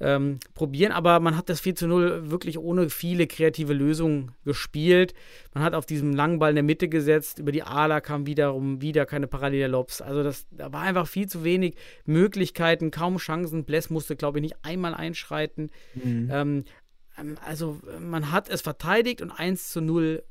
ähm, 0.00 0.40
probieren. 0.54 0.90
Aber 0.90 1.20
man 1.20 1.36
hat 1.36 1.48
das 1.48 1.60
4 1.60 1.74
0 1.82 2.30
wirklich 2.30 2.58
ohne 2.58 2.90
viele 2.90 3.28
kreative 3.28 3.72
Lösungen 3.72 4.32
gespielt. 4.44 5.14
Man 5.54 5.62
hat 5.62 5.74
auf 5.74 5.86
diesem 5.86 6.12
langen 6.12 6.40
Ball 6.40 6.50
in 6.50 6.56
der 6.56 6.64
Mitte 6.64 6.88
gesetzt. 6.88 7.38
Über 7.38 7.52
die 7.52 7.62
Ala 7.62 8.00
kam 8.00 8.26
wiederum 8.26 8.82
wieder 8.82 9.06
keine 9.06 9.28
Parallellops. 9.28 10.00
Also 10.00 10.24
das, 10.24 10.46
da 10.50 10.72
war 10.72 10.82
einfach 10.82 11.06
viel 11.06 11.28
zu 11.28 11.44
wenig 11.44 11.76
Möglichkeiten, 12.04 12.90
kaum 12.90 13.18
Chancen. 13.18 13.64
Bless 13.64 13.90
musste, 13.90 14.16
glaube 14.16 14.38
ich, 14.38 14.42
nicht 14.42 14.56
einmal 14.62 14.94
einschreiten. 14.94 15.70
Mhm. 15.94 16.28
Ähm, 16.32 16.64
ähm, 17.18 17.36
also 17.44 17.80
man 18.00 18.32
hat 18.32 18.48
es 18.48 18.60
verteidigt 18.60 19.22
und 19.22 19.30
1 19.30 19.70
zu 19.70 19.80
0 19.80 20.22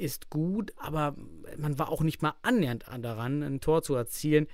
ist 0.00 0.30
gut, 0.30 0.72
aber 0.76 1.14
man 1.58 1.78
war 1.78 1.90
auch 1.90 2.02
nicht 2.02 2.22
mal 2.22 2.34
annähernd 2.42 2.88
an 2.88 3.02
daran, 3.02 3.42
ein 3.42 3.60
Tor 3.60 3.82
zu 3.82 3.94
erzielen. 3.94 4.46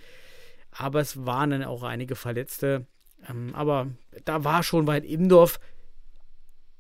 Aber 0.71 1.01
es 1.01 1.25
waren 1.25 1.51
dann 1.51 1.65
auch 1.65 1.83
einige 1.83 2.17
Verletzte. 2.17 2.87
Ähm, 3.29 3.55
aber 3.55 3.89
da 4.25 4.45
war 4.45 4.63
schon 4.63 4.87
weit 4.87 5.05
Imdorf 5.05 5.59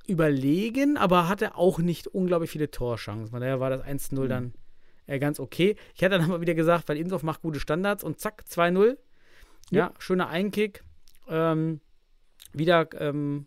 überlegen, 0.06 0.96
aber 0.96 1.28
hatte 1.28 1.56
auch 1.56 1.78
nicht 1.78 2.06
unglaublich 2.08 2.50
viele 2.50 2.70
Torchancen. 2.70 3.28
Von 3.28 3.40
daher 3.40 3.60
war 3.60 3.70
das 3.70 3.82
1-0 3.82 4.28
dann 4.28 4.54
äh, 5.06 5.18
ganz 5.18 5.40
okay. 5.40 5.76
Ich 5.94 6.02
hätte 6.02 6.18
dann 6.18 6.30
aber 6.30 6.40
wieder 6.40 6.54
gesagt, 6.54 6.88
weil 6.88 6.96
Imdorf 6.96 7.22
macht 7.22 7.42
gute 7.42 7.60
Standards 7.60 8.04
und 8.04 8.20
zack, 8.20 8.44
2-0. 8.48 8.96
Ja, 9.70 9.92
schöner 9.98 10.28
Einkick. 10.28 10.84
Ähm, 11.28 11.80
wieder 12.52 12.88
ähm, 13.00 13.46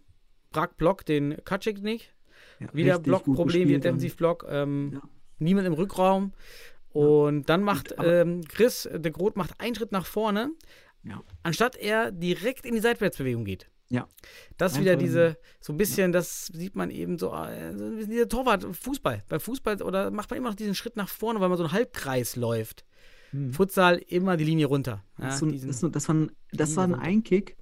Brack 0.51 0.77
Block 0.77 1.05
den 1.05 1.37
Kaczek 1.45 1.81
nicht. 1.81 2.13
Ja, 2.59 2.67
Wieder 2.73 2.99
Blockproblem, 2.99 3.67
wieder 3.69 3.79
Defensivblock. 3.79 4.45
Ähm, 4.49 4.91
Ja. 4.93 5.01
Niemand 5.39 5.67
im 5.67 5.73
Rückraum. 5.73 6.33
Und 6.91 7.47
dann 7.49 7.63
macht 7.63 7.95
ähm, 8.03 8.41
Chris 8.47 8.89
de 8.91 9.11
Groot 9.11 9.37
macht 9.37 9.59
einen 9.61 9.75
Schritt 9.75 9.91
nach 9.91 10.05
vorne, 10.05 10.51
Ja. 11.03 11.21
anstatt 11.43 11.75
er 11.77 12.11
direkt 12.11 12.65
in 12.65 12.73
die 12.73 12.81
Seitwärtsbewegung 12.81 13.45
geht. 13.45 13.69
Ja. 13.89 14.07
Das 14.57 14.73
ist 14.73 14.81
wieder 14.81 14.91
Einfach- 14.93 15.03
diese, 15.05 15.37
so 15.61 15.71
ein 15.73 15.77
bisschen, 15.77 16.11
das 16.11 16.47
sieht 16.47 16.75
man 16.75 16.91
eben 16.91 17.17
so, 17.17 17.33
äh, 17.33 17.75
so 17.77 17.95
dieser 18.05 18.27
Torwart, 18.27 18.65
Fußball. 18.75 19.23
Bei 19.29 19.39
Fußball 19.39 19.81
oder 19.81 20.11
macht 20.11 20.29
man 20.29 20.37
immer 20.37 20.49
noch 20.49 20.55
diesen 20.55 20.75
Schritt 20.75 20.95
nach 20.95 21.09
vorne, 21.09 21.39
weil 21.39 21.49
man 21.49 21.57
so 21.57 21.63
einen 21.63 21.71
Halbkreis 21.73 22.35
läuft. 22.35 22.85
Hm. 23.31 23.53
Futsal 23.53 23.97
immer 24.07 24.35
die 24.37 24.43
Linie 24.43 24.65
runter. 24.65 25.03
Ja, 25.19 25.25
Das, 25.27 25.39
so 25.39 25.45
ein, 25.45 25.67
das, 25.67 25.79
so- 25.79 25.89
das, 25.89 26.07
war 26.07 26.15
ein, 26.15 26.31
das 26.51 26.75
war 26.75 26.83
ein. 26.83 26.95
Einkick, 26.95 27.55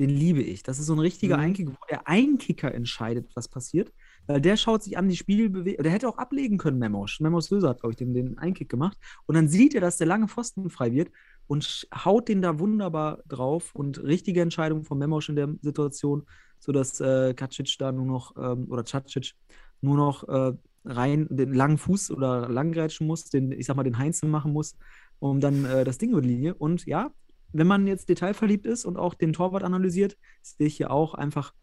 den 0.00 0.10
liebe 0.10 0.42
ich. 0.42 0.62
Das 0.64 0.78
ist 0.80 0.86
so 0.86 0.92
ein 0.94 0.98
richtiger 0.98 1.36
Mhm. 1.38 1.42
Einkick, 1.44 1.68
wo 1.70 1.76
der 1.88 2.06
Einkicker 2.08 2.74
entscheidet, 2.74 3.30
was 3.34 3.48
passiert. 3.48 3.92
Weil 4.26 4.40
der 4.40 4.56
schaut 4.56 4.82
sich 4.82 4.96
an 4.96 5.08
die 5.08 5.16
Spielbewegung. 5.16 5.82
Der 5.82 5.92
hätte 5.92 6.08
auch 6.08 6.18
ablegen 6.18 6.58
können, 6.58 6.78
Memos. 6.78 7.18
Memos 7.20 7.50
Löser 7.50 7.70
hat, 7.70 7.80
glaube 7.80 7.92
ich, 7.92 7.96
den, 7.96 8.14
den 8.14 8.38
Einkick 8.38 8.68
gemacht. 8.68 8.98
Und 9.26 9.34
dann 9.34 9.48
sieht 9.48 9.74
er, 9.74 9.80
dass 9.80 9.98
der 9.98 10.06
lange 10.06 10.28
Pfosten 10.28 10.70
frei 10.70 10.92
wird 10.92 11.10
und 11.46 11.86
haut 11.94 12.28
den 12.28 12.40
da 12.42 12.58
wunderbar 12.58 13.22
drauf. 13.28 13.74
Und 13.74 14.02
richtige 14.02 14.40
Entscheidung 14.40 14.84
von 14.84 14.98
Memos 14.98 15.28
in 15.28 15.36
der 15.36 15.54
Situation, 15.60 16.24
sodass 16.58 17.00
äh, 17.00 17.34
Kacic 17.34 17.76
da 17.78 17.92
nur 17.92 18.06
noch, 18.06 18.34
ähm, 18.36 18.66
oder 18.70 18.82
Cacic, 18.82 19.34
nur 19.80 19.96
noch 19.96 20.26
äh, 20.28 20.52
rein 20.84 21.26
den 21.30 21.52
langen 21.52 21.78
Fuß 21.78 22.10
oder 22.10 22.48
langgrätschen 22.48 23.06
muss, 23.06 23.24
den, 23.24 23.52
ich 23.52 23.66
sag 23.66 23.76
mal, 23.76 23.82
den 23.82 23.98
Heinzen 23.98 24.30
machen 24.30 24.52
muss, 24.52 24.76
um 25.18 25.40
dann 25.40 25.64
äh, 25.64 25.84
das 25.84 25.98
Ding 25.98 26.10
über 26.10 26.22
die 26.22 26.28
Linie. 26.28 26.54
Und 26.54 26.86
ja, 26.86 27.10
wenn 27.52 27.66
man 27.66 27.86
jetzt 27.86 28.08
detailverliebt 28.08 28.66
ist 28.66 28.84
und 28.84 28.96
auch 28.96 29.14
den 29.14 29.32
Torwart 29.32 29.62
analysiert, 29.62 30.16
sehe 30.42 30.66
ich 30.66 30.76
hier 30.76 30.90
auch 30.90 31.14
einfach 31.14 31.54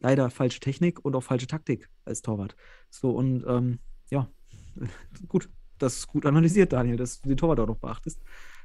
leider 0.00 0.30
falsche 0.30 0.60
Technik 0.60 1.04
und 1.04 1.14
auch 1.16 1.22
falsche 1.22 1.46
Taktik 1.46 1.88
als 2.04 2.22
Torwart. 2.22 2.56
So 2.90 3.10
und 3.10 3.44
ähm, 3.46 3.78
ja, 4.10 4.28
gut, 5.28 5.48
das 5.78 5.98
ist 5.98 6.06
gut 6.08 6.26
analysiert, 6.26 6.72
Daniel, 6.72 6.96
dass 6.96 7.20
du 7.20 7.28
den 7.28 7.36
Torwart 7.36 7.60
auch 7.60 7.66
noch 7.66 7.78
beachtest. 7.78 8.20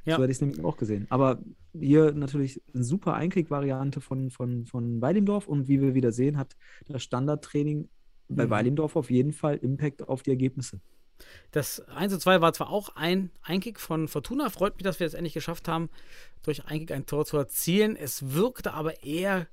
Ja. 0.06 0.16
So 0.16 0.22
hätte 0.22 0.32
ich 0.32 0.38
es 0.38 0.42
nämlich 0.42 0.64
auch 0.64 0.78
gesehen. 0.78 1.08
Aber 1.10 1.40
hier 1.74 2.14
natürlich 2.14 2.62
eine 2.74 2.84
super 2.84 3.16
Einkrieg-Variante 3.16 4.02
von, 4.02 4.32
von, 4.32 4.66
von 4.66 5.02
Weidemdorf 5.02 5.48
und 5.48 5.68
wie 5.68 5.82
wir 5.82 5.94
wieder 5.94 6.12
sehen, 6.12 6.38
hat 6.38 6.56
das 6.88 7.04
Standardtraining 7.04 7.90
bei 8.30 8.46
Mhm. 8.46 8.50
Weidemdorf 8.50 8.96
auf 8.96 9.12
jeden 9.12 9.34
Fall 9.34 9.58
Impact 9.58 10.08
auf 10.08 10.24
die 10.24 10.30
Ergebnisse. 10.30 10.80
Das 11.52 11.82
1 11.82 12.14
zu 12.14 12.20
2 12.20 12.40
war 12.40 12.54
zwar 12.54 12.70
auch 12.70 12.96
ein 12.96 13.32
Einkick 13.42 13.80
von 13.80 14.08
Fortuna, 14.08 14.50
freut 14.50 14.76
mich, 14.76 14.84
dass 14.84 15.00
wir 15.00 15.08
es 15.08 15.14
endlich 15.14 15.34
geschafft 15.34 15.68
haben, 15.68 15.90
durch 16.44 16.66
Einkick 16.66 16.92
ein 16.92 17.06
Tor 17.06 17.26
zu 17.26 17.38
erzielen. 17.38 17.98
Es 17.98 18.34
wirkte 18.34 18.74
aber 18.74 19.04
eher 19.04 19.48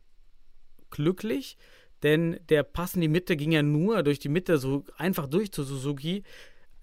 glücklich, 0.91 1.57
denn 2.03 2.39
der 2.49 2.63
Pass 2.63 2.95
in 2.95 3.01
die 3.01 3.09
Mitte 3.09 3.37
ging 3.37 3.53
ja 3.53 3.63
nur 3.63 4.03
durch 4.03 4.19
die 4.19 4.29
Mitte 4.29 4.59
so 4.59 4.85
einfach 4.97 5.27
durch 5.27 5.53
zu 5.53 5.63
Suzuki, 5.63 6.23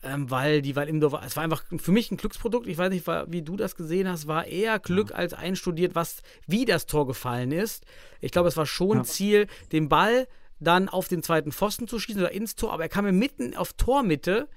ähm, 0.03 0.29
weil 0.29 0.61
die 0.61 0.75
weil 0.75 0.89
Imdorf, 0.89 1.13
es 1.25 1.35
war 1.35 1.43
einfach 1.43 1.63
für 1.77 1.91
mich 1.91 2.11
ein 2.11 2.17
Glücksprodukt. 2.17 2.67
Ich 2.67 2.77
weiß 2.77 2.89
nicht, 2.89 3.07
war, 3.07 3.31
wie 3.31 3.41
du 3.41 3.55
das 3.55 3.75
gesehen 3.75 4.07
hast, 4.07 4.27
war 4.27 4.45
eher 4.45 4.79
Glück 4.79 5.13
als 5.13 5.33
einstudiert, 5.33 5.95
was 5.95 6.21
wie 6.45 6.65
das 6.65 6.85
Tor 6.85 7.07
gefallen 7.07 7.51
ist. 7.51 7.85
Ich 8.19 8.31
glaube, 8.31 8.49
es 8.49 8.57
war 8.57 8.65
schon 8.65 8.97
Ja. 8.97 9.03
Ziel, 9.03 9.47
den 9.71 9.89
Ball 9.89 10.27
dann 10.59 10.89
auf 10.89 11.07
den 11.07 11.23
zweiten 11.23 11.51
Pfosten 11.51 11.87
zu 11.87 11.99
schießen 11.99 12.21
oder 12.21 12.31
ins 12.31 12.55
Tor, 12.55 12.73
aber 12.73 12.83
er 12.83 12.89
kam 12.89 13.05
mir 13.05 13.11
mitten 13.11 13.55
auf 13.55 13.73
Tormitte 13.73 14.47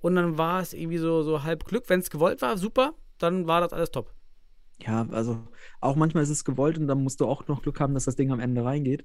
und 0.00 0.14
dann 0.14 0.38
war 0.38 0.60
es 0.60 0.72
irgendwie 0.72 0.98
so, 0.98 1.22
so 1.22 1.42
halb 1.42 1.64
Glück. 1.64 1.84
Wenn 1.88 2.00
es 2.00 2.10
gewollt 2.10 2.42
war, 2.42 2.56
super, 2.56 2.94
dann 3.18 3.46
war 3.46 3.60
das 3.60 3.72
alles 3.72 3.90
top. 3.90 4.12
Ja, 4.80 5.06
also 5.10 5.40
auch 5.80 5.96
manchmal 5.96 6.22
ist 6.22 6.28
es 6.30 6.44
gewollt 6.44 6.78
und 6.78 6.86
dann 6.86 7.02
musst 7.02 7.20
du 7.20 7.26
auch 7.26 7.46
noch 7.48 7.62
Glück 7.62 7.80
haben, 7.80 7.94
dass 7.94 8.04
das 8.04 8.16
Ding 8.16 8.30
am 8.30 8.40
Ende 8.40 8.64
reingeht. 8.64 9.04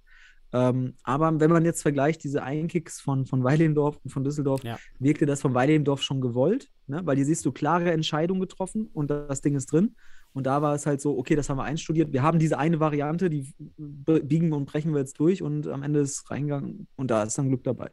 Ähm, 0.51 0.93
aber 1.03 1.39
wenn 1.39 1.49
man 1.49 1.65
jetzt 1.65 1.81
vergleicht, 1.81 2.23
diese 2.23 2.43
Einkicks 2.43 3.01
von, 3.01 3.25
von 3.25 3.43
Weilendorf 3.43 3.97
und 4.03 4.11
von 4.11 4.23
Düsseldorf, 4.23 4.63
Ja. 4.63 4.77
wirkte 4.99 5.25
das 5.25 5.41
von 5.41 5.55
Weilendorf 5.55 6.03
schon 6.03 6.21
gewollt, 6.21 6.69
ne? 6.85 7.01
weil 7.05 7.15
hier 7.15 7.25
siehst 7.25 7.43
du 7.45 7.51
klare 7.51 7.91
Entscheidungen 7.91 8.39
getroffen 8.39 8.87
und 8.93 9.09
das 9.09 9.41
Ding 9.41 9.55
ist 9.55 9.71
drin. 9.71 9.95
Und 10.31 10.47
da 10.47 10.63
war 10.63 10.73
es 10.73 10.85
halt 10.87 10.99
so, 10.99 11.17
okay, 11.17 11.35
das 11.35 11.49
haben 11.49 11.57
wir 11.57 11.63
einstudiert. 11.63 12.11
Wir 12.11 12.23
haben 12.23 12.39
diese 12.39 12.57
eine 12.57 12.79
Variante, 12.79 13.29
die 13.29 13.53
biegen 13.77 14.51
und 14.53 14.65
brechen 14.65 14.91
wir 14.91 14.99
jetzt 14.99 15.19
durch 15.19 15.43
und 15.43 15.67
am 15.67 15.83
Ende 15.83 15.99
ist 15.99 16.29
reingegangen 16.29 16.87
und 16.95 17.11
da 17.11 17.23
ist 17.23 17.37
dann 17.37 17.49
Glück 17.49 17.63
dabei. 17.63 17.89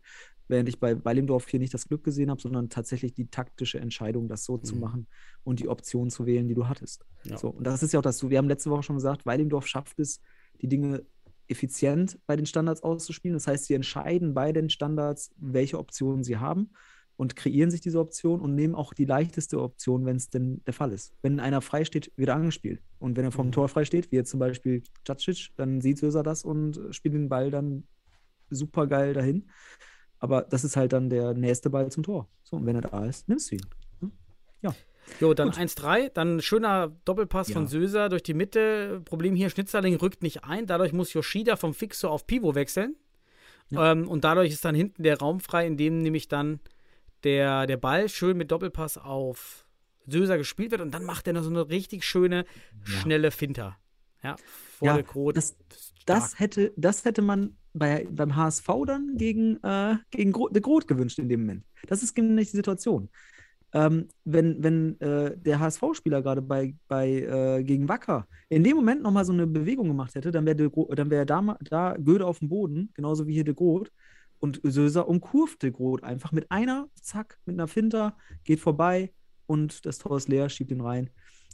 Während 0.51 0.69
ich 0.69 0.81
bei 0.81 1.03
Weilendorf 1.05 1.49
hier 1.49 1.61
nicht 1.61 1.73
das 1.73 1.87
Glück 1.87 2.03
gesehen 2.05 2.29
habe, 2.31 2.41
sondern 2.41 2.69
tatsächlich 2.69 3.15
die 3.15 3.29
taktische 3.29 3.79
Entscheidung, 3.79 4.29
das 4.29 4.45
so 4.45 4.59
zu 4.59 4.75
Mhm. 4.75 4.81
machen 4.81 5.07
und 5.45 5.61
die 5.61 5.69
Option 5.69 6.11
zu 6.11 6.27
wählen, 6.27 6.49
die 6.49 6.55
du 6.55 6.69
hattest. 6.69 7.07
Ja. 7.25 7.39
So, 7.39 7.49
und 7.51 7.65
das 7.65 7.83
ist 7.83 7.93
ja 7.93 8.01
auch 8.01 8.05
das, 8.05 8.29
wir 8.29 8.37
haben 8.39 8.49
letzte 8.49 8.71
Woche 8.71 8.83
schon 8.83 8.97
gesagt, 8.97 9.27
Weilendorf 9.27 9.67
schafft 9.67 9.99
es, 10.01 10.21
die 10.61 10.69
Dinge 10.69 11.05
effizient 11.49 12.19
bei 12.27 12.37
den 12.37 12.47
Standards 12.47 12.83
auszuspielen. 12.83 13.35
Das 13.35 13.47
heißt, 13.47 13.67
sie 13.67 13.75
entscheiden 13.75 14.35
bei 14.35 14.53
den 14.53 14.71
Standards, 14.71 15.33
welche 15.37 15.79
Optionen 15.79 16.23
sie 16.25 16.37
haben 16.37 16.71
und 17.17 17.37
kreieren 17.37 17.71
sich 17.71 17.81
diese 17.81 17.99
Option 18.01 18.41
und 18.41 18.55
nehmen 18.55 18.75
auch 18.75 18.95
die 18.95 19.05
leichteste 19.05 19.61
Option, 19.61 20.07
wenn 20.07 20.17
es 20.17 20.31
denn 20.31 20.63
der 20.67 20.75
Fall 20.75 20.93
ist. 20.93 21.13
Wenn 21.23 21.39
einer 21.41 21.61
frei 21.61 21.85
steht, 21.85 22.13
wird 22.17 22.29
er 22.29 22.37
angespielt. 22.37 22.83
Und 22.99 23.17
wenn 23.17 23.25
er 23.25 23.33
vom 23.33 23.49
Mhm. 23.49 23.53
Tor 23.53 23.69
frei 23.69 23.85
steht, 23.85 24.11
wie 24.11 24.17
jetzt 24.17 24.31
zum 24.31 24.41
Beispiel 24.41 24.83
Cacic, 25.05 25.51
dann 25.57 25.81
sieht 25.81 25.99
Söser 25.99 26.23
das 26.23 26.45
und 26.45 26.81
spielt 26.93 27.15
den 27.15 27.29
Ball 27.29 27.51
dann 27.51 27.85
super 28.49 28.87
geil 28.87 29.13
dahin. 29.15 29.51
Aber 30.21 30.43
das 30.43 30.63
ist 30.65 30.77
halt 30.77 30.93
dann 30.93 31.11
der 31.11 31.35
nächste 31.35 31.71
Ball 31.71 31.91
zum 31.91 32.03
Tor. 32.05 32.29
So, 32.45 32.57
und 32.57 32.67
wenn 32.67 32.77
er 32.77 32.83
da 32.83 33.05
ist, 33.07 33.29
nimmst 33.29 33.51
du 33.51 33.57
ihn. 33.57 33.67
Jo, 35.21 35.35
dann 35.35 35.49
Gut. 35.51 35.59
1-3, 35.59 36.11
dann 36.11 36.37
ein 36.37 36.41
schöner 36.43 36.93
Doppelpass 37.05 37.49
Ja. 37.49 37.55
von 37.55 37.67
Söser 37.67 38.09
durch 38.09 38.23
die 38.23 38.35
Mitte. 38.35 39.01
Problem 39.05 39.35
hier, 39.35 39.51
Schnitzerling 39.51 39.97
rückt 39.97 40.23
nicht 40.23 40.45
ein. 40.45 40.67
Dadurch 40.67 40.93
muss 40.93 41.13
Yoshida 41.15 41.57
vom 41.57 41.75
Fixo 41.75 42.09
auf 42.09 42.29
Pivo 42.29 42.55
wechseln. 42.55 42.95
Ähm, 43.73 44.07
und 44.07 44.23
dadurch 44.23 44.51
ist 44.53 44.65
dann 44.65 44.77
hinten 44.77 45.03
der 45.03 45.19
Raum 45.19 45.41
frei, 45.41 45.67
in 45.67 45.77
dem 45.77 46.03
nämlich 46.03 46.29
dann 46.29 46.61
der, 47.25 47.67
der 47.67 47.77
Ball 47.77 48.09
schön 48.09 48.37
mit 48.37 48.53
Doppelpass 48.53 48.99
auf 48.99 49.67
Söser 50.07 50.39
gespielt 50.39 50.71
wird. 50.71 50.81
Und 50.81 50.93
dann 50.95 51.05
macht 51.05 51.27
er 51.27 51.33
noch 51.33 51.43
so 51.43 51.51
eine 51.51 51.69
richtig 51.69 52.05
schöne, 52.05 52.45
schnelle 52.85 53.33
Finter. 53.33 53.79
Ja, 54.23 54.37
volle 54.79 54.97
Ja, 54.99 55.03
Krot. 55.03 55.37
das, 55.37 55.57
Stark. 56.01 56.21
das, 56.21 56.39
hätte, 56.39 56.73
das 56.77 57.05
hätte 57.05 57.23
man 57.23 57.57
bei, 57.73 58.07
beim 58.11 58.35
HSV 58.35 58.67
dann 58.87 59.17
gegen, 59.17 59.63
äh, 59.63 59.97
gegen 60.11 60.33
Gro 60.33 60.49
de 60.49 60.61
Groot 60.61 60.89
gewünscht 60.89 61.19
in 61.19 61.29
dem 61.29 61.41
Moment. 61.41 61.65
Das 61.87 62.03
ist 62.03 62.15
genau 62.15 62.41
die 62.41 62.45
Situation. 62.45 63.09
Ähm, 63.73 64.09
wenn 64.25 64.63
wenn 64.65 65.01
äh, 65.01 65.37
der 65.37 65.61
HSV-Spieler 65.61 66.23
gerade 66.23 66.43
bei, 66.43 66.75
bei 66.89 67.09
äh, 67.09 67.63
gegen 67.63 67.89
Wacker 67.89 68.27
in 68.49 68.65
dem 68.65 68.75
Moment 68.77 69.03
nochmal 69.03 69.25
so 69.25 69.33
eine 69.33 69.47
Bewegung 69.47 69.87
gemacht 69.87 70.17
hätte, 70.17 70.33
dann 70.33 70.45
wäre 70.45 70.71
dann 70.97 71.11
wär 71.11 71.25
da, 71.25 71.57
da 71.61 71.97
Göde 71.97 72.27
auf 72.27 72.41
dem 72.41 72.49
Boden, 72.49 72.91
genauso 72.95 73.29
wie 73.29 73.35
hier 73.35 73.45
de 73.45 73.55
Groot. 73.55 73.93
Und 74.41 74.61
Söser 74.65 75.07
umkurvt 75.07 75.63
de 75.63 75.71
Groot 75.71 76.03
einfach 76.03 76.33
mit 76.33 76.51
einer, 76.51 76.89
zack, 76.95 77.39
mit 77.45 77.55
einer 77.55 77.69
Finter, 77.69 78.17
geht 78.43 78.59
vorbei 78.59 79.13
und 79.47 79.85
das 79.85 79.99
Tor 79.99 80.17
ist 80.17 80.29
leer, 80.29 80.49
schiebt 80.49 80.71
ihn 80.73 80.81
rein. 80.81 81.11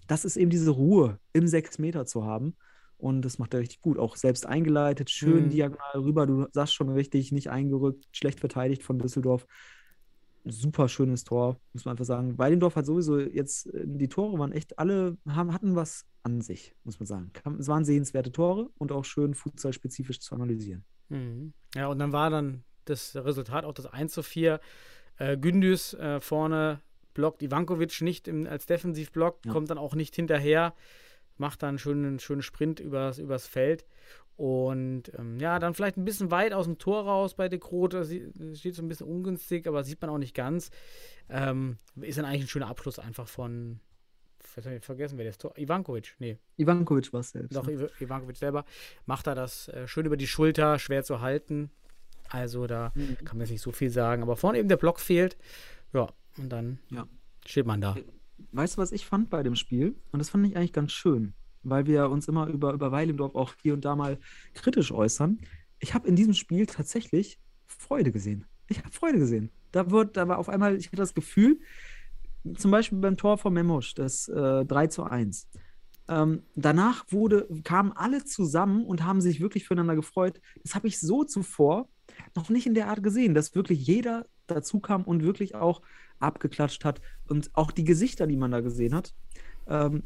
Das 0.06 0.24
ist 0.24 0.36
eben 0.36 0.50
diese 0.50 0.70
Ruhe 0.70 1.18
im 1.32 1.48
6 1.48 1.78
Meter 1.78 2.06
zu 2.06 2.24
haben. 2.24 2.54
Und 2.98 3.22
das 3.22 3.38
macht 3.38 3.52
er 3.54 3.60
richtig 3.60 3.80
gut. 3.80 3.98
Auch 3.98 4.16
selbst 4.16 4.46
eingeleitet, 4.46 5.10
schön 5.10 5.44
Mhm. 5.46 5.50
diagonal 5.50 6.00
rüber. 6.00 6.26
Du 6.26 6.46
sagst 6.52 6.74
schon 6.74 6.88
richtig, 6.88 7.30
nicht 7.32 7.50
eingerückt, 7.50 8.06
schlecht 8.12 8.40
verteidigt 8.40 8.82
von 8.82 8.98
Düsseldorf. 8.98 9.46
Super 10.48 10.88
schönes 10.88 11.24
Tor, 11.24 11.58
muss 11.72 11.84
man 11.84 11.92
einfach 11.92 12.04
sagen. 12.04 12.38
Weilendorf 12.38 12.76
hat 12.76 12.86
sowieso 12.86 13.18
jetzt, 13.18 13.66
äh, 13.74 13.82
die 13.84 14.08
Tore 14.08 14.38
waren 14.38 14.52
echt 14.52 14.78
alle, 14.78 15.16
haben, 15.28 15.52
hatten 15.52 15.74
was 15.74 16.06
an 16.22 16.40
sich, 16.40 16.72
muss 16.84 17.00
man 17.00 17.06
sagen. 17.06 17.32
Es 17.58 17.66
waren 17.66 17.84
sehenswerte 17.84 18.30
Tore 18.30 18.70
und 18.78 18.92
auch 18.92 19.04
schön 19.04 19.34
futsal-spezifisch 19.34 20.20
zu 20.20 20.34
analysieren. 20.36 20.84
Mhm. 21.08 21.52
Ja, 21.74 21.88
und 21.88 21.98
dann 21.98 22.12
war 22.12 22.30
dann 22.30 22.62
das 22.84 23.16
Resultat 23.16 23.64
auch 23.64 23.74
das 23.74 23.86
1 23.86 24.12
zu 24.12 24.22
4. 24.22 24.60
Äh, 25.18 25.36
Gündüz 25.36 25.94
äh, 25.94 26.20
vorne 26.20 26.80
blockt 27.12 27.42
Ivankovic 27.42 28.00
nicht 28.02 28.28
im, 28.28 28.46
als 28.46 28.66
Defensivblock, 28.66 29.40
Ja. 29.46 29.52
kommt 29.52 29.70
dann 29.70 29.78
auch 29.78 29.96
nicht 29.96 30.14
hinterher, 30.14 30.74
macht 31.38 31.62
dann 31.62 31.70
einen 31.70 31.78
schönen, 31.78 32.18
schönen 32.18 32.42
Sprint 32.42 32.80
übers, 32.80 33.18
übers 33.18 33.46
Feld. 33.46 33.84
Und 34.36 35.04
ähm, 35.18 35.38
ja, 35.38 35.58
dann 35.58 35.72
vielleicht 35.74 35.96
ein 35.96 36.04
bisschen 36.04 36.30
weit 36.30 36.52
aus 36.52 36.66
dem 36.66 36.76
Tor 36.78 37.04
raus 37.04 37.34
bei 37.34 37.48
De 37.48 37.58
das 37.88 38.08
steht 38.58 38.74
so 38.74 38.82
ein 38.82 38.88
bisschen 38.88 39.06
ungünstig, 39.06 39.66
aber 39.66 39.82
sieht 39.82 40.00
man 40.02 40.10
auch 40.10 40.18
nicht 40.18 40.34
ganz. 40.34 40.70
Ähm, 41.30 41.78
ist 42.02 42.18
dann 42.18 42.26
eigentlich 42.26 42.42
ein 42.42 42.48
schöner 42.48 42.68
Abschluss 42.68 42.98
einfach 42.98 43.28
von. 43.28 43.80
Vergessen, 44.80 45.18
wer 45.18 45.24
das 45.26 45.36
Tor? 45.38 45.52
Ivankovic, 45.58 46.14
nee. 46.18 46.38
Ivankovic 46.56 47.12
war 47.12 47.20
es 47.20 47.30
selbst. 47.30 47.54
Doch, 47.54 47.66
ne? 47.66 47.72
Iv- 47.74 47.90
Ivankovic 48.00 48.36
selber 48.36 48.64
macht 49.04 49.26
er 49.26 49.34
das 49.34 49.68
äh, 49.68 49.86
schön 49.86 50.06
über 50.06 50.16
die 50.16 50.26
Schulter, 50.26 50.78
schwer 50.78 51.02
zu 51.04 51.20
halten. 51.20 51.70
Also 52.30 52.66
da 52.66 52.92
Mhm. 52.94 53.16
kann 53.24 53.36
man 53.36 53.40
jetzt 53.40 53.50
nicht 53.50 53.60
so 53.62 53.72
viel 53.72 53.90
sagen. 53.90 54.22
Aber 54.22 54.36
vorne 54.36 54.58
eben 54.58 54.68
der 54.68 54.76
Block 54.78 54.98
fehlt. 55.00 55.36
Ja, 55.92 56.08
und 56.38 56.48
dann 56.50 56.78
Ja. 56.90 57.06
steht 57.46 57.66
man 57.66 57.80
da. 57.82 57.96
Weißt 58.52 58.76
du, 58.76 58.78
was 58.80 58.92
ich 58.92 59.06
fand 59.06 59.30
bei 59.30 59.42
dem 59.42 59.56
Spiel? 59.56 59.96
Und 60.12 60.18
das 60.18 60.30
fand 60.30 60.46
ich 60.46 60.56
eigentlich 60.56 60.72
ganz 60.72 60.92
schön, 60.92 61.34
weil 61.62 61.86
wir 61.86 62.10
uns 62.10 62.28
immer 62.28 62.46
über, 62.46 62.72
über 62.72 62.92
Weilendorf 62.92 63.34
auch 63.34 63.54
hier 63.62 63.74
und 63.74 63.84
da 63.84 63.96
mal 63.96 64.18
kritisch 64.54 64.92
äußern. 64.92 65.38
Ich 65.78 65.94
habe 65.94 66.08
in 66.08 66.16
diesem 66.16 66.34
Spiel 66.34 66.66
tatsächlich 66.66 67.38
Freude 67.66 68.12
gesehen. 68.12 68.44
Ich 68.68 68.78
habe 68.78 68.90
Freude 68.90 69.18
gesehen. 69.18 69.50
Da, 69.72 69.90
wird, 69.90 70.16
da 70.16 70.28
war 70.28 70.38
auf 70.38 70.48
einmal, 70.48 70.76
ich 70.76 70.86
hatte 70.86 70.96
das 70.96 71.14
Gefühl, 71.14 71.60
zum 72.56 72.70
Beispiel 72.70 72.98
beim 72.98 73.16
Tor 73.16 73.38
von 73.38 73.52
Memosch, 73.52 73.94
das 73.94 74.28
äh, 74.28 74.64
3 74.64 74.86
zu 74.88 75.04
1. 75.04 75.48
Ähm, 76.08 76.42
danach 76.54 77.04
wurde, 77.10 77.48
kamen 77.64 77.92
alle 77.92 78.24
zusammen 78.24 78.84
und 78.84 79.04
haben 79.04 79.20
sich 79.20 79.40
wirklich 79.40 79.64
füreinander 79.64 79.96
gefreut. 79.96 80.40
Das 80.62 80.74
habe 80.74 80.86
ich 80.86 81.00
so 81.00 81.24
zuvor 81.24 81.88
noch 82.34 82.48
nicht 82.48 82.66
in 82.66 82.74
der 82.74 82.88
Art 82.88 83.02
gesehen, 83.02 83.34
dass 83.34 83.54
wirklich 83.54 83.84
jeder 83.86 84.26
dazu 84.46 84.78
kam 84.78 85.02
und 85.02 85.24
wirklich 85.24 85.54
auch 85.54 85.82
abgeklatscht 86.20 86.84
hat. 86.84 87.00
Und 87.28 87.50
auch 87.54 87.70
die 87.70 87.84
Gesichter, 87.84 88.26
die 88.26 88.36
man 88.36 88.50
da 88.50 88.60
gesehen 88.60 88.94
hat, 88.94 89.14
ähm, 89.68 90.04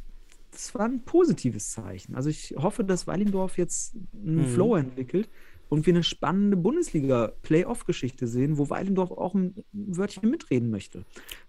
das 0.52 0.74
war 0.74 0.84
ein 0.86 1.02
positives 1.04 1.70
Zeichen. 1.70 2.14
Also 2.16 2.28
ich 2.28 2.54
hoffe, 2.56 2.82
dass 2.82 3.06
Weilendorf 3.06 3.56
jetzt 3.56 3.94
einen 4.14 4.38
Mhm. 4.38 4.46
Flow 4.48 4.74
entwickelt 4.76 5.28
und 5.68 5.86
wir 5.86 5.94
eine 5.94 6.02
spannende 6.02 6.56
Bundesliga-Playoff-Geschichte 6.56 8.26
sehen, 8.26 8.58
wo 8.58 8.68
Weilendorf 8.70 9.12
auch 9.12 9.34
ein 9.34 9.54
Wörtchen 9.72 10.28
mitreden 10.28 10.70
möchte. 10.70 11.04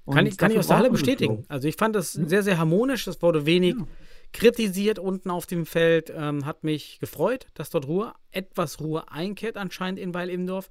Und 0.05 0.15
Kann 0.15 0.25
ich, 0.27 0.37
kann 0.37 0.51
ich 0.51 0.59
aus 0.59 0.67
der 0.67 0.77
Halle 0.77 0.91
bestätigen. 0.91 1.43
Also 1.47 1.67
ich 1.67 1.75
fand 1.75 1.95
das 1.95 2.13
sehr, 2.13 2.43
sehr 2.43 2.57
harmonisch. 2.57 3.07
Es 3.07 3.21
wurde 3.21 3.45
wenig 3.45 3.75
Ja. 3.77 3.87
Kritisiert 4.33 4.99
unten 4.99 5.29
auf 5.29 5.45
dem 5.45 5.65
Feld. 5.65 6.11
Ähm, 6.15 6.45
hat 6.45 6.63
mich 6.63 6.99
gefreut, 6.99 7.47
dass 7.53 7.69
dort 7.69 7.87
Ruhe, 7.87 8.13
etwas 8.31 8.79
Ruhe 8.79 9.09
einkehrt 9.11 9.57
anscheinend 9.57 9.99
in 9.99 10.13
Weil-Imdorf. 10.13 10.69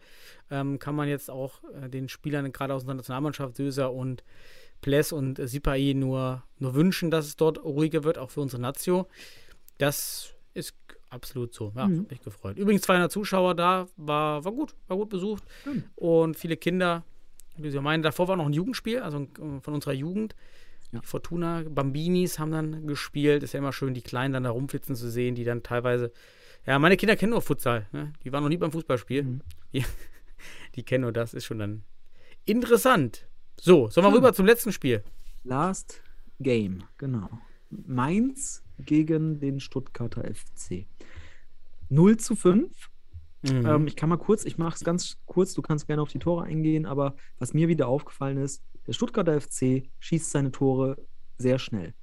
Ähm, 0.50 0.78
kann 0.78 0.94
man 0.94 1.08
jetzt 1.08 1.30
auch 1.30 1.62
äh, 1.82 1.88
den 1.88 2.08
Spielern 2.08 2.52
gerade 2.52 2.74
aus 2.74 2.82
unserer 2.82 2.96
Nationalmannschaft, 2.96 3.56
Söser 3.56 3.92
und 3.92 4.24
Pless 4.80 5.12
und 5.12 5.38
äh, 5.38 5.46
Sipai 5.46 5.92
nur, 5.94 6.42
nur 6.58 6.74
wünschen, 6.74 7.10
dass 7.10 7.26
es 7.26 7.36
dort 7.36 7.62
ruhiger 7.62 8.02
wird, 8.04 8.16
auch 8.18 8.30
für 8.30 8.40
unsere 8.40 8.62
Nazio. 8.62 9.06
Das 9.78 10.32
ist 10.54 10.74
absolut 11.10 11.54
so. 11.54 11.72
Ja, 11.76 11.86
Mhm. 11.86 12.02
hat 12.02 12.10
mich 12.10 12.22
gefreut. 12.22 12.56
Übrigens 12.56 12.82
200 12.82 13.10
Zuschauer 13.12 13.54
da, 13.54 13.86
war, 13.96 14.44
war 14.44 14.52
gut, 14.52 14.74
war 14.88 14.96
gut 14.96 15.08
besucht. 15.10 15.42
Schön. 15.64 15.84
Und 15.96 16.36
viele 16.38 16.56
Kinder, 16.56 17.04
wie 17.56 17.70
Sie 17.70 17.80
meinen, 17.80 18.02
davor 18.02 18.28
war 18.28 18.36
noch 18.36 18.46
ein 18.46 18.52
Jugendspiel, 18.52 19.00
also 19.00 19.18
äh, 19.18 19.60
von 19.60 19.74
unserer 19.74 19.92
Jugend. 19.92 20.34
Ja. 20.92 21.00
Die 21.00 21.06
Fortuna 21.06 21.64
Bambinis 21.68 22.38
haben 22.38 22.50
dann 22.50 22.86
gespielt. 22.86 23.42
Ist 23.42 23.54
ja 23.54 23.58
immer 23.58 23.72
schön, 23.72 23.94
die 23.94 24.02
Kleinen 24.02 24.34
dann 24.34 24.44
da 24.44 24.50
rumflitzen 24.50 24.96
zu 24.96 25.10
sehen, 25.10 25.34
die 25.34 25.44
dann 25.44 25.62
teilweise. 25.62 26.12
Ja, 26.66 26.78
meine 26.78 26.96
Kinder 26.96 27.16
kennen 27.16 27.32
nur 27.32 27.42
Futsal. 27.42 27.86
Ne? 27.92 28.12
Die 28.24 28.32
waren 28.32 28.42
noch 28.42 28.50
nie 28.50 28.56
beim 28.56 28.72
Fußballspiel. 28.72 29.22
Mhm. 29.22 29.40
Die, 29.72 29.84
die 30.74 30.82
kennen 30.82 31.02
nur 31.02 31.12
das, 31.12 31.34
ist 31.34 31.44
schon 31.44 31.58
dann 31.58 31.82
interessant. 32.44 33.26
So, 33.58 33.88
sollen 33.88 34.06
wir 34.06 34.10
Schön. 34.10 34.16
rüber 34.16 34.32
zum 34.32 34.46
letzten 34.46 34.72
Spiel? 34.72 35.02
Last 35.44 36.02
Game, 36.38 36.84
genau. 36.98 37.28
Mainz 37.70 38.62
gegen 38.78 39.38
den 39.38 39.60
Stuttgarter 39.60 40.24
FC. 40.24 40.86
0 41.88 42.16
zu 42.16 42.34
5. 42.34 42.90
Mhm. 43.42 43.66
Ähm, 43.66 43.86
ich 43.86 43.96
kann 43.96 44.08
mal 44.08 44.16
kurz, 44.16 44.44
ich 44.44 44.58
mache 44.58 44.76
es 44.76 44.84
ganz 44.84 45.18
kurz, 45.26 45.54
du 45.54 45.62
kannst 45.62 45.86
gerne 45.86 46.02
auf 46.02 46.10
die 46.10 46.18
Tore 46.18 46.44
eingehen, 46.44 46.86
aber 46.86 47.16
was 47.38 47.54
mir 47.54 47.68
wieder 47.68 47.88
aufgefallen 47.88 48.38
ist, 48.38 48.62
der 48.86 48.92
Stuttgarter 48.92 49.40
FC 49.40 49.90
schießt 49.98 50.30
seine 50.30 50.50
Tore 50.50 50.96
sehr 51.38 51.58
schnell. 51.58 51.94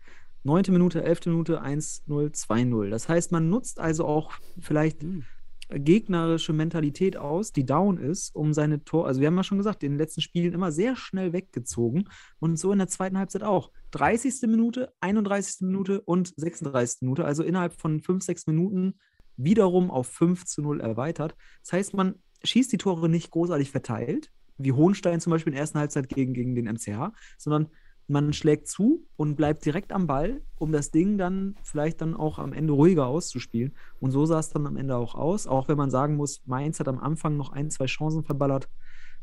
Neunte 0.43 0.71
Minute, 0.71 1.03
elfte 1.03 1.29
Minute, 1.29 1.61
1-0, 1.61 2.31
2-0. 2.33 2.89
Das 2.89 3.09
heißt, 3.09 3.31
man 3.31 3.49
nutzt 3.49 3.79
also 3.79 4.05
auch 4.05 4.31
vielleicht 4.59 5.03
Mhm. 5.03 5.25
gegnerische 5.69 6.53
Mentalität 6.53 7.17
aus, 7.17 7.51
die 7.51 7.65
down 7.65 7.97
ist, 7.97 8.33
um 8.33 8.53
seine 8.53 8.85
Tor, 8.85 9.05
also 9.05 9.19
wir 9.19 9.27
haben 9.27 9.35
ja 9.35 9.43
schon 9.43 9.57
gesagt, 9.57 9.83
in 9.83 9.91
den 9.91 9.97
letzten 9.97 10.21
Spielen 10.21 10.53
immer 10.53 10.71
sehr 10.71 10.95
schnell 10.95 11.33
weggezogen 11.33 12.07
und 12.39 12.57
so 12.57 12.71
in 12.71 12.77
der 12.77 12.87
zweiten 12.87 13.17
Halbzeit 13.17 13.43
auch. 13.43 13.71
30. 13.91 14.47
Minute, 14.47 14.93
31. 15.01 15.67
Minute 15.67 15.99
und 16.01 16.33
36. 16.37 17.01
Minute, 17.01 17.25
also 17.25 17.43
innerhalb 17.43 17.73
von 17.81 17.99
5, 17.99 18.23
6 18.23 18.47
Minuten 18.47 18.93
wiederum 19.35 19.91
auf 19.91 20.07
5 20.07 20.45
zu 20.45 20.61
0 20.61 20.79
erweitert. 20.79 21.35
Das 21.63 21.73
heißt, 21.73 21.93
man 21.93 22.15
schießt 22.43 22.71
die 22.71 22.77
Tore 22.77 23.09
nicht 23.09 23.31
großartig 23.31 23.69
verteilt, 23.69 24.31
wie 24.57 24.71
Hohenstein 24.71 25.19
zum 25.19 25.31
Beispiel 25.31 25.51
in 25.51 25.55
der 25.55 25.61
ersten 25.61 25.79
Halbzeit 25.79 26.09
gegen, 26.09 26.33
gegen 26.33 26.55
den 26.55 26.65
MCH, 26.65 27.11
sondern 27.37 27.67
man 28.07 28.31
schlägt 28.31 28.67
zu 28.67 29.05
und 29.17 29.35
bleibt 29.35 29.65
direkt 29.65 29.91
am 29.91 30.07
Ball, 30.07 30.41
um 30.55 30.71
das 30.71 30.91
Ding 30.91 31.17
dann 31.17 31.55
vielleicht 31.61 32.01
dann 32.01 32.15
auch 32.15 32.39
am 32.39 32.53
Ende 32.53 32.73
ruhiger 32.73 33.07
auszuspielen. 33.07 33.75
Und 33.99 34.11
so 34.11 34.25
sah 34.25 34.39
es 34.39 34.49
dann 34.49 34.65
am 34.65 34.77
Ende 34.77 34.95
auch 34.95 35.13
aus, 35.13 35.45
auch 35.45 35.67
wenn 35.67 35.77
man 35.77 35.91
sagen 35.91 36.15
muss, 36.15 36.41
Mainz 36.45 36.79
hat 36.79 36.87
am 36.87 36.99
Anfang 36.99 37.35
noch 37.35 37.51
ein, 37.51 37.69
zwei 37.69 37.85
Chancen 37.85 38.23
verballert. 38.23 38.69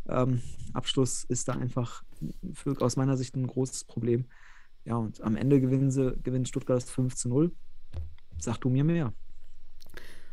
Ähm, 0.07 0.43
Abschluss 0.75 1.25
ist 1.25 1.49
da 1.49 1.55
einfach 1.55 2.05
für, 2.53 2.81
aus 2.83 2.97
meiner 2.97 3.17
Sicht 3.17 3.35
ein 3.37 3.47
großes 3.47 3.85
Problem. 3.85 4.27
Ja, 4.85 4.97
und 4.97 5.23
am 5.23 5.37
Ende 5.37 5.61
gewinnen 5.61 5.91
sie, 5.91 6.15
gewinnt 6.23 6.49
Stuttgart 6.49 6.77
das 6.77 6.91
5 6.91 7.15
zu 7.15 7.31
0. 7.31 7.53
Sag 8.39 8.59
du 8.59 8.69
mir 8.69 8.85
mehr. 8.85 9.15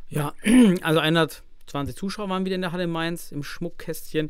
Ja, 0.10 0.34
also 0.82 1.00
120 1.00 1.96
Zuschauer 1.96 2.28
waren 2.28 2.44
wieder 2.44 2.56
in 2.56 2.62
der 2.62 2.74
Halle 2.74 2.88
Mainz 2.88 3.32
im 3.32 3.44
Schmuckkästchen. 3.44 4.30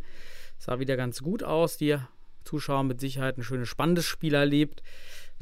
Sah 0.61 0.77
wieder 0.77 0.95
ganz 0.95 1.23
gut 1.23 1.41
aus. 1.41 1.77
Die 1.77 1.97
Zuschauer 2.43 2.83
mit 2.83 3.01
Sicherheit 3.01 3.35
ein 3.37 3.43
schönes, 3.43 3.67
spannendes 3.67 4.05
Spiel 4.05 4.35
erlebt. 4.35 4.83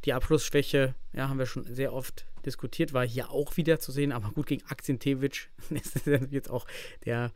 Die 0.06 0.14
Abschlussschwäche, 0.14 0.96
ja, 1.12 1.28
haben 1.28 1.40
wir 1.40 1.46
schon 1.46 1.66
sehr 1.66 1.92
oft 1.92 2.26
diskutiert, 2.46 2.94
war 2.94 3.06
hier 3.06 3.30
auch 3.32 3.58
wieder 3.58 3.80
zu 3.80 3.92
sehen, 3.92 4.14
aber 4.14 4.30
gut 4.30 4.48
gegen 4.48 4.66
Akzentewitsch 4.68 5.50
ist 5.70 6.06
jetzt 6.32 6.50
auch 6.50 6.66
der 7.04 7.34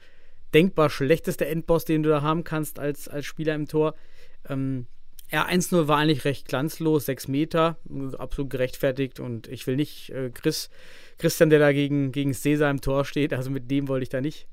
denkbar 0.53 0.89
schlechteste 0.89 1.45
Endboss, 1.45 1.83
den 1.83 2.03
du 2.03 2.09
da 2.09 2.21
haben 2.21 2.45
kannst 2.45 2.79
als, 2.79 3.09
als 3.09 3.25
Spieler 3.25 3.53
im 3.53 3.67
Tor. 3.67 3.95
Ähm, 4.47 4.87
ja, 5.29 5.45
1-0 5.45 5.89
war 5.89 5.97
eigentlich 5.97 6.23
recht 6.23 6.47
glanzlos, 6.47 7.07
6 7.07 7.27
Meter, 7.27 7.77
absolut 8.17 8.49
gerechtfertigt 8.49 9.19
und 9.19 9.49
ich 9.49 9.67
will 9.67 9.75
nicht 9.75 10.09
äh, 10.11 10.29
Chris, 10.29 10.69
Christian, 11.17 11.49
der 11.49 11.59
da 11.59 11.73
gegen, 11.73 12.13
gegen 12.13 12.33
Cesar 12.33 12.71
im 12.71 12.79
Tor 12.79 13.03
steht, 13.03 13.33
also 13.33 13.49
mit 13.49 13.69
dem 13.69 13.89
wollte 13.89 14.03
ich 14.03 14.09
da 14.09 14.21
nicht, 14.21 14.47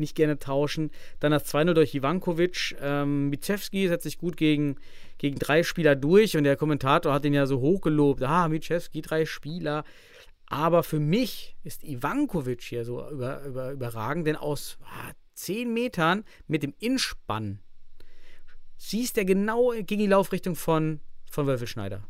nicht 0.00 0.16
gerne 0.16 0.38
tauschen. 0.38 0.90
Dann 1.20 1.32
das 1.32 1.52
2-0 1.52 1.74
durch 1.74 1.94
Ivankovic. 1.94 2.76
Ähm, 2.80 3.28
Mitschewski 3.28 3.88
setzt 3.88 4.04
sich 4.04 4.18
gut 4.18 4.36
gegen, 4.36 4.76
gegen 5.18 5.38
drei 5.38 5.62
Spieler 5.62 5.94
durch 5.94 6.36
und 6.36 6.44
der 6.44 6.56
Kommentator 6.56 7.12
hat 7.12 7.24
ihn 7.24 7.34
ja 7.34 7.46
so 7.46 7.60
hochgelobt. 7.60 8.22
Ah, 8.22 8.48
Mitschewski, 8.48 9.02
drei 9.02 9.26
Spieler. 9.26 9.84
Aber 10.46 10.82
für 10.82 10.98
mich 10.98 11.56
ist 11.62 11.84
Ivankovic 11.84 12.62
hier 12.62 12.84
so 12.84 13.08
über, 13.08 13.44
über, 13.44 13.70
überragend, 13.70 14.26
denn 14.26 14.36
aus 14.36 14.78
ah, 14.82 15.12
10 15.34 15.72
Metern 15.72 16.24
mit 16.48 16.64
dem 16.64 16.74
Inspann 16.80 17.60
schießt 18.78 19.18
er 19.18 19.24
genau 19.24 19.70
gegen 19.70 20.00
die 20.00 20.06
Laufrichtung 20.06 20.56
von, 20.56 21.00
von 21.30 21.46
Wölfelschneider. 21.46 22.02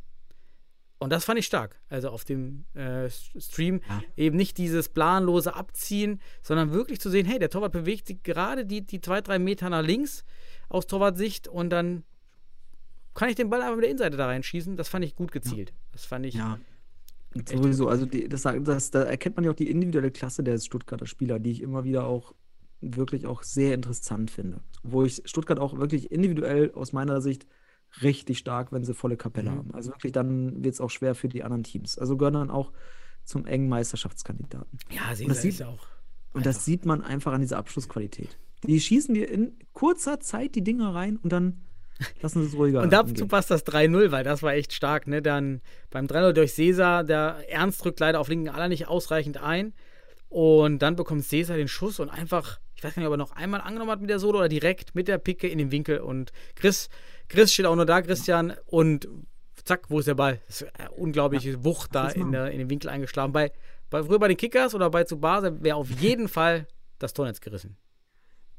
Und 1.01 1.11
das 1.11 1.25
fand 1.25 1.39
ich 1.39 1.47
stark. 1.47 1.81
Also 1.89 2.11
auf 2.11 2.25
dem 2.25 2.67
äh, 2.75 3.09
Stream 3.09 3.81
ja. 3.89 4.03
eben 4.17 4.37
nicht 4.37 4.59
dieses 4.59 4.91
planlose 4.91 5.55
Abziehen, 5.55 6.21
sondern 6.43 6.73
wirklich 6.73 7.01
zu 7.01 7.09
sehen, 7.09 7.25
hey, 7.25 7.39
der 7.39 7.49
Torwart 7.49 7.73
bewegt 7.73 8.07
sich 8.07 8.23
gerade 8.23 8.67
die, 8.67 8.87
die 8.87 9.01
zwei, 9.01 9.23
drei 9.23 9.39
Meter 9.39 9.71
nach 9.71 9.83
links 9.83 10.25
aus 10.69 10.87
Torwartsicht 10.87 11.49
und 11.49 11.71
dann 11.71 12.05
kann 13.15 13.31
ich 13.31 13.35
den 13.35 13.49
Ball 13.49 13.63
einfach 13.63 13.77
mit 13.77 13.85
der 13.85 13.91
Innenseite 13.91 14.19
da 14.19 14.27
reinschießen. 14.27 14.77
Das 14.77 14.91
fand 14.91 15.05
ich 15.07 15.17
gut 15.17 15.33
gezielt. 15.33 15.71
Ja. 15.71 15.77
Das 15.93 16.05
fand 16.05 16.27
ich. 16.27 16.35
Ja. 16.35 16.61
Sowieso, 17.49 17.89
also 17.89 18.05
die, 18.05 18.29
das, 18.29 18.43
das, 18.43 18.91
da 18.91 19.03
erkennt 19.03 19.37
man 19.37 19.45
ja 19.45 19.53
auch 19.53 19.57
die 19.57 19.71
individuelle 19.71 20.11
Klasse 20.11 20.43
der 20.43 20.59
Stuttgarter 20.59 21.07
Spieler, 21.07 21.39
die 21.39 21.53
ich 21.53 21.63
immer 21.63 21.85
wieder 21.85 22.05
auch 22.05 22.35
wirklich 22.83 23.27
auch 23.27 23.43
sehr 23.43 23.73
interessant 23.75 24.31
finde. 24.31 24.61
Wo 24.83 25.05
ich 25.05 25.23
Stuttgart 25.25 25.61
auch 25.61 25.79
wirklich 25.79 26.11
individuell 26.11 26.73
aus 26.73 26.93
meiner 26.93 27.23
Sicht 27.23 27.47
richtig 28.03 28.39
stark, 28.39 28.73
wenn 28.73 28.85
sie 28.85 28.95
volle 28.95 29.17
Kapelle 29.17 29.51
mhm. 29.51 29.57
haben. 29.57 29.75
Also 29.75 29.91
wirklich, 29.91 30.12
dann 30.12 30.62
wird 30.62 30.75
es 30.75 30.81
auch 30.81 30.91
schwer 30.91 31.15
für 31.15 31.29
die 31.29 31.43
anderen 31.43 31.65
Teams. 31.65 31.99
Also 31.99 32.17
gehören 32.17 32.35
dann 32.35 32.51
auch 32.51 32.73
zum 33.25 33.47
engen 33.47 33.69
Meisterschaftskandidaten. 33.69 34.79
Ja, 34.91 35.15
sie 35.15 35.27
ist 35.27 35.62
auch. 35.62 35.87
Und 36.33 36.47
das 36.47 36.65
sieht 36.65 36.87
man 36.87 37.03
einfach 37.03 37.33
an 37.33 37.41
dieser 37.41 37.59
Abschlussqualität. 37.59 38.39
Die 38.67 38.81
schießen 38.81 39.15
dir 39.15 39.29
in 39.29 39.59
kurzer 39.73 40.21
Zeit 40.21 40.55
die 40.55 40.62
Dinger 40.62 40.95
rein 40.95 41.17
und 41.17 41.33
dann 41.33 41.62
lassen 42.21 42.43
sie 42.43 42.49
es 42.49 42.55
ruhiger. 42.55 42.83
und 42.83 42.93
dazu 42.93 43.27
passt 43.27 43.51
das 43.51 43.67
3-0, 43.67 44.11
weil 44.11 44.25
das 44.25 44.43
war 44.43 44.53
echt 44.53 44.73
stark. 44.73 45.07
Ne? 45.07 45.23
Dann 45.23 45.61
beim 45.91 46.07
3-0 46.07 46.33
durch 46.33 46.53
Cesar, 46.53 47.05
der 47.05 47.45
Ernst 47.49 47.85
drückt 47.85 48.01
leider 48.01 48.21
auf 48.21 48.29
linken 48.29 48.49
Aller 48.49 48.69
nicht 48.69 48.89
ausreichend 48.89 49.39
ein. 49.39 49.73
Und 50.31 50.78
dann 50.78 50.97
bekommt 50.97 51.24
Cesar 51.24 51.59
den 51.59 51.69
Schuss 51.69 52.01
und 52.01 52.09
einfach 52.09 52.59
ich 52.81 52.85
weiß 52.85 52.94
gar 52.94 53.02
nicht, 53.02 53.09
ob 53.09 53.12
er 53.12 53.19
noch 53.19 53.32
einmal 53.32 53.61
angenommen 53.61 53.90
hat 53.90 54.01
mit 54.01 54.09
der 54.09 54.19
Solo 54.19 54.39
oder 54.39 54.48
direkt 54.48 54.94
mit 54.94 55.07
der 55.07 55.19
Picke 55.19 55.47
in 55.47 55.59
den 55.59 55.70
Winkel. 55.70 55.98
Und 55.98 56.32
Chris, 56.55 56.89
Chris 57.28 57.52
steht 57.52 57.66
auch 57.66 57.77
nur 57.77 57.85
da, 57.85 58.01
Christian. 58.01 58.55
Und 58.65 59.07
zack, 59.65 59.90
wo 59.90 59.98
ist 59.98 60.09
der 60.09 60.15
Ball? 60.15 60.40
Das 60.47 60.62
ist 60.62 60.81
eine 60.81 60.90
unglaubliche 60.93 61.51
ja, 61.51 61.65
Wucht 61.65 61.94
da 61.94 62.09
in, 62.09 62.32
der, 62.32 62.51
in, 62.51 62.59
den 62.59 62.70
Winkel 62.70 62.89
eingeschlagen. 62.89 63.35
Bei, 63.35 63.52
bei, 63.90 64.02
früher 64.02 64.19
bei 64.19 64.28
den 64.28 64.39
Kickers 64.39 64.74
oder 64.74 64.89
bei 64.89 65.05
Tsubasa 65.05 65.62
wäre 65.62 65.77
auf 65.77 65.90
jeden 65.90 66.27
Fall 66.27 66.66
das 66.98 67.12
Tornetz 67.12 67.43
gerissen. 67.43 67.77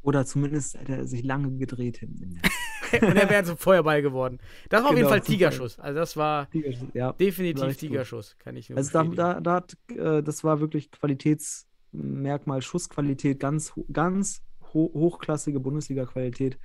Oder 0.01 0.25
zumindest 0.25 0.79
hätte 0.79 0.95
er 0.95 1.07
sich 1.07 1.23
lange 1.23 1.57
gedreht 1.57 1.97
hinten. 1.97 2.41
und 2.93 3.15
er 3.15 3.29
wäre 3.29 3.43
zum 3.43 3.57
Feuerball 3.57 4.01
geworden. 4.01 4.39
Das 4.69 4.83
war 4.83 4.89
genau, 4.89 4.89
auf 4.89 4.95
jeden 4.97 4.99
genau, 5.01 5.09
Fall 5.09 5.21
Tigerschuss. 5.21 5.79
Also 5.79 5.99
das 5.99 6.17
war 6.17 6.49
ja, 6.93 7.13
definitiv 7.13 7.77
Tigerschuss. 7.77 8.35
Kann 8.39 8.55
ich 8.55 8.69
nur 8.69 8.77
Also 8.77 8.91
da, 8.91 9.03
da, 9.03 9.39
da 9.39 9.53
hat, 9.55 9.77
äh, 9.89 10.23
das 10.23 10.43
war 10.43 10.59
wirklich 10.59 10.89
Qualitäts- 10.89 11.67
Merkmal 11.91 12.61
Schussqualität, 12.61 13.39
ganz, 13.39 13.73
ganz 13.91 14.43
ho 14.73 14.91
hochklassige 14.93 15.59
Bundesliga-Qualität. 15.59 16.57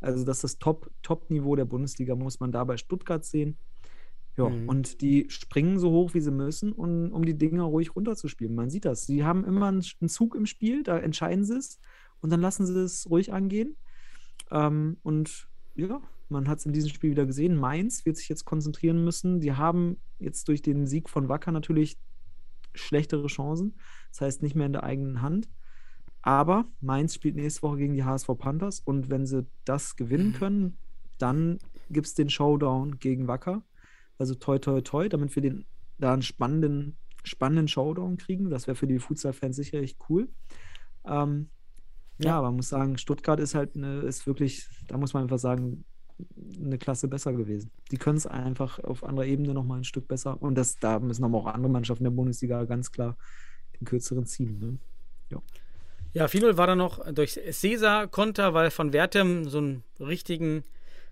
Also 0.00 0.24
das 0.24 0.38
ist 0.38 0.44
das 0.44 0.58
Top, 0.58 0.90
Top-Niveau 1.02 1.56
der 1.56 1.64
Bundesliga, 1.64 2.14
muss 2.14 2.38
man 2.38 2.52
da 2.52 2.62
bei 2.64 2.76
Stuttgart 2.76 3.24
sehen. 3.24 3.58
Ja, 4.36 4.48
mhm. 4.48 4.68
und 4.68 5.00
die 5.00 5.26
springen 5.30 5.80
so 5.80 5.90
hoch, 5.90 6.14
wie 6.14 6.20
sie 6.20 6.30
müssen, 6.30 6.72
um, 6.72 7.10
um 7.10 7.24
die 7.24 7.36
Dinger 7.36 7.64
ruhig 7.64 7.96
runterzuspielen. 7.96 8.54
Man 8.54 8.70
sieht 8.70 8.84
das. 8.84 9.04
Sie 9.04 9.24
haben 9.24 9.44
immer 9.44 9.66
einen 9.66 10.08
Zug 10.08 10.36
im 10.36 10.46
Spiel, 10.46 10.84
da 10.84 10.96
entscheiden 10.96 11.44
sie 11.44 11.56
es 11.56 11.80
und 12.20 12.30
dann 12.30 12.40
lassen 12.40 12.66
sie 12.66 12.78
es 12.80 13.08
ruhig 13.08 13.32
angehen. 13.32 13.76
Ähm, 14.50 14.98
und 15.02 15.48
ja, 15.74 16.00
man 16.28 16.48
hat 16.48 16.58
es 16.58 16.66
in 16.66 16.72
diesem 16.72 16.90
Spiel 16.90 17.10
wieder 17.10 17.26
gesehen. 17.26 17.56
Mainz 17.56 18.04
wird 18.04 18.16
sich 18.16 18.28
jetzt 18.28 18.44
konzentrieren 18.44 19.04
müssen. 19.04 19.40
Die 19.40 19.52
haben 19.52 19.98
jetzt 20.18 20.48
durch 20.48 20.62
den 20.62 20.86
Sieg 20.86 21.08
von 21.08 21.28
Wacker 21.28 21.52
natürlich 21.52 21.98
schlechtere 22.74 23.26
Chancen. 23.26 23.76
Das 24.10 24.20
heißt, 24.20 24.42
nicht 24.42 24.54
mehr 24.54 24.66
in 24.66 24.72
der 24.72 24.84
eigenen 24.84 25.22
Hand. 25.22 25.48
Aber 26.22 26.66
Mainz 26.80 27.14
spielt 27.14 27.36
nächste 27.36 27.62
Woche 27.62 27.78
gegen 27.78 27.94
die 27.94 28.04
HSV 28.04 28.28
Panthers 28.38 28.80
und 28.80 29.08
wenn 29.08 29.26
sie 29.26 29.46
das 29.64 29.96
gewinnen 29.96 30.28
mhm. 30.28 30.34
können, 30.34 30.78
dann 31.16 31.58
gibt 31.90 32.06
es 32.06 32.14
den 32.14 32.28
Showdown 32.28 32.98
gegen 32.98 33.28
Wacker. 33.28 33.62
Also 34.18 34.34
toi, 34.34 34.58
toi, 34.58 34.80
toi, 34.80 35.08
damit 35.08 35.34
wir 35.36 35.42
den, 35.42 35.64
da 35.98 36.12
einen 36.12 36.22
spannenden, 36.22 36.96
spannenden 37.24 37.68
Showdown 37.68 38.16
kriegen. 38.16 38.50
Das 38.50 38.66
wäre 38.66 38.74
für 38.74 38.86
die 38.86 38.98
Futsal-Fans 38.98 39.56
sicherlich 39.56 39.96
cool. 40.08 40.28
Ähm, 41.06 41.48
ja. 42.26 42.38
aber 42.38 42.48
man 42.48 42.56
muss 42.56 42.68
sagen, 42.68 42.98
Stuttgart 42.98 43.40
ist 43.40 43.54
halt 43.54 43.76
eine, 43.76 44.00
ist 44.00 44.26
wirklich, 44.26 44.66
da 44.86 44.96
muss 44.96 45.14
man 45.14 45.24
einfach 45.24 45.38
sagen, 45.38 45.84
eine 46.60 46.78
Klasse 46.78 47.08
besser 47.08 47.32
gewesen. 47.32 47.70
Die 47.90 47.96
können 47.96 48.16
es 48.16 48.26
einfach 48.26 48.78
auf 48.80 49.04
anderer 49.04 49.26
Ebene 49.26 49.54
nochmal 49.54 49.78
ein 49.78 49.84
Stück 49.84 50.08
besser. 50.08 50.40
Und 50.42 50.56
das, 50.56 50.76
da 50.76 50.98
müssen 50.98 51.24
aber 51.24 51.38
auch 51.38 51.46
andere 51.46 51.70
Mannschaften 51.70 52.04
der 52.04 52.10
Bundesliga 52.10 52.64
ganz 52.64 52.90
klar 52.90 53.16
den 53.78 53.84
kürzeren 53.84 54.26
ziehen. 54.26 54.58
Ne? 54.58 54.78
Ja. 55.30 55.42
Ja, 56.14 56.26
4 56.26 56.56
war 56.56 56.66
dann 56.66 56.78
noch 56.78 57.04
durch 57.12 57.38
Cesar 57.52 58.08
Konter, 58.08 58.54
weil 58.54 58.70
von 58.70 58.92
Wertem 58.92 59.48
so 59.48 59.58
einen 59.58 59.84
richtigen, 60.00 60.64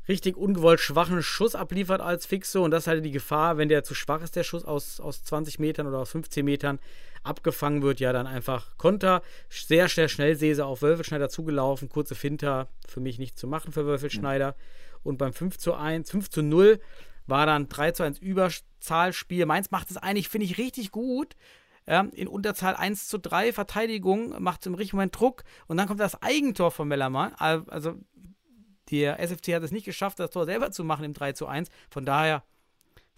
richtig 0.08 0.36
ungewollt 0.36 0.80
schwachen 0.80 1.22
Schuss 1.22 1.54
abliefert 1.54 2.00
als 2.00 2.26
Fixo. 2.26 2.64
Und 2.64 2.70
das 2.70 2.84
ist 2.84 2.88
halt 2.88 3.04
die 3.04 3.10
Gefahr, 3.12 3.58
wenn 3.58 3.68
der 3.68 3.84
zu 3.84 3.94
schwach 3.94 4.22
ist, 4.22 4.34
der 4.36 4.42
Schuss 4.42 4.64
aus, 4.64 4.98
aus 4.98 5.22
20 5.22 5.58
Metern 5.58 5.86
oder 5.86 5.98
aus 5.98 6.10
15 6.10 6.44
Metern 6.44 6.78
abgefangen 7.26 7.82
wird, 7.82 8.00
ja 8.00 8.12
dann 8.12 8.26
einfach 8.26 8.76
Konter. 8.76 9.22
Sehr, 9.48 9.88
sehr 9.88 10.08
schnell 10.08 10.36
Cesar 10.36 10.66
auf 10.66 10.82
Wölfelschneider 10.82 11.28
zugelaufen. 11.28 11.88
Kurze 11.88 12.14
Finter, 12.14 12.68
für 12.88 13.00
mich 13.00 13.18
nicht 13.18 13.38
zu 13.38 13.46
machen 13.46 13.72
für 13.72 13.86
Wölfelschneider. 13.86 14.48
Ja. 14.48 14.54
Und 15.02 15.18
beim 15.18 15.32
5 15.32 15.58
zu 15.58 15.74
1, 15.74 16.10
5 16.10 16.30
zu 16.30 16.42
0 16.42 16.80
war 17.26 17.46
dann 17.46 17.68
3 17.68 17.92
zu 17.92 18.02
1 18.02 18.18
Überzahlspiel. 18.18 19.46
Mainz 19.46 19.70
macht 19.70 19.90
es 19.90 19.96
eigentlich, 19.96 20.28
finde 20.28 20.46
ich, 20.46 20.58
richtig 20.58 20.90
gut 20.90 21.36
ja, 21.86 22.00
in 22.12 22.28
Unterzahl 22.28 22.74
1 22.74 23.08
zu 23.08 23.18
3, 23.18 23.52
Verteidigung, 23.52 24.42
macht 24.42 24.66
im 24.66 24.74
richtigen 24.74 24.96
Moment 24.96 25.18
Druck 25.18 25.44
und 25.68 25.76
dann 25.76 25.86
kommt 25.86 26.00
das 26.00 26.20
Eigentor 26.20 26.70
von 26.70 26.88
Mellermann. 26.88 27.32
Also 27.34 27.94
der 28.90 29.20
SFC 29.20 29.54
hat 29.54 29.62
es 29.62 29.70
nicht 29.70 29.84
geschafft, 29.84 30.18
das 30.18 30.30
Tor 30.30 30.46
selber 30.46 30.70
zu 30.72 30.84
machen 30.84 31.04
im 31.04 31.12
3 31.12 31.32
zu 31.32 31.46
1. 31.46 31.68
Von 31.90 32.04
daher 32.04 32.42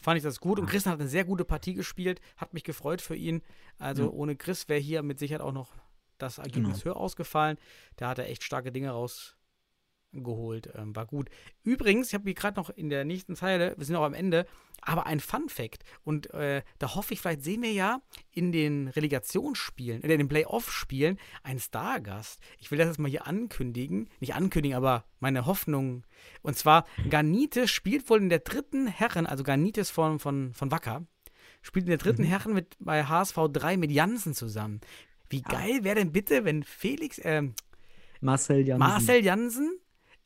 fand 0.01 0.17
ich 0.17 0.23
das 0.23 0.41
gut. 0.41 0.59
Und 0.59 0.67
Christian 0.67 0.93
hat 0.93 1.01
eine 1.01 1.09
sehr 1.09 1.25
gute 1.25 1.45
Partie 1.45 1.75
gespielt, 1.75 2.21
hat 2.37 2.55
mich 2.55 2.65
gefreut 2.65 3.01
für 3.01 3.17
ihn. 3.17 3.43
Also 3.79 4.05
ja. 4.05 4.11
ohne 4.11 4.37
Chris 4.37 4.69
wäre 4.69 4.81
hier 4.81 5.03
mit 5.03 5.19
Sicherheit 5.19 5.43
auch 5.43 5.53
noch 5.53 5.73
das 6.19 6.39
Ergebnis 6.39 6.83
genau. 6.83 6.95
höher 6.95 6.97
ausgefallen. 6.97 7.59
Da 7.97 8.09
hat 8.09 8.19
er 8.19 8.29
echt 8.29 8.43
starke 8.43 8.73
Dinge 8.73 8.91
raus, 8.91 9.37
geholt. 10.13 10.71
Ähm, 10.75 10.95
war 10.97 11.07
gut. 11.07 11.29
Übrigens, 11.63 12.09
ich 12.09 12.15
habe 12.15 12.25
hier 12.25 12.35
gerade 12.35 12.59
noch 12.59 12.71
in 12.71 12.89
der 12.89 13.05
nächsten 13.05 13.37
Zeile, 13.37 13.75
wir 13.77 13.85
sind 13.85 13.97
auch 13.97 14.05
am 14.05 14.15
Ende, 14.15 14.47
aber 14.81 15.07
ein 15.07 15.21
Fun 15.21 15.49
Fact. 15.49 15.85
Und 16.05 16.33
äh, 16.35 16.63
da 16.79 16.95
hoffe 16.95 17.15
ich, 17.15 17.21
vielleicht 17.21 17.43
sehen 17.43 17.63
wir 17.63 17.73
ja 17.73 18.01
in 18.33 18.53
den 18.53 18.89
Relegationsspielen, 18.89 20.03
in 20.03 20.09
den 20.09 20.29
Playoff-Spielen 20.29 21.19
einen 21.43 21.61
Stargast. 21.61 22.41
Ich 22.59 22.71
will 22.71 22.79
das 22.79 22.89
jetzt 22.89 22.99
mal 22.99 23.11
hier 23.11 23.27
ankündigen. 23.27 24.09
Nicht 24.21 24.35
ankündigen, 24.35 24.77
aber 24.77 25.05
meine 25.21 25.47
Hoffnung. 25.47 26.05
Und 26.43 26.57
zwar, 26.57 26.85
Garnites 27.11 27.71
spielt 27.71 28.09
wohl 28.09 28.19
in 28.19 28.29
der 28.29 28.41
dritten 28.41 28.87
Herren, 28.87 29.27
also 29.27 29.45
Garnites 29.45 29.91
von, 29.91 30.19
von, 30.19 30.53
von 30.55 30.71
Wacker, 30.71 31.05
spielt 31.63 31.87
in 31.87 31.91
der 31.91 31.99
dritten 31.99 32.23
mhm. 32.23 32.29
Herren 32.29 32.55
mit, 32.55 32.77
bei 32.79 33.05
HSV 33.05 33.37
3 33.53 33.77
mit 33.77 33.91
Jansen 33.91 34.35
zusammen. 34.35 34.81
Wie 35.29 35.43
ja. 35.43 35.49
geil 35.49 35.85
wäre 35.85 35.97
denn 35.97 36.13
bitte, 36.13 36.45
wenn 36.45 36.63
Felix, 36.63 37.19
äh, 37.19 37.43
Marcel 38.21 38.67
Jansen. 38.67 38.79
Marcel 38.79 39.25
Jansen 39.25 39.79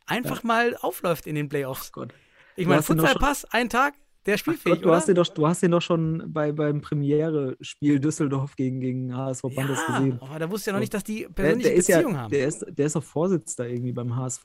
einfach 0.06 0.42
ja. 0.42 0.46
mal 0.46 0.76
aufläuft 0.80 1.26
in 1.26 1.34
den 1.34 1.48
Playoffs. 1.48 1.90
Oh 1.90 2.00
Gott. 2.00 2.14
Ich 2.56 2.66
meine, 2.66 2.82
Futsal-Pass, 2.82 3.46
ein 3.46 3.68
Tag, 3.68 3.94
der 4.26 4.36
spielfähig, 4.36 4.76
Gott, 4.76 4.84
du, 4.84 4.92
Hast 4.92 5.08
den 5.08 5.16
doch, 5.16 5.26
du 5.26 5.46
hast 5.46 5.62
den 5.62 5.72
doch 5.72 5.82
schon 5.82 6.22
bei, 6.32 6.52
beim 6.52 6.80
Premiere-Spiel 6.80 7.98
Düsseldorf 7.98 8.54
gegen, 8.54 8.80
gegen 8.80 9.16
HSV 9.16 9.42
Bandes 9.54 9.80
ja, 9.88 9.98
gesehen. 9.98 10.20
Oh, 10.20 10.38
da 10.38 10.50
wusste 10.50 10.70
ja 10.70 10.74
noch 10.74 10.80
nicht, 10.80 10.94
dass 10.94 11.02
die 11.02 11.26
persönliche 11.34 11.70
der, 11.70 11.70
der 11.70 11.76
Beziehung 11.78 12.14
ja, 12.14 12.20
haben. 12.20 12.30
Der 12.30 12.46
ist, 12.46 12.64
der 12.68 12.86
ist 12.86 12.96
auch 12.96 13.02
Vorsitzender 13.02 13.68
irgendwie 13.68 13.92
beim 13.92 14.14
HSV. 14.14 14.44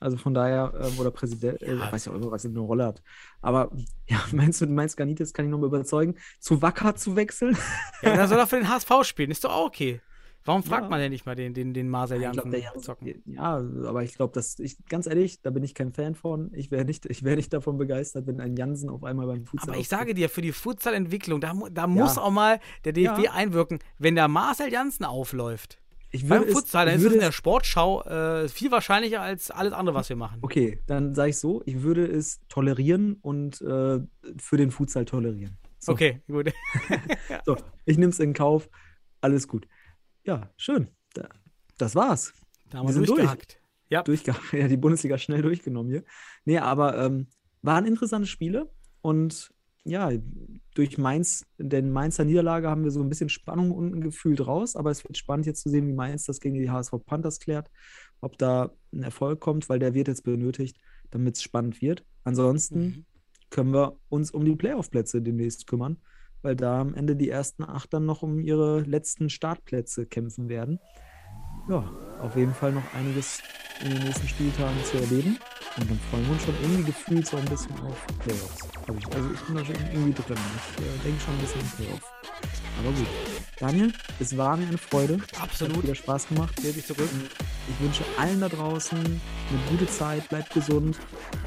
Also 0.00 0.18
von 0.18 0.34
daher, 0.34 0.74
ähm, 0.78 0.98
oder 0.98 1.10
Präsident, 1.10 1.62
äh, 1.62 1.74
ja. 1.74 1.88
äh, 1.88 1.92
weiß 1.92 2.04
ja 2.04 2.12
auch 2.12 2.16
immer, 2.16 2.30
was 2.30 2.44
er 2.44 2.50
eine 2.50 2.60
Rolle 2.60 2.84
hat. 2.84 3.02
Aber 3.40 3.70
ja, 4.06 4.20
meinst 4.32 4.60
du, 4.60 4.66
meinst 4.66 4.96
Ganitis 4.96 5.32
kann 5.32 5.46
ich 5.46 5.50
noch 5.50 5.58
mal 5.58 5.68
überzeugen, 5.68 6.16
zu 6.40 6.60
Wacker 6.60 6.94
zu 6.94 7.16
wechseln? 7.16 7.56
Ja, 8.02 8.16
dann 8.16 8.28
soll 8.28 8.38
er 8.38 8.46
für 8.48 8.56
den 8.56 8.68
HSV 8.68 8.90
spielen, 9.04 9.30
ist 9.30 9.44
doch 9.44 9.52
auch 9.52 9.66
okay. 9.66 10.02
Warum 10.46 10.62
fragt 10.62 10.84
Ja. 10.84 10.88
man 10.90 11.00
denn 11.00 11.10
nicht 11.10 11.24
mal 11.24 11.34
den, 11.34 11.54
den, 11.54 11.72
den 11.72 11.88
Marcel 11.88 12.20
Jansen, 12.20 12.52
zocken? 12.82 13.22
ja, 13.24 13.56
aber 13.86 14.02
ich 14.02 14.14
glaube, 14.14 14.34
dass 14.34 14.58
ich 14.58 14.76
ganz 14.88 15.06
ehrlich, 15.06 15.40
da 15.40 15.48
bin 15.50 15.62
ich 15.62 15.74
kein 15.74 15.92
Fan 15.92 16.14
von. 16.14 16.50
Ich 16.54 16.70
wäre 16.70 16.84
nicht, 16.84 17.06
ich 17.06 17.22
wäre 17.24 17.36
nicht 17.36 17.52
davon 17.52 17.78
begeistert, 17.78 18.26
wenn 18.26 18.40
ein 18.40 18.54
Jansen 18.56 18.90
auf 18.90 19.04
einmal 19.04 19.26
beim 19.26 19.46
Futsal. 19.46 19.70
Aber 19.70 19.78
ich 19.80 19.88
sage 19.88 20.12
dir, 20.12 20.28
für 20.28 20.42
die 20.42 20.52
Futsal-Entwicklung, 20.52 21.40
da, 21.40 21.54
da 21.72 21.86
muss 21.86 22.18
auch 22.18 22.30
mal 22.30 22.60
der 22.84 22.92
DFB 22.92 23.24
Ja. 23.24 23.32
einwirken, 23.32 23.78
wenn 23.98 24.14
der 24.16 24.28
Marcel 24.28 24.70
Janssen 24.70 25.04
aufläuft. 25.06 25.78
ich 26.10 26.28
Beim 26.28 26.40
würde 26.40 26.48
es- 26.52 26.54
Futsal, 26.58 26.86
dann 26.86 26.96
ist 26.96 27.04
es 27.04 27.12
in 27.14 27.20
der 27.20 27.32
Sportschau 27.32 28.02
äh, 28.02 28.46
viel 28.48 28.70
wahrscheinlicher 28.70 29.22
als 29.22 29.50
alles 29.50 29.72
andere, 29.72 29.94
was 29.96 30.08
wir 30.10 30.16
machen. 30.16 30.38
Okay, 30.42 30.78
dann 30.86 31.14
sage 31.14 31.30
ich 31.30 31.38
so, 31.38 31.62
ich 31.64 31.82
würde 31.82 32.04
es 32.06 32.40
tolerieren 32.48 33.16
und 33.22 33.60
äh, 33.62 33.98
für 34.36 34.56
den 34.58 34.70
Futsal 34.70 35.06
tolerieren. 35.06 35.56
So, 35.78 35.92
Okay, 35.92 36.20
gut. 36.28 36.52
So, 37.46 37.56
ich 37.86 37.96
nehme 37.98 38.10
es 38.10 38.20
in 38.20 38.32
Kauf. 38.34 38.68
Alles 39.20 39.48
gut. 39.48 39.66
Ja, 40.26 40.50
schön. 40.56 40.88
Da, 41.14 41.28
das 41.78 41.94
war's. 41.94 42.32
Da 42.70 42.78
haben 42.78 42.84
Wir 42.84 42.88
wir 42.88 42.94
sind 42.94 43.08
durch. 43.08 43.18
durchgehackt. 43.18 43.60
Ja, 43.90 44.02
Durchge 44.02 44.34
ja, 44.52 44.68
die 44.68 44.76
Bundesliga 44.76 45.18
schnell 45.18 45.42
durchgenommen 45.42 45.90
hier. 45.90 46.04
Nee, 46.44 46.58
aber 46.58 46.98
ähm, 47.04 47.28
waren 47.62 47.86
interessante 47.86 48.26
Spiele 48.26 48.70
und 49.02 49.50
ja, 49.86 50.10
durch 50.74 50.96
Mainz, 50.96 51.44
denn 51.58 51.90
Mainzer 51.90 52.24
Niederlage 52.24 52.70
haben 52.70 52.84
wir 52.84 52.90
so 52.90 53.02
ein 53.02 53.10
bisschen 53.10 53.28
Spannung 53.28 53.70
unten 53.70 54.00
gefühlt 54.00 54.46
raus, 54.46 54.76
aber 54.76 54.90
es 54.90 55.04
wird 55.04 55.18
spannend 55.18 55.44
jetzt 55.44 55.60
zu 55.60 55.68
sehen, 55.68 55.86
wie 55.86 55.92
Mainz 55.92 56.24
das 56.24 56.40
gegen 56.40 56.54
die 56.54 56.70
HSV 56.70 56.94
Panthers 57.04 57.38
klärt, 57.38 57.70
ob 58.22 58.38
da 58.38 58.72
ein 58.94 59.02
Erfolg 59.02 59.40
kommt, 59.40 59.68
weil 59.68 59.78
der 59.78 59.92
wird 59.92 60.08
jetzt 60.08 60.24
benötigt, 60.24 60.78
damit 61.10 61.36
es 61.36 61.42
spannend 61.42 61.82
wird. 61.82 62.02
Ansonsten 62.24 62.80
Mhm. 62.80 63.04
können 63.50 63.74
wir 63.74 63.98
uns 64.08 64.30
um 64.30 64.42
die 64.46 64.56
Playoff-Plätze 64.56 65.20
demnächst 65.20 65.66
kümmern, 65.66 65.98
weil 66.44 66.54
da 66.54 66.80
am 66.80 66.94
Ende 66.94 67.16
die 67.16 67.30
ersten 67.30 67.64
acht 67.64 67.92
dann 67.94 68.04
noch 68.04 68.22
um 68.22 68.38
ihre 68.38 68.80
letzten 68.82 69.30
Startplätze 69.30 70.06
kämpfen 70.06 70.48
werden. 70.48 70.78
Ja, 71.68 71.90
auf 72.20 72.36
jeden 72.36 72.52
Fall 72.52 72.72
noch 72.72 72.94
einiges 72.94 73.40
in 73.82 73.90
den 73.90 74.04
nächsten 74.04 74.28
Spieltagen 74.28 74.84
zu 74.84 74.98
erleben. 74.98 75.38
Und 75.76 75.90
dann 75.90 75.98
freuen 76.10 76.24
wir 76.26 76.32
uns 76.32 76.44
schon 76.44 76.54
irgendwie 76.62 76.84
gefühlt 76.84 77.26
so 77.26 77.36
ein 77.36 77.44
bisschen 77.46 77.72
auf 77.80 78.06
Playoffs. 78.20 78.68
Also 78.86 79.30
ich 79.32 79.40
bin 79.40 79.56
da 79.56 79.64
schon 79.64 79.74
irgendwie 79.92 80.12
drin. 80.12 80.36
Ich 80.36 80.84
äh, 80.84 81.04
denke 81.04 81.20
schon 81.20 81.34
ein 81.34 81.40
bisschen 81.40 81.60
an 81.60 81.72
Playoff. 81.76 82.12
Aber 82.78 82.92
gut. 82.92 83.06
Daniel, 83.58 83.92
es 84.20 84.36
war 84.36 84.56
mir 84.56 84.66
eine 84.66 84.78
Freude. 84.78 85.20
Hat 85.20 85.42
absolut. 85.42 85.82
wieder 85.82 85.94
Spaß 85.94 86.28
gemacht. 86.28 86.54
Gebe 86.56 86.78
ich 86.78 86.86
zurück. 86.86 87.08
Ich 87.68 87.80
wünsche 87.84 88.04
allen 88.18 88.40
da 88.40 88.48
draußen 88.48 88.98
eine 88.98 89.60
gute 89.70 89.86
Zeit, 89.86 90.28
bleibt 90.28 90.52
gesund, 90.52 90.98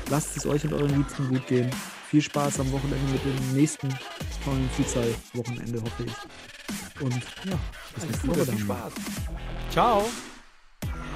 lasst 0.09 0.35
es 0.35 0.47
euch 0.47 0.63
und 0.63 0.73
euren 0.73 0.95
Liebsten 0.95 1.27
gut 1.29 1.45
gehen. 1.45 1.69
Viel 2.09 2.21
Spaß 2.21 2.59
am 2.59 2.71
Wochenende 2.71 3.11
mit 3.11 3.23
dem 3.23 3.53
nächsten 3.53 3.89
tollen 4.43 4.69
Futsal-Wochenende, 4.75 5.81
hoffe 5.81 6.05
ich. 6.05 7.01
Und 7.01 7.13
ja, 7.45 7.59
bis 7.95 8.05
nächste 8.05 8.27
Woche 8.27 8.45
viel. 8.45 8.59
Spaß. 8.59 8.93
Ciao. 9.71 10.05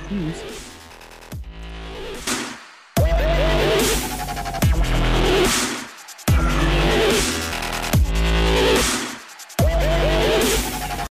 Tschüss. 0.08 0.71